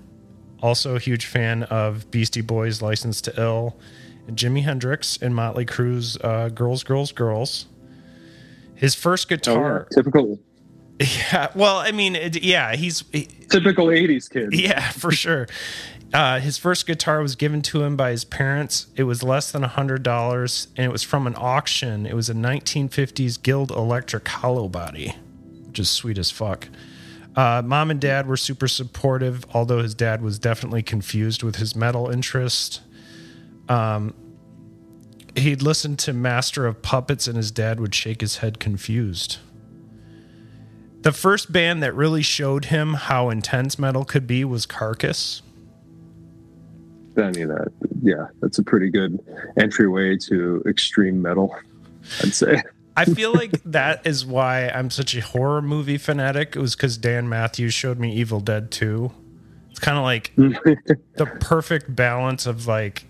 Also 0.61 0.95
a 0.95 0.99
huge 0.99 1.25
fan 1.25 1.63
of 1.63 2.09
Beastie 2.11 2.41
Boys' 2.41 2.81
License 2.83 3.19
to 3.21 3.33
Ill 3.41 3.79
and 4.27 4.37
Jimi 4.37 4.61
Hendrix 4.63 5.17
and 5.21 5.33
Motley 5.33 5.65
Crue's 5.65 6.17
uh, 6.23 6.49
Girls, 6.49 6.83
Girls, 6.83 7.11
Girls. 7.11 7.65
His 8.75 8.93
first 8.95 9.27
Oh, 9.27 9.33
yeah. 9.33 9.37
guitar, 9.37 9.87
Typical 9.91 10.39
yeah. 11.01 11.47
Well, 11.55 11.77
I 11.77 11.91
mean, 11.91 12.15
it, 12.15 12.43
yeah, 12.43 12.75
he's 12.75 13.03
he- 13.11 13.27
typical 13.49 13.87
'80s 13.87 14.29
kid. 14.29 14.53
yeah, 14.53 14.89
for 14.91 15.11
sure. 15.11 15.47
Uh, 16.13 16.39
his 16.41 16.57
first 16.57 16.85
guitar 16.85 17.21
was 17.21 17.35
given 17.35 17.61
to 17.61 17.83
him 17.83 17.95
by 17.95 18.11
his 18.11 18.25
parents. 18.25 18.87
It 18.97 19.03
was 19.03 19.23
less 19.23 19.51
than 19.51 19.63
a 19.63 19.67
hundred 19.69 20.03
dollars, 20.03 20.67
and 20.75 20.85
it 20.85 20.91
was 20.91 21.03
from 21.03 21.25
an 21.25 21.35
auction. 21.37 22.05
It 22.05 22.15
was 22.15 22.29
a 22.29 22.33
1950s 22.33 23.41
Guild 23.41 23.71
Electric 23.71 24.27
hollow 24.27 24.67
body, 24.67 25.15
which 25.67 25.79
is 25.79 25.89
sweet 25.89 26.17
as 26.17 26.29
fuck. 26.29 26.67
Uh, 27.33 27.61
Mom 27.63 27.89
and 27.89 28.01
dad 28.01 28.27
were 28.27 28.35
super 28.35 28.67
supportive, 28.67 29.45
although 29.53 29.81
his 29.81 29.95
dad 29.95 30.21
was 30.21 30.37
definitely 30.37 30.83
confused 30.83 31.43
with 31.43 31.55
his 31.55 31.77
metal 31.77 32.09
interest. 32.09 32.81
Um, 33.69 34.13
he'd 35.37 35.61
listen 35.61 35.95
to 35.95 36.11
Master 36.11 36.67
of 36.67 36.81
Puppets, 36.81 37.25
and 37.25 37.37
his 37.37 37.51
dad 37.51 37.79
would 37.79 37.95
shake 37.95 38.19
his 38.19 38.37
head 38.37 38.59
confused. 38.59 39.37
The 41.01 41.11
first 41.11 41.51
band 41.51 41.81
that 41.81 41.95
really 41.95 42.21
showed 42.21 42.65
him 42.65 42.93
how 42.93 43.29
intense 43.29 43.79
metal 43.79 44.05
could 44.05 44.27
be 44.27 44.45
was 44.45 44.65
Carcass. 44.65 45.41
I 47.17 47.31
mean, 47.31 47.47
that 47.49 47.71
yeah, 48.01 48.27
that's 48.41 48.59
a 48.59 48.63
pretty 48.63 48.89
good 48.89 49.19
entryway 49.57 50.17
to 50.29 50.63
extreme 50.67 51.21
metal. 51.21 51.55
I'd 52.21 52.33
say. 52.33 52.61
I 52.95 53.05
feel 53.05 53.33
like 53.33 53.51
that 53.63 54.05
is 54.05 54.25
why 54.25 54.67
I'm 54.69 54.89
such 54.89 55.15
a 55.15 55.21
horror 55.21 55.61
movie 55.61 55.97
fanatic. 55.97 56.55
It 56.55 56.59
was 56.59 56.75
because 56.75 56.97
Dan 56.97 57.29
Matthews 57.29 57.73
showed 57.73 57.99
me 57.99 58.13
Evil 58.13 58.39
Dead 58.39 58.69
2. 58.69 59.11
It's 59.69 59.79
kind 59.79 59.97
of 59.97 60.03
like 60.03 60.33
the 60.35 61.25
perfect 61.39 61.95
balance 61.95 62.45
of 62.45 62.67
like 62.67 63.05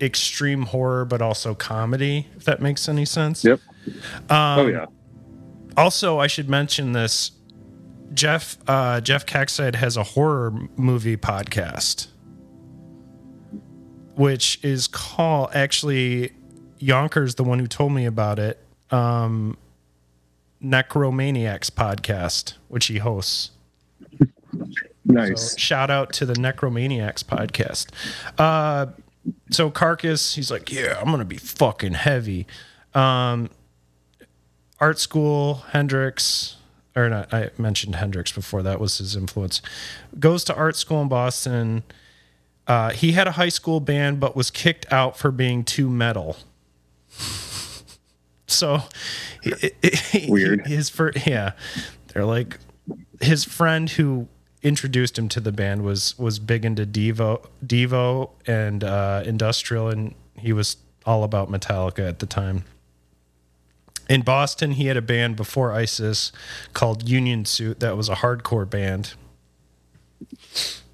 extreme 0.00 0.62
horror, 0.62 1.04
but 1.04 1.20
also 1.20 1.54
comedy, 1.54 2.28
if 2.36 2.44
that 2.44 2.62
makes 2.62 2.88
any 2.88 3.04
sense. 3.04 3.44
Yep. 3.44 3.60
Um, 4.30 4.58
oh 4.58 4.66
yeah. 4.66 4.86
Also, 5.76 6.18
I 6.18 6.26
should 6.26 6.48
mention 6.48 6.92
this. 6.92 7.32
Jeff 8.14 8.56
uh, 8.66 9.00
Jeff 9.00 9.26
Caxide 9.26 9.76
has 9.76 9.96
a 9.96 10.02
horror 10.02 10.52
movie 10.76 11.16
podcast, 11.16 12.08
which 14.14 14.58
is 14.64 14.86
called 14.86 15.50
actually 15.54 16.32
Yonkers, 16.78 17.34
the 17.34 17.44
one 17.44 17.58
who 17.58 17.66
told 17.66 17.92
me 17.92 18.06
about 18.06 18.38
it. 18.38 18.58
Um, 18.90 19.56
Necromaniacs 20.62 21.70
podcast, 21.70 22.54
which 22.68 22.86
he 22.86 22.98
hosts. 22.98 23.50
Nice. 25.04 25.52
So 25.52 25.58
shout 25.58 25.90
out 25.90 26.12
to 26.14 26.26
the 26.26 26.34
Necromaniacs 26.34 27.22
podcast. 27.22 27.90
Uh, 28.38 28.86
so 29.50 29.70
Carcass, 29.70 30.34
he's 30.34 30.50
like, 30.50 30.72
yeah, 30.72 30.98
I'm 31.00 31.10
gonna 31.10 31.24
be 31.24 31.36
fucking 31.36 31.94
heavy. 31.94 32.46
Um, 32.94 33.50
art 34.80 34.98
school, 34.98 35.64
Hendrix, 35.70 36.56
or 36.96 37.08
not? 37.08 37.32
I 37.32 37.50
mentioned 37.58 37.96
Hendrix 37.96 38.32
before. 38.32 38.62
That 38.62 38.80
was 38.80 38.98
his 38.98 39.16
influence. 39.16 39.62
Goes 40.18 40.44
to 40.44 40.54
art 40.54 40.76
school 40.76 41.02
in 41.02 41.08
Boston. 41.08 41.82
Uh, 42.66 42.90
he 42.90 43.12
had 43.12 43.26
a 43.26 43.32
high 43.32 43.48
school 43.48 43.80
band, 43.80 44.20
but 44.20 44.36
was 44.36 44.50
kicked 44.50 44.90
out 44.92 45.16
for 45.16 45.30
being 45.30 45.64
too 45.64 45.88
metal. 45.88 46.36
So, 48.48 48.82
Weird. 50.26 50.66
His 50.66 50.88
first, 50.88 51.26
yeah, 51.26 51.52
they're 52.08 52.24
like 52.24 52.58
his 53.20 53.44
friend 53.44 53.90
who 53.90 54.26
introduced 54.62 55.18
him 55.18 55.28
to 55.28 55.40
the 55.40 55.52
band 55.52 55.82
was 55.84 56.18
was 56.18 56.38
big 56.38 56.64
into 56.64 56.86
Devo, 56.86 57.46
Devo 57.64 58.30
and 58.46 58.82
uh, 58.82 59.22
industrial, 59.26 59.88
and 59.88 60.14
he 60.34 60.54
was 60.54 60.78
all 61.04 61.24
about 61.24 61.50
Metallica 61.50 62.08
at 62.08 62.20
the 62.20 62.26
time. 62.26 62.64
In 64.08 64.22
Boston, 64.22 64.72
he 64.72 64.86
had 64.86 64.96
a 64.96 65.02
band 65.02 65.36
before 65.36 65.72
ISIS 65.72 66.32
called 66.72 67.08
Union 67.08 67.44
Suit 67.44 67.80
that 67.80 67.96
was 67.96 68.08
a 68.08 68.16
hardcore 68.16 68.68
band. 68.68 69.14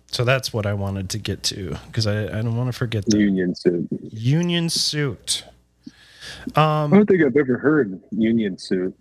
So 0.07 0.25
that's 0.25 0.53
what 0.53 0.67
I 0.67 0.75
wanted 0.75 1.11
to 1.11 1.19
get 1.19 1.43
to 1.45 1.77
because 1.87 2.07
I, 2.07 2.25
I 2.25 2.43
don't 2.43 2.57
want 2.57 2.69
to 2.69 2.73
forget 2.73 3.05
the 3.07 3.19
Union 3.19 3.55
suit. 3.55 3.89
Union 4.13 4.69
Suit. 4.69 5.45
I 6.57 6.89
don't 6.91 7.07
think 7.07 7.23
I've 7.23 7.37
ever 7.37 7.59
heard 7.59 8.01
Union 8.11 8.59
suit. 8.59 8.95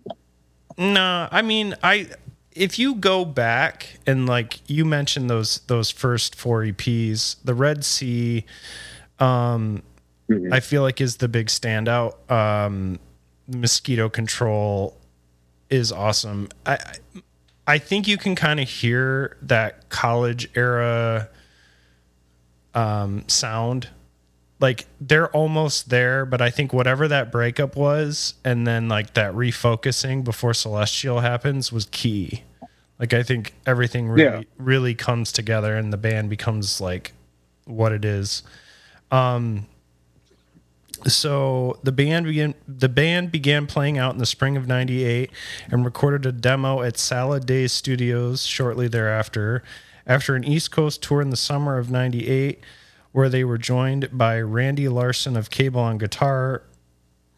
No, 0.78 1.28
I 1.30 1.42
mean, 1.42 1.74
I 1.82 2.08
if 2.52 2.78
you 2.78 2.94
go 2.94 3.24
back 3.24 3.98
and 4.06 4.26
like 4.26 4.58
you 4.68 4.84
mentioned 4.84 5.28
those 5.30 5.58
those 5.66 5.90
first 5.90 6.34
four 6.34 6.62
EPs, 6.62 7.36
the 7.44 7.54
Red 7.54 7.84
Sea, 7.84 8.44
um, 9.18 9.82
Mhm. 10.28 10.52
I 10.52 10.60
feel 10.60 10.82
like 10.82 11.00
is 11.00 11.16
the 11.18 11.28
big 11.28 11.48
standout. 11.48 12.30
Um, 12.30 12.98
mosquito 13.46 14.08
Control 14.08 14.96
is 15.70 15.92
awesome. 15.92 16.48
I 16.66 16.78
I, 17.66 17.78
think 17.78 18.06
you 18.06 18.16
can 18.18 18.34
kind 18.34 18.60
of 18.60 18.68
hear 18.68 19.36
that 19.42 19.88
college 19.88 20.48
era 20.54 21.28
um, 22.74 23.24
sound 23.28 23.88
like 24.60 24.86
they're 25.00 25.30
almost 25.30 25.88
there, 25.90 26.24
but 26.26 26.40
I 26.40 26.50
think 26.50 26.72
whatever 26.72 27.08
that 27.08 27.30
breakup 27.32 27.76
was, 27.76 28.34
and 28.44 28.66
then 28.66 28.88
like 28.88 29.14
that 29.14 29.32
refocusing 29.34 30.24
before 30.24 30.54
Celestial 30.54 31.20
happens 31.20 31.72
was 31.72 31.86
key. 31.90 32.42
Like 32.98 33.12
I 33.12 33.22
think 33.22 33.54
everything 33.66 34.08
really 34.08 34.24
Yeah. 34.24 34.42
really 34.56 34.94
comes 34.94 35.32
together 35.32 35.76
and 35.76 35.92
the 35.92 35.96
band 35.96 36.30
becomes 36.30 36.80
like 36.80 37.12
what 37.64 37.92
it 37.92 38.04
is. 38.04 38.42
Um 39.10 39.66
so 41.06 41.78
the 41.82 41.92
band 41.92 42.26
began 42.26 42.54
the 42.66 42.88
band 42.88 43.30
began 43.30 43.66
playing 43.66 43.98
out 43.98 44.12
in 44.12 44.18
the 44.18 44.26
spring 44.26 44.56
of 44.56 44.66
98 44.66 45.30
and 45.70 45.84
recorded 45.84 46.26
a 46.26 46.32
demo 46.32 46.82
at 46.82 46.96
Salad 46.96 47.46
Days 47.46 47.72
Studios 47.72 48.44
shortly 48.44 48.88
thereafter. 48.88 49.62
After 50.06 50.34
an 50.34 50.44
East 50.44 50.70
Coast 50.70 51.02
tour 51.02 51.20
in 51.20 51.30
the 51.30 51.36
summer 51.36 51.78
of 51.78 51.90
98 51.90 52.60
where 53.12 53.28
they 53.28 53.44
were 53.44 53.58
joined 53.58 54.08
by 54.12 54.40
Randy 54.40 54.88
Larsen 54.88 55.36
of 55.36 55.48
Cable 55.48 55.80
on 55.80 55.98
guitar, 55.98 56.62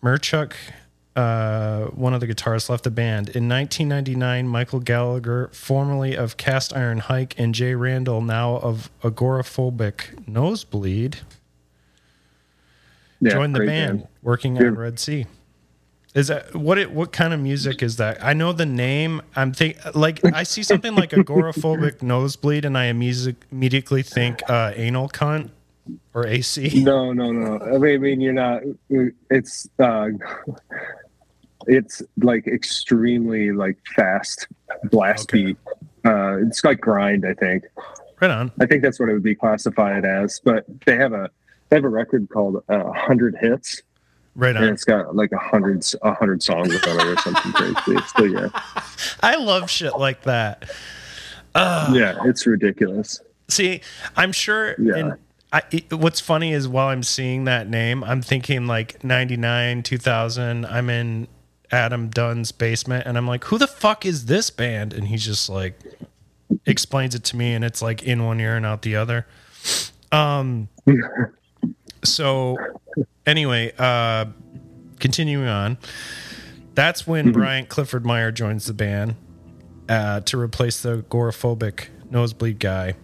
Merchuk, 0.02 0.54
uh, 1.14 1.86
one 1.86 2.14
of 2.14 2.20
the 2.20 2.26
guitarists, 2.26 2.70
left 2.70 2.84
the 2.84 2.90
band. 2.90 3.28
In 3.28 3.46
1999, 3.48 4.48
Michael 4.48 4.80
Gallagher, 4.80 5.50
formerly 5.52 6.16
of 6.16 6.38
Cast 6.38 6.74
Iron 6.74 6.98
Hike, 6.98 7.34
and 7.38 7.54
Jay 7.54 7.74
Randall, 7.74 8.22
now 8.22 8.56
of 8.56 8.90
Agoraphobic 9.02 10.26
Nosebleed, 10.26 11.18
Yeah, 13.20 13.30
joined 13.32 13.54
the 13.54 13.60
great 13.60 13.66
band, 13.68 14.08
working 14.22 14.54
Good. 14.54 14.68
on 14.68 14.74
Red 14.76 14.98
Sea. 14.98 15.26
Is 16.14 16.28
that 16.28 16.54
what? 16.54 16.78
It, 16.78 16.90
what 16.92 17.12
kind 17.12 17.34
of 17.34 17.40
music 17.40 17.82
is 17.82 17.96
that? 17.96 18.24
I 18.24 18.32
know 18.32 18.52
the 18.52 18.64
name. 18.64 19.20
I'm 19.34 19.52
think 19.52 19.76
like 19.94 20.24
I 20.24 20.44
see 20.44 20.62
something 20.62 20.94
like 20.94 21.10
agoraphobic 21.10 22.02
nosebleed, 22.02 22.64
and 22.64 22.76
I 22.76 22.86
immediately 22.86 24.02
think 24.02 24.42
uh, 24.48 24.72
anal 24.74 25.08
cunt 25.10 25.50
or 26.14 26.26
AC. 26.26 26.82
No, 26.82 27.12
no, 27.12 27.32
no. 27.32 27.58
I 27.60 27.78
mean, 27.78 27.94
I 27.94 27.98
mean 27.98 28.20
you're 28.22 28.32
not. 28.32 28.62
It's 29.30 29.68
uh, 29.78 30.08
it's 31.66 32.02
like 32.22 32.46
extremely 32.46 33.52
like 33.52 33.76
fast 33.94 34.48
blast 34.84 35.30
Okay. 35.30 35.44
beat. 35.46 35.56
Uh, 36.04 36.38
it's 36.46 36.64
like 36.64 36.80
grind. 36.80 37.26
I 37.26 37.34
think. 37.34 37.64
Right 38.20 38.30
on. 38.30 38.52
I 38.60 38.66
think 38.66 38.82
that's 38.82 38.98
what 38.98 39.10
it 39.10 39.12
would 39.12 39.22
be 39.22 39.34
classified 39.34 40.04
as. 40.06 40.40
But 40.42 40.64
they 40.86 40.96
have 40.96 41.12
a 41.12 41.30
they 41.68 41.76
have 41.76 41.84
a 41.84 41.88
record 41.88 42.28
called 42.28 42.62
uh, 42.68 42.92
"Hundred 42.92 43.36
Hits," 43.40 43.82
Right 44.34 44.54
and 44.54 44.66
it's 44.66 44.84
got 44.84 45.16
like 45.16 45.32
a 45.32 45.38
hundred 45.38 45.84
a 46.02 46.12
hundred 46.14 46.42
songs 46.42 46.74
on 46.86 47.00
it 47.00 47.06
or 47.06 47.16
something 47.18 47.52
crazy. 47.74 48.00
So 48.16 48.24
yeah, 48.24 48.48
I 49.22 49.36
love 49.36 49.70
shit 49.70 49.96
like 49.98 50.22
that. 50.24 50.70
Uh, 51.54 51.92
yeah, 51.94 52.18
it's 52.24 52.46
ridiculous. 52.46 53.20
See, 53.48 53.80
I'm 54.16 54.32
sure. 54.32 54.74
Yeah. 54.78 54.96
in- 54.96 55.14
I, 55.52 55.62
it- 55.70 55.92
what's 55.94 56.20
funny 56.20 56.52
is 56.52 56.66
while 56.68 56.88
I'm 56.88 57.04
seeing 57.04 57.44
that 57.44 57.68
name, 57.68 58.02
I'm 58.02 58.20
thinking 58.20 58.66
like 58.66 59.02
99, 59.04 59.84
2000. 59.84 60.66
I'm 60.66 60.90
in 60.90 61.28
Adam 61.70 62.08
Dunn's 62.08 62.50
basement 62.52 63.06
and 63.06 63.16
I'm 63.16 63.28
like, 63.28 63.44
who 63.44 63.56
the 63.56 63.68
fuck 63.68 64.04
is 64.04 64.26
this 64.26 64.50
band? 64.50 64.92
And 64.92 65.06
he's 65.06 65.24
just 65.24 65.48
like, 65.48 65.78
explains 66.66 67.14
it 67.14 67.22
to 67.24 67.36
me 67.36 67.54
and 67.54 67.64
it's 67.64 67.80
like 67.80 68.02
in 68.02 68.24
one 68.24 68.40
ear 68.40 68.56
and 68.56 68.66
out 68.66 68.82
the 68.82 68.96
other. 68.96 69.24
Um, 70.10 70.68
so 72.09 72.57
anyway, 73.26 73.72
uh, 73.78 74.26
continuing 75.00 75.48
on, 75.48 75.78
that's 76.74 77.07
when 77.07 77.32
Bryant 77.32 77.68
Clifford 77.68 78.04
Meyer 78.07 78.30
joins 78.32 78.66
the 78.66 78.74
band 78.74 79.14
uh, 79.88 80.20
to 80.20 80.38
replace 80.38 80.80
the 80.82 80.98
agoraphobic 81.02 81.88
nosebleed 82.11 82.59
guy. 82.59 82.94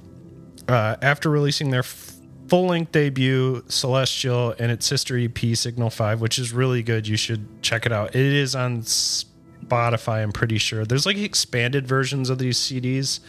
Uh, 0.68 0.96
after 1.02 1.28
releasing 1.30 1.70
their 1.70 1.80
f- 1.80 2.12
full 2.48 2.66
length 2.66 2.92
debut, 2.92 3.64
Celestial, 3.68 4.54
and 4.58 4.70
its 4.70 4.86
sister 4.86 5.18
EP, 5.18 5.38
Signal 5.54 5.90
5, 5.90 6.20
which 6.20 6.38
is 6.38 6.52
really 6.52 6.82
good. 6.82 7.06
You 7.08 7.16
should 7.16 7.62
check 7.62 7.84
it 7.86 7.92
out. 7.92 8.14
It 8.14 8.22
is 8.26 8.54
on 8.54 8.82
Spotify, 8.82 10.22
I'm 10.22 10.32
pretty 10.32 10.58
sure. 10.58 10.84
There's 10.84 11.06
like 11.06 11.16
expanded 11.16 11.86
versions 11.86 12.30
of 12.30 12.38
these 12.38 12.58
CDs. 12.58 13.20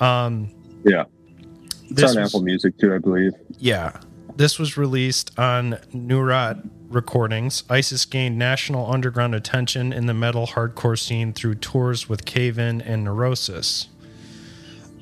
Um, 0.00 0.50
Yeah, 0.84 1.04
it's 1.84 1.94
this 2.02 2.14
on 2.16 2.22
was- 2.22 2.30
Apple 2.30 2.42
Music 2.42 2.78
too, 2.78 2.94
I 2.94 2.98
believe. 2.98 3.32
yeah. 3.58 3.98
This 4.38 4.56
was 4.56 4.76
released 4.76 5.36
on 5.36 5.80
Neurot 5.92 6.70
Recordings. 6.88 7.64
ISIS 7.68 8.04
gained 8.04 8.38
national 8.38 8.88
underground 8.88 9.34
attention 9.34 9.92
in 9.92 10.06
the 10.06 10.14
metal 10.14 10.46
hardcore 10.46 10.96
scene 10.96 11.32
through 11.32 11.56
tours 11.56 12.08
with 12.08 12.24
Cave 12.24 12.56
In 12.56 12.80
and 12.80 13.02
Neurosis. 13.02 13.88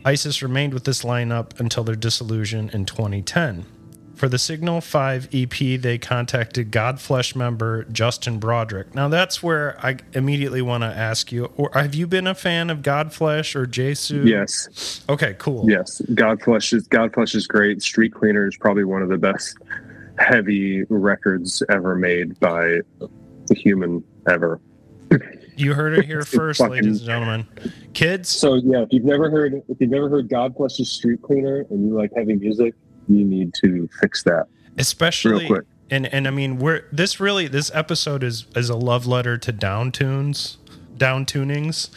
ISIS 0.06 0.42
remained 0.42 0.72
with 0.72 0.84
this 0.84 1.02
lineup 1.02 1.60
until 1.60 1.84
their 1.84 1.94
dissolution 1.94 2.70
in 2.72 2.86
2010. 2.86 3.66
For 4.16 4.30
the 4.30 4.38
Signal 4.38 4.80
5 4.80 5.28
EP, 5.34 5.50
they 5.78 5.98
contacted 5.98 6.70
Godflesh 6.70 7.36
member 7.36 7.84
Justin 7.84 8.38
Broadrick. 8.38 8.94
Now, 8.94 9.08
that's 9.08 9.42
where 9.42 9.76
I 9.84 9.98
immediately 10.14 10.62
want 10.62 10.84
to 10.84 10.86
ask 10.86 11.30
you 11.30 11.52
or 11.58 11.70
have 11.74 11.94
you 11.94 12.06
been 12.06 12.26
a 12.26 12.34
fan 12.34 12.70
of 12.70 12.78
Godflesh 12.78 13.54
or 13.54 13.66
Jesu? 13.66 14.22
Yes, 14.24 15.04
Okay, 15.10 15.34
cool. 15.38 15.70
yes. 15.70 16.00
Godflesh 16.12 16.72
is 16.72 16.88
Godflesh 16.88 17.34
is 17.34 17.46
great. 17.46 17.80
Streetcleaner 17.80 18.48
is 18.48 18.56
probably 18.56 18.84
one 18.84 19.02
of 19.02 19.10
the 19.10 19.18
best 19.18 19.58
heavy 20.18 20.84
records 20.88 21.62
ever 21.68 21.94
made 21.94 22.40
by 22.40 22.78
a 23.50 23.54
human 23.54 24.02
ever. 24.30 24.58
You 25.58 25.74
heard 25.74 25.98
it 25.98 26.06
here 26.06 26.22
first, 26.24 26.58
fucking- 26.58 26.72
ladies 26.72 27.00
and 27.00 27.06
gentlemen. 27.06 27.46
Kids, 27.92 28.30
So 28.30 28.54
yeah, 28.54 28.80
if 28.80 28.88
you've 28.92 29.04
never 29.04 29.30
heard 29.30 29.62
if 29.68 29.78
you've 29.78 29.90
never 29.90 30.08
heard 30.08 30.30
Godflesh's 30.30 30.88
Streetcleaner 30.88 31.70
and 31.70 31.86
you 31.86 31.94
like 31.94 32.12
heavy 32.16 32.34
music, 32.34 32.72
you 33.08 33.24
need 33.24 33.54
to 33.54 33.88
fix 34.00 34.22
that 34.24 34.46
real 34.46 34.78
especially 34.78 35.46
quick. 35.46 35.64
and 35.90 36.06
and 36.12 36.26
I 36.26 36.30
mean 36.30 36.58
we're 36.58 36.82
this 36.92 37.18
really 37.20 37.48
this 37.48 37.70
episode 37.74 38.22
is 38.22 38.46
is 38.54 38.68
a 38.68 38.76
love 38.76 39.06
letter 39.06 39.38
to 39.38 39.52
down 39.52 39.92
tunes, 39.92 40.58
down 40.96 41.24
tunings. 41.26 41.88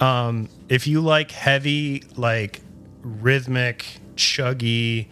Um, 0.00 0.48
if 0.68 0.86
you 0.86 1.00
like 1.00 1.30
heavy, 1.30 2.04
like 2.16 2.60
rhythmic, 3.02 3.86
chuggy 4.16 5.06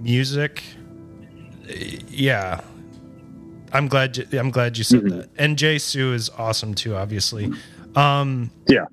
music, 0.00 0.62
eh, 1.68 1.98
yeah. 2.08 2.60
I'm 3.72 3.86
glad 3.88 4.16
you, 4.16 4.26
I'm 4.38 4.50
glad 4.50 4.76
you 4.78 4.84
said 4.84 5.02
Mhm. 5.02 5.10
that. 5.10 5.28
And 5.38 5.56
Jesu 5.56 6.12
is 6.12 6.28
awesome 6.36 6.74
too, 6.74 6.94
obviously. 6.96 7.52
Um, 7.94 8.50
Yeah. 8.68 8.86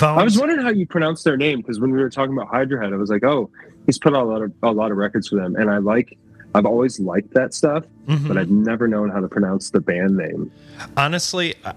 I 0.00 0.22
was 0.22 0.38
wondering 0.38 0.62
how 0.62 0.70
you 0.70 0.86
pronounce 0.86 1.22
their 1.22 1.36
name 1.36 1.58
because 1.58 1.78
when 1.80 1.90
we 1.90 1.98
were 1.98 2.08
talking 2.08 2.32
about 2.32 2.48
Hydra 2.48 2.82
Head, 2.82 2.92
I 2.92 2.96
was 2.96 3.10
like, 3.10 3.24
oh, 3.24 3.50
he's 3.86 3.98
put 3.98 4.14
out 4.14 4.24
a 4.24 4.28
lot 4.28 4.42
of 4.42 4.52
a 4.62 4.70
lot 4.72 4.90
of 4.90 4.96
records 4.96 5.28
for 5.28 5.36
them, 5.36 5.56
and 5.56 5.70
I 5.70 5.78
like. 5.78 6.16
I've 6.54 6.66
always 6.66 7.00
liked 7.00 7.32
that 7.32 7.54
stuff, 7.54 7.84
Mhm. 8.06 8.28
but 8.28 8.36
I've 8.36 8.50
never 8.50 8.86
known 8.86 9.08
how 9.08 9.20
to 9.20 9.28
pronounce 9.28 9.70
the 9.70 9.80
band 9.80 10.18
name. 10.18 10.50
honestly, 10.98 11.54
I, 11.64 11.72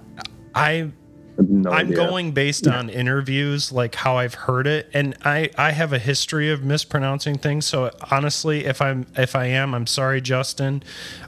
I, 0.54 0.70
I 0.72 0.92
no 1.38 1.72
I'm 1.72 1.86
idea. 1.88 1.96
going 1.96 2.32
based 2.34 2.68
on 2.68 2.90
interviews, 2.90 3.72
like 3.72 3.96
how 3.96 4.18
I've 4.18 4.34
heard 4.34 4.68
it, 4.68 4.90
and 4.94 5.16
I 5.24 5.50
I 5.58 5.72
have 5.72 5.94
a 5.94 6.00
history 6.00 6.52
of 6.52 6.64
mispronouncing 6.64 7.38
things. 7.38 7.66
So 7.66 7.90
honestly, 8.12 8.66
if 8.66 8.82
I'm 8.82 9.06
if 9.18 9.34
I 9.36 9.46
am, 9.46 9.74
I'm 9.74 9.88
sorry, 9.88 10.20
Justin, 10.20 10.84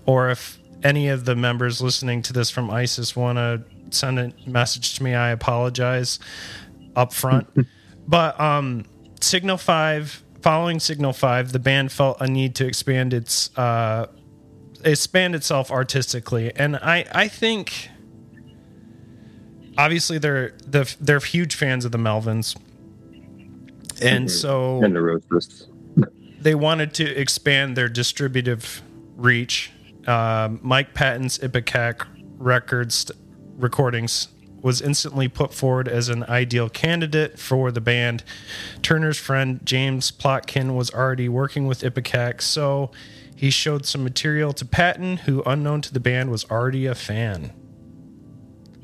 or 0.05 0.29
if 0.29 0.59
any 0.83 1.07
of 1.07 1.23
the 1.23 1.35
members 1.35 1.81
listening 1.81 2.21
to 2.23 2.33
this 2.33 2.49
from 2.49 2.69
ISIS 2.69 3.15
want 3.15 3.37
to 3.37 3.63
send 3.91 4.19
a 4.19 4.33
message 4.45 4.95
to 4.95 5.03
me, 5.03 5.13
I 5.15 5.29
apologize 5.29 6.19
up 6.97 7.13
front. 7.13 7.47
but 8.09 8.37
um, 8.41 8.83
Signal 9.21 9.57
Five, 9.57 10.21
following 10.41 10.79
Signal 10.79 11.13
Five, 11.13 11.51
the 11.51 11.59
band 11.59 11.91
felt 11.91 12.17
a 12.21 12.27
need 12.27 12.55
to 12.55 12.65
expand 12.65 13.13
its 13.13 13.55
uh, 13.57 14.07
expand 14.83 15.35
itself 15.35 15.71
artistically, 15.71 16.51
and 16.55 16.75
I 16.77 17.05
I 17.11 17.27
think 17.27 17.89
obviously 19.77 20.17
they're 20.17 20.53
the 20.65 20.93
they're 20.99 21.19
huge 21.19 21.55
fans 21.55 21.85
of 21.85 21.91
the 21.91 21.97
Melvins, 21.97 22.55
and 24.01 24.27
Mhm. 24.27 24.29
so 24.29 24.83
and 24.83 24.95
the 24.95 25.01
Roses. 25.01 25.67
they 26.41 26.55
wanted 26.55 26.93
to 26.95 27.05
expand 27.19 27.75
their 27.75 27.89
distributive 27.89 28.81
reach. 29.15 29.71
Um, 30.05 30.59
Mike 30.63 30.93
Patton's 30.93 31.37
Ipecac 31.39 32.05
Records 32.37 33.11
recordings 33.57 34.27
was 34.61 34.81
instantly 34.81 35.27
put 35.27 35.53
forward 35.53 35.87
as 35.87 36.09
an 36.09 36.23
ideal 36.23 36.67
candidate 36.69 37.37
for 37.39 37.71
the 37.71 37.81
band. 37.81 38.23
Turner's 38.81 39.17
friend 39.17 39.59
James 39.63 40.11
Plotkin 40.11 40.75
was 40.75 40.91
already 40.91 41.29
working 41.29 41.67
with 41.67 41.81
Ipecac, 41.83 42.41
so 42.41 42.91
he 43.35 43.49
showed 43.51 43.85
some 43.85 44.03
material 44.03 44.51
to 44.53 44.65
Patton, 44.65 45.17
who, 45.17 45.43
unknown 45.45 45.81
to 45.83 45.93
the 45.93 45.99
band, 45.99 46.31
was 46.31 46.43
already 46.45 46.85
a 46.87 46.95
fan. 46.95 47.53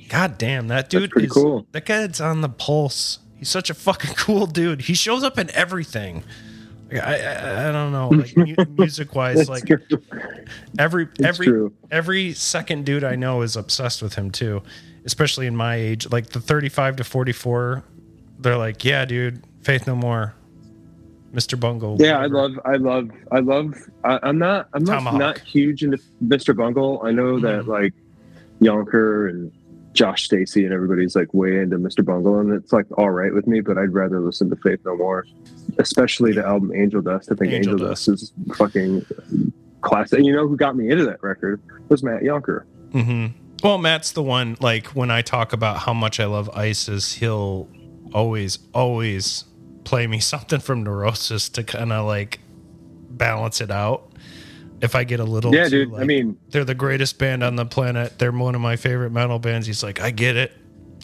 God 0.09 0.37
damn, 0.37 0.67
that 0.67 0.89
dude 0.89 1.11
is 1.17 1.31
cool. 1.31 1.65
that 1.71 1.85
guy's 1.85 2.21
on 2.21 2.41
the 2.41 2.49
pulse. 2.49 3.19
He's 3.35 3.49
such 3.49 3.69
a 3.69 3.73
fucking 3.73 4.13
cool 4.15 4.45
dude. 4.45 4.81
He 4.83 4.93
shows 4.93 5.23
up 5.23 5.39
in 5.39 5.49
everything. 5.51 6.23
I, 6.91 6.97
I 6.97 7.69
I 7.69 7.71
don't 7.71 7.91
know, 7.91 8.09
like 8.09 8.37
mu- 8.37 8.53
music 8.77 9.15
wise, 9.15 9.49
like 9.49 9.65
true. 9.65 9.79
every 10.77 11.05
It's 11.05 11.21
every 11.25 11.47
true. 11.47 11.73
every 11.89 12.33
second 12.33 12.85
dude 12.85 13.03
I 13.03 13.15
know 13.15 13.41
is 13.41 13.55
obsessed 13.55 14.03
with 14.03 14.13
him 14.13 14.29
too, 14.29 14.61
especially 15.05 15.47
in 15.47 15.55
my 15.55 15.75
age. 15.75 16.09
Like 16.11 16.27
the 16.29 16.39
thirty-five 16.39 16.95
to 16.97 17.03
forty-four, 17.03 17.83
they're 18.39 18.57
like, 18.57 18.83
yeah, 18.85 19.05
dude, 19.05 19.43
Faith 19.61 19.87
No 19.87 19.95
More, 19.95 20.33
Mister 21.31 21.55
Bungle. 21.57 21.97
Yeah, 21.99 22.19
I 22.19 22.25
love, 22.27 22.51
I 22.65 22.75
love, 22.75 23.09
I 23.31 23.39
love. 23.39 23.73
I, 24.03 24.19
I'm 24.23 24.37
not, 24.37 24.69
I'm 24.73 24.83
not, 24.83 24.95
Tomahawk. 24.95 25.19
not 25.19 25.39
huge 25.39 25.83
into 25.83 25.97
Mr. 26.23 26.55
Bungle. 26.55 27.01
I 27.03 27.11
know 27.11 27.39
that 27.39 27.63
Mhm. 27.65 27.67
like 27.67 27.93
Yonker 28.61 29.29
and 29.29 29.51
Josh 29.93 30.23
Stacy 30.25 30.65
and 30.65 30.73
everybody's 30.73 31.15
like 31.15 31.33
way 31.33 31.59
into 31.59 31.77
Mr. 31.77 32.03
Bungle, 32.03 32.39
and 32.39 32.51
it's 32.53 32.73
like 32.73 32.85
all 32.97 33.09
right 33.11 33.33
with 33.33 33.47
me. 33.47 33.61
But 33.61 33.77
I'd 33.77 33.93
rather 33.93 34.19
listen 34.19 34.49
to 34.49 34.55
Faith 34.57 34.79
No 34.85 34.95
More, 34.97 35.25
especially 35.77 36.33
the 36.33 36.45
album 36.45 36.71
Angel 36.75 37.01
Dust. 37.01 37.31
I 37.31 37.35
think 37.35 37.51
Angel 37.53 37.73
Angel, 37.73 37.87
Dust 37.89 38.07
is 38.09 38.33
fucking 38.55 39.05
classic. 39.81 40.17
And 40.19 40.25
you 40.25 40.33
know 40.33 40.47
who 40.47 40.55
got 40.57 40.75
me 40.75 40.89
into 40.89 41.05
that 41.05 41.21
record 41.21 41.61
was 41.89 42.03
Matt 42.03 42.21
Yonker. 42.23 42.63
hmm 42.91 43.27
Well, 43.63 43.77
Matt's 43.77 44.11
the 44.11 44.23
one. 44.23 44.57
Like 44.59 44.87
when 44.87 45.09
I 45.09 45.21
talk 45.21 45.53
about 45.53 45.77
how 45.79 45.93
much 45.93 46.19
I 46.19 46.25
love 46.25 46.49
ISIS, 46.49 47.13
he'll 47.13 47.69
always, 48.13 48.59
always 48.73 49.45
play 49.85 50.05
me 50.07 50.19
something 50.31 50.59
from 50.59 50.83
Neurosis 50.83 51.49
to 51.49 51.63
kind 51.63 51.91
of 51.93 52.05
like 52.05 52.39
balance 53.09 53.61
it 53.61 53.71
out. 53.71 54.11
if 54.81 54.95
I 54.95 55.03
get 55.05 55.19
a 55.19 55.23
little 55.23 55.53
Yeah, 55.55 55.69
too, 55.69 55.85
dude. 55.85 55.95
I 55.99 56.03
mean, 56.03 56.37
they're 56.49 56.65
the 56.65 56.75
greatest 56.75 57.17
band 57.19 57.41
on 57.43 57.55
the 57.55 57.65
planet. 57.65 58.19
They're 58.19 58.31
one 58.33 58.53
of 58.55 58.61
my 58.61 58.75
favorite 58.75 59.11
metal 59.11 59.39
bands. 59.39 59.65
He's 59.65 59.81
like, 59.83 60.01
I 60.01 60.11
get 60.11 60.35
it, 60.35 60.51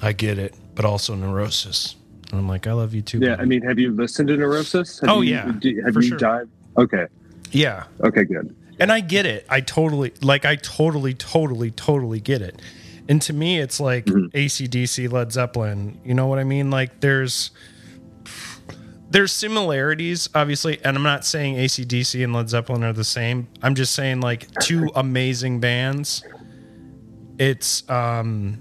I 0.01 0.12
get 0.12 0.38
it, 0.38 0.53
but 0.76 0.84
also 0.86 1.16
Neurosis. 1.16 1.95
And 2.32 2.39
I'm 2.41 2.47
like, 2.49 2.68
I 2.68 2.74
love 2.74 2.93
you 2.93 3.01
too. 3.01 3.20
yeah. 3.20 3.30
buddy." 3.32 3.41
I 3.41 3.45
mean, 3.45 3.62
have 3.62 3.80
you 3.80 3.91
listened 3.91 4.28
to 4.28 4.38
Neurosis? 4.38 4.99
Have 4.99 5.10
Oh, 5.10 5.22
you, 5.22 5.36
yeah, 5.36 5.51
do- 5.60 5.82
have 5.86 5.95
you 5.95 6.01
sure. 6.01 6.18
dived? 6.18 6.51
Okay. 6.78 7.05
yeah, 7.51 7.86
Okay. 8.03 8.26
Good. 8.26 8.53
And 8.80 8.91
I 8.91 8.99
get 9.01 9.25
it. 9.25 9.45
I 9.49 9.61
totally 9.61 10.13
like. 10.21 10.45
I 10.45 10.55
totally, 10.55 11.13
totally, 11.13 11.71
totally 11.71 12.19
get 12.19 12.41
it. 12.41 12.61
And 13.07 13.21
to 13.23 13.34
me, 13.34 13.59
it's 13.59 13.80
like 13.80 14.05
Mhm. 14.05 14.30
ACDC, 14.34 15.07
Led 15.07 15.32
Zeppelin. 15.32 15.99
You 16.05 16.13
know 16.13 16.27
what 16.27 16.39
I 16.39 16.43
mean? 16.43 16.69
Like 16.69 16.99
there's 16.99 17.51
there's 19.11 19.32
similarities, 19.32 20.30
obviously, 20.36 20.80
and 20.86 20.95
I'm 20.95 21.01
not 21.03 21.25
saying 21.25 21.55
ACDC 21.57 22.23
and 22.23 22.32
Led 22.34 22.47
Zeppelin 22.49 22.84
are 22.84 22.93
the 22.93 23.03
same. 23.03 23.47
I'm 23.63 23.73
just 23.73 23.93
saying 23.93 24.21
like 24.21 24.47
two 24.61 24.91
amazing 24.95 25.59
bands. 25.59 26.23
It's 27.39 27.89
um, 27.89 28.59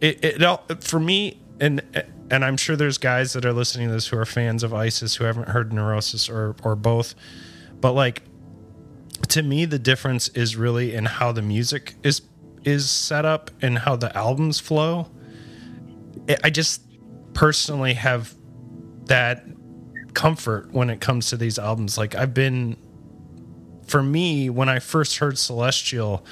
it 0.00 0.24
it 0.24 0.42
all 0.42 0.64
for 0.80 0.98
me, 1.00 1.38
and 1.60 1.82
and 2.30 2.44
I'm 2.44 2.56
sure 2.56 2.76
there's 2.76 2.98
guys 2.98 3.34
that 3.34 3.44
are 3.44 3.52
listening 3.52 3.88
to 3.88 3.94
this 3.94 4.06
who 4.06 4.16
are 4.16 4.24
fans 4.24 4.62
of 4.62 4.72
ISIS 4.72 5.16
who 5.16 5.24
haven't 5.24 5.48
heard 5.48 5.72
Neurosis 5.72 6.30
or 6.30 6.56
or 6.62 6.74
both, 6.76 7.14
but 7.80 7.92
like 7.92 8.22
to 9.28 9.42
me 9.42 9.64
the 9.64 9.78
difference 9.78 10.28
is 10.28 10.56
really 10.56 10.94
in 10.94 11.04
how 11.04 11.32
the 11.32 11.42
music 11.42 11.94
is 12.02 12.22
is 12.64 12.90
set 12.90 13.24
up 13.24 13.50
and 13.62 13.78
how 13.78 13.96
the 13.96 14.14
albums 14.16 14.60
flow. 14.60 15.08
I- 16.44 16.50
just 16.50 16.82
personally 17.32 17.94
have 17.94 18.34
that 19.06 19.44
comfort 20.14 20.72
when 20.72 20.90
it 20.90 21.00
comes 21.00 21.28
to 21.30 21.36
these 21.36 21.58
albums. 21.58 21.96
Like 21.96 22.14
I've 22.14 22.34
been 22.34 22.76
for 23.86 24.02
me 24.02 24.50
when 24.50 24.68
I 24.68 24.80
first 24.80 25.18
heard 25.18 25.38
Celestial, 25.38 26.24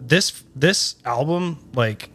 this 0.00 0.44
this 0.54 0.96
album 1.04 1.70
like 1.74 2.10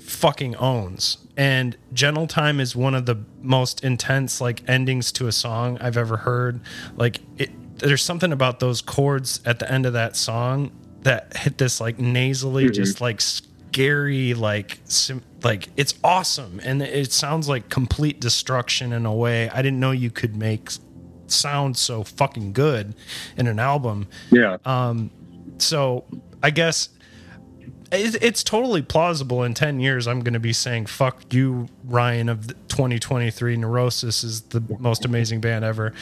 fucking 0.00 0.56
owns. 0.56 1.18
And 1.36 1.76
Gentle 1.92 2.26
Time 2.26 2.60
is 2.60 2.74
one 2.76 2.94
of 2.94 3.06
the 3.06 3.16
most 3.40 3.84
intense 3.84 4.40
like 4.40 4.62
endings 4.68 5.12
to 5.12 5.26
a 5.26 5.32
song 5.32 5.78
I've 5.80 5.96
ever 5.96 6.18
heard. 6.18 6.60
Like 6.96 7.20
it 7.38 7.50
there's 7.80 8.02
something 8.02 8.32
about 8.32 8.60
those 8.60 8.80
chords 8.80 9.40
at 9.44 9.58
the 9.58 9.70
end 9.70 9.86
of 9.86 9.92
that 9.94 10.16
song 10.16 10.70
that 11.02 11.36
hit 11.36 11.58
this 11.58 11.80
like 11.80 11.98
nasally 11.98 12.66
Mhm. 12.66 12.74
just 12.74 13.00
like 13.00 13.20
scary 13.20 14.34
like 14.34 14.78
sim- 14.84 15.22
like 15.42 15.68
it's 15.76 15.94
awesome 16.04 16.60
and 16.62 16.82
it 16.82 17.12
sounds 17.12 17.48
like 17.48 17.68
complete 17.68 18.20
destruction 18.20 18.92
in 18.92 19.06
a 19.06 19.14
way 19.14 19.48
I 19.50 19.62
didn't 19.62 19.80
know 19.80 19.90
you 19.92 20.10
could 20.10 20.36
make 20.36 20.70
sound 21.28 21.76
so 21.76 22.02
fucking 22.04 22.52
good 22.52 22.94
in 23.36 23.46
an 23.46 23.58
album 23.58 24.08
Yeah. 24.30 24.58
um, 24.64 25.10
so 25.58 26.04
I 26.42 26.50
guess 26.50 26.88
it's 27.92 28.44
totally 28.44 28.82
plausible. 28.82 29.42
In 29.42 29.52
ten 29.52 29.80
years, 29.80 30.06
I'm 30.06 30.20
going 30.20 30.34
to 30.34 30.38
be 30.40 30.52
saying 30.52 30.86
"fuck 30.86 31.34
you, 31.34 31.66
Ryan" 31.84 32.28
of 32.28 32.46
2023. 32.68 33.56
Neurosis 33.56 34.22
is 34.22 34.42
the 34.42 34.62
most 34.78 35.04
amazing 35.04 35.40
band 35.40 35.64
ever. 35.64 35.92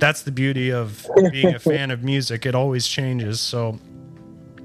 That's 0.00 0.22
the 0.22 0.32
beauty 0.32 0.72
of 0.72 1.06
being 1.30 1.54
a 1.54 1.58
fan 1.58 1.90
of 1.90 2.02
music. 2.02 2.46
It 2.46 2.54
always 2.54 2.86
changes. 2.86 3.40
So 3.40 3.78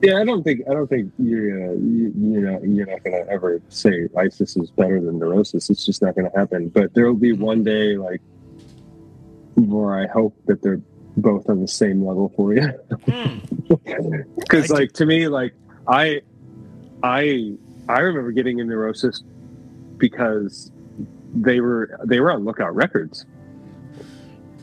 Yeah, 0.02 0.20
I 0.20 0.26
don't 0.26 0.44
think 0.44 0.62
I 0.70 0.74
don't 0.74 0.88
think 0.88 1.12
you're 1.20 1.72
uh, 1.72 1.74
you, 1.74 2.14
you 2.16 2.42
know 2.42 2.60
you're 2.64 2.86
not 2.88 3.04
gonna 3.04 3.26
ever 3.30 3.62
say 3.70 4.08
ISIS 4.18 4.56
is 4.56 4.72
better 4.72 5.00
than 5.02 5.20
Neurosis. 5.20 5.70
It's 5.70 5.86
just 5.86 6.02
not 6.02 6.16
gonna 6.16 6.32
happen. 6.36 6.70
But 6.70 6.94
there 6.94 7.06
will 7.06 7.14
be 7.20 7.34
one 7.34 7.64
day 7.64 7.98
like 7.98 8.22
where 9.56 10.00
I 10.00 10.08
hope 10.08 10.36
that 10.46 10.62
they're 10.62 10.82
both 11.18 11.50
on 11.50 11.62
the 11.62 11.68
same 11.68 12.06
level 12.06 12.32
for 12.36 12.54
you. 12.54 12.74
Because 14.36 14.72
I 14.72 14.76
like 14.76 14.92
to 14.94 15.06
me, 15.06 15.28
like 15.28 15.54
I 15.88 16.22
I 17.04 17.56
I 17.90 18.00
remember 18.00 18.32
getting 18.32 18.60
in 18.60 18.68
Neurosis 18.68 19.24
because 19.98 20.72
they 21.34 21.60
were 21.60 22.00
they 22.06 22.20
were 22.20 22.32
on 22.32 22.46
Lookout 22.46 22.76
Records. 22.76 23.26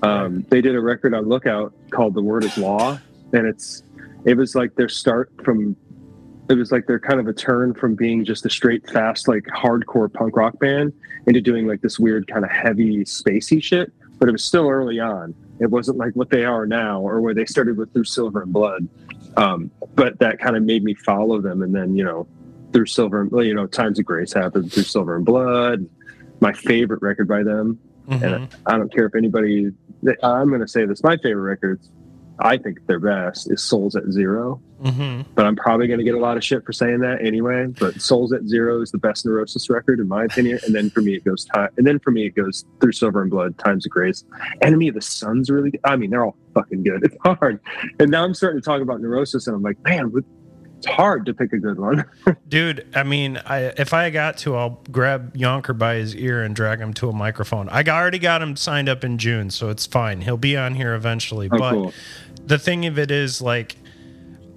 Um, 0.03 0.45
they 0.49 0.61
did 0.61 0.75
a 0.75 0.81
record 0.81 1.15
on 1.15 1.29
Lookout 1.29 1.73
called 1.91 2.15
"The 2.15 2.23
Word 2.23 2.45
Is 2.45 2.59
Law," 2.59 2.99
and 3.33 3.47
it's 3.47 3.83
it 4.25 4.37
was 4.37 4.55
like 4.55 4.75
their 4.75 4.89
start 4.89 5.33
from 5.45 5.77
it 6.49 6.55
was 6.55 6.73
like 6.73 6.87
their 6.87 6.99
kind 6.99 7.21
of 7.21 7.29
a 7.29 7.33
turn 7.33 7.73
from 7.75 7.95
being 7.95 8.25
just 8.25 8.45
a 8.45 8.51
straight 8.51 8.89
fast 8.91 9.29
like 9.29 9.45
hardcore 9.45 10.13
punk 10.13 10.37
rock 10.37 10.59
band 10.59 10.93
into 11.27 11.41
doing 11.41 11.67
like 11.67 11.81
this 11.81 11.99
weird 11.99 12.27
kind 12.27 12.45
of 12.45 12.51
heavy 12.51 12.99
spacey 13.05 13.63
shit 13.63 13.93
but 14.19 14.29
it 14.29 14.33
was 14.33 14.45
still 14.45 14.69
early 14.69 15.01
on 15.01 15.35
it 15.61 15.71
wasn't 15.71 15.97
like 15.97 16.15
what 16.15 16.31
they 16.31 16.45
are 16.45 16.67
now 16.67 17.01
or 17.01 17.21
where 17.21 17.35
they 17.35 17.47
started 17.47 17.77
with 17.77 17.93
through 17.93 18.05
silver 18.05 18.43
and 18.43 18.53
blood 18.53 18.89
um, 19.37 19.71
but 19.95 20.19
that 20.19 20.39
kind 20.39 20.57
of 20.57 20.63
made 20.63 20.85
me 20.85 20.95
follow 20.95 21.41
them 21.41 21.63
and 21.63 21.75
then 21.75 21.97
you 21.97 22.05
know 22.05 22.27
through 22.73 22.87
silver 22.87 23.23
and 23.23 23.47
you 23.47 23.55
know 23.55 23.67
times 23.67 23.99
of 23.99 24.05
grace 24.05 24.33
happened 24.33 24.71
through 24.73 24.83
silver 24.83 25.17
and 25.17 25.25
blood 25.25 25.89
my 26.41 26.53
favorite 26.53 27.01
record 27.03 27.29
by 27.29 27.43
them 27.43 27.79
mhm. 28.09 28.23
and 28.23 28.49
I 28.67 28.77
don't 28.77 28.93
care 28.93 29.07
if 29.07 29.15
anybody. 29.15 29.71
I'm 30.23 30.49
going 30.49 30.61
to 30.61 30.69
say 30.69 30.85
this. 30.87 31.03
My 31.03 31.17
favorite 31.17 31.43
records, 31.43 31.89
I 32.39 32.57
think 32.57 32.85
their 32.87 32.99
best 32.99 33.51
is 33.51 33.63
Souls 33.63 33.95
at 33.95 34.05
Zero. 34.11 34.61
Mhm. 34.83 35.25
But 35.37 35.47
I'm 35.47 35.55
probably 35.55 35.87
going 35.87 35.99
to 36.01 36.05
get 36.05 36.15
a 36.15 36.19
lot 36.19 36.37
of 36.37 36.43
shit 36.43 36.65
for 36.65 36.73
saying 36.73 37.01
that 37.01 37.25
anyway. 37.25 37.67
But 37.79 38.01
Souls 38.01 38.33
at 38.33 38.45
Zero 38.49 38.81
is 38.83 38.91
the 38.91 38.99
best 38.99 39.25
Neurosis 39.25 39.71
record 39.71 40.01
in 40.01 40.09
my 40.09 40.25
opinion. 40.25 40.59
And 40.67 40.75
then 40.75 40.91
for 40.91 41.03
me, 41.03 41.15
it 41.15 41.25
goes 41.25 41.45
time. 41.45 41.69
And 41.77 41.87
then 41.87 42.01
for 42.01 42.11
me, 42.11 42.27
it 42.27 42.35
goes 42.35 42.65
through 42.81 42.93
Silver 42.93 43.23
and 43.23 43.31
Blood, 43.31 43.57
Times 43.59 43.87
of 43.87 43.93
Grace, 43.93 44.25
Enemy 44.61 44.89
of 44.89 44.95
the 44.97 45.01
Sun's 45.03 45.51
really. 45.51 45.71
Good. 45.71 45.81
I 45.85 45.95
mean, 45.95 46.11
they're 46.11 46.25
all 46.25 46.37
fucking 46.55 46.83
good. 46.83 47.05
It's 47.05 47.17
hard. 47.25 47.61
And 48.01 48.11
now 48.11 48.25
I'm 48.25 48.35
starting 48.35 48.61
to 48.61 48.65
talk 48.65 48.81
about 48.81 49.01
Neurosis, 49.01 49.47
and 49.47 49.55
I'm 49.55 49.63
like, 49.63 49.79
man, 49.85 50.11
it's 50.83 50.93
hard 50.93 51.27
to 51.27 51.35
pick 51.35 51.53
a 51.53 51.59
good 51.59 51.79
one. 51.79 52.05
dude. 52.49 52.89
I 52.93 53.05
mean, 53.05 53.41
I 53.47 53.67
if 53.79 53.95
I 53.95 54.11
got 54.11 54.39
to, 54.39 54.57
I'll 54.57 54.83
grab 54.91 55.37
Yonker 55.37 55.79
by 55.79 55.95
his 55.95 56.17
ear 56.17 56.43
and 56.43 56.57
drag 56.57 56.81
him 56.81 56.93
to 56.95 57.09
a 57.09 57.13
microphone. 57.13 57.69
I 57.69 57.85
already 57.85 58.19
got 58.19 58.43
him 58.43 58.57
signed 58.57 58.89
up 58.89 59.05
in 59.05 59.17
June, 59.17 59.51
so 59.51 59.71
it's 59.71 59.87
fine. 59.87 60.23
He'll 60.23 60.37
be 60.37 60.57
on 60.57 60.75
here 60.75 60.95
eventually. 60.95 61.49
Oh, 61.53 61.59
but 61.59 61.71
cool. 61.71 61.93
the 62.47 62.59
thing 62.59 62.87
of 62.87 62.99
it 62.99 63.13
is 63.13 63.41
like 63.41 63.77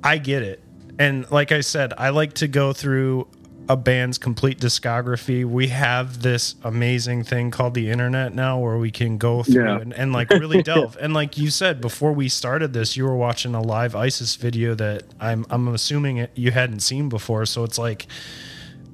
I 0.04 0.18
get 0.18 0.42
it. 0.42 0.64
And 0.98 1.30
like 1.30 1.52
I 1.52 1.62
said, 1.62 1.94
I 1.96 2.10
like 2.10 2.34
to 2.34 2.48
go 2.48 2.74
through 2.74 3.28
a 3.68 3.76
band's 3.76 4.18
complete 4.20 4.60
discography. 4.60 5.44
We 5.44 5.70
have 5.70 6.22
this 6.22 6.54
amazing 6.64 7.24
thing 7.24 7.50
called 7.50 7.74
the 7.74 7.90
internet 7.90 8.36
now 8.36 8.60
where 8.60 8.78
we 8.78 8.92
can 8.92 9.18
go 9.18 9.42
through 9.42 9.64
Yeah. 9.66 9.80
and, 9.82 9.92
and 9.94 10.14
like 10.14 10.30
really 10.30 10.62
delve. 10.72 10.96
And 11.02 11.14
like 11.16 11.38
you 11.38 11.50
said 11.50 11.82
before 11.82 12.14
we 12.14 12.30
started 12.30 12.74
this, 12.74 12.96
you 12.96 13.06
were 13.06 13.16
watching 13.16 13.56
a 13.56 13.62
live 13.62 13.96
ISIS 13.96 14.36
video 14.36 14.76
that 14.76 15.04
I'm 15.20 15.46
I'm 15.50 15.68
assuming 15.70 16.18
it, 16.18 16.32
you 16.36 16.52
hadn't 16.52 16.82
seen 16.82 17.10
before. 17.10 17.46
So 17.48 17.64
it's 17.64 17.80
like 17.80 18.06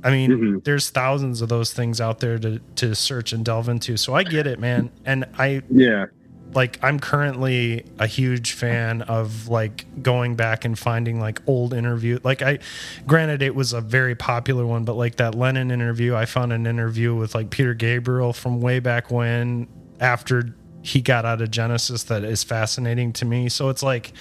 I 0.03 0.09
mean, 0.09 0.32
Mhm. 0.32 0.63
there's 0.63 0.89
thousands 0.89 1.41
of 1.41 1.49
those 1.49 1.74
things 1.74 1.99
out 1.99 2.19
there 2.22 2.39
to 2.39 2.59
to 2.78 2.95
search 2.95 3.34
and 3.34 3.43
delve 3.43 3.67
into. 3.69 3.97
So 3.97 4.13
I 4.15 4.24
get 4.24 4.47
it, 4.47 4.57
man. 4.59 4.89
And 5.05 5.26
I 5.38 5.63
Yeah. 5.69 6.05
Like 6.54 6.80
I'm 6.82 6.99
currently 6.99 7.86
a 7.99 8.08
huge 8.08 8.54
fan 8.54 9.02
of 9.04 9.47
like 9.47 9.86
going 10.04 10.36
back 10.36 10.66
and 10.66 10.78
finding 10.78 11.20
like 11.20 11.41
old 11.47 11.74
interview. 11.74 12.20
Like 12.24 12.41
I, 12.41 12.60
granted, 13.08 13.41
it 13.41 13.56
was 13.56 13.74
a 13.74 13.82
very 13.82 14.16
popular 14.16 14.66
one, 14.66 14.84
but 14.84 14.95
like 14.95 15.16
that 15.16 15.36
Lennon 15.36 15.72
interview, 15.72 16.16
I 16.16 16.26
found 16.26 16.54
an 16.54 16.68
interview 16.68 17.16
with 17.16 17.36
like 17.36 17.49
Peter 17.49 17.74
Gabriel 17.74 18.34
from 18.34 18.62
way 18.62 18.80
back 18.80 19.12
when 19.12 19.68
after 19.99 20.56
he 20.82 21.02
got 21.02 21.26
out 21.26 21.41
of 21.41 21.52
Genesis 21.52 22.04
that 22.04 22.24
is 22.24 22.43
fascinating 22.43 23.14
to 23.14 23.26
me. 23.26 23.49
So 23.49 23.70
it's 23.70 23.84
like, 23.84 24.14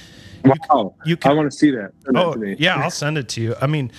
Wow. 0.44 0.94
you 1.04 1.14
I 1.14 1.16
can, 1.16 1.36
want 1.36 1.52
to 1.52 1.56
see 1.56 1.70
that. 1.72 1.92
Send 2.04 2.16
oh 2.16 2.34
yeah, 2.58 2.76
I'll 2.76 2.90
send 2.90 3.18
it 3.18 3.28
to 3.30 3.40
you. 3.40 3.54
I 3.60 3.66
mean. 3.66 3.92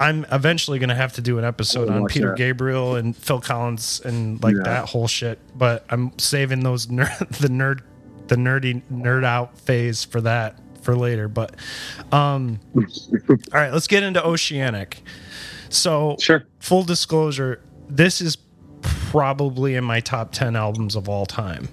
I'm 0.00 0.26
eventually 0.32 0.78
going 0.78 0.88
to 0.88 0.94
have 0.94 1.12
to 1.14 1.20
do 1.20 1.38
an 1.38 1.44
episode 1.44 1.88
on 1.90 2.06
Peter 2.06 2.28
that. 2.30 2.36
Gabriel 2.36 2.96
and 2.96 3.16
Phil 3.16 3.40
Collins 3.40 4.00
and 4.04 4.42
like 4.42 4.56
Yeah. 4.56 4.62
that 4.64 4.88
whole 4.88 5.06
shit, 5.06 5.38
but 5.56 5.84
I'm 5.90 6.16
saving 6.18 6.60
those 6.60 6.88
ner- 6.90 7.14
the 7.40 7.48
nerd 7.48 7.80
the 8.28 8.36
nerdy 8.36 8.82
nerd 8.92 9.24
out 9.24 9.58
phase 9.58 10.04
for 10.04 10.20
that 10.22 10.58
for 10.82 10.96
later. 10.96 11.28
But 11.28 11.54
um 12.10 12.58
all 12.74 13.36
right, 13.52 13.72
let's 13.72 13.86
get 13.86 14.02
into 14.02 14.24
Oceanic. 14.24 15.02
So 15.68 16.16
Sure. 16.20 16.44
full 16.60 16.82
disclosure, 16.84 17.60
this 17.88 18.20
is 18.20 18.38
probably 18.82 19.74
in 19.74 19.84
my 19.84 20.00
top 20.00 20.32
10 20.32 20.56
albums 20.56 20.96
of 20.96 21.08
all 21.08 21.26
time. 21.26 21.68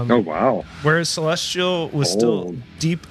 Um, 0.00 0.10
Oh 0.10 0.18
wow. 0.18 0.64
Whereas 0.82 1.08
Celestial 1.08 1.88
was 1.90 2.10
still 2.10 2.54
deep, 2.78 3.06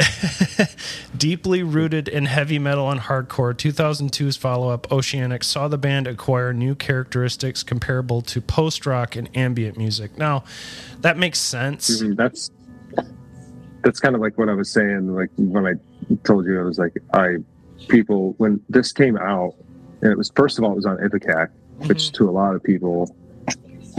deeply 1.17 1.63
rooted 1.63 2.07
in 2.07 2.25
heavy 2.25 2.59
metal 2.59 2.89
and 2.89 2.99
hardcore. 2.99 3.53
2002's 3.53 4.37
follow-up, 4.37 4.91
Oceanic, 4.91 5.43
saw 5.43 5.67
the 5.67 5.77
band 5.77 6.07
acquire 6.07 6.53
new 6.53 6.75
characteristics 6.75 7.63
comparable 7.63 8.21
to 8.23 8.41
post-rock 8.41 9.15
and 9.15 9.29
ambient 9.35 9.77
music. 9.77 10.17
Now, 10.17 10.43
that 11.01 11.17
makes 11.17 11.39
sense. 11.39 12.01
Mhm, 12.01 12.15
That's 12.15 12.51
that's 13.81 13.99
kind 14.01 14.13
of 14.13 14.19
like 14.21 14.37
what 14.37 14.49
I 14.49 14.53
was 14.53 14.69
saying. 14.69 15.15
Like 15.15 15.29
when 15.37 15.65
I 15.65 15.73
told 16.25 16.45
you, 16.45 16.59
I 16.59 16.63
was 16.63 16.77
like, 16.77 16.93
I 17.13 17.37
people 17.87 18.33
when 18.37 18.59
this 18.67 18.91
came 18.91 19.17
out, 19.17 19.55
and 20.01 20.11
it 20.11 20.17
was 20.17 20.31
first 20.35 20.57
of 20.57 20.63
all, 20.65 20.73
it 20.73 20.75
was 20.75 20.85
on 20.85 20.97
Ipecac, 20.97 21.49
which 21.87 22.11
to 22.13 22.29
a 22.29 22.31
lot 22.31 22.55
of 22.55 22.63
people 22.63 23.15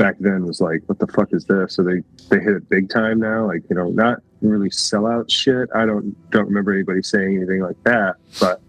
back 0.00 0.16
then 0.18 0.46
was 0.46 0.60
like, 0.62 0.82
what 0.86 0.98
the 0.98 1.06
fuck 1.08 1.28
is 1.32 1.44
this? 1.44 1.74
So 1.74 1.82
they 1.82 2.02
they 2.30 2.40
hit 2.42 2.54
it 2.56 2.68
big 2.70 2.88
time 2.88 3.20
now. 3.20 3.46
Like 3.46 3.62
you 3.68 3.76
know, 3.76 3.90
not 3.90 4.18
really 4.40 4.70
sellout 4.70 5.30
shit. 5.30 5.68
I 5.74 5.84
don't 5.84 6.16
don't 6.30 6.46
remember 6.46 6.72
anybody 6.72 7.02
saying 7.02 7.36
anything 7.36 7.60
like 7.60 7.76
that, 7.84 8.16
but 8.40 8.60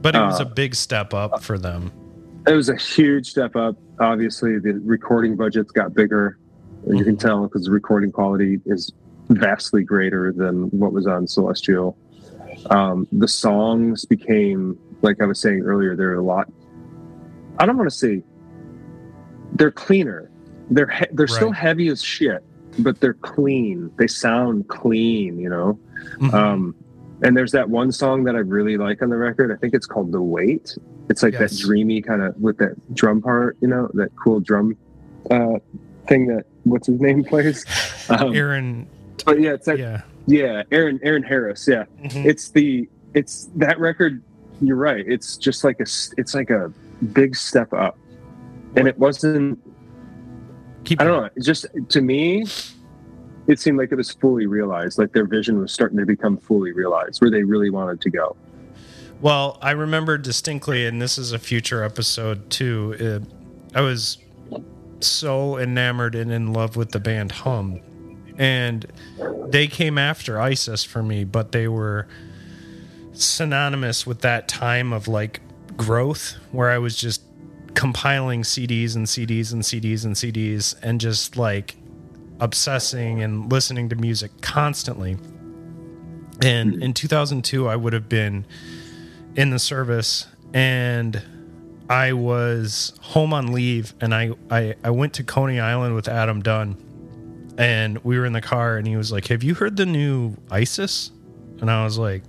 But 0.00 0.14
it 0.14 0.20
was 0.20 0.40
Uh, 0.40 0.44
a 0.44 0.48
big 0.54 0.74
step 0.76 1.12
up 1.12 1.42
for 1.42 1.58
them. 1.58 1.90
it 2.46 2.54
was 2.54 2.68
a 2.68 2.76
huge 2.76 3.28
step 3.30 3.56
up. 3.56 3.76
Obviously, 3.98 4.58
the 4.58 4.80
recording 4.84 5.36
budgets 5.36 5.72
got 5.72 5.92
bigger. 5.94 6.38
You 6.86 7.04
can 7.04 7.16
Mhm. 7.16 7.20
tell 7.20 7.42
because 7.42 7.64
the 7.64 7.72
recording 7.72 8.10
quality 8.12 8.60
is 8.66 8.90
vastly 9.28 9.82
greater 9.84 10.32
than 10.32 10.70
what 10.70 10.92
was 10.92 11.06
on 11.06 11.26
Celestial. 11.26 11.96
Um, 12.70 13.06
the 13.12 13.28
songs 13.28 14.04
became, 14.06 14.78
like 15.02 15.20
I 15.20 15.26
was 15.26 15.38
saying 15.40 15.60
earlier, 15.62 15.94
they're 15.96 16.14
a 16.14 16.22
lot. 16.22 16.48
I 17.58 17.66
don't 17.66 17.76
want 17.76 17.90
to 17.90 17.94
say 17.96 18.22
they're 19.54 19.70
cleaner. 19.70 20.30
They're 20.70 20.88
he- 20.88 21.06
they're 21.12 21.26
still 21.26 21.52
heavy 21.52 21.88
as 21.88 22.02
shit, 22.02 22.42
but 22.78 23.00
they're 23.00 23.14
clean. 23.14 23.90
They 23.96 24.06
sound 24.06 24.68
clean, 24.68 25.38
you 25.38 25.48
know. 25.48 25.78
Mhm. 26.18 26.32
Um, 26.34 26.74
and 27.22 27.36
there's 27.36 27.52
that 27.52 27.68
one 27.68 27.92
song 27.92 28.24
that 28.24 28.34
I 28.36 28.38
really 28.38 28.76
like 28.76 29.02
on 29.02 29.10
the 29.10 29.16
record. 29.16 29.52
I 29.52 29.56
think 29.56 29.74
it's 29.74 29.86
called 29.86 30.12
"The 30.12 30.22
Weight." 30.22 30.76
It's 31.08 31.22
like 31.22 31.32
Yes. 31.34 31.50
that 31.58 31.58
dreamy 31.66 32.00
kind 32.02 32.22
of 32.22 32.36
with 32.40 32.58
that 32.58 32.76
drum 32.94 33.20
part, 33.20 33.56
you 33.60 33.68
know, 33.68 33.90
that 33.94 34.10
cool 34.16 34.38
drum 34.40 34.76
uh, 35.30 35.58
thing 36.06 36.26
that 36.28 36.46
what's 36.64 36.86
his 36.86 37.00
name 37.00 37.24
plays. 37.30 37.66
Um, 38.08 38.34
Aaron, 38.34 38.86
but 39.26 39.40
yeah, 39.40 39.52
it's 39.54 39.66
that, 39.66 39.78
yeah. 39.78 40.02
yeah. 40.26 40.62
Aaron 40.70 41.00
Aaron 41.02 41.22
Harris. 41.24 41.66
Yeah, 41.68 41.84
Mhm. 42.04 42.24
it's 42.24 42.50
the 42.50 42.88
it's 43.12 43.50
that 43.56 43.78
record. 43.80 44.22
You're 44.62 44.76
right. 44.76 45.04
It's 45.06 45.36
just 45.36 45.64
like 45.64 45.80
a 45.80 45.86
it's 46.16 46.34
like 46.34 46.50
a 46.50 46.72
big 47.12 47.34
step 47.34 47.72
up, 47.72 47.98
and 48.76 48.88
it 48.88 48.98
wasn't. 48.98 49.58
Keep 50.84 51.00
I 51.00 51.04
don't 51.04 51.22
know. 51.22 51.30
Just 51.42 51.66
to 51.90 52.00
me, 52.00 52.44
it 53.46 53.60
seemed 53.60 53.78
like 53.78 53.92
it 53.92 53.96
was 53.96 54.12
fully 54.12 54.46
realized. 54.46 54.98
Like 54.98 55.12
their 55.12 55.26
vision 55.26 55.60
was 55.60 55.72
starting 55.72 55.98
to 55.98 56.06
become 56.06 56.38
fully 56.38 56.72
realized, 56.72 57.20
where 57.20 57.30
they 57.30 57.42
really 57.42 57.70
wanted 57.70 58.00
to 58.02 58.10
go. 58.10 58.36
Well, 59.20 59.58
I 59.60 59.72
remember 59.72 60.16
distinctly, 60.16 60.86
and 60.86 61.02
this 61.02 61.18
is 61.18 61.32
a 61.32 61.38
future 61.38 61.82
episode 61.82 62.48
too. 62.48 63.22
Uh, 63.74 63.78
I 63.78 63.82
was 63.82 64.18
so 65.00 65.58
enamored 65.58 66.14
and 66.14 66.32
in 66.32 66.52
love 66.52 66.76
with 66.76 66.92
the 66.92 67.00
band 67.00 67.32
Hum, 67.32 67.80
and 68.38 68.86
they 69.48 69.66
came 69.66 69.98
after 69.98 70.40
ISIS 70.40 70.84
for 70.84 71.02
me, 71.02 71.24
but 71.24 71.52
they 71.52 71.68
were 71.68 72.06
synonymous 73.12 74.06
with 74.06 74.20
that 74.20 74.48
time 74.48 74.92
of 74.92 75.08
like 75.08 75.40
growth 75.76 76.36
where 76.52 76.70
I 76.70 76.78
was 76.78 76.96
just 76.96 77.22
compiling 77.74 78.42
CDs 78.42 78.96
and 78.96 79.06
CDs 79.06 79.52
and 79.52 79.62
CDs 79.62 80.04
and 80.04 80.14
CDs 80.14 80.74
and 80.82 81.00
just 81.00 81.36
like 81.36 81.76
obsessing 82.40 83.22
and 83.22 83.50
listening 83.50 83.88
to 83.90 83.96
music 83.96 84.30
constantly. 84.40 85.16
And 86.42 86.74
hmm. 86.74 86.82
in 86.82 86.94
2002, 86.94 87.68
I 87.68 87.76
would 87.76 87.92
have 87.92 88.08
been 88.08 88.46
in 89.36 89.50
the 89.50 89.58
service 89.58 90.26
and 90.52 91.22
I 91.88 92.12
was 92.12 92.92
home 93.00 93.32
on 93.32 93.52
leave 93.52 93.94
and 94.00 94.14
I, 94.14 94.32
I, 94.50 94.74
I 94.82 94.90
went 94.90 95.14
to 95.14 95.24
Coney 95.24 95.60
Island 95.60 95.94
with 95.94 96.08
Adam 96.08 96.40
Dunn 96.40 96.76
and 97.58 97.98
we 98.04 98.18
were 98.18 98.24
in 98.24 98.32
the 98.32 98.40
car 98.40 98.76
and 98.76 98.86
he 98.86 98.96
was 98.96 99.12
like, 99.12 99.26
Have 99.28 99.42
you 99.42 99.54
heard 99.54 99.76
the 99.76 99.86
new 99.86 100.36
ISIS? 100.50 101.10
And 101.60 101.70
I 101.70 101.84
was 101.84 101.98
like, 101.98 102.22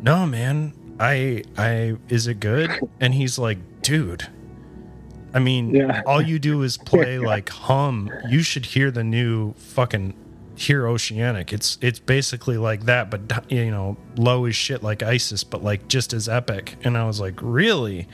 No, 0.00 0.26
man. 0.26 0.72
I 0.98 1.42
I 1.58 1.96
is 2.08 2.26
it 2.26 2.40
good? 2.40 2.70
And 3.00 3.12
he's 3.12 3.38
like, 3.38 3.58
dude. 3.82 4.26
I 5.36 5.38
mean, 5.38 5.74
Yeah. 5.74 6.02
all 6.06 6.22
you 6.22 6.38
do 6.38 6.62
is 6.62 6.76
play 6.92 7.18
like 7.18 7.50
hum. 7.50 8.10
You 8.28 8.42
should 8.42 8.64
hear 8.66 8.90
the 8.90 9.04
new 9.04 9.52
fucking 9.54 10.14
hear 10.56 10.86
Oceanic. 10.88 11.52
It's 11.52 11.76
it's 11.82 11.98
basically 11.98 12.56
like 12.56 12.86
that, 12.86 13.10
but 13.10 13.52
you 13.52 13.70
know, 13.70 13.98
low 14.16 14.46
as 14.46 14.56
shit 14.56 14.82
like 14.82 15.02
ISIS, 15.02 15.44
but 15.44 15.62
like 15.62 15.88
just 15.88 16.14
as 16.14 16.26
epic. 16.28 16.76
And 16.82 16.96
I 16.96 17.04
was 17.06 17.20
like, 17.20 17.38
really? 17.42 18.08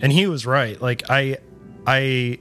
And 0.00 0.10
he 0.12 0.26
was 0.26 0.44
right. 0.44 0.80
Like 0.82 1.08
I, 1.08 1.38
I 1.86 2.40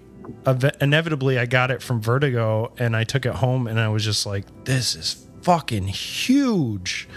inevitably 0.81 1.37
I 1.37 1.45
got 1.45 1.69
it 1.69 1.81
from 1.83 2.01
Vertigo, 2.01 2.73
and 2.79 2.95
I 2.95 3.03
took 3.03 3.25
it 3.27 3.35
home, 3.35 3.67
and 3.67 3.79
I 3.79 3.89
was 3.89 4.03
just 4.03 4.25
like, 4.25 4.45
this 4.65 4.95
is 4.95 5.27
fucking 5.43 5.87
huge. 5.87 7.07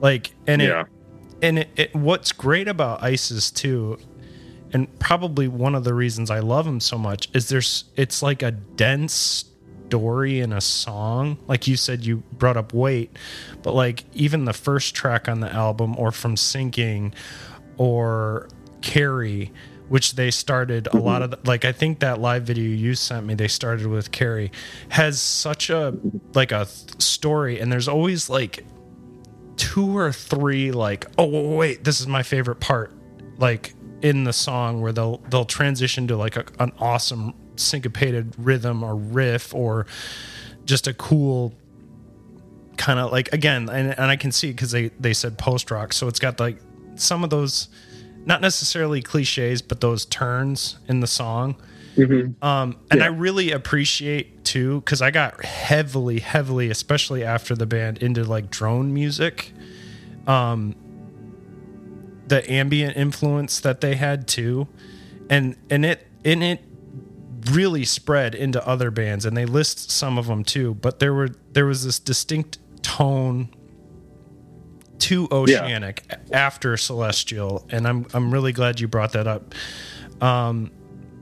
Like, 0.00 0.32
and 0.48 0.60
yeah. 0.60 0.80
it 0.80 0.86
and 1.42 1.58
it, 1.60 1.68
it, 1.76 1.94
what's 1.94 2.32
great 2.32 2.68
about 2.68 3.02
ISIS 3.02 3.50
too, 3.50 3.98
and 4.72 4.98
probably 4.98 5.48
one 5.48 5.74
of 5.74 5.84
the 5.84 5.94
reasons 5.94 6.30
I 6.30 6.40
love 6.40 6.66
him 6.66 6.80
so 6.80 6.96
much 6.98 7.28
is 7.34 7.48
there's 7.48 7.84
it's 7.96 8.22
like 8.22 8.42
a 8.42 8.50
dense 8.50 9.44
story 9.90 10.38
in 10.38 10.52
a 10.52 10.60
song. 10.60 11.36
Like 11.48 11.66
you 11.66 11.76
said, 11.76 12.04
you 12.04 12.18
brought 12.32 12.56
up 12.56 12.72
weight, 12.72 13.16
but 13.62 13.74
like 13.74 14.04
even 14.12 14.44
the 14.44 14.52
first 14.52 14.94
track 14.94 15.28
on 15.28 15.40
the 15.40 15.52
album, 15.52 15.96
or 15.98 16.12
from 16.12 16.36
Sinking, 16.36 17.12
or 17.76 18.48
Carry, 18.82 19.52
which 19.88 20.14
they 20.14 20.30
started 20.30 20.86
a 20.92 20.96
lot 20.96 21.22
of 21.22 21.32
the, 21.32 21.38
like 21.44 21.64
I 21.64 21.72
think 21.72 21.98
that 22.00 22.20
live 22.20 22.44
video 22.44 22.64
you 22.64 22.94
sent 22.94 23.26
me, 23.26 23.34
they 23.34 23.48
started 23.48 23.88
with 23.88 24.12
Carry, 24.12 24.52
has 24.90 25.20
such 25.20 25.70
a 25.70 25.98
like 26.34 26.52
a 26.52 26.66
th- 26.66 27.02
story, 27.02 27.58
and 27.58 27.72
there's 27.72 27.88
always 27.88 28.30
like 28.30 28.64
two 29.56 29.96
or 29.96 30.10
three 30.10 30.72
like 30.72 31.06
oh 31.18 31.54
wait 31.54 31.84
this 31.84 32.00
is 32.00 32.06
my 32.06 32.22
favorite 32.22 32.60
part 32.60 32.94
like 33.36 33.74
in 34.02 34.24
the 34.24 34.32
song 34.32 34.80
where 34.80 34.92
they'll 34.92 35.18
they'll 35.30 35.44
transition 35.44 36.06
to 36.08 36.16
like 36.16 36.36
a, 36.36 36.44
an 36.58 36.72
awesome 36.78 37.34
syncopated 37.56 38.32
rhythm 38.38 38.82
or 38.82 38.94
riff 38.96 39.54
or 39.54 39.86
just 40.64 40.86
a 40.86 40.94
cool 40.94 41.52
kind 42.76 42.98
of 42.98 43.12
like 43.12 43.30
again 43.34 43.68
and, 43.68 43.90
and 43.90 44.10
i 44.10 44.16
can 44.16 44.32
see 44.32 44.50
because 44.50 44.70
they 44.70 44.88
they 44.98 45.12
said 45.12 45.36
post 45.36 45.70
rock 45.70 45.92
so 45.92 46.08
it's 46.08 46.18
got 46.18 46.40
like 46.40 46.58
some 46.94 47.22
of 47.22 47.28
those 47.30 47.68
not 48.24 48.40
necessarily 48.40 49.02
cliches 49.02 49.60
but 49.60 49.80
those 49.80 50.06
turns 50.06 50.78
in 50.88 51.00
the 51.00 51.06
song 51.06 51.56
Mhm. 51.96 52.42
um, 52.42 52.76
and 52.90 53.00
Yeah. 53.00 53.06
I 53.06 53.08
really 53.08 53.50
appreciate 53.50 54.44
too 54.44 54.80
because 54.80 55.02
I 55.02 55.10
got 55.10 55.44
heavily, 55.44 56.20
heavily, 56.20 56.70
especially 56.70 57.24
after 57.24 57.56
the 57.56 57.66
band, 57.66 57.98
into 57.98 58.22
like 58.22 58.48
drone 58.48 58.94
music. 58.94 59.52
Um, 60.28 60.76
the 62.30 62.50
ambient 62.50 62.96
influence 62.96 63.60
that 63.60 63.80
they 63.82 63.96
had 63.96 64.26
too, 64.26 64.68
and 65.28 65.56
and 65.68 65.84
it 65.84 66.06
and 66.24 66.42
it 66.42 66.62
really 67.50 67.84
spread 67.84 68.34
into 68.34 68.64
other 68.66 68.90
bands, 68.90 69.26
and 69.26 69.36
they 69.36 69.44
list 69.44 69.90
some 69.90 70.16
of 70.16 70.28
them 70.28 70.44
too. 70.44 70.74
But 70.74 71.00
there 71.00 71.12
were 71.12 71.30
there 71.52 71.66
was 71.66 71.84
this 71.84 71.98
distinct 71.98 72.58
tone 72.82 73.48
to 75.00 75.28
Oceanic 75.32 76.04
after 76.32 76.76
Celestial, 76.76 77.66
and 77.68 77.86
I'm 77.86 78.06
I'm 78.14 78.32
really 78.32 78.52
glad 78.52 78.78
you 78.78 78.86
brought 78.86 79.12
that 79.12 79.26
up. 79.26 79.52
Um, 80.22 80.70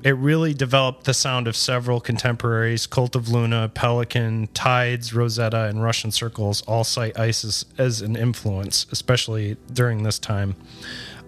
it 0.05 0.17
really 0.17 0.55
developed 0.55 1.05
the 1.05 1.15
sound 1.15 1.49
of 1.49 1.57
several 1.57 2.01
contemporaries 2.01 2.87
Cult 2.87 3.17
of 3.17 3.29
Luna, 3.29 3.71
Pelican, 3.75 4.47
Tides, 4.55 5.13
Rosetta, 5.13 5.65
and 5.65 5.83
Russian 5.83 6.11
Circles 6.13 6.63
all 6.63 6.85
cite 6.85 7.19
ISIS 7.19 7.65
as 7.79 8.01
an 8.01 8.15
influence, 8.17 8.87
especially 8.93 9.57
during 9.73 10.05
this 10.05 10.19
time. 10.19 10.55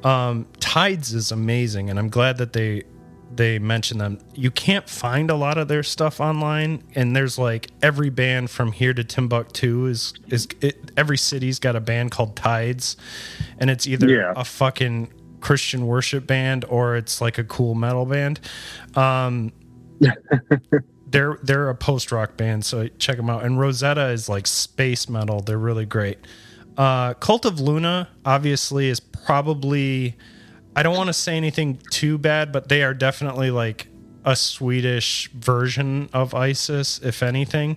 Um, 0.05 0.47
Tides 0.61 1.12
is 1.12 1.33
amazing, 1.33 1.91
and 1.91 1.99
I'm 1.99 2.09
glad 2.09 2.39
that 2.39 2.53
they 2.53 2.85
they 3.33 3.61
mention 3.61 3.99
them. 3.99 4.18
You 4.35 4.51
can't 4.51 4.89
find 4.89 5.31
a 5.31 5.37
lot 5.37 5.57
of 5.57 5.68
their 5.68 5.85
stuff 5.85 6.21
online, 6.21 6.83
and 6.97 7.14
there's 7.14 7.39
like 7.39 7.68
every 7.81 8.11
band 8.11 8.51
from 8.51 8.73
here 8.73 8.93
to 8.95 9.05
Timbuktu 9.05 9.87
is 9.87 10.14
is 10.29 10.49
it, 10.61 10.91
every 10.97 11.16
city's 11.18 11.59
got 11.59 11.77
a 11.77 11.81
band 11.81 12.11
called 12.11 12.35
Tides, 12.35 12.97
and 13.59 13.71
it's 13.71 13.87
either 13.87 14.09
Yeah. 14.09 14.33
a 14.37 14.45
fucking 14.45 15.12
Christian 15.41 15.86
worship 15.86 16.26
band 16.26 16.64
or 16.68 16.97
it's 16.97 17.20
like 17.20 17.38
a 17.38 17.45
cool 17.45 17.74
metal 17.74 18.07
band. 18.07 18.41
Um, 18.95 19.53
they're 21.11 21.38
they're 21.43 21.68
a 21.68 21.74
post 21.74 22.12
rock 22.12 22.36
band, 22.36 22.64
so 22.64 22.88
check 22.99 23.16
them 23.16 23.28
out. 23.28 23.45
And 23.45 23.59
Rosetta 23.59 24.09
is 24.09 24.28
like 24.28 24.47
space 24.47 25.09
metal. 25.09 25.41
They're 25.41 25.59
really 25.59 25.86
great. 25.86 26.18
Uh, 26.76 27.14
Cult 27.14 27.45
of 27.45 27.61
Luna 27.61 28.09
obviously 28.24 28.88
is 28.88 29.01
probably. 29.01 30.16
I 30.76 30.84
don't 30.84 30.97
want 30.97 31.09
to 31.09 31.12
say 31.12 31.36
anything 31.36 31.80
too 31.91 32.16
bad, 32.16 32.53
but 32.53 32.68
they 32.68 32.84
are 32.84 32.95
definitely 32.95 33.51
like 33.51 33.88
a 34.24 34.36
Swedish 34.36 35.28
version 35.32 36.09
of 36.12 36.32
ISIS, 36.32 37.01
if 37.03 37.22
anything. 37.22 37.76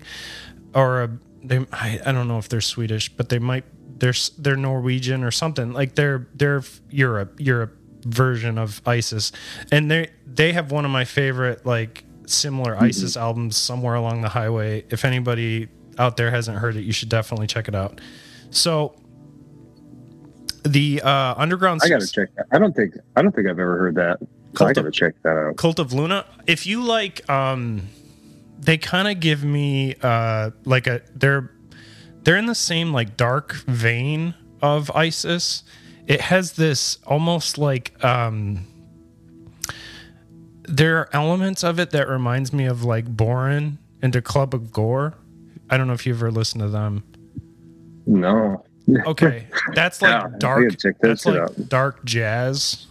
or 0.75 1.03
a, 1.03 1.09
they 1.43 1.65
I, 1.71 1.99
I 2.05 2.11
don't 2.11 2.27
know 2.27 2.37
if 2.37 2.49
they're 2.49 2.61
Swedish, 2.61 3.09
but 3.09 3.29
they 3.29 3.39
might 3.39 3.65
they're 4.03 4.13
they're 4.37 4.57
Norwegian 4.57 5.23
or 5.23 5.31
something. 5.31 5.71
Like 5.71 5.95
they're 5.95 6.27
they're 6.35 6.61
Europe 6.89 7.39
Europe 7.39 7.77
version 8.05 8.57
of 8.57 8.81
ISIS, 8.85 9.31
and 9.71 9.89
they 9.89 10.09
they 10.27 10.51
have 10.51 10.71
one 10.73 10.83
of 10.83 10.91
my 10.91 11.05
favorite 11.05 11.65
like 11.65 12.03
similar 12.27 12.75
ISIS 12.75 13.15
albums 13.15 13.55
somewhere 13.55 13.95
along 13.95 14.21
the 14.21 14.27
highway. 14.27 14.83
If 14.89 15.05
anybody 15.05 15.69
out 15.97 16.17
there 16.17 16.31
hasn't 16.31 16.57
heard 16.57 16.75
it, 16.75 16.81
you 16.81 16.91
should 16.91 17.07
definitely 17.07 17.47
check 17.47 17.69
it 17.69 17.75
out. 17.75 18.01
So 18.49 18.93
the 20.65 21.01
uh, 21.01 21.35
underground 21.37 21.79
I 21.81 21.87
gotta 21.87 22.05
check 22.05 22.35
that. 22.35 22.47
I 22.51 22.59
don't 22.59 22.75
think 22.75 22.95
I 23.15 23.21
don't 23.21 23.33
think 23.33 23.47
I've 23.47 23.57
ever 23.57 23.77
heard 23.77 23.95
that. 23.95 24.19
Cult 24.53 24.67
I 24.67 24.71
of- 24.71 24.75
gotta 24.75 24.91
check 24.91 25.13
that 25.23 25.37
out. 25.37 25.55
Cult 25.55 25.79
of 25.79 25.93
Luna. 25.93 26.25
If 26.45 26.67
you 26.67 26.83
like, 26.83 27.27
um, 27.29 27.87
they 28.59 28.77
kind 28.77 29.07
of 29.07 29.21
give 29.21 29.45
me 29.45 29.95
uh 30.01 30.51
like 30.65 30.87
a 30.87 31.01
they're 31.15 31.51
they're 32.23 32.37
in 32.37 32.45
the 32.45 32.55
same 32.55 32.91
like 32.93 33.17
dark 33.17 33.53
vein 33.67 34.33
of 34.61 34.89
ISIS. 34.91 35.63
It 36.07 36.21
has 36.21 36.53
this 36.53 36.97
almost 37.05 37.57
like 37.57 38.01
um 38.03 38.65
there 40.67 40.97
are 40.97 41.09
elements 41.13 41.63
of 41.63 41.79
it 41.79 41.91
that 41.91 42.07
reminds 42.07 42.53
me 42.53 42.65
of 42.65 42.83
like 42.83 43.05
Bohren 43.05 43.77
and 44.01 44.13
the 44.13 44.21
Club 44.21 44.53
of 44.53 44.71
Gore. 44.71 45.13
I 45.69 45.77
don't 45.77 45.87
know 45.87 45.93
if 45.93 46.05
you've 46.05 46.17
ever 46.17 46.31
listened 46.31 46.61
to 46.61 46.69
them. 46.69 47.03
No. 48.05 48.65
Okay, 49.05 49.47
that's 49.75 50.01
like 50.01 50.11
Yeah, 50.11 50.29
dark. 50.39 50.69
that 50.79 50.95
That's 51.01 51.25
like 51.25 51.37
out. 51.39 51.69
dark 51.69 52.03
jazz. 52.03 52.87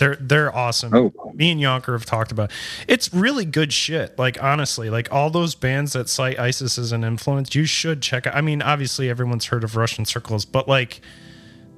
They're 0.00 0.16
they're 0.16 0.52
awesome. 0.54 0.92
Oh. 0.94 1.12
me 1.34 1.52
and 1.52 1.60
Yonker 1.60 1.92
have 1.92 2.04
talked 2.06 2.32
about. 2.32 2.50
It. 2.50 2.56
It's 2.88 3.14
really 3.14 3.44
good 3.44 3.72
shit. 3.72 4.18
Like 4.18 4.42
honestly, 4.42 4.90
like 4.90 5.12
all 5.12 5.30
those 5.30 5.54
bands 5.54 5.92
that 5.92 6.08
cite 6.08 6.38
ISIS 6.40 6.78
as 6.78 6.90
an 6.90 7.04
influence, 7.04 7.54
you 7.54 7.66
should 7.66 8.00
check 8.02 8.26
out. 8.26 8.34
I 8.34 8.40
mean, 8.40 8.62
obviously 8.62 9.08
everyone's 9.10 9.44
heard 9.46 9.62
of 9.62 9.76
Russian 9.76 10.04
Circles, 10.04 10.44
but 10.44 10.66
like 10.66 11.00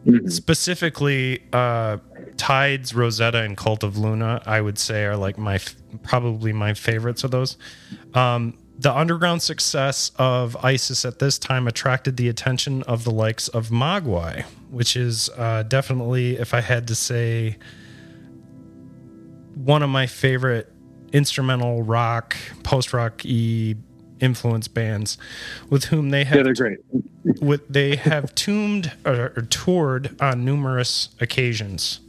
Mm-hmm. 0.04 0.26
specifically, 0.26 1.44
uh, 1.52 1.98
Tides, 2.36 2.92
Rosetta, 2.92 3.38
and 3.42 3.56
Cult 3.56 3.84
of 3.84 3.96
Luna, 3.96 4.42
I 4.46 4.60
would 4.60 4.76
say 4.76 5.04
are 5.04 5.16
like 5.16 5.38
my 5.38 5.54
f- 5.54 5.76
probably 6.02 6.52
my 6.52 6.74
favorites 6.74 7.22
of 7.22 7.30
those. 7.30 7.56
Um, 8.12 8.58
the 8.80 8.92
underground 8.92 9.42
success 9.42 10.10
of 10.16 10.56
ISIS 10.64 11.04
at 11.04 11.20
this 11.20 11.38
time 11.38 11.68
attracted 11.68 12.16
the 12.16 12.28
attention 12.28 12.82
of 12.82 13.04
the 13.04 13.12
likes 13.12 13.46
of 13.46 13.68
Mogwai, 13.68 14.42
which 14.72 14.96
is 14.96 15.30
uh, 15.36 15.62
definitely, 15.62 16.36
if 16.36 16.52
I 16.52 16.62
had 16.62 16.88
to 16.88 16.96
say, 16.96 17.56
one 19.54 19.82
of 19.82 19.90
my 19.90 20.06
favorite 20.06 20.72
instrumental 21.12 21.82
rock, 21.82 22.36
post 22.62 22.92
rock 22.92 23.22
y 23.24 23.74
influence 24.20 24.68
bands, 24.68 25.18
with 25.68 25.86
whom 25.86 26.10
they 26.10 26.24
have 26.24 26.36
Yeah, 26.36 26.42
they're 26.44 26.54
great. 26.54 26.78
with 27.40 27.68
they 27.68 27.96
have 27.96 28.34
tuned 28.34 28.92
or, 29.04 29.32
or 29.36 29.42
toured 29.42 30.20
on 30.20 30.44
numerous 30.44 31.10
occasions. 31.20 32.00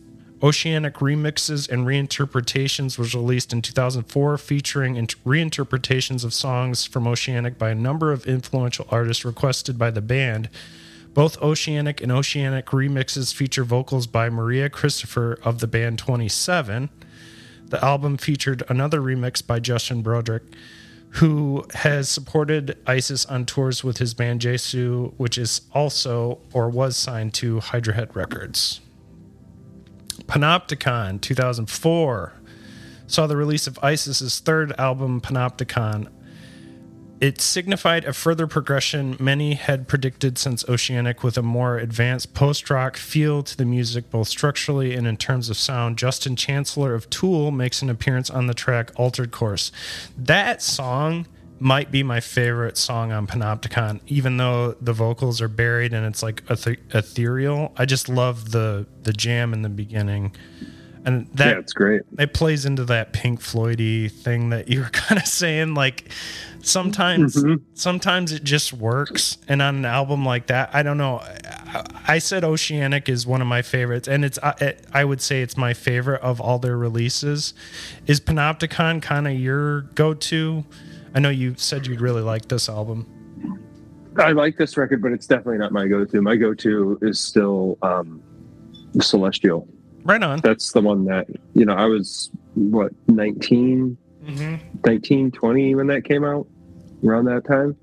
Oceanic 0.44 0.96
remixes 0.96 1.70
and 1.70 1.88
reinterpretations 1.88 2.98
was 2.98 3.16
released 3.16 3.54
in 3.54 3.62
2004, 3.62 4.38
featuring 4.38 4.98
int- 4.98 5.24
reinterpretations 5.24 6.26
of 6.26 6.34
songs 6.34 6.86
from 6.86 7.08
Oceanic 7.08 7.58
by 7.58 7.70
a 7.70 7.76
number 7.76 8.12
of 8.12 8.26
influential 8.26 8.86
artists 8.90 9.24
requested 9.24 9.80
by 9.80 9.90
the 9.90 10.02
band. 10.02 10.50
Both 11.14 11.42
Oceanic 11.42 12.02
and 12.02 12.12
Oceanic 12.12 12.68
remixes 12.68 13.34
feature 13.34 13.64
vocals 13.64 14.06
by 14.06 14.30
Maria 14.30 14.70
Christopher 14.70 15.40
of 15.44 15.60
the 15.60 15.68
band 15.68 15.98
27. 16.00 16.90
The 17.74 17.84
album 17.84 18.18
featured 18.18 18.62
another 18.70 19.02
remix 19.02 19.44
by 19.44 19.60
Justin 19.60 20.04
Broadrick, 20.04 20.44
who 21.14 21.66
has 21.74 22.08
supported 22.08 22.78
ISIS 22.86 23.26
on 23.26 23.48
tours 23.48 23.84
with 23.84 23.98
his 23.98 24.14
band 24.14 24.42
Jesu, 24.42 25.10
which 25.18 25.40
is 25.40 25.62
also 25.74 26.38
or 26.54 26.70
was 26.70 26.96
signed 26.96 27.34
to 27.34 27.62
Hydra 27.62 27.96
Head 27.96 28.16
Records. 28.16 28.80
Panopticon 30.28 31.20
2004 31.20 32.34
saw 33.08 33.26
the 33.26 33.36
release 33.36 33.66
of 33.66 33.80
ISIS's 33.82 34.40
third 34.40 34.74
album, 34.74 35.20
Panopticon. 35.20 36.10
It 37.24 37.40
signified 37.40 38.04
a 38.04 38.12
further 38.12 38.48
progression 38.48 39.16
many 39.18 39.54
had 39.54 39.88
predicted 39.88 40.38
since 40.38 40.68
Oceanic 40.68 41.24
with 41.24 41.38
a 41.38 41.42
more 41.42 41.78
advanced 41.78 42.34
post 42.34 42.70
rock 42.70 42.98
feel 42.98 43.44
to 43.44 43.56
the 43.56 43.64
music, 43.64 44.10
both 44.10 44.28
structurally 44.28 44.94
and 44.94 45.08
in 45.08 45.16
terms 45.16 45.50
of 45.50 45.56
sound. 45.56 45.98
Justin 45.98 46.36
Chancellor 46.36 46.94
of 46.94 47.10
Tool 47.10 47.50
makes 47.50 47.82
an 47.82 47.90
appearance 47.90 48.30
on 48.30 48.48
the 48.48 48.54
track 48.54 48.92
Altered 48.98 49.32
Course. 49.32 49.72
That 50.18 50.62
song 50.62 51.26
might 51.60 51.92
be 51.92 52.04
my 52.04 52.20
favorite 52.20 52.78
song 52.78 53.14
on 53.14 53.26
Panopticon, 53.26 54.02
even 54.06 54.36
though 54.36 54.74
the 54.82 54.92
vocals 54.92 55.40
are 55.40 55.48
buried 55.48 55.94
and 55.94 56.06
it's 56.06 56.24
like 56.24 56.44
eth- 56.50 56.94
ethereal. 56.94 57.72
I 57.78 57.86
just 57.86 58.10
love 58.10 58.52
the, 58.52 58.86
the 59.04 59.14
jam 59.14 59.54
in 59.54 59.62
the 59.62 59.70
beginning. 59.70 60.36
And 61.06 61.28
that 61.36 61.54
yeah, 61.54 61.60
it's 61.60 61.74
great. 61.74 62.02
it 62.18 62.34
plays 62.34 62.66
into 62.66 62.86
that 62.86 63.14
Pink 63.14 63.42
Floydy 63.42 64.12
thing 64.12 64.50
that 64.50 64.70
you 64.70 64.82
were 64.82 64.90
kind 64.92 65.20
of 65.20 65.28
saying. 65.28 65.74
Like 65.74 66.10
sometimes, 66.64 67.36
Mhm. 67.36 67.62
sometimes 67.74 68.32
it 68.32 68.44
just 68.44 68.74
works, 68.74 69.38
and 69.48 69.62
on 69.62 69.76
an 69.78 69.86
album 69.86 70.26
like 70.26 70.48
that, 70.48 70.70
I 70.74 70.82
don't 70.84 70.98
know. 70.98 71.18
I, 71.20 71.86
I 72.08 72.18
said 72.20 72.44
Oceanic 72.44 73.08
is 73.10 73.28
one 73.28 73.42
of 73.42 73.48
my 73.48 73.62
favorites, 73.62 74.08
and 74.08 74.26
it's 74.26 74.40
I, 74.42 74.76
I 74.94 75.06
would 75.06 75.22
say 75.22 75.42
it's 75.42 75.58
my 75.58 75.74
favorite 75.74 76.22
of 76.22 76.40
all 76.42 76.60
their 76.60 76.78
releases. 76.78 77.54
Is 78.08 78.20
Panopticon 78.20 79.02
kind 79.02 79.28
of 79.28 79.34
your 79.34 79.82
go-to? 79.96 80.64
I 81.14 81.20
know 81.20 81.30
you 81.30 81.54
said 81.58 81.86
you'd 81.86 82.02
really 82.02 82.22
like 82.24 82.48
this 82.48 82.68
album. 82.70 83.06
I 84.18 84.32
like 84.32 84.58
this 84.58 84.78
record, 84.78 85.02
but 85.02 85.12
it's 85.12 85.26
definitely 85.28 85.58
not 85.58 85.72
my 85.72 85.88
go-to. 85.88 86.22
My 86.22 86.36
go-to 86.36 86.98
is 87.02 87.20
still 87.20 87.78
um, 87.82 88.22
Celestial. 89.00 89.68
Right 90.04 90.22
on. 90.22 90.40
That's 90.42 90.72
the 90.72 90.82
one 90.82 91.06
that 91.06 91.28
you 91.56 91.66
know. 91.66 91.74
I 91.74 91.86
was 91.86 92.30
what 92.56 92.92
19, 93.08 93.98
Mm-hmm. 94.26 94.56
19, 94.86 95.32
20 95.32 95.76
when 95.76 95.88
that 95.88 96.06
came 96.06 96.24
out, 96.24 96.48
around 97.04 97.26
that 97.26 97.46
time. 97.46 97.76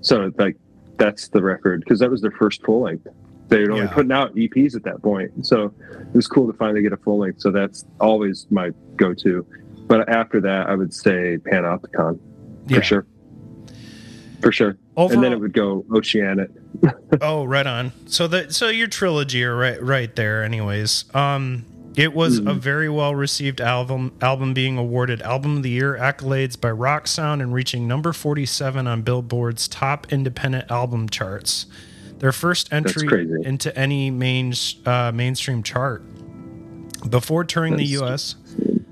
So 0.00 0.30
like, 0.38 0.56
that's 0.98 1.28
the 1.28 1.42
record 1.42 1.80
because 1.80 1.98
that 2.00 2.10
was 2.10 2.20
their 2.20 2.30
first 2.32 2.62
full 2.64 2.82
length. 2.82 3.06
They 3.48 3.60
were 3.64 3.72
only 3.72 3.84
Yeah. 3.86 3.92
putting 3.92 4.12
out 4.12 4.34
EPs 4.36 4.76
at 4.76 4.84
that 4.84 5.02
point, 5.02 5.44
so 5.44 5.72
it 5.90 6.14
was 6.14 6.28
cool 6.28 6.46
to 6.46 6.56
finally 6.56 6.82
get 6.82 6.92
a 6.92 6.96
full 6.98 7.18
length. 7.18 7.40
So 7.40 7.50
that's 7.50 7.84
always 8.00 8.46
my 8.50 8.70
go-to. 8.96 9.44
But 9.88 10.08
after 10.08 10.40
that, 10.42 10.68
I 10.68 10.74
would 10.76 10.94
say 10.94 11.38
Panopticon 11.38 12.16
for 12.18 12.20
Yeah. 12.68 12.80
sure, 12.80 13.06
for 14.40 14.52
sure. 14.52 14.76
Overall, 14.96 15.12
and 15.14 15.24
then 15.24 15.32
it 15.32 15.40
would 15.40 15.52
go 15.52 15.84
Oceanic. 15.92 16.50
Oh, 17.20 17.44
right 17.44 17.66
on. 17.66 17.90
So 18.06 18.28
that 18.28 18.52
so 18.54 18.68
your 18.68 18.86
trilogy 18.86 19.42
are 19.44 19.56
right 19.56 19.82
right 19.82 20.14
there. 20.14 20.44
Anyways, 20.44 21.04
um, 21.12 21.64
it 21.96 22.14
was 22.14 22.38
a 22.38 22.54
very 22.54 22.88
well 22.88 23.14
received 23.14 23.60
album. 23.60 24.12
Album 24.20 24.54
being 24.54 24.78
awarded 24.78 25.20
Album 25.22 25.58
of 25.58 25.62
the 25.62 25.70
Year 25.70 25.96
accolades 26.00 26.60
by 26.60 26.70
Rock 26.70 27.06
Sound 27.06 27.42
and 27.42 27.52
reaching 27.52 27.88
number 27.88 28.12
forty 28.12 28.46
seven 28.46 28.86
on 28.86 29.02
Billboard's 29.02 29.66
top 29.68 30.12
independent 30.12 30.70
album 30.70 31.08
charts. 31.08 31.66
Their 32.18 32.32
first 32.32 32.72
entry 32.72 33.08
into 33.44 33.76
any 33.78 34.10
main 34.10 34.52
uh, 34.86 35.10
mainstream 35.14 35.62
chart 35.62 36.02
before 37.08 37.44
touring 37.44 37.76
the 37.76 37.86
That's- 37.96 38.34
U.S. 38.36 38.86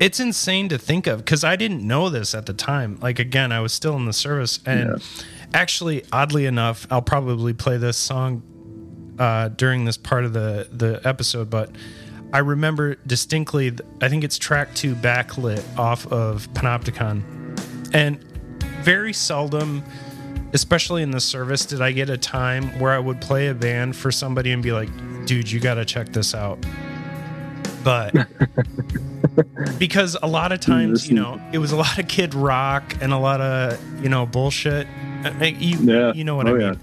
It's 0.00 0.18
insane 0.20 0.68
to 0.70 0.76
think 0.76 1.06
of 1.06 1.18
because 1.18 1.44
I 1.44 1.54
didn't 1.56 1.86
know 1.86 2.10
this 2.10 2.34
at 2.34 2.46
the 2.46 2.52
time. 2.52 2.98
Like 3.00 3.18
again, 3.18 3.52
I 3.52 3.60
was 3.60 3.72
still 3.72 3.96
in 3.96 4.06
the 4.06 4.12
service, 4.12 4.58
and 4.66 5.00
actually, 5.54 6.04
oddly 6.12 6.46
enough, 6.46 6.86
I'll 6.90 7.00
probably 7.00 7.54
play 7.54 7.76
this 7.78 7.96
song 7.96 8.42
uh, 9.18 9.48
during 9.48 9.84
this 9.84 9.96
part 9.96 10.24
of 10.24 10.32
the 10.32 10.68
the 10.72 11.00
episode. 11.04 11.48
But 11.48 11.70
I 12.34 12.38
remember 12.38 12.96
distinctly. 13.06 13.72
I 14.02 14.08
think 14.08 14.24
it's 14.24 14.38
track 14.38 14.74
two, 14.74 14.94
backlit 14.96 15.62
off 15.78 16.04
of 16.08 16.52
Panopticon, 16.52 17.22
and 17.94 18.22
very 18.82 19.12
seldom, 19.12 19.84
especially 20.52 21.02
in 21.02 21.12
the 21.12 21.20
service, 21.20 21.64
did 21.64 21.80
I 21.80 21.92
get 21.92 22.10
a 22.10 22.18
time 22.18 22.76
where 22.80 22.90
I 22.92 22.98
would 22.98 23.20
play 23.20 23.46
a 23.48 23.54
band 23.54 23.94
for 23.94 24.10
somebody 24.10 24.50
and 24.50 24.62
be 24.64 24.72
like, 24.72 24.88
"Dude, 25.26 25.48
you 25.50 25.60
got 25.60 25.74
to 25.74 25.84
check 25.84 26.08
this 26.08 26.34
out." 26.34 26.58
But 27.84 28.12
because 29.78 30.16
a 30.22 30.26
lot 30.26 30.50
of 30.50 30.58
times, 30.58 31.08
you 31.08 31.14
know, 31.14 31.40
it 31.52 31.58
was 31.58 31.70
a 31.70 31.76
lot 31.76 31.98
of 31.98 32.08
kid 32.08 32.34
rock 32.34 32.96
and 33.00 33.12
a 33.12 33.18
lot 33.18 33.40
of 33.40 33.78
you 34.02 34.08
know 34.08 34.26
bullshit. 34.26 34.86
You, 35.40 35.78
Yeah. 35.80 36.12
you 36.12 36.24
know 36.24 36.34
what 36.36 36.48
Oh, 36.48 36.56
I 36.56 36.58
yeah. 36.58 36.70
mean. 36.70 36.80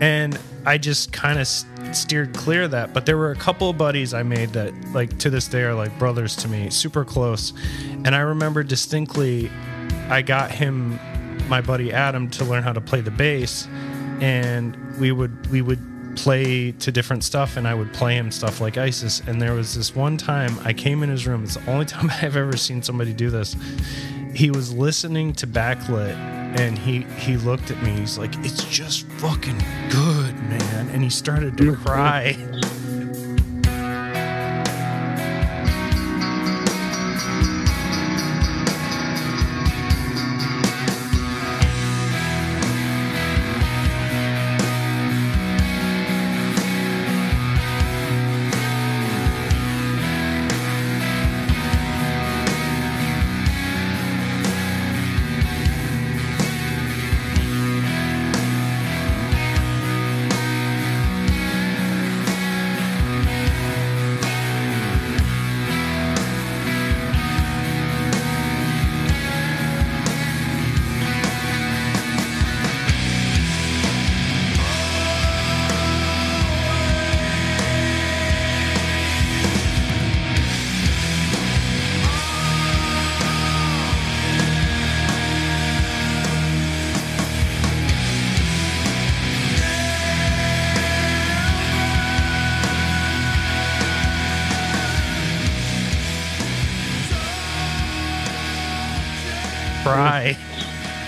And 0.00 0.38
I 0.66 0.78
just 0.78 1.12
kind 1.12 1.38
of 1.38 1.46
steered 1.46 2.34
clear 2.34 2.62
of 2.62 2.70
that. 2.72 2.92
But 2.92 3.06
there 3.06 3.16
were 3.16 3.30
a 3.30 3.36
couple 3.36 3.70
of 3.70 3.78
buddies 3.78 4.14
I 4.14 4.22
made 4.22 4.50
that, 4.50 4.72
like, 4.92 5.18
to 5.18 5.30
this 5.30 5.46
day 5.48 5.62
are 5.62 5.74
like 5.74 5.96
brothers 5.98 6.36
to 6.36 6.48
me, 6.48 6.70
super 6.70 7.04
close. 7.04 7.52
And 8.04 8.14
I 8.14 8.20
remember 8.20 8.62
distinctly, 8.62 9.50
I 10.08 10.22
got 10.22 10.50
him, 10.50 10.98
my 11.48 11.60
buddy 11.60 11.92
Adam, 11.92 12.30
to 12.30 12.44
learn 12.44 12.62
how 12.62 12.72
to 12.72 12.80
play 12.80 13.00
the 13.00 13.10
bass, 13.10 13.68
and 14.20 14.76
we 14.98 15.12
would 15.12 15.46
we 15.50 15.62
would 15.62 15.80
play 16.16 16.72
to 16.72 16.92
different 16.92 17.24
stuff, 17.24 17.56
and 17.56 17.66
I 17.66 17.74
would 17.74 17.92
play 17.92 18.16
him 18.16 18.30
stuff 18.30 18.60
like 18.60 18.78
ISIS. 18.78 19.20
And 19.26 19.40
there 19.40 19.52
was 19.52 19.74
this 19.74 19.94
one 19.94 20.16
time 20.16 20.58
I 20.64 20.72
came 20.72 21.02
in 21.02 21.10
his 21.10 21.26
room. 21.26 21.44
It's 21.44 21.54
the 21.54 21.70
only 21.70 21.84
time 21.94 22.10
I've 22.22 22.36
ever 22.36 22.56
seen 22.56 22.82
somebody 22.82 23.12
do 23.12 23.30
this. 23.30 23.56
He 24.34 24.50
was 24.50 24.72
listening 24.72 25.32
to 25.34 25.46
backlit 25.46 26.16
and 26.58 26.78
he 26.78 27.02
he 27.18 27.36
looked 27.36 27.70
at 27.70 27.82
me 27.82 27.90
he's 27.92 28.18
like 28.18 28.34
it's 28.38 28.64
just 28.64 29.06
fucking 29.12 29.58
good 29.90 30.34
man 30.48 30.88
and 30.90 31.02
he 31.02 31.10
started 31.10 31.56
to 31.56 31.74
cry 31.76 32.34
cry. 32.34 32.60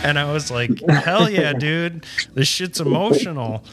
And 0.05 0.19
I 0.19 0.33
was 0.33 0.51
like, 0.51 0.81
hell 0.89 1.29
yeah, 1.29 1.53
dude. 1.53 2.07
This 2.35 2.49
shit's 2.49 2.81
emotional. 2.81 3.65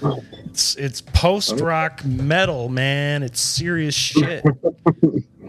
It's 0.46 0.76
it's 0.76 1.02
post 1.02 1.60
rock 1.60 2.04
metal, 2.06 2.70
man. 2.70 3.24
It's 3.24 3.40
serious 3.40 3.96
shit. 3.96 4.44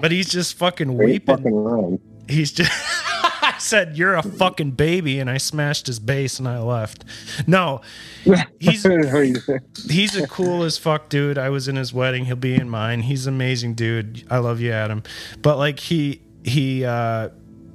But 0.00 0.12
he's 0.12 0.28
just 0.28 0.54
fucking 0.58 0.96
weeping. 0.96 1.36
fucking. 1.36 2.00
He's 2.28 2.52
just 2.52 2.70
I 3.44 3.58
said, 3.58 3.96
You're 3.96 4.14
a 4.14 4.22
fucking 4.22 4.72
baby, 4.72 5.20
and 5.20 5.30
I 5.30 5.36
smashed 5.36 5.86
his 5.86 5.98
bass 5.98 6.38
and 6.38 6.48
I 6.48 6.58
left. 6.60 7.04
No. 7.46 7.82
He's 8.24 8.42
he's 8.82 8.82
the 8.82 10.26
cool 10.30 10.62
as 10.62 10.78
fuck 10.78 11.08
dude. 11.08 11.38
I 11.38 11.50
was 11.50 11.68
in 11.68 11.76
his 11.76 11.92
wedding. 11.92 12.24
He'll 12.24 12.36
be 12.36 12.54
in 12.54 12.68
mine. 12.68 13.02
He's 13.02 13.26
an 13.26 13.34
amazing 13.34 13.74
dude. 13.74 14.26
I 14.30 14.38
love 14.38 14.60
you, 14.60 14.72
Adam. 14.72 15.02
But 15.40 15.58
like 15.58 15.78
he 15.78 16.22
he 16.42 16.84
uh 16.84 17.30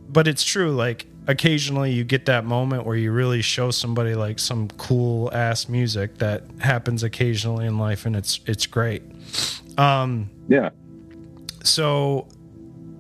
but 0.10 0.28
it's 0.28 0.44
true, 0.44 0.72
like 0.72 1.06
occasionally 1.30 1.92
you 1.92 2.04
get 2.04 2.26
that 2.26 2.44
moment 2.44 2.88
where 2.88 2.96
you 2.98 3.12
really 3.12 3.42
show 3.42 3.70
somebody 3.70 4.16
like 4.16 4.40
some 4.40 4.68
cool 4.78 5.32
ass 5.32 5.70
music 5.70 6.18
that 6.18 6.44
happens 6.60 7.04
occasionally 7.04 7.68
in 7.68 7.78
life 7.78 8.08
and 8.08 8.16
it's 8.16 8.40
it's 8.48 8.66
great. 8.66 9.04
Um 9.78 10.32
yeah. 10.48 10.72
so 11.64 12.28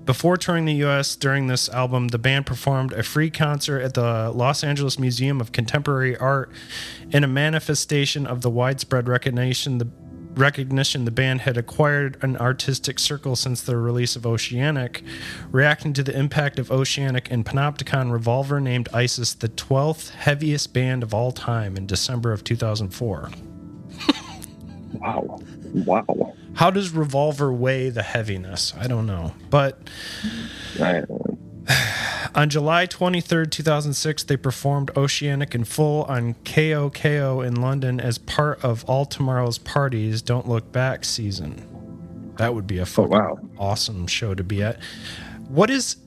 before 0.05 0.38
touring 0.38 0.65
the 0.65 0.73
US 0.86 1.15
during 1.15 1.47
this 1.47 1.69
album, 1.69 2.09
the 2.09 2.19
band 2.19 2.45
performed 2.45 2.93
a 2.93 3.01
free 3.01 3.32
concert 3.32 3.82
at 3.82 3.95
the 3.95 4.32
Los 4.32 4.63
Angeles 4.63 4.99
Museum 4.99 5.41
of 5.41 5.51
Contemporary 5.51 6.15
Art 6.17 6.51
in 7.09 7.23
a 7.23 7.27
manifestation 7.27 8.27
of 8.27 8.41
the 8.41 8.49
widespread 8.49 9.07
recognition 9.07 9.80
the 9.80 9.88
recognition 10.39 11.05
the 11.05 11.11
band 11.11 11.41
had 11.41 11.57
acquired 11.57 12.17
an 12.21 12.37
artistic 12.37 12.97
circle 12.97 13.35
since 13.35 13.61
the 13.61 13.77
release 13.77 14.15
of 14.15 14.25
Oceanic, 14.25 15.03
reacting 15.51 15.93
to 15.93 16.03
the 16.03 16.17
impact 16.17 16.57
of 16.57 16.71
Oceanic 16.71 17.29
and 17.29 17.45
Panopticon 17.45 18.11
Revolver 18.11 18.59
named 18.59 18.89
ISIS 18.93 19.33
the 19.33 19.49
12th 19.49 20.11
heaviest 20.11 20.73
band 20.73 21.03
of 21.03 21.13
all 21.13 21.31
time 21.31 21.77
in 21.77 21.85
December 21.85 22.31
of 22.31 22.43
2004. 22.43 23.29
Wow. 24.93 25.39
Wow. 25.85 26.33
How 26.55 26.71
does 26.71 26.91
Revolver 26.91 27.53
weigh 27.53 27.89
the 27.89 28.01
heaviness? 28.01 28.73
I 28.77 28.87
don't 28.87 29.05
know. 29.05 29.33
But 29.49 29.79
I, 30.81 31.03
On 32.36 32.49
July 32.49 32.86
23rd, 32.86 33.51
2006, 33.51 34.24
they 34.24 34.38
performed 34.38 34.91
Oceanic 34.95 35.55
in 35.55 35.63
full 35.63 36.03
on 36.03 36.36
KOKO 36.45 37.45
in 37.45 37.55
London 37.55 37.99
as 37.99 38.17
part 38.17 38.63
of 38.63 38.84
All 38.86 39.05
Tomorrow's 39.05 39.57
Parties 39.57 40.22
Don't 40.22 40.47
Look 40.47 40.72
Back 40.72 41.05
season. 41.05 41.65
That 42.38 42.53
would 42.53 42.67
be 42.67 42.78
a 42.78 42.86
fucking 42.86 43.11
wow. 43.11 43.39
awesome 43.57 44.07
show 44.07 44.34
to 44.34 44.43
be 44.43 44.63
at. 44.63 44.82
What 45.47 45.70
is 45.70 45.97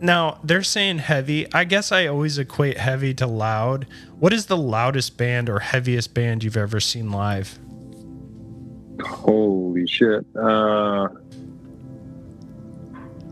now 0.00 0.38
they're 0.44 0.62
saying 0.62 0.98
heavy. 0.98 1.52
I 1.52 1.64
guess 1.64 1.90
I 1.90 2.06
always 2.06 2.38
equate 2.38 2.78
heavy 2.78 3.14
to 3.14 3.26
loud. 3.26 3.86
What 4.18 4.32
is 4.32 4.46
the 4.46 4.56
loudest 4.56 5.16
band 5.16 5.48
or 5.48 5.58
heaviest 5.58 6.14
band 6.14 6.44
you've 6.44 6.56
ever 6.56 6.80
seen 6.80 7.10
live? 7.10 7.58
Holy 9.02 9.86
shit. 9.86 10.24
Uh, 10.36 11.08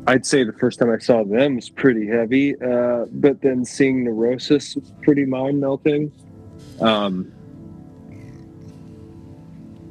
I'd 0.06 0.26
say 0.26 0.44
the 0.44 0.52
first 0.52 0.78
time 0.78 0.90
I 0.90 0.98
saw 0.98 1.24
them 1.24 1.56
was 1.56 1.70
pretty 1.70 2.06
heavy, 2.06 2.60
uh, 2.60 3.06
but 3.10 3.40
then 3.40 3.64
seeing 3.64 4.04
Neurosis 4.04 4.76
was 4.76 4.92
pretty 5.02 5.24
mind 5.24 5.60
melting. 5.60 6.12
Um, 6.80 7.32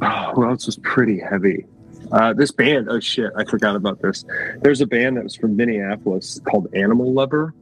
oh, 0.01 0.31
who 0.35 0.45
else 0.45 0.67
was 0.67 0.77
pretty 0.77 1.19
heavy? 1.19 1.65
Uh, 2.11 2.31
this 2.33 2.51
band, 2.51 2.89
oh 2.89 2.99
shit, 2.99 3.31
I 3.35 3.43
forgot 3.45 3.75
about 3.75 4.01
this. 4.01 4.23
There's 4.61 4.81
a 4.81 4.85
band 4.85 5.17
that 5.17 5.23
was 5.23 5.35
from 5.35 5.55
Minneapolis 5.55 6.39
called 6.47 6.67
Animal 6.75 7.11
Lover, 7.11 7.55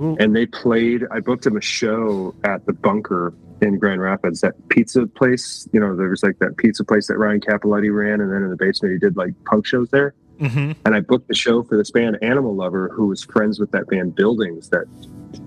Ooh. 0.00 0.16
and 0.18 0.34
they 0.34 0.46
played. 0.46 1.06
I 1.12 1.20
booked 1.20 1.44
them 1.44 1.56
a 1.56 1.60
show 1.60 2.34
at 2.42 2.66
the 2.66 2.72
Bunker 2.72 3.32
in 3.60 3.78
Grand 3.78 4.00
Rapids, 4.00 4.40
that 4.40 4.54
pizza 4.70 5.06
place. 5.06 5.68
You 5.72 5.78
know, 5.78 5.94
there 5.94 6.08
was 6.08 6.24
like 6.24 6.40
that 6.40 6.56
pizza 6.56 6.82
place 6.82 7.06
that 7.06 7.18
Ryan 7.18 7.40
Capoletti 7.40 7.94
ran, 7.94 8.20
and 8.20 8.32
then 8.32 8.42
in 8.42 8.50
the 8.50 8.56
basement 8.56 8.92
he 8.92 8.98
did 8.98 9.16
like 9.16 9.34
punk 9.44 9.66
shows 9.66 9.88
there. 9.90 10.14
Mm-hmm. 10.42 10.72
And 10.84 10.94
I 10.94 11.00
booked 11.00 11.28
the 11.28 11.34
show 11.34 11.62
for 11.62 11.76
this 11.76 11.90
band, 11.90 12.18
Animal 12.22 12.54
Lover, 12.54 12.88
who 12.92 13.06
was 13.06 13.22
friends 13.22 13.60
with 13.60 13.70
that 13.70 13.86
band 13.88 14.14
Buildings 14.14 14.68
that 14.70 14.86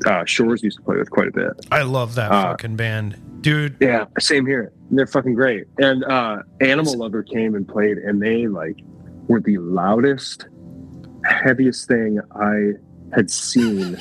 uh, 0.06 0.24
Shores 0.26 0.64
used 0.64 0.78
to 0.78 0.84
play 0.84 0.98
with 0.98 1.12
quite 1.12 1.28
a 1.28 1.32
bit. 1.32 1.52
I 1.72 1.82
love 1.84 2.16
that 2.16 2.32
Uh, 2.32 2.52
fucking 2.52 2.76
band, 2.78 3.42
dude. 3.42 3.76
Yeah, 3.80 4.06
same 4.20 4.46
here. 4.46 4.72
They're 4.92 5.06
fucking 5.08 5.34
great. 5.36 5.66
And 5.80 6.04
uh, 6.06 6.44
Animal 6.62 6.98
Lover 6.98 7.24
came 7.24 7.56
and 7.56 7.68
played, 7.68 7.98
and 7.98 8.22
they 8.22 8.48
like 8.48 8.78
were 9.28 9.42
the 9.42 9.58
loudest, 9.58 10.48
heaviest 11.26 11.88
thing 11.88 12.20
I 12.32 12.74
had 13.14 13.30
seen 13.30 13.98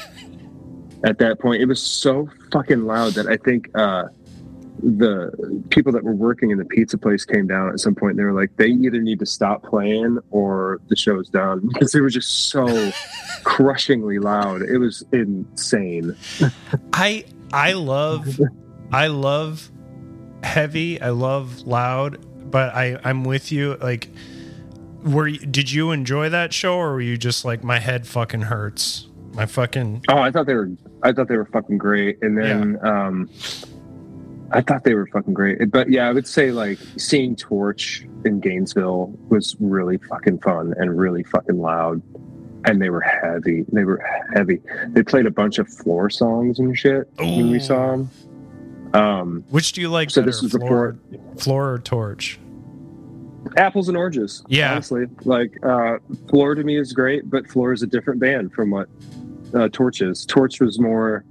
at 1.04 1.18
that 1.18 1.40
point. 1.40 1.60
It 1.60 1.66
was 1.66 1.82
so 1.82 2.28
fucking 2.52 2.84
loud 2.84 3.14
that 3.14 3.26
I 3.26 3.36
think 3.36 3.68
uh, 3.74 4.04
the 4.82 5.62
people 5.70 5.92
that 5.92 6.02
were 6.04 6.14
working 6.14 6.50
in 6.50 6.58
the 6.58 6.64
pizza 6.64 6.98
place 6.98 7.24
came 7.24 7.46
down 7.46 7.70
at 7.70 7.80
some 7.80 7.94
point. 7.94 8.12
And 8.12 8.18
they 8.18 8.24
were 8.24 8.38
like, 8.38 8.56
they 8.56 8.66
either 8.66 9.00
need 9.00 9.18
to 9.20 9.26
stop 9.26 9.62
playing 9.62 10.18
or 10.30 10.80
the 10.88 10.96
show's 10.96 11.28
done 11.28 11.68
because 11.72 11.92
they 11.92 12.00
were 12.00 12.10
just 12.10 12.50
so 12.50 12.90
crushingly 13.44 14.18
loud. 14.18 14.62
It 14.62 14.78
was 14.78 15.04
insane. 15.12 16.16
I 16.92 17.24
I 17.52 17.72
love 17.72 18.40
I 18.92 19.06
love 19.08 19.70
heavy. 20.42 21.00
I 21.00 21.10
love 21.10 21.60
loud, 21.62 22.50
but 22.50 22.74
I 22.74 22.98
I'm 23.04 23.24
with 23.24 23.52
you. 23.52 23.76
Like, 23.76 24.08
were 25.04 25.28
you, 25.28 25.38
did 25.38 25.70
you 25.70 25.92
enjoy 25.92 26.30
that 26.30 26.52
show, 26.52 26.76
or 26.76 26.94
were 26.94 27.00
you 27.00 27.16
just 27.16 27.44
like 27.44 27.62
my 27.62 27.78
head 27.78 28.06
fucking 28.06 28.42
hurts? 28.42 29.08
My 29.34 29.46
fucking 29.46 30.04
Oh, 30.08 30.18
I 30.18 30.30
thought 30.30 30.46
they 30.46 30.54
were. 30.54 30.70
I 31.02 31.12
thought 31.12 31.28
they 31.28 31.36
were 31.36 31.46
fucking 31.46 31.78
great. 31.78 32.22
And 32.22 32.38
then, 32.38 32.78
um, 32.86 33.28
I 34.54 34.60
thought 34.62 34.84
they 34.84 34.94
were 34.94 35.06
fucking 35.08 35.34
great. 35.34 35.70
But 35.70 35.90
yeah, 35.90 36.08
I 36.08 36.12
would 36.12 36.26
say 36.28 36.52
like 36.52 36.78
seeing 36.96 37.34
Torche 37.36 38.06
in 38.24 38.40
Gainesville 38.40 39.12
was 39.28 39.56
really 39.60 39.98
fucking 39.98 40.38
fun 40.38 40.72
and 40.78 40.96
really 40.96 41.24
fucking 41.24 41.58
loud. 41.58 42.00
And 42.66 42.80
they 42.80 42.88
were 42.88 43.00
heavy. 43.02 43.64
They 43.72 43.84
were 43.84 44.02
heavy. 44.34 44.60
They 44.88 45.02
played 45.02 45.26
a 45.26 45.30
bunch 45.30 45.58
of 45.58 45.68
floor 45.68 46.08
songs 46.08 46.58
and 46.58 46.76
shit 46.78 47.10
when 47.18 47.50
we 47.50 47.58
saw 47.60 47.90
them. 47.90 48.10
Um, 48.94 49.44
which 49.50 49.72
do 49.72 49.80
you 49.82 49.90
like 49.90 50.08
So 50.10 50.22
better, 50.22 50.30
this 50.30 50.40
was 50.40 50.52
the 50.52 50.60
floor, 50.60 50.96
floor 51.36 51.72
or 51.74 51.78
torche? 51.80 52.38
apples 53.56 53.88
and 53.88 53.96
oranges. 53.96 54.42
Yeah. 54.48 54.72
honestly, 54.72 55.04
like 55.24 55.52
uh, 55.64 55.98
Floor 56.30 56.54
to 56.54 56.62
me 56.64 56.78
is 56.78 56.92
great, 56.94 57.28
but 57.28 57.46
Floor 57.46 57.72
is 57.72 57.82
a 57.82 57.86
different 57.86 58.20
band 58.20 58.52
from 58.52 58.70
what 58.70 58.88
uh, 59.52 59.68
Torche 59.68 60.00
is. 60.00 60.24
Torche 60.24 60.60
was 60.60 60.78
more 60.78 61.24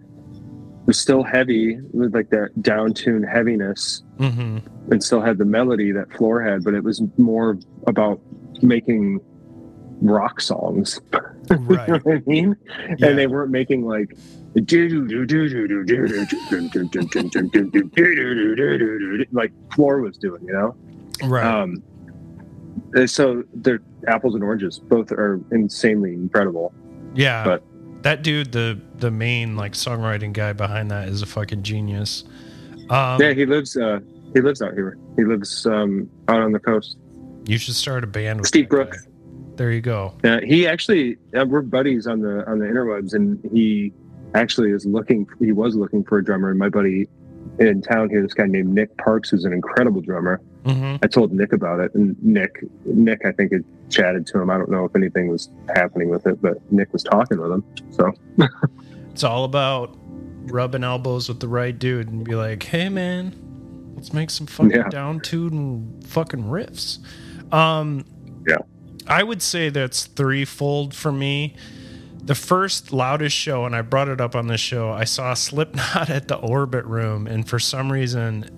was 0.86 1.00
still 1.00 1.24
heavy 1.24 1.80
with 1.94 2.14
like 2.14 2.30
that 2.32 2.50
down 2.62 2.94
tune 2.94 3.24
heaviness, 3.24 4.04
Mm-hmm. 4.20 4.58
and 4.92 5.04
still 5.04 5.22
had 5.22 5.38
the 5.38 5.46
melody 5.46 5.92
that 5.92 6.12
Floor 6.14 6.42
had, 6.42 6.64
but 6.64 6.74
it 6.74 6.84
was 6.84 7.02
more 7.18 7.58
about 7.88 8.20
making 8.62 9.20
rock 10.02 10.42
songs. 10.42 11.00
Right. 11.50 11.88
you 11.90 11.94
know 11.96 12.00
what 12.04 12.16
I 12.18 12.22
mean? 12.26 12.56
Yeah. 12.98 13.08
And 13.08 13.18
they 13.18 13.28
weren't 13.28 13.52
making 13.52 13.86
like 13.86 14.16
like 19.34 19.52
Floor 19.74 20.00
was 20.02 20.18
doing, 20.18 20.44
you 20.46 20.54
know. 20.54 20.76
Right. 21.24 21.46
Um, 21.46 21.84
so 23.06 23.44
they're 23.56 23.80
apples 24.08 24.36
and 24.36 24.44
oranges. 24.44 24.80
Both 24.80 25.12
are 25.12 25.40
insanely 25.52 26.14
incredible. 26.14 26.74
yeah. 27.16 27.44
but- 27.44 27.64
that 28.04 28.22
dude, 28.22 28.51
the 28.51 28.80
the 28.97 29.12
main 29.12 29.56
like 29.56 29.74
songwriting 29.74 30.34
guy 30.34 30.54
behind 30.54 30.91
that 30.91 31.08
is 31.08 31.22
a 31.22 31.26
fucking 31.26 31.64
genius. 31.64 32.24
Um, 32.89 33.22
yeah, 33.22 33.34
he 33.34 33.45
lives. 33.45 33.76
Uh, 33.76 33.99
he 34.34 34.41
lives 34.41 34.62
out 34.62 34.74
here. 34.74 34.97
He 35.16 35.24
lives 35.24 35.66
um, 35.66 36.10
out 36.28 36.41
on 36.41 36.51
the 36.51 36.60
coast. 36.60 36.97
you 37.45 37.58
should 37.58 37.76
start 37.76 38.04
a 38.04 38.08
band 38.08 38.39
with 38.39 38.47
Steve 38.47 38.70
guy. 38.70 38.76
Brooks. 38.76 39.08
There 39.56 39.72
you 39.72 39.82
go. 39.82 40.16
Uh, 40.24 40.39
he 40.41 40.68
actually, 40.68 41.18
uh, 41.38 41.45
we're 41.45 41.62
buddies 41.62 42.08
on 42.08 42.22
the 42.22 42.49
on 42.49 42.60
the 42.60 42.66
interwebs, 42.66 43.14
and 43.14 43.39
he 43.51 43.93
actually 44.34 44.72
is 44.72 44.86
looking. 44.86 45.28
He 45.39 45.51
was 45.51 45.76
looking 45.76 46.04
for 46.04 46.18
a 46.18 46.24
drummer, 46.24 46.49
and 46.49 46.60
my 46.60 46.70
buddy 46.70 47.08
in 47.60 47.82
town 47.82 48.10
here, 48.10 48.22
this 48.22 48.34
guy 48.34 48.45
named 48.47 48.74
Nick 48.74 48.95
Parks, 48.97 49.30
who's 49.30 49.45
an 49.45 49.54
incredible 49.54 50.01
drummer. 50.01 50.41
Hmm 50.66 50.95
I 51.01 51.07
told 51.07 51.32
Nick 51.34 51.51
about 51.53 51.80
it, 51.80 51.93
and 51.95 52.16
Nick, 52.24 52.64
Nick, 52.86 53.26
I 53.26 53.32
think 53.32 53.51
had 53.51 53.64
chatted 53.89 54.26
to 54.28 54.39
him. 54.41 54.49
I 54.49 54.57
don't 54.57 54.70
know 54.72 54.86
if 54.86 54.95
anything 54.95 55.28
was 55.30 55.49
happening 55.76 56.09
with 56.09 56.26
it, 56.28 56.41
but 56.41 56.57
Nick 56.72 56.91
was 56.93 57.03
talking 57.03 57.39
with 57.39 57.51
him. 57.51 57.64
So 57.91 58.11
It's 59.11 59.24
all 59.24 59.43
about 59.43 59.95
rubbing 60.45 60.84
elbows 60.84 61.30
with 61.30 61.39
the 61.39 61.47
right 61.47 61.78
dude 61.78 62.09
and 62.09 62.24
be 62.26 62.36
like, 62.36 62.64
"Hey, 62.64 62.89
man, 62.89 63.34
let's 63.95 64.11
make 64.14 64.30
some 64.30 64.47
fucking 64.47 64.72
Yeah. 64.72 64.89
down 64.89 65.20
tuned 65.20 66.03
fucking 66.07 66.43
riffs." 66.45 66.99
Um, 67.53 68.05
Yeah. 68.47 68.57
I 69.07 69.22
would 69.24 69.41
say 69.41 69.70
that's 69.70 70.05
threefold 70.05 70.93
for 70.95 71.11
me. 71.11 71.55
The 72.26 72.36
first 72.36 72.93
loudest 72.93 73.36
show, 73.36 73.66
and 73.66 73.76
I 73.76 73.82
brought 73.82 74.07
it 74.07 74.22
up 74.22 74.34
on 74.34 74.47
the 74.47 74.57
show, 74.57 74.89
I 74.91 75.03
saw 75.03 75.34
Slipknot 75.34 76.09
at 76.09 76.30
the 76.30 76.38
Orbit 76.38 76.86
Room, 76.86 77.28
and 77.28 77.47
for 77.47 77.59
some 77.59 77.91
reason, 77.91 78.49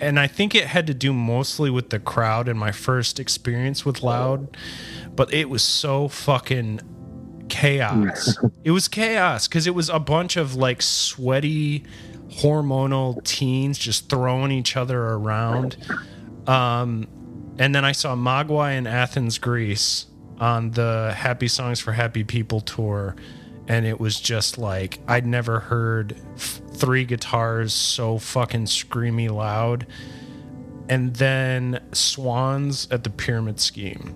and 0.00 0.18
I 0.18 0.26
think 0.26 0.54
it 0.54 0.66
had 0.66 0.86
to 0.86 0.94
do 0.94 1.12
mostly 1.12 1.70
with 1.70 1.90
the 1.90 1.98
crowd 1.98 2.48
and 2.48 2.58
my 2.58 2.72
first 2.72 3.20
experience 3.20 3.84
with 3.84 4.02
loud, 4.02 4.56
but 5.14 5.32
it 5.32 5.48
was 5.48 5.62
so 5.62 6.08
fucking 6.08 6.80
chaos. 7.48 8.38
it 8.64 8.70
was 8.70 8.88
chaos 8.88 9.46
because 9.46 9.66
it 9.66 9.74
was 9.74 9.88
a 9.88 9.98
bunch 9.98 10.36
of 10.36 10.54
like 10.54 10.80
sweaty, 10.80 11.84
hormonal 12.30 13.22
teens 13.24 13.78
just 13.78 14.08
throwing 14.08 14.50
each 14.50 14.76
other 14.76 15.00
around. 15.00 15.76
Um, 16.46 17.06
and 17.58 17.74
then 17.74 17.84
I 17.84 17.92
saw 17.92 18.14
Mogwai 18.16 18.78
in 18.78 18.86
Athens, 18.86 19.38
Greece 19.38 20.06
on 20.38 20.70
the 20.70 21.12
Happy 21.14 21.48
Songs 21.48 21.80
for 21.80 21.92
Happy 21.92 22.24
People 22.24 22.60
tour. 22.60 23.14
And 23.70 23.86
it 23.86 24.00
was 24.00 24.18
just 24.18 24.58
like, 24.58 24.98
I'd 25.06 25.24
never 25.24 25.60
heard 25.60 26.16
f- 26.34 26.60
three 26.72 27.04
guitars 27.04 27.72
so 27.72 28.18
fucking 28.18 28.64
screamy 28.64 29.30
loud. 29.30 29.86
And 30.88 31.14
then 31.14 31.80
Swans 31.92 32.88
at 32.90 33.04
the 33.04 33.10
Pyramid 33.10 33.60
Scheme. 33.60 34.12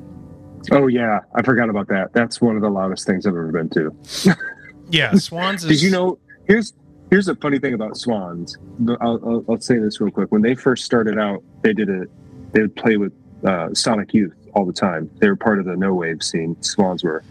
Oh 0.72 0.88
yeah, 0.88 1.20
I 1.36 1.42
forgot 1.42 1.70
about 1.70 1.86
that. 1.88 2.12
That's 2.12 2.40
one 2.40 2.56
of 2.56 2.62
the 2.62 2.68
loudest 2.68 3.06
things 3.06 3.26
I've 3.26 3.34
ever 3.34 3.52
been 3.52 3.68
to. 3.70 4.34
Yeah, 4.90 5.14
Swans 5.14 5.64
is. 5.64 5.70
Did 5.70 5.82
you 5.82 5.90
know? 5.90 6.18
Here's 6.46 6.74
here's 7.10 7.28
a 7.28 7.34
funny 7.36 7.58
thing 7.58 7.74
about 7.74 7.96
Swans. 7.96 8.58
I'll, 9.00 9.18
I'll, 9.24 9.44
I'll 9.48 9.60
say 9.60 9.78
this 9.78 10.00
real 10.00 10.10
quick. 10.10 10.30
When 10.30 10.42
they 10.42 10.54
first 10.54 10.84
started 10.84 11.18
out, 11.18 11.42
they 11.62 11.72
did 11.72 11.88
a 11.88 12.04
they 12.52 12.60
would 12.60 12.76
play 12.76 12.96
with 12.96 13.12
uh, 13.46 13.72
Sonic 13.72 14.12
Youth 14.12 14.34
all 14.54 14.64
the 14.64 14.72
time. 14.72 15.10
They 15.18 15.28
were 15.28 15.36
part 15.36 15.58
of 15.58 15.64
the 15.64 15.76
no 15.76 15.94
wave 15.94 16.22
scene. 16.22 16.60
Swans 16.62 17.02
were, 17.02 17.24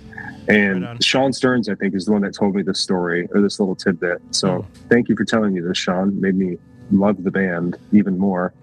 and 0.48 0.84
Right. 0.84 1.04
Sean 1.04 1.32
Stearns, 1.34 1.70
I 1.70 1.76
think, 1.76 1.96
is 1.96 2.06
the 2.06 2.12
one 2.12 2.22
that 2.24 2.34
told 2.34 2.56
me 2.56 2.62
this 2.64 2.80
story 2.80 3.28
or 3.34 3.42
this 3.42 3.60
little 3.60 3.76
tidbit. 3.76 4.22
So 4.32 4.62
Hmm. 4.62 4.88
thank 4.90 5.10
you 5.10 5.16
for 5.16 5.26
telling 5.26 5.54
me 5.54 5.62
this, 5.62 5.78
Sean. 5.78 6.20
Made 6.20 6.36
me 6.36 6.58
love 6.92 7.24
the 7.24 7.32
band 7.32 7.78
even 7.92 8.18
more. 8.18 8.54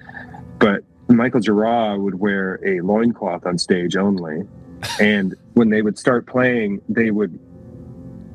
But 0.58 0.84
Michael 1.08 1.40
Gira 1.40 1.98
would 1.98 2.14
wear 2.20 2.60
a 2.64 2.80
loincloth 2.82 3.46
on 3.46 3.58
stage 3.58 3.96
only. 3.96 4.46
And 5.00 5.34
when 5.54 5.70
they 5.70 5.82
would 5.82 5.98
start 5.98 6.26
playing, 6.26 6.80
they 6.88 7.10
would 7.10 7.38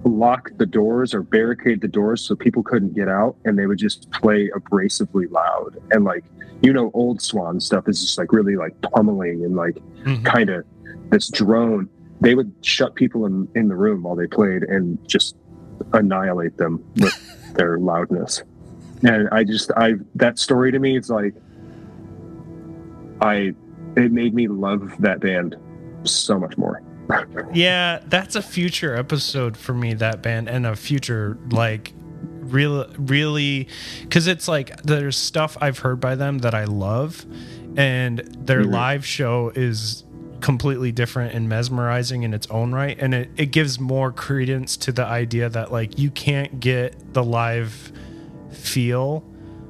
lock 0.04 0.52
the 0.58 0.66
doors 0.66 1.14
or 1.16 1.24
barricade 1.24 1.82
the 1.82 1.88
doors 1.88 2.22
so 2.22 2.36
people 2.36 2.62
couldn't 2.62 2.94
get 2.94 3.08
out 3.08 3.36
and 3.46 3.58
they 3.58 3.66
would 3.66 3.80
just 3.80 4.10
play 4.12 4.50
abrasively 4.56 5.30
loud. 5.32 5.78
And 5.92 6.04
like, 6.04 6.24
you 6.62 6.72
know, 6.74 6.92
old 6.94 7.22
swan 7.22 7.60
stuff 7.60 7.88
is 7.90 8.02
just 8.02 8.18
like 8.18 8.32
really 8.32 8.56
like 8.56 8.80
pummeling 8.82 9.44
and 9.44 9.56
like 9.56 9.78
Mhm. 10.06 10.24
kind 10.24 10.50
of 10.52 10.64
this 11.10 11.30
drone. 11.30 11.90
They 12.22 12.36
would 12.36 12.54
shut 12.62 12.96
people 12.96 13.26
in, 13.26 13.48
in 13.56 13.68
the 13.68 13.76
room 13.76 14.04
while 14.04 14.16
they 14.16 14.28
played 14.28 14.64
and 14.64 14.98
just 15.08 15.36
annihilate 15.94 16.58
them 16.58 16.84
with 16.98 17.54
their 17.56 17.78
loudness. 17.78 18.42
And 19.04 19.28
I 19.30 19.44
just, 19.44 19.72
I, 19.76 19.96
that 20.16 20.40
story 20.40 20.72
to 20.72 20.80
me, 20.80 20.98
it's 20.98 21.10
like, 21.10 21.34
I, 23.22 23.54
it 23.98 24.12
made 24.12 24.34
me 24.34 24.48
love 24.48 24.94
that 25.00 25.20
band 25.20 25.56
so 26.04 26.40
much 26.40 26.58
more. 26.58 26.82
Yeah, 27.54 28.00
that's 28.08 28.36
a 28.36 28.42
future 28.42 28.96
episode 28.96 29.56
for 29.56 29.76
me. 29.76 29.94
That 29.94 30.24
band 30.24 30.50
and 30.50 30.66
a 30.66 30.76
future 30.76 31.38
like 31.52 31.94
real, 32.42 32.88
really, 32.98 33.68
because 34.02 34.26
it's 34.26 34.48
like 34.48 34.82
there's 34.82 35.16
stuff 35.16 35.56
I've 35.62 35.78
heard 35.80 36.00
by 36.00 36.16
them 36.16 36.40
that 36.40 36.56
I 36.56 36.64
love, 36.64 37.24
and 37.78 38.18
their 38.48 38.64
Mhm. 38.64 38.72
live 38.72 39.06
show 39.06 39.52
is 39.56 40.04
completely 40.46 40.92
different 40.92 41.34
and 41.34 41.50
mesmerizing 41.50 42.22
in 42.22 42.32
its 42.32 42.46
own 42.52 42.72
right, 42.72 42.96
and 43.00 43.16
it 43.16 43.30
it 43.36 43.48
gives 43.48 43.80
more 43.80 44.12
credence 44.12 44.78
to 44.78 44.92
the 44.92 45.04
idea 45.04 45.50
that 45.50 45.72
like 45.72 45.98
you 45.98 46.12
can't 46.12 46.60
get 46.60 47.14
the 47.16 47.24
live 47.24 47.92
feel 48.52 49.24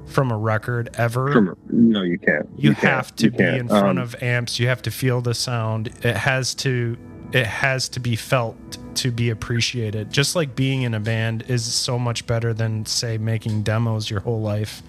from 0.06 0.32
a 0.32 0.38
record 0.38 0.90
ever 0.98 1.32
From, 1.32 1.58
no, 1.70 2.04
you 2.04 2.20
can't. 2.20 2.48
you, 2.58 2.74
can't. 2.76 2.84
have 2.84 3.16
to 3.16 3.26
You 3.26 3.32
be 3.32 3.38
can't. 3.38 3.58
in 3.62 3.68
front 3.70 3.98
Um, 3.98 4.04
of 4.04 4.16
amps 4.22 4.60
you 4.60 4.68
have 4.68 4.82
to 4.84 4.92
feel 4.92 5.22
the 5.22 5.34
sound 5.34 5.88
it 6.04 6.16
has 6.18 6.54
to 6.56 6.98
it 7.32 7.48
has 7.48 7.90
to 7.90 8.00
be 8.00 8.16
felt 8.16 8.56
to 8.96 9.10
be 9.12 9.30
appreciated 9.32 10.12
just 10.12 10.36
like 10.36 10.56
being 10.56 10.84
in 10.84 10.94
a 10.94 11.00
band 11.00 11.44
is 11.48 11.66
so 11.66 11.98
much 11.98 12.28
better 12.28 12.54
than 12.54 12.86
say 12.86 13.18
making 13.18 13.64
demos 13.64 14.10
your 14.10 14.20
whole 14.20 14.42
life 14.42 14.84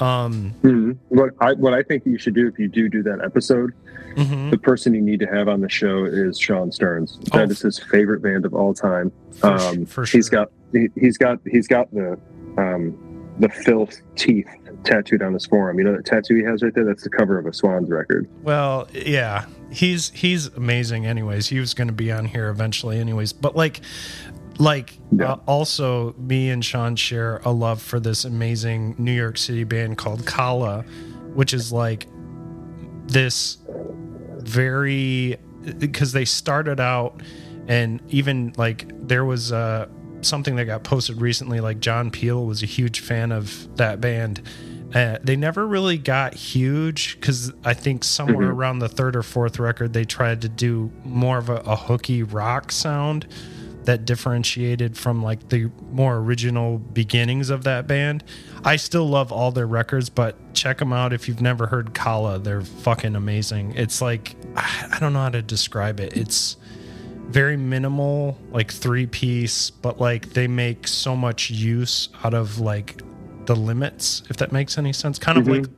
um 0.00 0.52
mhm. 0.62 0.96
What 1.08 1.30
I 1.40 1.54
what 1.54 1.72
I 1.72 1.82
think 1.82 2.04
you 2.04 2.18
should 2.18 2.34
do 2.34 2.46
if 2.46 2.58
you 2.58 2.68
do 2.68 2.88
do 2.90 3.02
that 3.04 3.20
episode, 3.24 3.72
mhm, 4.16 4.50
the 4.50 4.58
person 4.58 4.94
you 4.94 5.00
need 5.02 5.20
to 5.20 5.26
have 5.26 5.48
on 5.48 5.60
the 5.60 5.68
show 5.68 6.04
is 6.04 6.38
Sean 6.38 6.70
Stearns. 6.72 7.18
Oh. 7.32 7.38
That 7.38 7.50
is 7.50 7.60
his 7.60 7.78
favorite 7.78 8.22
band 8.22 8.44
of 8.44 8.54
all 8.54 8.74
time. 8.74 9.12
for, 9.38 9.46
um, 9.48 9.86
for 9.86 10.06
sure 10.06 10.18
He's 10.18 10.28
got 10.28 10.50
he, 10.72 10.88
he's 10.96 11.18
got 11.18 11.38
he's 11.50 11.66
got 11.68 11.92
the 11.92 12.18
um, 12.58 12.94
the 13.38 13.48
filth 13.48 14.00
teeth 14.16 14.46
tattooed 14.84 15.22
on 15.22 15.32
his 15.32 15.46
forearm. 15.46 15.78
You 15.78 15.84
know 15.84 15.96
that 15.96 16.04
tattoo 16.04 16.34
he 16.36 16.42
has 16.44 16.62
right 16.62 16.74
there? 16.74 16.84
That's 16.84 17.02
the 17.02 17.10
cover 17.10 17.38
of 17.38 17.46
a 17.46 17.52
Swans 17.52 17.88
record. 17.90 18.28
well 18.42 18.88
yeah 18.92 19.46
he's 19.70 20.10
he's 20.10 20.48
amazing 20.48 21.06
anyways 21.06 21.46
he 21.48 21.58
was 21.58 21.72
going 21.72 21.88
to 21.88 21.94
be 21.94 22.12
on 22.12 22.26
here 22.26 22.50
eventually 22.50 22.98
anyways 22.98 23.32
but 23.32 23.56
like 23.56 23.80
like 24.58 24.98
Yeah. 25.10 25.32
uh, 25.32 25.36
also 25.46 26.12
me 26.18 26.50
and 26.50 26.62
sean 26.62 26.94
share 26.94 27.40
a 27.46 27.50
love 27.50 27.80
for 27.80 27.98
this 27.98 28.26
amazing 28.26 28.94
new 28.98 29.12
york 29.12 29.38
city 29.38 29.64
band 29.64 29.96
called 29.96 30.26
kala 30.26 30.82
which 31.32 31.54
is 31.54 31.72
like 31.72 32.06
this 33.06 33.58
very 34.38 35.36
because 35.78 36.12
they 36.12 36.24
started 36.24 36.80
out 36.80 37.20
and 37.68 38.00
even 38.08 38.52
like 38.56 38.86
there 39.06 39.24
was 39.24 39.52
uh 39.52 39.86
something 40.20 40.56
that 40.56 40.64
got 40.64 40.82
posted 40.82 41.20
recently 41.20 41.60
like 41.60 41.78
john 41.80 42.10
peel 42.10 42.44
was 42.44 42.62
a 42.62 42.66
huge 42.66 43.00
fan 43.00 43.30
of 43.32 43.68
that 43.76 44.00
band 44.00 44.42
uh, 44.94 45.16
they 45.22 45.36
never 45.36 45.66
really 45.66 45.96
got 45.96 46.34
huge 46.34 47.14
because 47.18 47.52
i 47.64 47.72
think 47.72 48.02
somewhere 48.04 48.48
Mhm. 48.48 48.52
around 48.56 48.78
the 48.80 48.88
third 48.88 49.14
or 49.16 49.22
fourth 49.22 49.58
record 49.58 49.92
they 49.92 50.04
tried 50.04 50.42
to 50.42 50.48
do 50.48 50.90
more 51.04 51.38
of 51.38 51.48
a, 51.48 51.56
a 51.58 51.76
hooky 51.76 52.22
rock 52.22 52.70
sound 52.72 53.26
that 53.84 54.04
differentiated 54.04 54.96
from 54.96 55.22
like 55.22 55.48
the 55.48 55.70
more 55.90 56.16
original 56.18 56.78
beginnings 56.78 57.50
of 57.50 57.64
that 57.64 57.86
band. 57.86 58.22
I 58.64 58.76
still 58.76 59.06
love 59.08 59.32
all 59.32 59.50
their 59.50 59.66
records, 59.66 60.08
but 60.08 60.36
check 60.54 60.78
them 60.78 60.92
out 60.92 61.12
if 61.12 61.26
you've 61.28 61.40
never 61.40 61.66
heard 61.66 61.92
Kala. 61.94 62.38
They're 62.38 62.60
fucking 62.62 63.16
amazing. 63.16 63.74
It's 63.76 64.00
like 64.00 64.36
I 64.56 64.98
don't 65.00 65.12
know 65.12 65.20
how 65.20 65.30
to 65.30 65.42
describe 65.42 65.98
it. 66.00 66.16
It's 66.16 66.56
very 67.28 67.56
minimal, 67.56 68.38
like 68.50 68.70
three 68.70 69.06
piece, 69.06 69.70
but 69.70 70.00
like 70.00 70.30
they 70.30 70.46
make 70.46 70.86
so 70.86 71.16
much 71.16 71.50
use 71.50 72.08
out 72.22 72.34
of 72.34 72.60
like 72.60 73.02
the 73.46 73.56
limits, 73.56 74.22
if 74.30 74.36
that 74.36 74.52
makes 74.52 74.78
any 74.78 74.92
sense. 74.92 75.18
Kind 75.18 75.38
of 75.38 75.44
Mhm. 75.46 75.62
like 75.62 75.70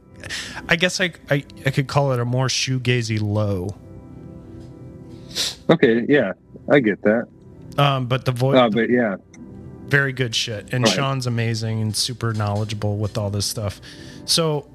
I 0.68 0.76
guess 0.76 1.01
I, 1.01 1.12
I 1.31 1.44
I 1.66 1.70
could 1.70 1.86
call 1.86 2.12
it 2.12 2.20
a 2.20 2.24
more 2.24 2.48
shoegazy 2.48 3.20
low. 3.20 3.74
Okay, 5.70 6.05
yeah, 6.09 6.32
I 6.70 6.81
get 6.81 7.01
that. 7.02 7.26
Um, 7.78 8.06
but 8.06 8.24
the 8.24 8.32
voice, 8.32 8.56
Uh, 8.59 8.68
but 8.68 8.90
yeah, 8.90 9.16
very 9.86 10.12
good 10.12 10.34
shit. 10.34 10.72
And 10.72 10.84
Right. 10.84 10.94
Sean's 10.94 11.26
amazing 11.26 11.80
and 11.80 11.94
super 11.94 12.32
knowledgeable 12.32 12.96
with 12.96 13.18
all 13.18 13.30
this 13.30 13.46
stuff. 13.46 13.80
So, 14.24 14.68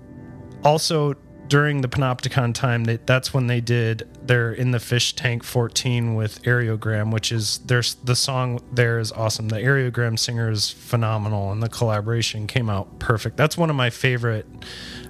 also 0.63 1.15
during 1.47 1.81
the 1.81 1.87
Panopticon 1.87 2.53
time, 2.53 2.83
they, 2.83 2.99
that's 3.07 3.33
when 3.33 3.47
they 3.47 3.59
did 3.59 4.07
their 4.21 4.53
In 4.53 4.69
the 4.69 4.79
Fish 4.79 5.15
Tank 5.15 5.43
14 5.43 6.13
with 6.13 6.43
Aereogramme, 6.43 7.11
which 7.11 7.31
is 7.31 7.57
there's 7.65 7.95
the 8.03 8.15
song 8.15 8.59
there 8.71 8.99
is 8.99 9.11
awesome. 9.11 9.47
The 9.49 9.55
Aereogramme 9.57 10.19
singer 10.19 10.51
is 10.51 10.69
phenomenal, 10.69 11.51
and 11.51 11.63
the 11.63 11.69
collaboration 11.69 12.45
came 12.45 12.69
out 12.69 12.99
perfect. 12.99 13.35
That's 13.35 13.57
one 13.57 13.71
of 13.71 13.75
my 13.75 13.89
favorite 13.89 14.45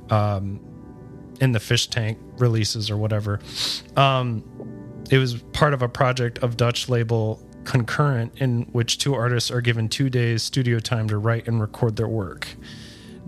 um, 0.10 0.62
In 1.42 1.52
the 1.52 1.60
Fish 1.60 1.88
Tank 1.88 2.18
releases 2.38 2.90
or 2.90 2.96
whatever. 2.96 3.42
Um, 3.98 4.44
it 5.12 5.18
was 5.18 5.36
part 5.52 5.74
of 5.74 5.82
a 5.82 5.90
project 5.90 6.38
of 6.40 6.56
Dutch 6.56 6.88
label 6.88 7.42
Konkurrent, 7.70 8.34
in 8.38 8.64
which 8.72 8.98
two 8.98 9.14
artists 9.14 9.52
are 9.52 9.62
given 9.62 9.88
two 9.90 10.10
days 10.10 10.42
studio 10.42 10.80
time 10.80 11.08
to 11.08 11.20
write 11.20 11.48
and 11.48 11.62
record 11.62 11.98
their 11.98 12.08
work. 12.08 12.48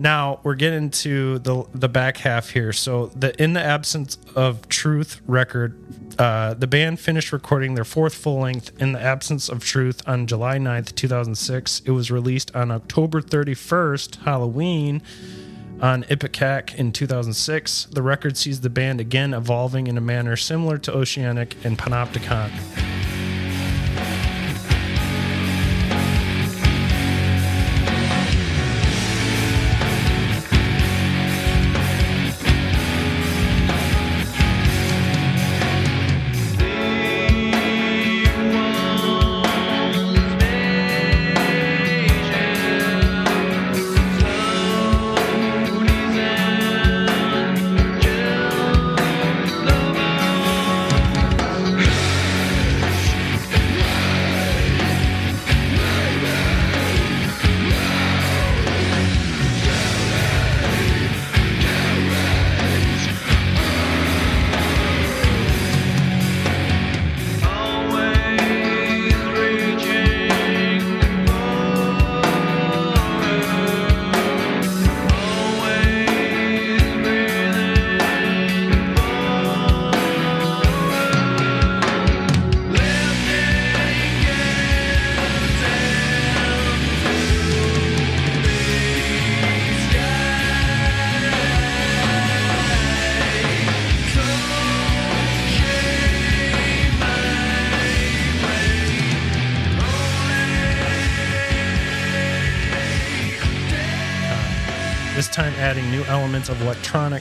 Now 0.00 0.40
we're 0.42 0.56
getting 0.56 0.90
to 0.90 1.38
the 1.38 1.64
the 1.72 1.88
back 1.88 2.16
half 2.16 2.50
here. 2.50 2.72
So 2.72 3.06
the 3.14 3.40
in 3.40 3.52
the 3.52 3.62
absence 3.62 4.18
of 4.34 4.68
truth 4.68 5.20
record, 5.28 5.78
uh, 6.18 6.54
the 6.54 6.66
band 6.66 6.98
finished 6.98 7.32
recording 7.32 7.76
their 7.76 7.84
fourth 7.84 8.14
full 8.14 8.40
length 8.40 8.72
in 8.82 8.90
the 8.90 9.00
absence 9.00 9.48
of 9.48 9.62
truth 9.64 10.02
on 10.08 10.26
July 10.26 10.58
9th, 10.58 10.96
2006. 10.96 11.82
It 11.84 11.92
was 11.92 12.10
released 12.10 12.54
on 12.56 12.72
October 12.72 13.22
31st, 13.22 14.24
Halloween. 14.24 15.02
On 15.80 16.02
Ipecac 16.04 16.74
in 16.74 16.92
2006, 16.92 17.86
the 17.86 18.02
record 18.02 18.36
sees 18.36 18.60
the 18.60 18.70
band 18.70 19.00
again 19.00 19.34
evolving 19.34 19.86
in 19.86 19.96
a 19.96 20.00
manner 20.00 20.36
similar 20.36 20.78
to 20.78 20.92
Oceanic 20.92 21.56
and 21.64 21.78
Panopticon. 21.78 22.81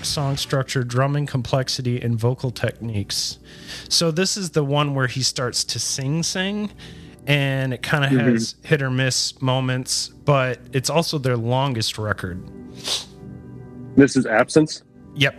Song 0.06 0.38
structure, 0.38 0.84
drumming 0.84 1.26
complexity, 1.26 2.02
and 2.02 2.18
vocal 2.18 2.52
techniques. 2.52 3.40
So 3.90 4.11
this 4.11 4.38
is 4.38 4.52
the 4.52 4.64
one 4.64 4.95
where 4.95 5.07
he 5.07 5.22
starts 5.23 5.64
to 5.65 5.80
sing 5.80 6.23
sing 6.23 6.72
and 7.28 7.73
it 7.73 7.82
kind 7.82 8.03
of 8.03 8.11
mm-hmm. 8.11 8.32
has 8.32 8.56
hit 8.64 8.82
or 8.82 8.90
miss 8.90 9.40
moments, 9.41 10.10
but 10.10 10.60
it's 10.73 10.90
also 10.90 11.18
their 11.18 11.38
longest 11.38 11.98
record. 11.98 12.44
This 13.95 14.15
is 14.15 14.26
absence. 14.26 14.84
Yep. 15.15 15.36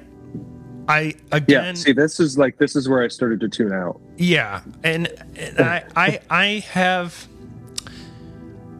I 0.88 1.00
Yeah. 1.00 1.12
again 1.32 1.76
See, 1.76 1.92
this 1.92 2.20
is 2.20 2.36
like 2.36 2.58
this 2.58 2.76
is 2.76 2.88
where 2.88 3.02
I 3.02 3.08
started 3.08 3.40
to 3.40 3.48
tune 3.48 3.72
out. 3.72 4.00
Yeah, 4.16 4.62
and, 4.82 5.08
and 5.36 5.60
I, 5.60 5.84
oh. 5.86 5.92
I 5.96 6.20
I 6.30 6.46
have 6.70 7.28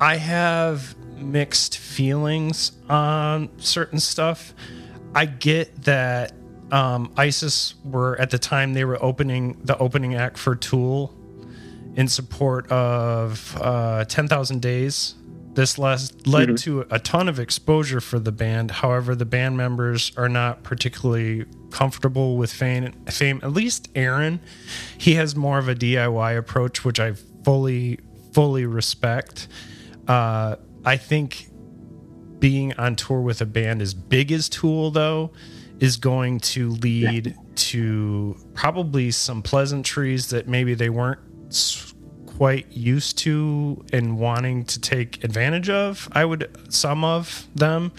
I 0.00 0.16
have 0.16 0.96
mixed 1.16 1.78
feelings 1.78 2.72
on 2.88 3.48
certain 3.58 4.00
stuff. 4.00 4.52
I 5.14 5.26
get 5.26 5.84
that 5.84 6.32
um, 6.70 7.12
ISIS 7.16 7.74
were 7.84 8.18
at 8.18 8.30
the 8.30 8.38
time 8.38 8.72
they 8.72 8.84
were 8.84 9.02
opening 9.02 9.60
the 9.64 9.76
opening 9.78 10.14
act 10.14 10.38
for 10.38 10.56
Tool 10.56 11.14
in 11.96 12.08
support 12.08 12.70
of 12.72 13.56
uh, 13.60 14.04
Ten 14.06 14.26
Thousand 14.26 14.62
Days. 14.62 15.14
This 15.54 15.76
last 15.76 16.26
led 16.26 16.56
to 16.58 16.86
a 16.90 16.98
ton 16.98 17.28
of 17.28 17.38
exposure 17.38 18.00
for 18.00 18.18
the 18.18 18.32
band. 18.32 18.70
However, 18.70 19.14
the 19.14 19.26
band 19.26 19.58
members 19.58 20.10
are 20.16 20.28
not 20.28 20.62
particularly 20.62 21.44
comfortable 21.70 22.38
with 22.38 22.50
fame. 22.50 22.90
Fame, 23.10 23.38
at 23.42 23.52
least 23.52 23.90
Aaron, 23.94 24.40
he 24.96 25.14
has 25.16 25.36
more 25.36 25.58
of 25.58 25.68
a 25.68 25.74
DIY 25.74 26.38
approach, 26.38 26.86
which 26.86 26.98
I 26.98 27.12
fully, 27.44 28.00
fully 28.32 28.64
respect. 28.64 29.48
Uh, 30.08 30.56
I 30.86 30.96
think 30.96 31.48
being 32.42 32.72
on 32.74 32.96
tour 32.96 33.20
with 33.20 33.40
a 33.40 33.46
band 33.46 33.80
as 33.80 33.94
big 33.94 34.32
as 34.32 34.48
Tool, 34.48 34.90
though, 34.90 35.30
is 35.78 35.96
going 35.96 36.40
to 36.40 36.70
lead 36.70 37.36
to 37.54 38.36
probably 38.52 39.12
some 39.12 39.42
pleasantries 39.42 40.30
that 40.30 40.48
maybe 40.48 40.74
they 40.74 40.90
weren't 40.90 41.20
quite 42.26 42.66
used 42.72 43.16
to 43.18 43.84
and 43.92 44.18
wanting 44.18 44.64
to 44.64 44.80
take 44.80 45.22
advantage 45.22 45.70
of. 45.70 46.08
I 46.10 46.24
would 46.24 46.50
some 46.68 47.04
of 47.04 47.46
them. 47.54 47.92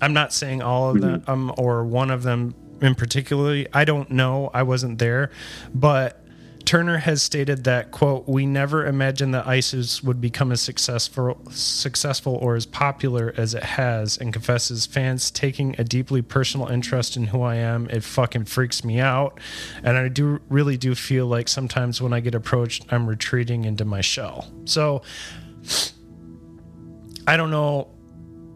I'm 0.00 0.14
not 0.14 0.32
saying 0.32 0.62
all 0.62 0.90
of 0.90 1.02
them 1.02 1.22
um, 1.26 1.52
or 1.58 1.84
one 1.84 2.10
of 2.10 2.22
them 2.22 2.54
in 2.80 2.94
particularly. 2.94 3.68
I 3.74 3.84
don't 3.84 4.10
know. 4.10 4.50
I 4.54 4.62
wasn't 4.62 4.98
there, 4.98 5.30
but 5.74 6.23
Turner 6.64 6.98
has 6.98 7.22
stated 7.22 7.64
that 7.64 7.90
quote 7.90 8.26
we 8.26 8.46
never 8.46 8.86
imagined 8.86 9.34
that 9.34 9.46
ISIS 9.46 10.02
would 10.02 10.20
become 10.20 10.50
as 10.50 10.62
successful 10.62 11.40
successful 11.50 12.36
or 12.36 12.56
as 12.56 12.64
popular 12.64 13.34
as 13.36 13.54
it 13.54 13.62
has 13.62 14.16
and 14.16 14.32
confesses 14.32 14.86
fans 14.86 15.30
taking 15.30 15.74
a 15.78 15.84
deeply 15.84 16.22
personal 16.22 16.68
interest 16.68 17.16
in 17.16 17.24
who 17.24 17.42
I 17.42 17.56
am 17.56 17.88
it 17.90 18.02
fucking 18.02 18.46
freaks 18.46 18.82
me 18.82 18.98
out 18.98 19.38
and 19.82 19.96
I 19.96 20.08
do 20.08 20.40
really 20.48 20.76
do 20.76 20.94
feel 20.94 21.26
like 21.26 21.48
sometimes 21.48 22.00
when 22.00 22.12
I 22.12 22.20
get 22.20 22.34
approached 22.34 22.86
I'm 22.90 23.06
retreating 23.06 23.64
into 23.64 23.84
my 23.84 24.00
shell 24.00 24.50
so 24.64 25.02
I 27.26 27.36
don't 27.36 27.50
know 27.50 27.90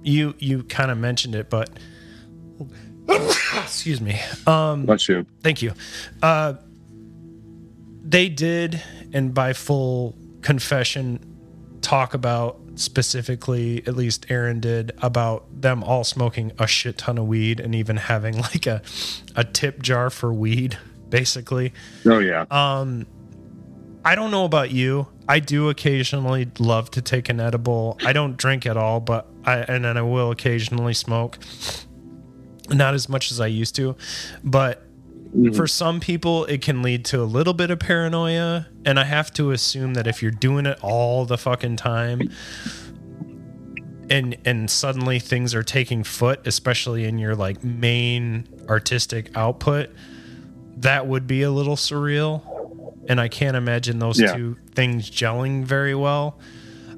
you 0.02 0.34
you 0.38 0.62
kind 0.62 0.90
of 0.90 0.96
mentioned 0.96 1.34
it 1.34 1.50
but 1.50 1.70
excuse 3.08 4.00
me 4.00 4.18
um 4.46 4.86
Bless 4.86 5.08
you. 5.08 5.26
Thank 5.42 5.60
you. 5.60 5.72
Uh, 6.22 6.54
they 8.08 8.28
did, 8.30 8.82
and 9.12 9.34
by 9.34 9.52
full 9.52 10.16
confession, 10.40 11.20
talk 11.82 12.14
about 12.14 12.58
specifically, 12.76 13.82
at 13.86 13.96
least 13.96 14.26
Aaron 14.30 14.60
did, 14.60 14.92
about 15.02 15.60
them 15.60 15.82
all 15.84 16.04
smoking 16.04 16.52
a 16.58 16.66
shit 16.66 16.96
ton 16.96 17.18
of 17.18 17.26
weed 17.26 17.60
and 17.60 17.74
even 17.74 17.96
having 17.96 18.38
like 18.40 18.66
a, 18.66 18.82
a 19.36 19.44
tip 19.44 19.82
jar 19.82 20.08
for 20.08 20.32
weed, 20.32 20.78
basically. 21.10 21.74
Oh 22.06 22.18
yeah. 22.18 22.46
Um, 22.50 23.06
I 24.04 24.14
don't 24.14 24.30
know 24.30 24.46
about 24.46 24.70
you. 24.70 25.08
I 25.28 25.40
do 25.40 25.68
occasionally 25.68 26.48
love 26.58 26.90
to 26.92 27.02
take 27.02 27.28
an 27.28 27.40
edible. 27.40 27.98
I 28.06 28.14
don't 28.14 28.38
drink 28.38 28.64
at 28.64 28.78
all, 28.78 29.00
but 29.00 29.26
I 29.44 29.58
and 29.58 29.84
then 29.84 29.98
I 29.98 30.02
will 30.02 30.30
occasionally 30.30 30.94
smoke. 30.94 31.38
Not 32.70 32.94
as 32.94 33.08
much 33.08 33.30
as 33.32 33.40
I 33.40 33.48
used 33.48 33.74
to, 33.76 33.96
but 34.42 34.87
for 35.54 35.66
some 35.66 36.00
people 36.00 36.44
it 36.46 36.62
can 36.62 36.82
lead 36.82 37.04
to 37.04 37.20
a 37.22 37.24
little 37.24 37.52
bit 37.54 37.70
of 37.70 37.78
paranoia 37.78 38.66
and 38.84 38.98
I 38.98 39.04
have 39.04 39.32
to 39.34 39.50
assume 39.50 39.94
that 39.94 40.06
if 40.06 40.22
you're 40.22 40.30
doing 40.30 40.64
it 40.66 40.78
all 40.82 41.24
the 41.26 41.36
fucking 41.38 41.76
time 41.76 42.30
and 44.10 44.36
and 44.44 44.70
suddenly 44.70 45.18
things 45.18 45.54
are 45.54 45.62
taking 45.62 46.02
foot, 46.02 46.46
especially 46.46 47.04
in 47.04 47.18
your 47.18 47.34
like 47.36 47.62
main 47.62 48.48
artistic 48.68 49.30
output, 49.36 49.90
that 50.78 51.06
would 51.06 51.26
be 51.26 51.42
a 51.42 51.50
little 51.50 51.76
surreal 51.76 52.42
and 53.08 53.20
I 53.20 53.28
can't 53.28 53.56
imagine 53.56 53.98
those 53.98 54.18
Yeah. 54.20 54.34
two 54.34 54.56
things 54.74 55.10
gelling 55.10 55.64
very 55.64 55.94
well. 55.94 56.38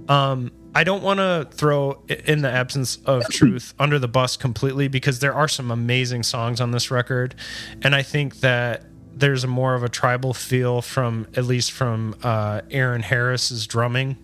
Um, 0.08 0.52
I 0.74 0.84
don't 0.84 1.02
want 1.02 1.18
to 1.18 1.48
throw 1.50 2.02
in 2.08 2.42
the 2.42 2.50
absence 2.50 2.96
of 3.04 3.28
truth 3.30 3.74
under 3.78 3.98
the 3.98 4.08
bus 4.08 4.36
completely 4.36 4.86
because 4.88 5.18
there 5.18 5.34
are 5.34 5.48
some 5.48 5.70
amazing 5.70 6.22
songs 6.22 6.60
on 6.60 6.70
this 6.70 6.90
record, 6.90 7.34
and 7.82 7.94
I 7.94 8.02
think 8.02 8.40
that 8.40 8.84
there's 9.12 9.42
a 9.44 9.48
more 9.48 9.74
of 9.74 9.82
a 9.82 9.88
tribal 9.88 10.32
feel 10.32 10.80
from 10.80 11.26
at 11.36 11.44
least 11.44 11.72
from 11.72 12.14
uh, 12.22 12.60
Aaron 12.70 13.02
Harris's 13.02 13.66
drumming, 13.66 14.16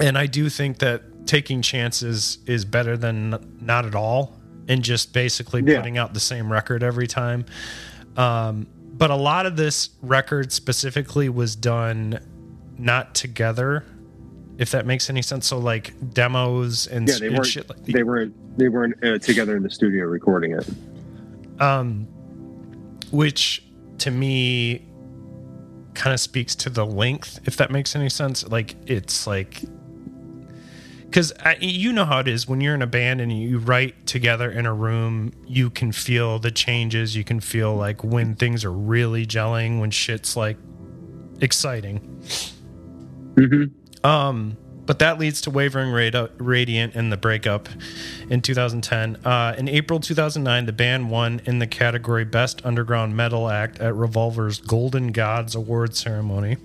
and 0.00 0.16
I 0.18 0.26
do 0.26 0.48
think 0.48 0.78
that 0.78 1.26
taking 1.26 1.62
chances 1.62 2.38
is 2.46 2.64
better 2.64 2.96
than 2.96 3.58
not 3.60 3.84
at 3.86 3.94
all, 3.94 4.36
and 4.68 4.82
just 4.82 5.12
basically 5.12 5.62
Yeah. 5.64 5.78
putting 5.78 5.98
out 5.98 6.14
the 6.14 6.20
same 6.20 6.50
record 6.52 6.82
every 6.82 7.06
time. 7.06 7.44
Um, 8.16 8.66
but 8.92 9.10
a 9.10 9.16
lot 9.16 9.46
of 9.46 9.56
this 9.56 9.90
record 10.02 10.52
specifically 10.52 11.28
was 11.28 11.54
done 11.56 12.18
not 12.78 13.14
together 13.14 13.84
if 14.58 14.70
that 14.72 14.84
makes 14.86 15.08
any 15.08 15.22
sense 15.22 15.46
so 15.46 15.58
like 15.58 15.94
demos 16.12 16.86
and, 16.88 17.08
Yeah, 17.08 17.14
they 17.20 17.26
and 17.28 17.36
weren't. 17.36 17.46
shit 17.46 17.68
like 17.68 17.82
They 17.84 18.02
weren't. 18.02 18.34
They 18.58 18.68
weren't 18.68 19.02
uh, 19.04 19.18
together 19.18 19.56
in 19.56 19.62
the 19.62 19.70
studio 19.70 20.04
recording 20.06 20.52
it. 20.52 20.68
um 21.60 22.06
which 23.10 23.64
to 23.98 24.10
me 24.10 24.84
kind 25.94 26.12
of 26.12 26.20
speaks 26.20 26.54
to 26.54 26.70
the 26.70 26.84
length 26.84 27.40
if 27.44 27.56
that 27.56 27.70
makes 27.70 27.96
any 27.96 28.08
sense 28.08 28.46
like 28.48 28.76
it's 28.86 29.26
like 29.26 29.62
because 31.04 31.32
you 31.60 31.92
know 31.92 32.04
how 32.04 32.18
it 32.18 32.28
is 32.28 32.46
when 32.46 32.60
you're 32.60 32.74
in 32.74 32.82
a 32.82 32.86
band 32.86 33.20
and 33.20 33.32
you 33.32 33.58
write 33.58 34.06
together 34.06 34.50
in 34.50 34.66
a 34.66 34.74
room 34.74 35.32
you 35.46 35.70
can 35.70 35.90
feel 35.90 36.38
the 36.38 36.50
changes 36.50 37.16
you 37.16 37.24
can 37.24 37.40
feel 37.40 37.74
like 37.74 38.04
when 38.04 38.34
things 38.34 38.64
are 38.64 38.72
really 38.72 39.24
gelling 39.26 39.80
when 39.80 39.90
shit's 39.90 40.36
like 40.36 40.56
exciting 41.40 42.00
Mm-hmm. 43.36 43.72
Um, 44.04 44.56
but 44.88 45.00
that 45.00 45.18
leads 45.18 45.42
to 45.42 45.50
Wavering 45.50 45.92
Radiant 46.38 46.94
and 46.94 47.12
the 47.12 47.18
breakup 47.18 47.68
in 48.30 48.40
2010. 48.40 49.16
Uh, 49.16 49.54
in 49.58 49.68
April 49.68 50.00
2009, 50.00 50.64
the 50.64 50.72
band 50.72 51.10
won 51.10 51.42
in 51.44 51.58
the 51.58 51.66
category 51.66 52.24
Best 52.24 52.64
Underground 52.64 53.14
Metal 53.14 53.50
Act 53.50 53.80
at 53.80 53.94
Revolver's 53.94 54.60
Golden 54.60 55.12
Gods 55.12 55.54
Award 55.54 55.94
ceremony. 55.94 56.56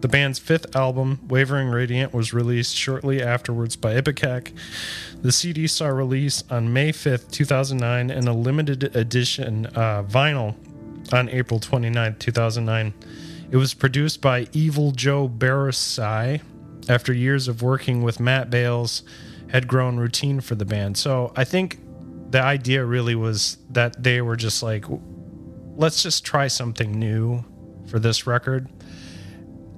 The 0.00 0.08
band's 0.08 0.40
fifth 0.40 0.74
album, 0.74 1.20
Wavering 1.28 1.68
Radiant, 1.68 2.12
was 2.12 2.34
released 2.34 2.74
shortly 2.74 3.22
afterwards 3.22 3.76
by 3.76 3.94
Ipecac. 3.94 4.52
The 5.22 5.30
CD 5.30 5.68
saw 5.68 5.86
release 5.86 6.42
on 6.50 6.72
May 6.72 6.90
5th, 6.90 7.30
2009, 7.30 8.10
and 8.10 8.26
a 8.26 8.32
limited 8.32 8.96
edition 8.96 9.66
uh, 9.66 10.02
vinyl 10.02 10.56
on 11.12 11.28
April 11.28 11.60
29th, 11.60 12.18
2009. 12.18 12.92
It 13.52 13.56
was 13.56 13.74
produced 13.74 14.20
by 14.20 14.48
Evil 14.52 14.90
Joe 14.90 15.28
Barresi 15.28 16.40
after 16.88 17.12
years 17.12 17.48
of 17.48 17.62
working 17.62 18.02
with 18.02 18.20
Matt 18.20 18.50
Bayles 18.50 19.02
had 19.50 19.68
grown 19.68 19.96
routine 19.96 20.40
for 20.40 20.54
the 20.54 20.64
band. 20.64 20.96
So 20.96 21.32
I 21.36 21.44
think 21.44 21.78
the 22.30 22.42
idea 22.42 22.84
really 22.84 23.14
was 23.14 23.58
that 23.70 24.02
they 24.02 24.20
were 24.20 24.36
just 24.36 24.62
like, 24.62 24.84
let's 25.76 26.02
just 26.02 26.24
try 26.24 26.48
something 26.48 26.98
new 26.98 27.44
for 27.86 27.98
this 27.98 28.26
record. 28.26 28.68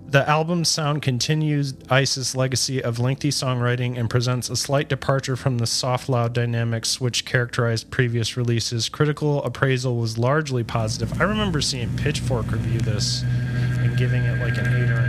The 0.08 0.26
album's 0.28 0.68
sound 0.68 1.02
continues 1.02 1.74
Ice's 1.90 2.36
legacy 2.36 2.82
of 2.82 3.00
lengthy 3.00 3.30
songwriting 3.30 3.98
and 3.98 4.08
presents 4.08 4.48
a 4.48 4.54
slight 4.54 4.88
departure 4.88 5.34
from 5.34 5.58
the 5.58 5.66
soft 5.66 6.08
loud 6.08 6.32
dynamics 6.32 7.00
which 7.00 7.24
characterized 7.24 7.90
previous 7.90 8.36
releases. 8.36 8.88
Critical 8.88 9.42
appraisal 9.42 9.96
was 9.96 10.16
largely 10.16 10.62
positive. 10.62 11.20
I 11.20 11.24
remember 11.24 11.60
seeing 11.60 11.94
Pitchfork 11.96 12.52
review 12.52 12.78
this 12.78 13.24
and 13.80 13.96
giving 13.98 14.22
it 14.22 14.40
like 14.40 14.56
an 14.56 14.66
8 14.66 14.90
or 14.90 15.05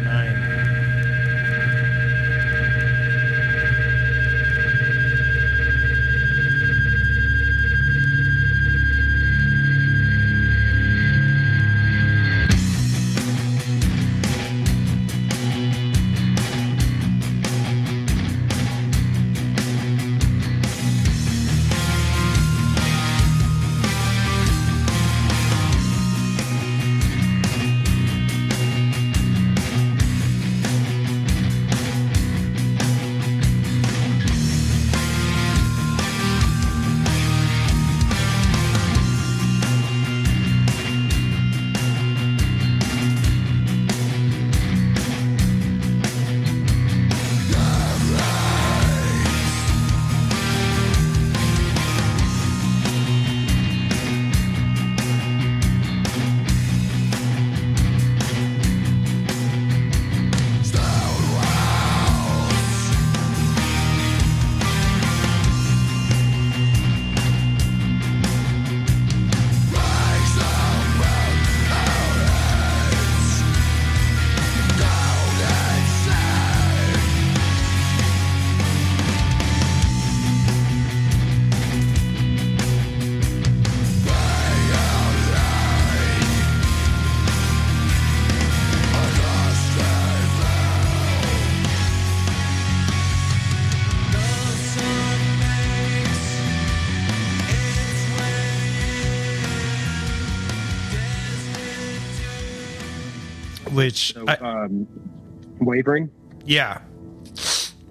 wavering. 105.60 106.10
yeah, 106.45 106.82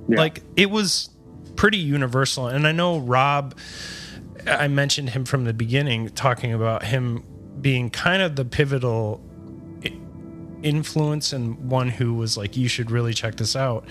Yeah. 0.08 0.18
like 0.18 0.42
it 0.56 0.70
was 0.70 1.10
pretty 1.56 1.78
universal 1.78 2.48
and 2.48 2.66
i 2.66 2.72
know 2.72 2.98
rob 2.98 3.56
i 4.46 4.68
mentioned 4.68 5.08
him 5.10 5.24
from 5.24 5.44
the 5.44 5.54
beginning 5.54 6.08
talking 6.10 6.52
about 6.52 6.82
him 6.84 7.24
being 7.62 7.88
kind 7.88 8.20
of 8.20 8.36
the 8.36 8.44
pivotal 8.44 9.22
influence 10.62 11.32
and 11.32 11.56
one 11.70 11.88
who 11.88 12.14
was 12.14 12.36
like 12.36 12.56
you 12.56 12.68
should 12.68 12.90
really 12.90 13.14
check 13.14 13.36
this 13.36 13.54
out 13.56 13.86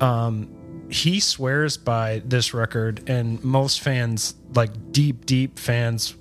um 0.00 0.48
he 0.90 1.20
swears 1.20 1.76
by 1.76 2.22
this 2.24 2.52
record 2.54 3.02
and 3.08 3.42
most 3.42 3.80
fans 3.80 4.34
like 4.54 4.70
deep 4.92 5.26
deep 5.26 5.58
fans 5.58 6.14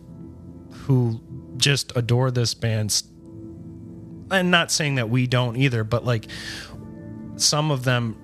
who 0.71 1.19
just 1.57 1.91
adore 1.95 2.31
this 2.31 2.53
band 2.53 3.03
and 4.31 4.49
not 4.51 4.71
saying 4.71 4.95
that 4.95 5.09
we 5.09 5.27
don't 5.27 5.55
either 5.57 5.83
but 5.83 6.05
like 6.05 6.27
some 7.35 7.71
of 7.71 7.83
them 7.83 8.17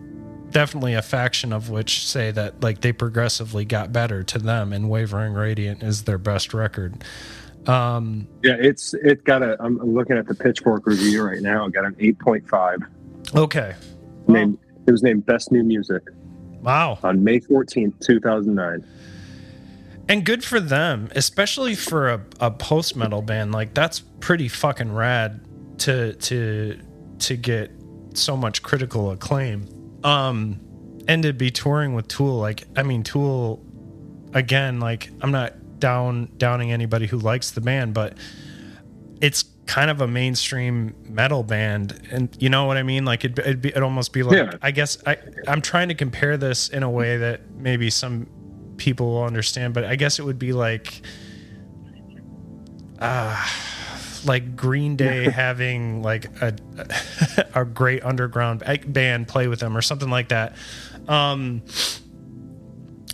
definitely 0.52 0.94
a 0.94 1.02
faction 1.02 1.52
of 1.52 1.70
which 1.70 2.06
say 2.06 2.32
that 2.32 2.62
like 2.62 2.82
they 2.82 2.92
progressively 2.94 3.66
got 3.66 3.92
better 3.92 4.24
to 4.24 4.40
them 4.40 4.72
and 4.72 4.90
wavering 4.90 5.34
radiant 5.34 5.84
is 5.84 6.04
their 6.04 6.18
best 6.18 6.54
record 6.54 7.04
um 7.68 8.28
Yeah, 8.44 8.56
it's 8.58 8.94
it 8.94 9.26
got 9.26 9.44
a. 9.44 9.58
I'm 9.60 9.78
looking 9.80 10.18
at 10.18 10.26
the 10.26 10.34
Pitchfork 10.36 10.86
review 10.88 11.22
right 11.22 11.42
now. 11.42 11.66
It 11.66 11.74
got 11.74 11.84
an 11.84 11.96
8.5. 11.96 13.36
okay 13.36 13.76
Named 14.28 14.58
it 14.88 14.92
was 14.92 15.04
named 15.04 15.26
Best 15.26 15.52
New 15.52 15.64
Music 15.64 16.02
wow 16.62 16.98
on 17.04 17.24
May 17.24 17.40
14th, 17.42 18.00
2009. 18.00 18.86
and 20.08 20.26
good 20.26 20.46
for 20.46 20.62
them 20.62 21.10
especially 21.14 21.76
for 21.76 22.08
a, 22.10 22.22
a 22.40 22.52
post 22.52 22.96
metal 22.96 23.22
band 23.22 23.52
like 23.52 23.74
that's 23.74 24.00
pretty 24.22 24.48
fucking 24.48 24.94
rad 24.94 25.42
to 25.80 26.14
to 26.14 26.80
to 27.20 27.36
get 27.38 27.72
so 28.14 28.36
much 28.38 28.64
critical 28.64 29.12
acclaim. 29.12 29.68
Um 30.04 30.60
and 31.08 31.24
to 31.24 31.32
be 31.34 31.50
touring 31.50 31.94
with 31.94 32.06
tool 32.10 32.38
like 32.38 32.66
i 32.76 32.84
mean 32.84 33.02
tool 33.02 33.64
again 34.34 34.82
like 34.82 35.10
i'm 35.22 35.32
not 35.32 35.80
down 35.80 36.30
downing 36.36 36.72
anybody 36.74 37.06
who 37.08 37.18
likes 37.18 37.52
the 37.52 37.62
band 37.62 37.94
but 37.94 38.18
it's 39.22 39.46
kind 39.68 39.90
of 39.90 40.02
a 40.02 40.08
mainstream 40.08 40.94
metal 41.10 41.44
band. 41.44 42.00
And 42.12 42.36
you 42.40 42.50
know 42.50 42.66
what 42.66 42.76
i 42.78 42.84
mean? 42.84 43.06
Like 43.06 43.24
it'd, 43.24 43.40
it'd, 43.40 43.62
be, 43.62 43.70
it'd 43.70 43.84
almost 43.84 44.12
be 44.12 44.24
like 44.24 44.36
Yeah. 44.36 44.52
i 44.62 44.72
guess 44.72 44.98
i 45.06 45.18
i'm 45.48 45.62
trying 45.62 45.88
to 45.88 45.96
compare 45.96 46.36
this 46.36 46.68
in 46.70 46.84
a 46.84 46.90
way 46.90 47.16
that 47.18 47.50
maybe 47.56 47.90
some 47.90 48.28
people 48.76 49.08
will 49.14 49.24
understand 49.24 49.74
but 49.74 49.86
i 49.86 49.96
guess 49.96 50.20
it 50.20 50.24
would 50.24 50.40
be 50.40 50.52
like 50.52 51.02
uh 53.00 53.46
like 54.26 54.56
green 54.56 54.96
day 54.96 55.24
having 55.30 56.02
like 56.02 56.26
a 56.42 56.56
a 57.56 57.66
great 57.66 58.04
underground 58.04 58.64
band 58.88 59.28
play 59.28 59.48
with 59.48 59.60
them 59.60 59.76
or 59.76 59.82
something 59.82 60.10
like 60.10 60.30
that 60.30 60.56
um 61.08 61.62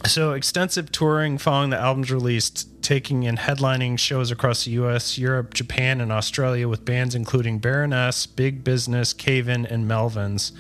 so 0.06 0.34
extensive 0.34 0.92
touring 0.92 1.38
following 1.38 1.70
the 1.70 1.78
album's 1.80 2.12
release, 2.12 2.50
taking 2.82 3.26
and 3.26 3.38
headlining 3.38 3.98
shows 3.98 4.32
across 4.32 4.66
the 4.66 4.72
U.S., 4.72 5.18
Europe, 5.18 5.54
Japan, 5.54 6.02
and 6.02 6.12
Australia 6.12 6.68
with 6.68 6.84
bands 6.84 7.16
including 7.16 7.60
Baroness, 7.60 8.26
Big 8.26 8.64
Business, 8.64 9.14
Cave 9.14 9.48
In, 9.48 9.66
and 9.66 9.90
Melvins. 9.90 10.52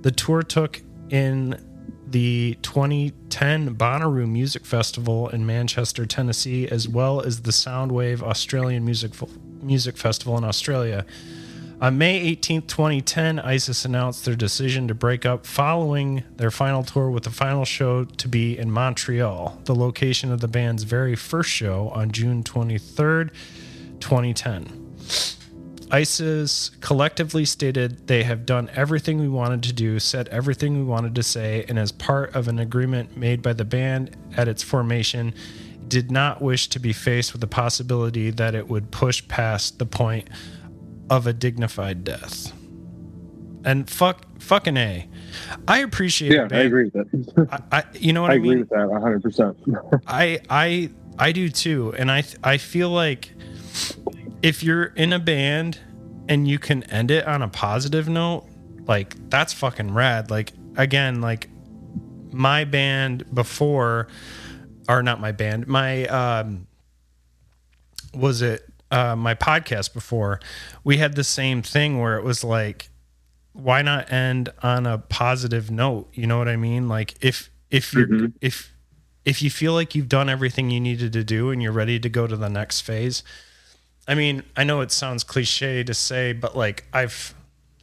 The 0.00 0.10
tour 0.10 0.42
took 0.42 0.80
in 1.10 1.62
the 2.08 2.56
2010 2.62 3.76
Bonnaroo 3.76 4.28
Music 4.28 4.64
Festival 4.64 5.28
in 5.28 5.44
Manchester, 5.44 6.06
Tennessee, 6.06 6.66
as 6.68 6.88
well 6.88 7.20
as 7.20 7.42
the 7.42 7.50
Soundwave 7.50 8.22
Australian 8.22 8.84
Music 8.84 9.12
Music 9.62 9.96
Festival 9.96 10.36
in 10.38 10.44
Australia. 10.44 11.06
On 11.78 11.98
May 11.98 12.18
18, 12.18 12.62
2010, 12.62 13.38
ISIS 13.40 13.84
announced 13.84 14.24
their 14.24 14.34
decision 14.34 14.88
to 14.88 14.94
break 14.94 15.26
up 15.26 15.44
following 15.44 16.24
their 16.36 16.50
final 16.50 16.82
tour, 16.82 17.10
with 17.10 17.24
the 17.24 17.30
final 17.30 17.66
show 17.66 18.04
to 18.04 18.28
be 18.28 18.56
in 18.56 18.70
Montreal, 18.70 19.60
the 19.64 19.74
location 19.74 20.32
of 20.32 20.40
the 20.40 20.48
band's 20.48 20.84
very 20.84 21.14
first 21.14 21.50
show 21.50 21.90
on 21.90 22.12
June 22.12 22.42
23, 22.42 23.26
2010. 24.00 24.86
ISIS 25.90 26.70
collectively 26.80 27.44
stated 27.44 28.08
they 28.08 28.24
have 28.24 28.46
done 28.46 28.70
everything 28.74 29.20
we 29.20 29.28
wanted 29.28 29.62
to 29.64 29.72
do, 29.72 30.00
said 30.00 30.28
everything 30.28 30.78
we 30.78 30.82
wanted 30.82 31.14
to 31.14 31.22
say, 31.22 31.64
and 31.68 31.78
as 31.78 31.92
part 31.92 32.34
of 32.34 32.48
an 32.48 32.58
agreement 32.58 33.16
made 33.16 33.42
by 33.42 33.52
the 33.52 33.64
band 33.64 34.16
at 34.36 34.48
its 34.48 34.62
formation, 34.62 35.34
did 35.88 36.10
not 36.10 36.42
wish 36.42 36.68
to 36.68 36.78
be 36.78 36.92
faced 36.92 37.32
with 37.32 37.40
the 37.40 37.46
possibility 37.46 38.30
that 38.30 38.54
it 38.54 38.68
would 38.68 38.90
push 38.90 39.26
past 39.28 39.78
the 39.78 39.86
point 39.86 40.28
of 41.08 41.26
a 41.26 41.32
dignified 41.32 42.04
death. 42.04 42.52
And 43.64 43.88
fuck, 43.88 44.26
fucking 44.40 44.76
a. 44.76 45.08
I 45.66 45.78
appreciate. 45.78 46.32
Yeah, 46.32 46.46
it, 46.46 46.52
I 46.52 46.58
agree 46.60 46.84
with 46.84 46.92
that. 46.94 47.48
I, 47.70 47.78
I, 47.78 47.84
you 47.94 48.12
know 48.12 48.22
what 48.22 48.30
I 48.30 48.34
I, 48.34 48.36
agree 48.36 48.56
with 48.58 48.68
that 48.70 48.88
100. 48.88 49.22
percent 49.22 49.56
I, 50.06 50.40
I, 50.48 50.90
I 51.18 51.32
do 51.32 51.48
too, 51.48 51.94
and 51.96 52.10
I, 52.10 52.24
I 52.44 52.58
feel 52.58 52.90
like 52.90 53.32
if 54.42 54.62
you're 54.62 54.84
in 54.84 55.12
a 55.12 55.18
band 55.18 55.80
and 56.28 56.46
you 56.46 56.58
can 56.58 56.82
end 56.84 57.10
it 57.10 57.26
on 57.26 57.42
a 57.42 57.48
positive 57.48 58.08
note, 58.08 58.46
like 58.86 59.16
that's 59.30 59.52
fucking 59.52 59.92
rad. 59.94 60.30
Like 60.30 60.52
again, 60.76 61.20
like 61.20 61.48
my 62.32 62.64
band 62.64 63.24
before, 63.34 64.08
or 64.88 65.02
not 65.02 65.20
my 65.20 65.32
band, 65.32 65.66
my 65.66 66.06
um, 66.06 66.66
was 68.14 68.42
it 68.42 68.64
uh, 68.90 69.16
my 69.16 69.34
podcast 69.34 69.92
before? 69.94 70.40
We 70.84 70.98
had 70.98 71.14
the 71.16 71.24
same 71.24 71.62
thing 71.62 72.00
where 72.00 72.16
it 72.16 72.24
was 72.24 72.44
like, 72.44 72.88
why 73.52 73.82
not 73.82 74.12
end 74.12 74.50
on 74.62 74.86
a 74.86 74.98
positive 74.98 75.70
note? 75.70 76.08
You 76.12 76.26
know 76.26 76.38
what 76.38 76.48
I 76.48 76.56
mean? 76.56 76.88
Like 76.88 77.14
if 77.20 77.50
if 77.70 77.92
you're 77.92 78.06
Mhm. 78.06 78.32
if 78.40 78.72
if 79.24 79.42
you 79.42 79.50
feel 79.50 79.72
like 79.72 79.94
you've 79.94 80.08
done 80.08 80.28
everything 80.28 80.70
you 80.70 80.78
needed 80.78 81.12
to 81.14 81.24
do 81.24 81.50
and 81.50 81.60
you're 81.62 81.72
ready 81.72 81.98
to 81.98 82.08
go 82.08 82.26
to 82.26 82.36
the 82.36 82.48
next 82.48 82.82
phase. 82.82 83.22
I 84.06 84.14
mean, 84.14 84.44
I 84.56 84.62
know 84.62 84.82
it 84.82 84.92
sounds 84.92 85.24
cliche 85.24 85.82
to 85.82 85.92
say, 85.94 86.32
but 86.32 86.56
like 86.56 86.84
I've 86.92 87.34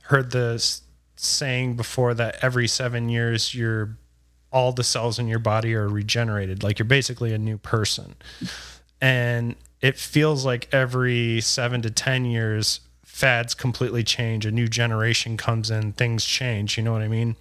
heard 0.03 0.31
this 0.31 0.83
saying 1.17 1.75
before 1.75 2.13
that 2.13 2.37
every 2.41 2.67
seven 2.67 3.09
years 3.09 3.53
your 3.53 3.97
all 4.53 4.71
the 4.71 4.83
cells 4.83 5.17
in 5.19 5.27
your 5.27 5.39
body 5.39 5.73
are 5.73 5.89
regenerated. 5.89 6.63
Like 6.63 6.77
you're 6.79 6.85
basically 6.85 7.33
a 7.33 7.37
new 7.37 7.57
person. 7.57 8.15
And 9.01 9.55
it 9.81 9.97
feels 9.97 10.45
like 10.45 10.69
every 10.71 11.41
seven 11.41 11.81
to 11.81 11.89
ten 11.89 12.23
years 12.23 12.79
fads 13.03 13.53
completely 13.53 14.03
change. 14.03 14.45
A 14.45 14.51
new 14.51 14.67
generation 14.67 15.35
comes 15.35 15.69
in, 15.69 15.91
things 15.93 16.23
change. 16.23 16.77
You 16.77 16.83
know 16.83 16.93
what 16.93 17.01
I 17.01 17.07
mean? 17.07 17.35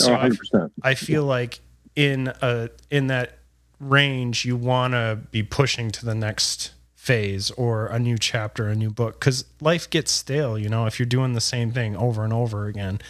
Oh, 0.00 0.08
I 0.10 0.28
100. 0.28 0.38
percent 0.38 0.72
I 0.82 0.94
feel 0.94 1.24
like 1.24 1.58
in 1.96 2.28
a 2.42 2.68
in 2.90 3.08
that 3.08 3.38
range 3.80 4.44
you 4.44 4.56
want 4.56 4.92
to 4.92 5.18
be 5.30 5.42
pushing 5.42 5.90
to 5.90 6.04
the 6.04 6.14
next 6.14 6.72
phase 6.94 7.50
or 7.52 7.86
a 7.86 7.98
new 7.98 8.18
chapter, 8.18 8.68
a 8.68 8.74
new 8.76 8.90
book 8.90 9.18
cuz 9.18 9.44
life 9.60 9.88
gets 9.88 10.12
stale, 10.12 10.58
you 10.58 10.68
know, 10.68 10.86
if 10.86 10.98
you're 11.00 11.06
doing 11.06 11.32
the 11.32 11.40
same 11.40 11.72
thing 11.72 11.96
over 11.96 12.22
and 12.22 12.32
over 12.32 12.66
again. 12.66 13.00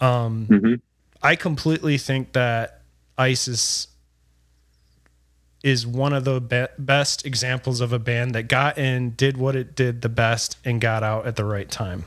Um 0.00 0.46
Mhm. 0.50 0.80
I 1.22 1.36
completely 1.36 1.98
think 1.98 2.32
that 2.32 2.82
ISIS 3.16 3.88
is 5.62 5.86
one 5.86 6.12
of 6.12 6.24
the 6.24 6.40
be- 6.40 6.66
best 6.78 7.24
examples 7.24 7.80
of 7.80 7.92
a 7.92 7.98
band 7.98 8.34
that 8.34 8.44
got 8.44 8.78
in, 8.78 9.12
did 9.12 9.36
what 9.36 9.54
it 9.54 9.76
did 9.76 10.02
the 10.02 10.08
best, 10.08 10.56
and 10.64 10.80
got 10.80 11.02
out 11.02 11.26
at 11.26 11.36
the 11.36 11.44
right 11.44 11.70
time. 11.70 12.04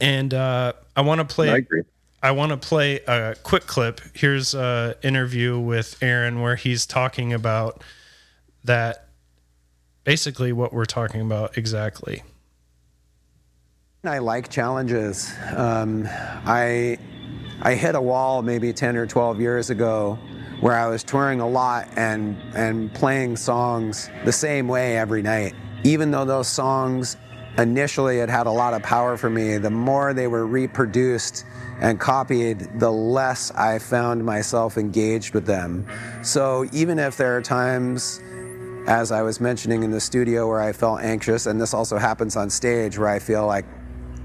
And 0.00 0.32
uh, 0.32 0.74
I 0.94 1.00
want 1.00 1.26
to 1.26 1.34
play. 1.34 1.50
I 1.50 1.56
agree. 1.56 1.82
I 2.22 2.30
want 2.32 2.50
to 2.50 2.56
play 2.56 3.00
a 3.06 3.34
quick 3.42 3.66
clip. 3.66 4.00
Here's 4.14 4.54
an 4.54 4.94
interview 5.02 5.58
with 5.58 5.96
Aaron 6.02 6.40
where 6.40 6.56
he's 6.56 6.86
talking 6.86 7.32
about 7.32 7.82
that. 8.64 9.08
Basically, 10.04 10.52
what 10.52 10.72
we're 10.72 10.84
talking 10.84 11.20
about 11.20 11.58
exactly. 11.58 12.22
I 14.08 14.18
like 14.18 14.48
challenges. 14.48 15.32
Um, 15.54 16.06
I 16.08 16.98
I 17.62 17.74
hit 17.74 17.94
a 17.94 18.00
wall 18.00 18.42
maybe 18.42 18.72
10 18.72 18.96
or 18.96 19.06
12 19.06 19.40
years 19.40 19.70
ago 19.70 20.18
where 20.60 20.78
I 20.78 20.86
was 20.88 21.02
touring 21.02 21.40
a 21.40 21.48
lot 21.48 21.88
and 21.96 22.36
and 22.54 22.92
playing 22.94 23.36
songs 23.36 24.10
the 24.24 24.32
same 24.32 24.68
way 24.68 24.96
every 24.96 25.22
night. 25.22 25.54
Even 25.84 26.10
though 26.10 26.24
those 26.24 26.48
songs 26.48 27.16
initially 27.58 28.18
had 28.18 28.28
had 28.28 28.46
a 28.46 28.50
lot 28.50 28.74
of 28.74 28.82
power 28.82 29.16
for 29.16 29.30
me, 29.30 29.56
the 29.58 29.70
more 29.70 30.12
they 30.12 30.26
were 30.26 30.46
reproduced 30.46 31.44
and 31.80 31.98
copied, 31.98 32.68
the 32.78 32.90
less 32.90 33.50
I 33.52 33.78
found 33.78 34.24
myself 34.24 34.76
engaged 34.76 35.34
with 35.34 35.46
them. 35.46 35.86
So 36.22 36.66
even 36.72 36.98
if 36.98 37.16
there 37.16 37.36
are 37.36 37.42
times 37.42 38.20
as 38.86 39.10
I 39.10 39.22
was 39.22 39.40
mentioning 39.40 39.82
in 39.82 39.90
the 39.90 40.00
studio 40.00 40.48
where 40.48 40.60
I 40.60 40.72
felt 40.72 41.00
anxious, 41.00 41.46
and 41.46 41.60
this 41.60 41.74
also 41.74 41.98
happens 41.98 42.36
on 42.36 42.48
stage 42.50 42.98
where 42.98 43.08
I 43.08 43.18
feel 43.18 43.44
like 43.46 43.64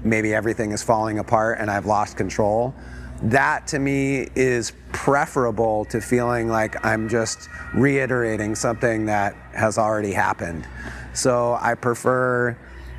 maybe 0.04 0.34
everything 0.34 0.72
is 0.72 0.82
falling 0.82 1.18
apart 1.18 1.58
and 1.60 1.70
I've 1.70 1.86
lost 1.86 2.16
control. 2.16 2.74
That 3.22 3.68
to 3.68 3.78
me 3.78 4.28
is 4.34 4.72
preferable 4.92 5.84
to 5.86 6.00
feeling 6.00 6.48
like 6.48 6.84
I'm 6.84 7.08
just 7.08 7.48
reiterating 7.74 8.54
something 8.54 9.06
that 9.06 9.34
has 9.52 9.78
already 9.78 10.12
happened. 10.12 10.66
So 11.14 11.56
I 11.60 11.74
prefer 11.74 12.56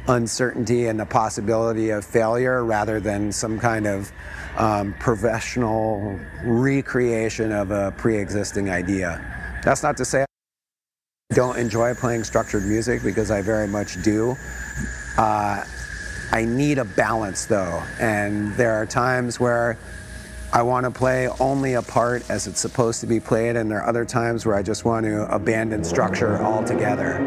uncertainty 0.08 0.88
and 0.88 1.00
the 1.00 1.06
possibility 1.06 1.90
of 1.90 2.06
failure 2.06 2.64
rather 2.64 3.00
than 3.00 3.32
some 3.32 3.60
kind 3.60 3.88
of 3.88 4.12
um, 4.58 4.94
professional 5.00 6.20
recreation 6.44 7.52
of 7.52 7.72
a 7.72 7.94
pre 7.98 8.18
existing 8.18 8.70
idea. 8.70 9.22
That's 9.64 9.84
not 9.84 9.98
to 9.98 10.06
say 10.06 10.24
I 10.24 11.36
don't 11.36 11.58
enjoy 11.58 11.96
playing 11.96 12.24
structured 12.24 12.64
music 12.66 13.02
because 13.04 13.32
I 13.32 13.42
very 13.42 13.68
much 13.68 14.02
do. 14.04 14.36
Uh, 15.18 15.64
I 16.34 16.46
need 16.46 16.80
a 16.80 16.84
balance 16.84 17.46
though, 17.46 17.84
and 18.00 18.56
there 18.56 18.74
are 18.74 18.88
times 18.88 19.40
where 19.40 19.78
I 20.52 20.64
want 20.64 20.86
to 20.86 20.92
play 20.92 21.28
only 21.40 21.76
a 21.76 21.84
part 21.84 22.28
as 22.28 22.48
it's 22.48 22.60
supposed 22.60 23.02
to 23.02 23.08
be 23.08 23.20
played, 23.20 23.56
and 23.56 23.70
there 23.70 23.78
are 23.80 23.88
other 23.88 24.04
times 24.04 24.44
where 24.44 24.56
I 24.56 24.64
just 24.64 24.84
want 24.84 25.06
to 25.06 25.32
abandon 25.32 25.84
structure 25.84 26.42
altogether. 26.42 27.20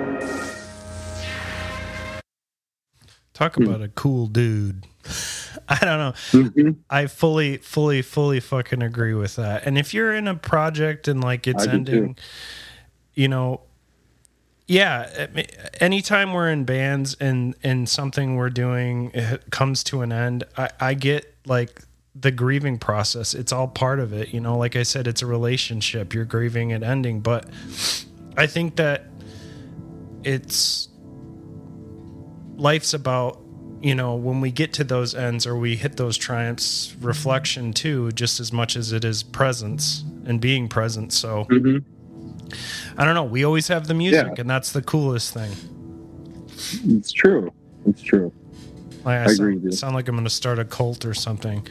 Talk 3.33 3.57
about 3.59 3.81
a 3.81 3.89
cool 3.89 4.27
dude. 4.27 4.87
I 5.69 5.79
don't 5.85 5.99
know. 5.99 6.13
Mhm. 6.33 6.77
I 6.91 7.07
fully, 7.07 7.59
fully, 7.59 8.03
fully 8.03 8.41
fucking 8.41 8.83
agree 8.83 9.15
with 9.15 9.37
that. 9.37 9.67
And 9.67 9.79
if 9.79 9.95
you're 9.95 10.15
in 10.15 10.27
a 10.27 10.35
project 10.35 11.07
and 11.07 11.23
like 11.23 11.47
it's 11.47 11.63
I 11.63 11.67
do 11.67 11.73
ending, 11.73 12.17
you 13.15 13.29
know, 13.29 13.61
yeah, 14.67 15.27
anytime 15.81 16.33
we're 16.33 16.51
in 16.51 16.65
bands 16.65 17.15
and 17.21 17.55
and 17.63 17.89
something 17.89 18.37
we're 18.37 18.51
doing 18.51 19.13
comes 19.51 19.85
to 19.85 20.03
an 20.03 20.13
end, 20.13 20.45
I, 20.57 20.71
I 20.81 20.95
get 20.95 21.35
like 21.47 21.83
the 22.15 22.31
grieving 22.31 22.79
process. 22.79 23.35
It's 23.35 23.53
all 23.53 23.69
part 23.69 24.01
of 24.01 24.13
it. 24.13 24.33
You 24.35 24.41
know, 24.41 24.57
like 24.57 24.75
I 24.75 24.83
said, 24.83 25.07
it's 25.07 25.23
a 25.23 25.27
relationship. 25.27 26.15
You're 26.15 26.25
grieving 26.25 26.71
it 26.71 26.83
ending, 26.83 27.21
but 27.21 27.47
I 28.37 28.47
think 28.47 28.77
that 28.77 29.07
it's 30.25 30.89
life's 32.57 32.95
about 32.95 33.41
you 33.83 33.95
know 33.95 34.15
when 34.15 34.41
we 34.41 34.51
get 34.51 34.73
to 34.73 34.83
those 34.85 35.15
ends 35.15 35.47
or 35.47 35.57
we 35.57 35.77
hit 35.77 35.97
those 35.99 36.17
triumphs 36.17 36.97
reflection 37.01 37.73
too 37.73 38.11
just 38.13 38.41
as 38.41 38.51
much 38.53 38.75
as 38.75 38.93
it 38.93 39.05
is 39.05 39.23
presence 39.23 40.03
and 40.25 40.41
being 40.41 40.67
present 40.67 41.13
so 41.13 41.45
Mhm. 41.51 41.85
I 42.99 43.05
don't 43.05 43.15
know. 43.15 43.25
We 43.25 43.45
always 43.45 43.69
have 43.69 43.87
the 43.87 43.95
music, 43.95 44.27
Yeah. 44.27 44.41
and 44.41 44.51
that's 44.51 44.73
the 44.73 44.83
coolest 44.83 45.33
thing. 45.35 45.53
It's 46.89 47.13
true. 47.13 47.53
It's 47.87 48.03
true. 48.03 48.33
Like, 49.05 49.19
I, 49.19 49.21
I 49.21 49.25
agree 49.25 49.35
sound, 49.37 49.55
with 49.55 49.65
you. 49.65 49.73
sound 49.73 49.95
like 49.95 50.09
I'm 50.09 50.15
going 50.17 50.25
to 50.25 50.31
start 50.31 50.59
a 50.59 50.65
cult 50.65 51.05
or 51.05 51.15
something. 51.15 51.67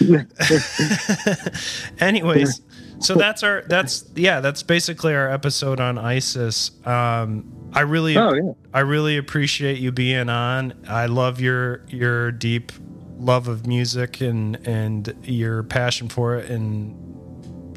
Anyways, 2.00 2.60
so 2.98 3.14
that's 3.14 3.42
our 3.42 3.62
that's 3.66 4.04
yeah 4.14 4.40
that's 4.40 4.62
basically 4.62 5.14
our 5.14 5.30
episode 5.30 5.80
on 5.80 5.98
ISIS. 5.98 6.70
Um, 6.86 7.70
I 7.72 7.80
really 7.80 8.16
Oh 8.16 8.32
yeah. 8.34 8.52
I 8.72 8.80
really 8.80 9.16
appreciate 9.16 9.78
you 9.78 9.92
being 9.92 10.28
on. 10.28 10.74
I 10.88 11.06
love 11.06 11.40
your 11.40 11.84
your 11.88 12.32
deep 12.32 12.72
love 13.18 13.48
of 13.48 13.66
music 13.66 14.20
and 14.20 14.56
and 14.66 15.14
your 15.24 15.62
passion 15.64 16.08
for 16.08 16.36
it 16.36 16.50
and 16.50 16.96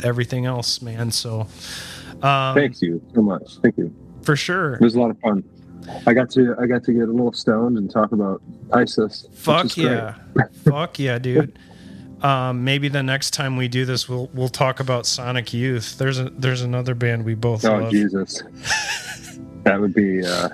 everything 0.04 0.46
else, 0.46 0.82
man. 0.82 1.12
So 1.12 1.48
um, 2.24 2.56
Thanks 2.56 2.82
you 2.82 3.02
so 3.14 3.22
much. 3.22 3.58
Thank 3.62 3.78
you. 3.78 3.94
for 4.22 4.36
sure. 4.36 4.76
It 4.76 4.82
was 4.82 4.96
a 4.96 5.00
lot 5.02 5.10
of 5.12 5.20
fun. 5.20 5.44
I 6.08 6.14
got 6.14 6.30
to 6.32 6.56
I 6.60 6.66
got 6.66 6.84
to 6.86 6.94
get 6.94 7.04
a 7.10 7.12
little 7.12 7.34
stoned 7.34 7.78
and 7.78 7.92
talk 7.92 8.14
about 8.14 8.42
ISIS. 8.72 9.28
Fuck 9.34 9.76
yeah. 9.76 10.16
Fuck 10.64 10.98
yeah, 11.00 11.20
dude. 11.20 11.60
Um, 12.22 12.64
maybe 12.64 12.88
the 12.88 13.04
next 13.04 13.32
time 13.32 13.58
we 13.58 13.68
do 13.68 13.84
this, 13.84 14.08
we'll 14.08 14.30
we'll 14.34 14.48
talk 14.48 14.80
about 14.80 15.06
Sonic 15.06 15.54
Youth. 15.54 15.98
There's 15.98 16.20
a 16.20 16.30
there's 16.30 16.62
another 16.62 16.96
band 16.96 17.26
we 17.26 17.34
both 17.36 17.66
Oh 17.66 17.80
love. 17.80 17.92
Jesus. 17.92 18.44
that 19.64 19.80
would 19.82 19.94
be 19.94 20.26
uh 20.26 20.50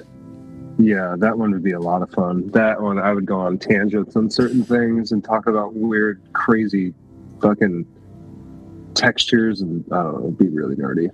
yeah, 0.80 1.16
that 1.20 1.38
one 1.38 1.52
would 1.52 1.62
be 1.64 1.74
a 1.74 1.80
lot 1.80 2.02
of 2.02 2.10
fun. 2.10 2.50
That 2.52 2.82
one 2.82 2.98
I 2.98 3.14
would 3.14 3.28
go 3.28 3.40
on 3.40 3.60
tangents 3.60 4.16
on 4.16 4.32
certain 4.32 4.64
things 4.64 5.12
and 5.12 5.24
talk 5.24 5.46
about 5.46 5.76
weird, 5.76 6.22
crazy 6.34 6.94
fucking 7.40 7.86
textures 8.96 9.62
and 9.62 9.86
I 9.92 9.98
don't 10.04 10.14
know, 10.14 10.20
it'd 10.22 10.38
be 10.40 10.48
really 10.48 10.76
nerdy. 10.76 11.10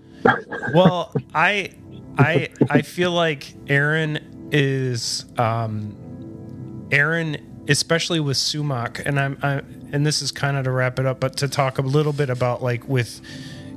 Well, 0.73 1.13
I 1.33 1.71
I 2.17 2.49
I 2.69 2.81
feel 2.81 3.11
like 3.11 3.53
Aaron 3.67 4.47
is 4.51 5.25
um 5.37 6.87
Aaron 6.91 7.65
especially 7.67 8.19
with 8.19 8.37
Sumac 8.37 9.01
and 9.05 9.19
I'm 9.19 9.37
I 9.41 9.61
and 9.91 10.05
this 10.05 10.21
is 10.21 10.31
kind 10.31 10.57
of 10.57 10.65
to 10.65 10.71
wrap 10.71 10.99
it 10.99 11.05
up 11.05 11.19
but 11.19 11.37
to 11.37 11.47
talk 11.47 11.77
a 11.77 11.81
little 11.81 12.13
bit 12.13 12.29
about 12.29 12.61
like 12.61 12.87
with 12.87 13.21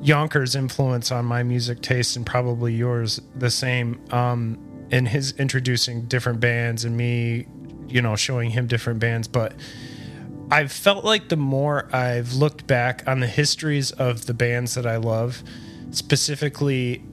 Yonkers 0.03 0.55
influence 0.55 1.11
on 1.11 1.25
my 1.25 1.43
music 1.43 1.81
taste 1.81 2.17
and 2.17 2.25
probably 2.25 2.75
yours 2.75 3.21
the 3.35 3.51
same 3.51 4.01
um 4.13 4.59
and 4.91 5.09
his 5.09 5.33
introducing 5.33 6.03
different 6.03 6.41
bands 6.41 6.85
and 6.85 6.97
me 6.97 7.47
you 7.89 8.03
know 8.03 8.15
showing 8.15 8.51
him 8.51 8.67
different 8.67 9.01
bands 9.01 9.27
but 9.27 9.55
I've 10.51 10.73
felt 10.73 11.05
like 11.05 11.29
the 11.29 11.37
more 11.37 11.95
I've 11.95 12.35
looked 12.35 12.67
back 12.67 13.03
on 13.07 13.21
the 13.21 13.27
histories 13.27 13.91
of 13.93 14.25
the 14.27 14.33
bands 14.33 14.75
that 14.75 14.87
I 14.87 14.97
love, 14.97 15.43
specifically 15.91 17.05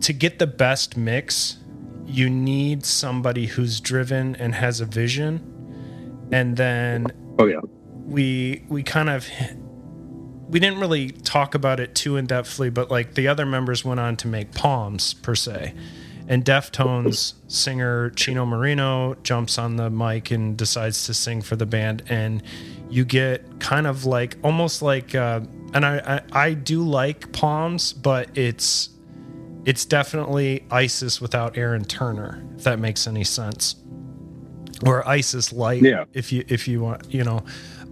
to 0.00 0.12
get 0.12 0.38
the 0.38 0.46
best 0.46 0.96
mix, 0.96 1.58
you 2.06 2.28
need 2.28 2.84
somebody 2.84 3.46
who's 3.46 3.80
driven 3.80 4.36
and 4.36 4.54
has 4.54 4.80
a 4.80 4.84
vision. 4.86 5.50
And 6.32 6.56
then 6.56 7.06
Oh 7.38 7.46
yeah. 7.46 7.60
we 8.04 8.64
we 8.68 8.82
kind 8.82 9.08
of 9.08 9.28
we 10.48 10.60
didn't 10.60 10.78
really 10.78 11.10
talk 11.10 11.54
about 11.54 11.80
it 11.80 11.94
too 11.94 12.16
in 12.16 12.26
depthly, 12.26 12.72
but 12.72 12.90
like 12.90 13.14
the 13.14 13.28
other 13.28 13.46
members 13.46 13.84
went 13.84 14.00
on 14.00 14.16
to 14.18 14.28
make 14.28 14.52
Palms 14.52 15.14
per 15.14 15.34
se. 15.34 15.74
And 16.26 16.42
Deftones 16.42 17.34
singer 17.48 18.10
Chino 18.10 18.46
Moreno 18.46 19.14
jumps 19.22 19.58
on 19.58 19.76
the 19.76 19.90
mic 19.90 20.30
and 20.30 20.56
decides 20.56 21.04
to 21.06 21.14
sing 21.14 21.42
for 21.42 21.54
the 21.56 21.66
band, 21.66 22.02
and 22.08 22.42
you 22.88 23.04
get 23.04 23.60
kind 23.60 23.86
of 23.86 24.06
like 24.06 24.38
almost 24.42 24.80
like, 24.80 25.14
uh, 25.14 25.40
and 25.74 25.84
I, 25.84 26.22
I 26.32 26.44
I 26.46 26.54
do 26.54 26.82
like 26.82 27.32
Palms, 27.32 27.92
but 27.92 28.36
it's 28.36 28.90
it's 29.64 29.84
definitely 29.84 30.64
ISIS 30.70 31.20
without 31.20 31.56
Aaron 31.58 31.84
Turner, 31.84 32.44
if 32.56 32.64
that 32.64 32.78
makes 32.78 33.06
any 33.06 33.24
sense, 33.24 33.76
or 34.86 35.06
ISIS 35.08 35.52
light, 35.52 35.82
Yeah. 35.82 36.04
if 36.12 36.32
you 36.32 36.44
if 36.48 36.66
you 36.68 36.80
want, 36.80 37.12
you 37.12 37.24
know. 37.24 37.44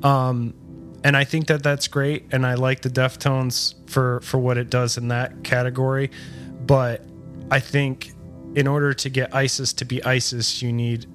Um, 0.02 0.54
and 1.04 1.16
I 1.16 1.24
think 1.24 1.46
that 1.48 1.62
that's 1.62 1.88
great, 1.88 2.26
and 2.32 2.46
I 2.46 2.54
like 2.54 2.82
the 2.82 2.90
Deftones 2.90 3.74
for 3.90 4.20
for 4.20 4.38
what 4.38 4.56
it 4.58 4.70
does 4.70 4.96
in 4.96 5.08
that 5.08 5.42
category. 5.44 6.10
But 6.66 7.04
I 7.50 7.58
think 7.58 8.12
in 8.54 8.66
order 8.68 8.92
to 8.94 9.08
get 9.08 9.34
ISIS 9.34 9.72
to 9.74 9.84
be 9.84 10.02
ISIS, 10.04 10.62
you 10.62 10.72
need 10.72 11.06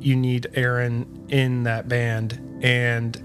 you 0.00 0.14
need 0.16 0.46
Aaron 0.54 1.26
in 1.30 1.62
that 1.64 1.88
band, 1.88 2.38
and 2.62 3.20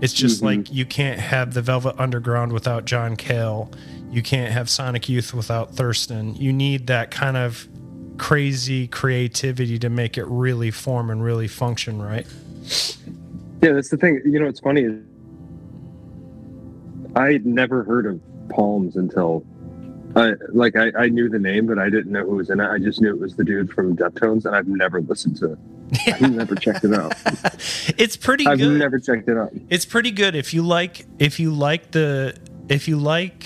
it's 0.00 0.12
just 0.12 0.40
Mhm. 0.40 0.44
like 0.44 0.72
you 0.72 0.84
can't 0.84 1.18
have 1.20 1.54
the 1.54 1.62
Velvet 1.62 1.94
Underground 1.98 2.52
without 2.52 2.84
John 2.84 3.16
Cale. 3.16 3.70
You 4.10 4.22
can't 4.22 4.52
have 4.52 4.68
Sonic 4.70 5.08
Youth 5.08 5.34
without 5.34 5.74
Thurston. 5.74 6.34
You 6.36 6.52
need 6.52 6.86
that 6.86 7.10
kind 7.10 7.36
of 7.36 7.68
crazy 8.16 8.86
creativity 8.88 9.78
to 9.78 9.88
make 9.88 10.16
it 10.18 10.24
really 10.26 10.70
form 10.70 11.10
and 11.10 11.22
really 11.22 11.46
function 11.48 12.00
right. 12.00 12.26
Yeah, 13.62 13.72
that's 13.72 13.88
the 13.90 13.96
thing. 13.96 14.20
You 14.24 14.38
know, 14.40 14.46
what's 14.46 14.60
funny 14.60 14.86
I 17.16 17.32
had 17.32 17.46
never 17.46 17.82
heard 17.84 18.06
of 18.06 18.20
Palms 18.50 18.96
until, 18.96 19.44
I 20.18 20.32
like, 20.52 20.76
I, 20.76 20.90
I 20.98 21.08
knew 21.08 21.28
the 21.28 21.38
name, 21.38 21.66
but 21.66 21.78
I 21.78 21.90
didn't 21.90 22.12
know 22.12 22.24
who 22.24 22.36
was 22.36 22.50
in 22.50 22.60
it. 22.60 22.68
I 22.68 22.78
just 22.78 23.00
knew 23.00 23.10
it 23.10 23.20
was 23.20 23.36
the 23.36 23.44
dude 23.44 23.70
from 23.72 23.96
Deftones, 23.96 24.44
and 24.44 24.54
I've 24.54 24.68
never 24.68 25.00
listened 25.00 25.36
to 25.38 25.52
it. 25.52 25.58
I've 26.06 26.20
never 26.34 26.54
checked 26.54 26.84
it 26.84 26.94
out. 26.94 27.14
it's 27.98 28.16
pretty 28.16 28.46
I've 28.46 28.58
good. 28.58 28.78
never 28.78 28.98
checked 28.98 29.28
it 29.28 29.36
out. 29.36 29.52
it's 29.70 29.86
pretty 29.86 30.10
good 30.10 30.34
if 30.34 30.52
you 30.52 30.62
like 30.62 31.06
if 31.18 31.40
you 31.40 31.50
like 31.52 31.92
the 31.92 32.36
if 32.68 32.88
you 32.88 32.98
like 32.98 33.44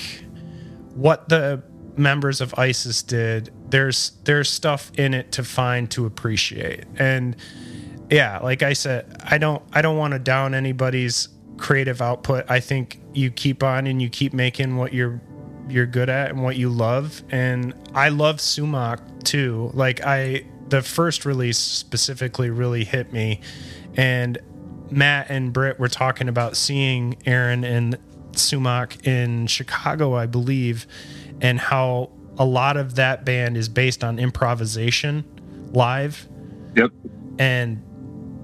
what 0.94 1.28
the 1.28 1.62
members 1.96 2.40
of 2.40 2.54
ISIS 2.58 3.02
did 3.02 3.50
there's 3.70 4.12
there's 4.24 4.48
stuff 4.48 4.90
in 4.96 5.14
it 5.14 5.30
to 5.32 5.44
find 5.44 5.90
to 5.90 6.06
appreciate 6.06 6.84
and 6.96 7.36
yeah 8.10 8.38
like 8.38 8.62
I 8.62 8.72
said 8.72 9.14
I 9.24 9.38
don't 9.38 9.62
I 9.72 9.82
don't 9.82 9.96
want 9.96 10.12
to 10.12 10.18
down 10.18 10.54
anybody's 10.54 11.28
creative 11.58 12.00
output 12.02 12.44
I 12.50 12.60
think 12.60 13.00
you 13.12 13.30
keep 13.30 13.62
on 13.62 13.86
and 13.86 14.00
you 14.00 14.08
keep 14.08 14.32
making 14.32 14.76
what 14.76 14.92
you're 14.92 15.20
you're 15.72 15.86
good 15.86 16.08
at 16.08 16.30
and 16.30 16.42
what 16.42 16.56
you 16.56 16.68
love 16.68 17.22
and 17.30 17.74
I 17.94 18.10
love 18.10 18.40
Sumac 18.40 19.00
too 19.24 19.70
like 19.74 20.00
I 20.04 20.44
the 20.68 20.82
first 20.82 21.24
release 21.24 21.58
specifically 21.58 22.50
really 22.50 22.84
hit 22.84 23.12
me 23.12 23.40
and 23.96 24.38
Matt 24.92 25.30
and 25.30 25.52
Britt 25.52 25.78
were 25.78 25.88
talking 25.88 26.28
about 26.28 26.56
seeing 26.56 27.16
Aaron 27.24 27.64
and 27.64 27.98
Sumac 28.32 29.06
in 29.06 29.46
Chicago, 29.46 30.14
I 30.14 30.26
believe, 30.26 30.86
and 31.40 31.58
how 31.58 32.10
a 32.38 32.44
lot 32.44 32.76
of 32.76 32.94
that 32.96 33.24
band 33.24 33.56
is 33.56 33.68
based 33.68 34.04
on 34.04 34.18
improvisation 34.18 35.24
live. 35.72 36.28
Yep. 36.76 36.90
And 37.38 37.82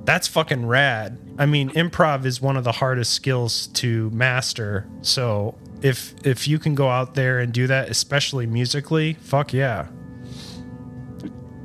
that's 0.04 0.26
fucking 0.26 0.66
rad. 0.66 1.18
I 1.38 1.46
mean, 1.46 1.70
improv 1.70 2.24
is 2.24 2.40
one 2.40 2.56
of 2.56 2.64
the 2.64 2.72
hardest 2.72 3.12
skills 3.12 3.68
to 3.68 4.10
master. 4.10 4.86
So 5.02 5.56
if 5.82 6.14
if 6.24 6.48
you 6.48 6.58
can 6.58 6.74
go 6.74 6.88
out 6.88 7.14
there 7.14 7.38
and 7.38 7.52
do 7.52 7.66
that, 7.66 7.88
especially 7.88 8.46
musically, 8.46 9.14
fuck 9.14 9.52
yeah. 9.52 9.88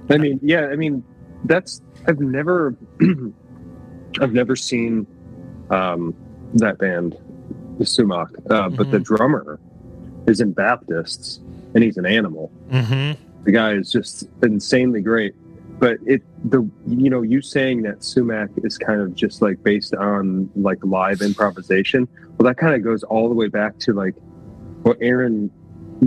I 0.10 0.18
mean, 0.18 0.40
yeah, 0.42 0.68
I 0.68 0.76
mean, 0.76 1.04
that's 1.46 1.82
I've 2.08 2.20
never, 2.20 2.76
I've 4.22 4.34
never 4.34 4.56
seen 4.56 5.08
um, 5.70 6.14
that 6.56 6.78
band, 6.78 7.18
the 7.78 7.86
Sumac, 7.86 8.30
uh, 8.50 8.70
but 8.70 8.92
the 8.92 9.00
drummer 9.00 9.60
is 10.28 10.42
in 10.42 10.52
Baptists, 10.52 11.40
and 11.74 11.84
he's 11.84 11.98
an 11.98 12.06
animal. 12.06 12.52
Mm-hmm. 12.70 13.44
The 13.44 13.52
guy 13.52 13.74
is 13.74 13.92
just 13.92 14.30
insanely 14.42 15.02
great. 15.02 15.36
But 15.84 15.98
it, 16.06 16.22
the 16.50 16.66
you 16.88 17.10
know, 17.10 17.24
you 17.24 17.42
saying 17.42 17.82
that 17.82 18.06
Sumac 18.06 18.52
is 18.64 18.78
kind 18.78 19.02
of 19.02 19.14
just 19.14 19.42
like 19.42 19.62
based 19.64 19.94
on 19.94 20.50
like 20.56 20.78
live 20.82 21.22
improvisation. 21.22 22.08
Well, 22.38 22.48
that 22.48 22.56
kind 22.56 22.74
of 22.74 22.86
goes 22.86 23.04
all 23.04 23.28
the 23.28 23.36
way 23.36 23.50
back 23.50 23.80
to 23.80 23.92
like 23.92 24.16
what 24.84 24.96
Aaron 25.02 25.52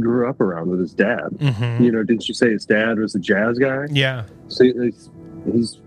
grew 0.01 0.31
up 0.31 0.41
around 0.41 0.71
with 0.71 0.81
his 0.81 0.95
dad. 0.95 1.29
Mm-hmm. 1.35 1.85
You 1.85 1.93
know, 1.93 2.03
didn't 2.05 2.27
you 2.27 2.33
say 2.33 2.53
his 2.53 2.65
dad 2.65 2.99
was 2.99 3.15
a 3.17 3.19
jazz 3.19 3.59
guy? 3.59 3.85
Yeah. 3.91 4.25
So 4.49 4.65
he's, 4.65 5.11
he's, 5.53 5.83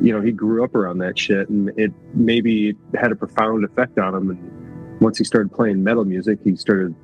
you 0.00 0.12
know, 0.12 0.20
he 0.20 0.32
grew 0.32 0.64
up 0.64 0.74
around 0.74 0.98
that 0.98 1.16
shit, 1.16 1.48
and 1.50 1.70
it 1.78 1.92
maybe 2.14 2.74
had 3.00 3.12
a 3.12 3.14
profound 3.14 3.64
effect 3.64 3.96
on 4.00 4.12
him. 4.12 4.30
And 4.30 5.00
once 5.00 5.18
he 5.18 5.22
started 5.22 5.52
playing 5.52 5.84
metal 5.84 6.04
music, 6.04 6.40
he 6.42 6.56
started 6.56 6.96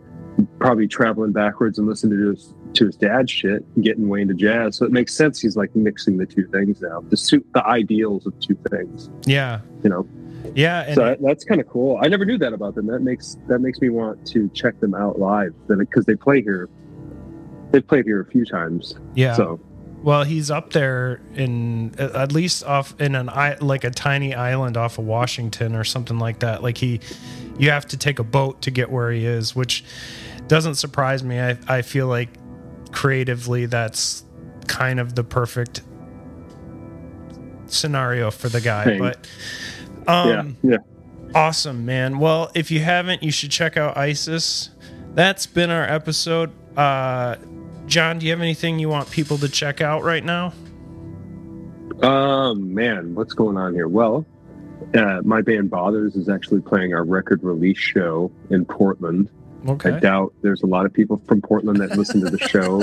probably 0.59 0.89
traveling 0.89 1.31
backwards 1.31 1.78
and 1.78 1.86
listening 1.86 2.19
to 2.19 2.31
his 2.31 2.53
to 2.77 2.86
his 2.86 2.97
dad's 2.97 3.31
shit, 3.31 3.65
and 3.74 3.85
getting 3.85 4.09
way 4.09 4.23
into 4.23 4.35
jazz. 4.35 4.77
So 4.77 4.85
it 4.86 4.93
makes 4.93 5.15
sense. 5.15 5.40
He's 5.40 5.57
like 5.57 5.74
mixing 5.74 6.16
the 6.16 6.27
two 6.27 6.47
things 6.48 6.81
now, 6.81 7.01
to 7.11 7.16
suit, 7.16 7.47
the 7.55 7.65
ideals 7.66 8.27
of 8.27 8.39
two 8.40 8.57
things. 8.70 9.11
Yeah. 9.27 9.61
You 9.82 9.90
know, 9.90 10.09
Yeah. 10.55 10.85
And 10.86 10.94
so 10.94 11.05
that, 11.05 11.23
that's 11.23 11.44
kind 11.44 11.61
of 11.61 11.69
cool. 11.69 11.98
I 12.03 12.09
never 12.09 12.24
knew 12.24 12.39
that 12.39 12.53
about 12.53 12.74
them. 12.74 12.86
That 12.86 13.01
makes 13.01 13.36
that 13.48 13.59
makes 13.61 13.81
me 13.81 13.89
want 13.90 14.27
to 14.28 14.48
check 14.51 14.78
them 14.81 14.94
out 14.94 15.19
live 15.19 15.55
because 15.69 16.05
they 16.05 16.15
play 16.15 16.43
here. 16.43 16.69
They've 17.73 17.86
played 17.86 18.05
here 18.05 18.20
a 18.20 18.27
few 18.27 18.44
times. 18.44 18.94
yeah. 19.15 19.35
So 19.35 19.61
Well, 20.03 20.23
he's 20.24 20.51
up 20.51 20.73
there 20.73 21.20
in 21.35 21.94
at 21.98 22.32
least 22.32 22.65
off 22.65 22.98
in 23.01 23.15
an 23.16 23.27
like 23.61 23.85
a 23.85 23.90
tiny 23.90 24.35
island 24.35 24.77
off 24.77 24.98
of 24.98 25.05
Washington 25.05 25.74
or 25.74 25.85
something 25.85 26.19
like 26.19 26.39
that. 26.40 26.62
Like 26.62 26.78
he, 26.78 27.01
you 27.59 27.70
have 27.70 27.86
to 27.89 27.97
take 27.97 28.19
a 28.19 28.24
boat 28.24 28.62
to 28.62 28.70
get 28.70 28.90
where 28.90 29.11
he 29.11 29.27
is, 29.27 29.57
which 29.57 29.85
doesn't 30.47 30.77
surprise 30.77 31.24
me. 31.24 31.40
I 31.40 31.59
I 31.66 31.82
feel 31.82 32.07
like 32.07 32.28
creatively 32.97 33.66
that's 33.66 34.24
kind 34.66 34.98
of 34.98 35.14
the 35.14 35.23
perfect 35.23 35.82
scenario 37.66 38.31
for 38.31 38.48
the 38.48 38.60
guy. 38.60 38.85
Thing. 38.85 38.98
But 38.98 39.28
um, 40.09 40.56
yeah, 40.62 40.70
yeah. 40.70 40.77
Awesome, 41.35 41.85
man. 41.85 42.18
Well, 42.18 42.51
if 42.55 42.70
you 42.70 42.81
haven't, 42.81 43.23
you 43.23 43.31
should 43.31 43.51
check 43.51 43.77
out 43.77 43.98
ISIS. 43.98 44.70
That's 45.12 45.44
been 45.44 45.68
our 45.68 45.85
episode. 45.85 46.51
Uh, 46.74 47.36
John, 47.85 48.18
do 48.18 48.24
you 48.24 48.32
have 48.32 48.40
anything 48.40 48.78
you 48.78 48.89
want 48.89 49.10
people 49.10 49.36
to 49.39 49.48
check 49.51 49.82
out 49.82 50.02
right 50.02 50.24
now? 50.24 50.55
Um, 52.02 52.73
man, 52.73 53.14
what's 53.14 53.35
going 53.35 53.59
on 53.59 53.74
here? 53.74 53.89
Well, 53.89 54.24
uh, 54.94 55.20
my 55.23 55.43
band 55.43 55.68
Bothers 55.68 56.16
is 56.16 56.31
actually 56.31 56.62
playing 56.62 56.94
our 56.94 57.05
record 57.05 57.43
release 57.43 57.78
show 57.78 58.32
in 58.48 58.64
Portland. 58.64 59.28
Okay. 59.68 59.93
I 59.93 60.01
doubt 60.01 60.32
there's 60.43 60.62
a 60.62 60.66
lot 60.66 60.86
of 60.86 60.93
people 60.93 61.20
from 61.26 61.43
Portland 61.43 61.80
that 61.80 61.97
listen 61.97 62.20
to 62.22 62.30
the 62.30 62.38
show, 62.48 62.82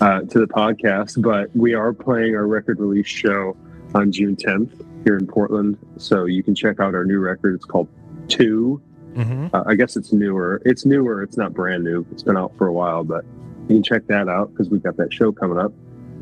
uh, 0.00 0.20
to 0.20 0.38
the 0.38 0.46
podcast, 0.46 1.20
but 1.22 1.54
we 1.56 1.74
are 1.74 1.92
playing 1.92 2.34
our 2.34 2.46
record 2.46 2.80
release 2.80 3.06
show 3.06 3.56
on 3.94 4.12
June 4.12 4.36
10th 4.36 5.04
here 5.04 5.16
in 5.16 5.26
Portland. 5.26 5.78
So 5.96 6.24
you 6.26 6.42
can 6.42 6.54
check 6.54 6.80
out 6.80 6.94
our 6.94 7.04
new 7.04 7.18
record. 7.18 7.54
It's 7.54 7.64
called 7.64 7.88
2 8.28 8.80
Mm-hmm. 9.14 9.54
Uh, 9.54 9.64
I 9.66 9.74
guess 9.74 9.96
it's 9.96 10.12
newer. 10.12 10.62
It's 10.64 10.84
newer. 10.84 11.22
It's 11.22 11.36
not 11.36 11.52
brand 11.52 11.84
new. 11.84 12.06
It's 12.12 12.22
been 12.22 12.36
out 12.36 12.56
for 12.56 12.66
a 12.66 12.72
while, 12.72 13.04
but 13.04 13.24
you 13.68 13.76
can 13.76 13.82
check 13.82 14.06
that 14.06 14.28
out 14.28 14.52
because 14.52 14.70
we've 14.70 14.82
got 14.82 14.96
that 14.96 15.12
show 15.12 15.32
coming 15.32 15.58
up. 15.58 15.72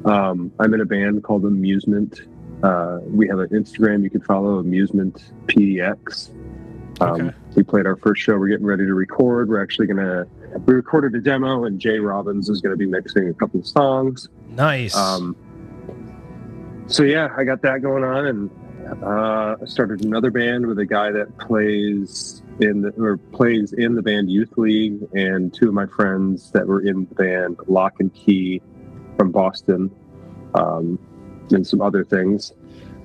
Um, 0.05 0.53
I'm 0.59 0.75
in 0.75 0.81
a 0.81 0.85
band 0.85 1.23
called 1.23 1.45
Amusement. 1.45 2.23
Uh, 2.63 2.99
we 3.05 3.29
have 3.29 3.39
an 3.39 3.49
Instagram 3.51 4.03
you 4.03 4.11
can 4.11 4.21
follow, 4.21 4.59
Amusement 4.59 5.33
PDX. 5.47 6.31
Um, 7.01 7.21
Okay. 7.21 7.37
We 7.57 7.63
played 7.63 7.87
our 7.87 7.97
first 7.97 8.23
show. 8.23 8.39
We're 8.39 8.49
getting 8.49 8.67
ready 8.67 8.87
to 8.87 8.95
record. 8.95 9.49
We're 9.49 9.63
actually 9.63 9.87
gonna 9.87 10.27
we 10.67 10.75
recorded 10.75 11.15
a 11.15 11.21
demo, 11.21 11.65
and 11.65 11.81
Jay 11.81 11.99
Robbins 11.99 12.49
is 12.49 12.61
gonna 12.61 12.77
be 12.77 12.87
mixing 12.87 13.29
a 13.29 13.35
couple 13.35 13.61
of 13.61 13.67
songs. 13.67 14.29
Nice. 14.51 14.97
Um, 14.97 15.37
so 16.87 17.03
yeah, 17.03 17.29
I 17.37 17.45
got 17.45 17.63
that 17.63 17.83
going 17.83 18.05
on, 18.05 18.27
and 18.27 18.51
uh, 19.03 19.57
I 19.61 19.65
started 19.67 20.05
another 20.05 20.31
band 20.31 20.67
with 20.67 20.79
a 20.79 20.87
guy 20.87 21.11
that 21.13 21.37
plays 21.39 22.43
in 22.61 22.83
the 22.83 22.91
or 22.99 23.17
plays 23.17 23.73
in 23.73 23.95
the 23.95 24.03
band 24.03 24.31
Youth 24.31 24.57
League, 24.57 25.01
and 25.15 25.53
two 25.53 25.69
of 25.69 25.75
my 25.75 25.87
friends 25.87 26.51
that 26.53 26.67
were 26.67 26.81
in 26.83 27.07
the 27.07 27.15
band 27.15 27.59
Lock 27.67 28.01
and 28.01 28.13
Key 28.15 28.61
from 29.17 29.33
Boston, 29.33 29.91
um, 30.55 30.99
and 31.51 31.67
some 31.67 31.81
other 31.81 32.05
things. 32.05 32.53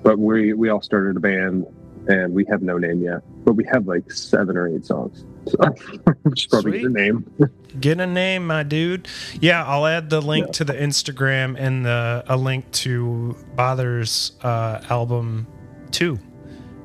But 0.04 0.20
we 0.20 0.54
we 0.54 0.70
all 0.70 0.82
started 0.82 1.18
a 1.18 1.20
band, 1.20 1.66
and 2.08 2.34
we 2.34 2.46
have 2.50 2.62
no 2.62 2.78
name 2.78 3.02
yet, 3.02 3.22
but 3.46 3.54
we 3.54 3.64
have 3.72 3.88
like 3.88 4.12
seven 4.12 4.58
or 4.58 4.68
eight 4.68 4.86
songs. 4.86 5.24
So 5.48 5.58
probably 6.50 6.80
get 6.80 6.86
a 6.86 6.90
name. 6.90 7.32
Get 7.80 8.00
a 8.00 8.08
name, 8.08 8.48
my 8.48 8.64
dude. 8.64 9.08
Yeah, 9.40 9.64
I'll 9.66 9.86
add 9.86 10.10
the 10.10 10.22
link 10.22 10.48
Yeah. 10.48 10.52
to 10.54 10.64
the 10.66 10.74
Instagram 10.74 11.56
and 11.58 11.86
the 11.86 12.24
a 12.28 12.36
link 12.36 12.70
to 12.72 13.36
Bother's 13.56 14.34
uh, 14.42 14.82
album 14.90 15.48
two 15.92 16.20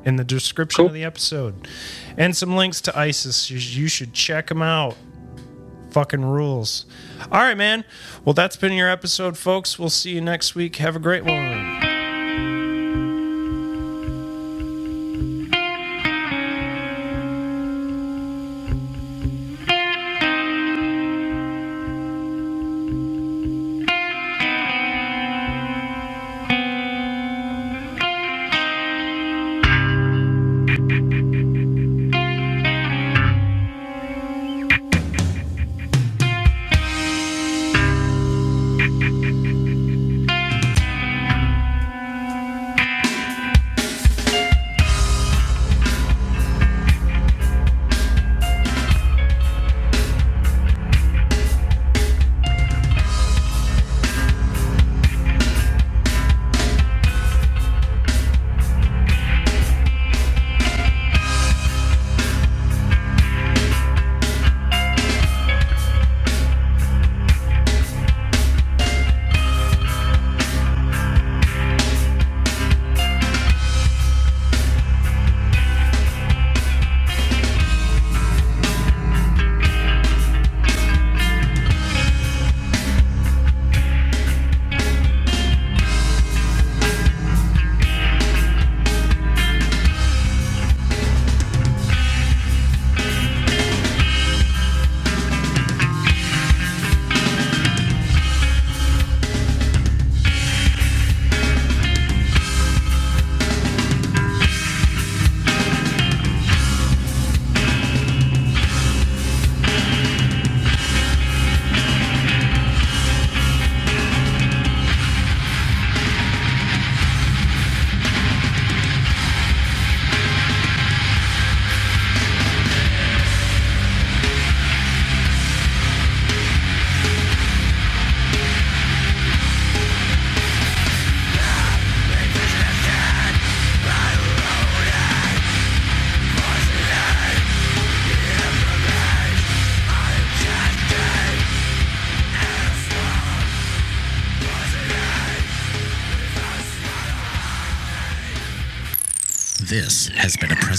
in 0.05 0.17
the 0.17 0.25
description 0.25 0.83
Cool. 0.83 0.87
of 0.89 0.95
the 0.95 1.05
episode, 1.05 1.69
and 2.17 2.37
some 2.37 2.57
links 2.57 2.81
to 2.83 2.99
ISIS. 2.99 3.51
You, 3.51 3.59
you 3.59 3.89
should 3.89 4.13
check 4.13 4.47
them 4.49 4.63
out. 4.63 4.97
Fucking 5.91 6.25
rules. 6.25 6.87
All 7.33 7.41
right, 7.41 7.57
man. 7.57 7.85
Well, 8.25 8.33
that's 8.33 8.57
been 8.57 8.73
your 8.73 8.89
episode, 8.89 9.37
folks. 9.37 9.79
We'll 9.79 9.91
see 9.91 10.13
you 10.15 10.21
next 10.21 10.55
week. 10.55 10.77
Have 10.77 10.95
a 10.97 11.01
great 11.01 11.25
one. 11.25 11.70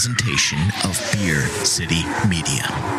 Presentation 0.02 0.58
of 0.82 0.98
Beer 1.12 1.46
City 1.64 2.02
Media. 2.28 2.91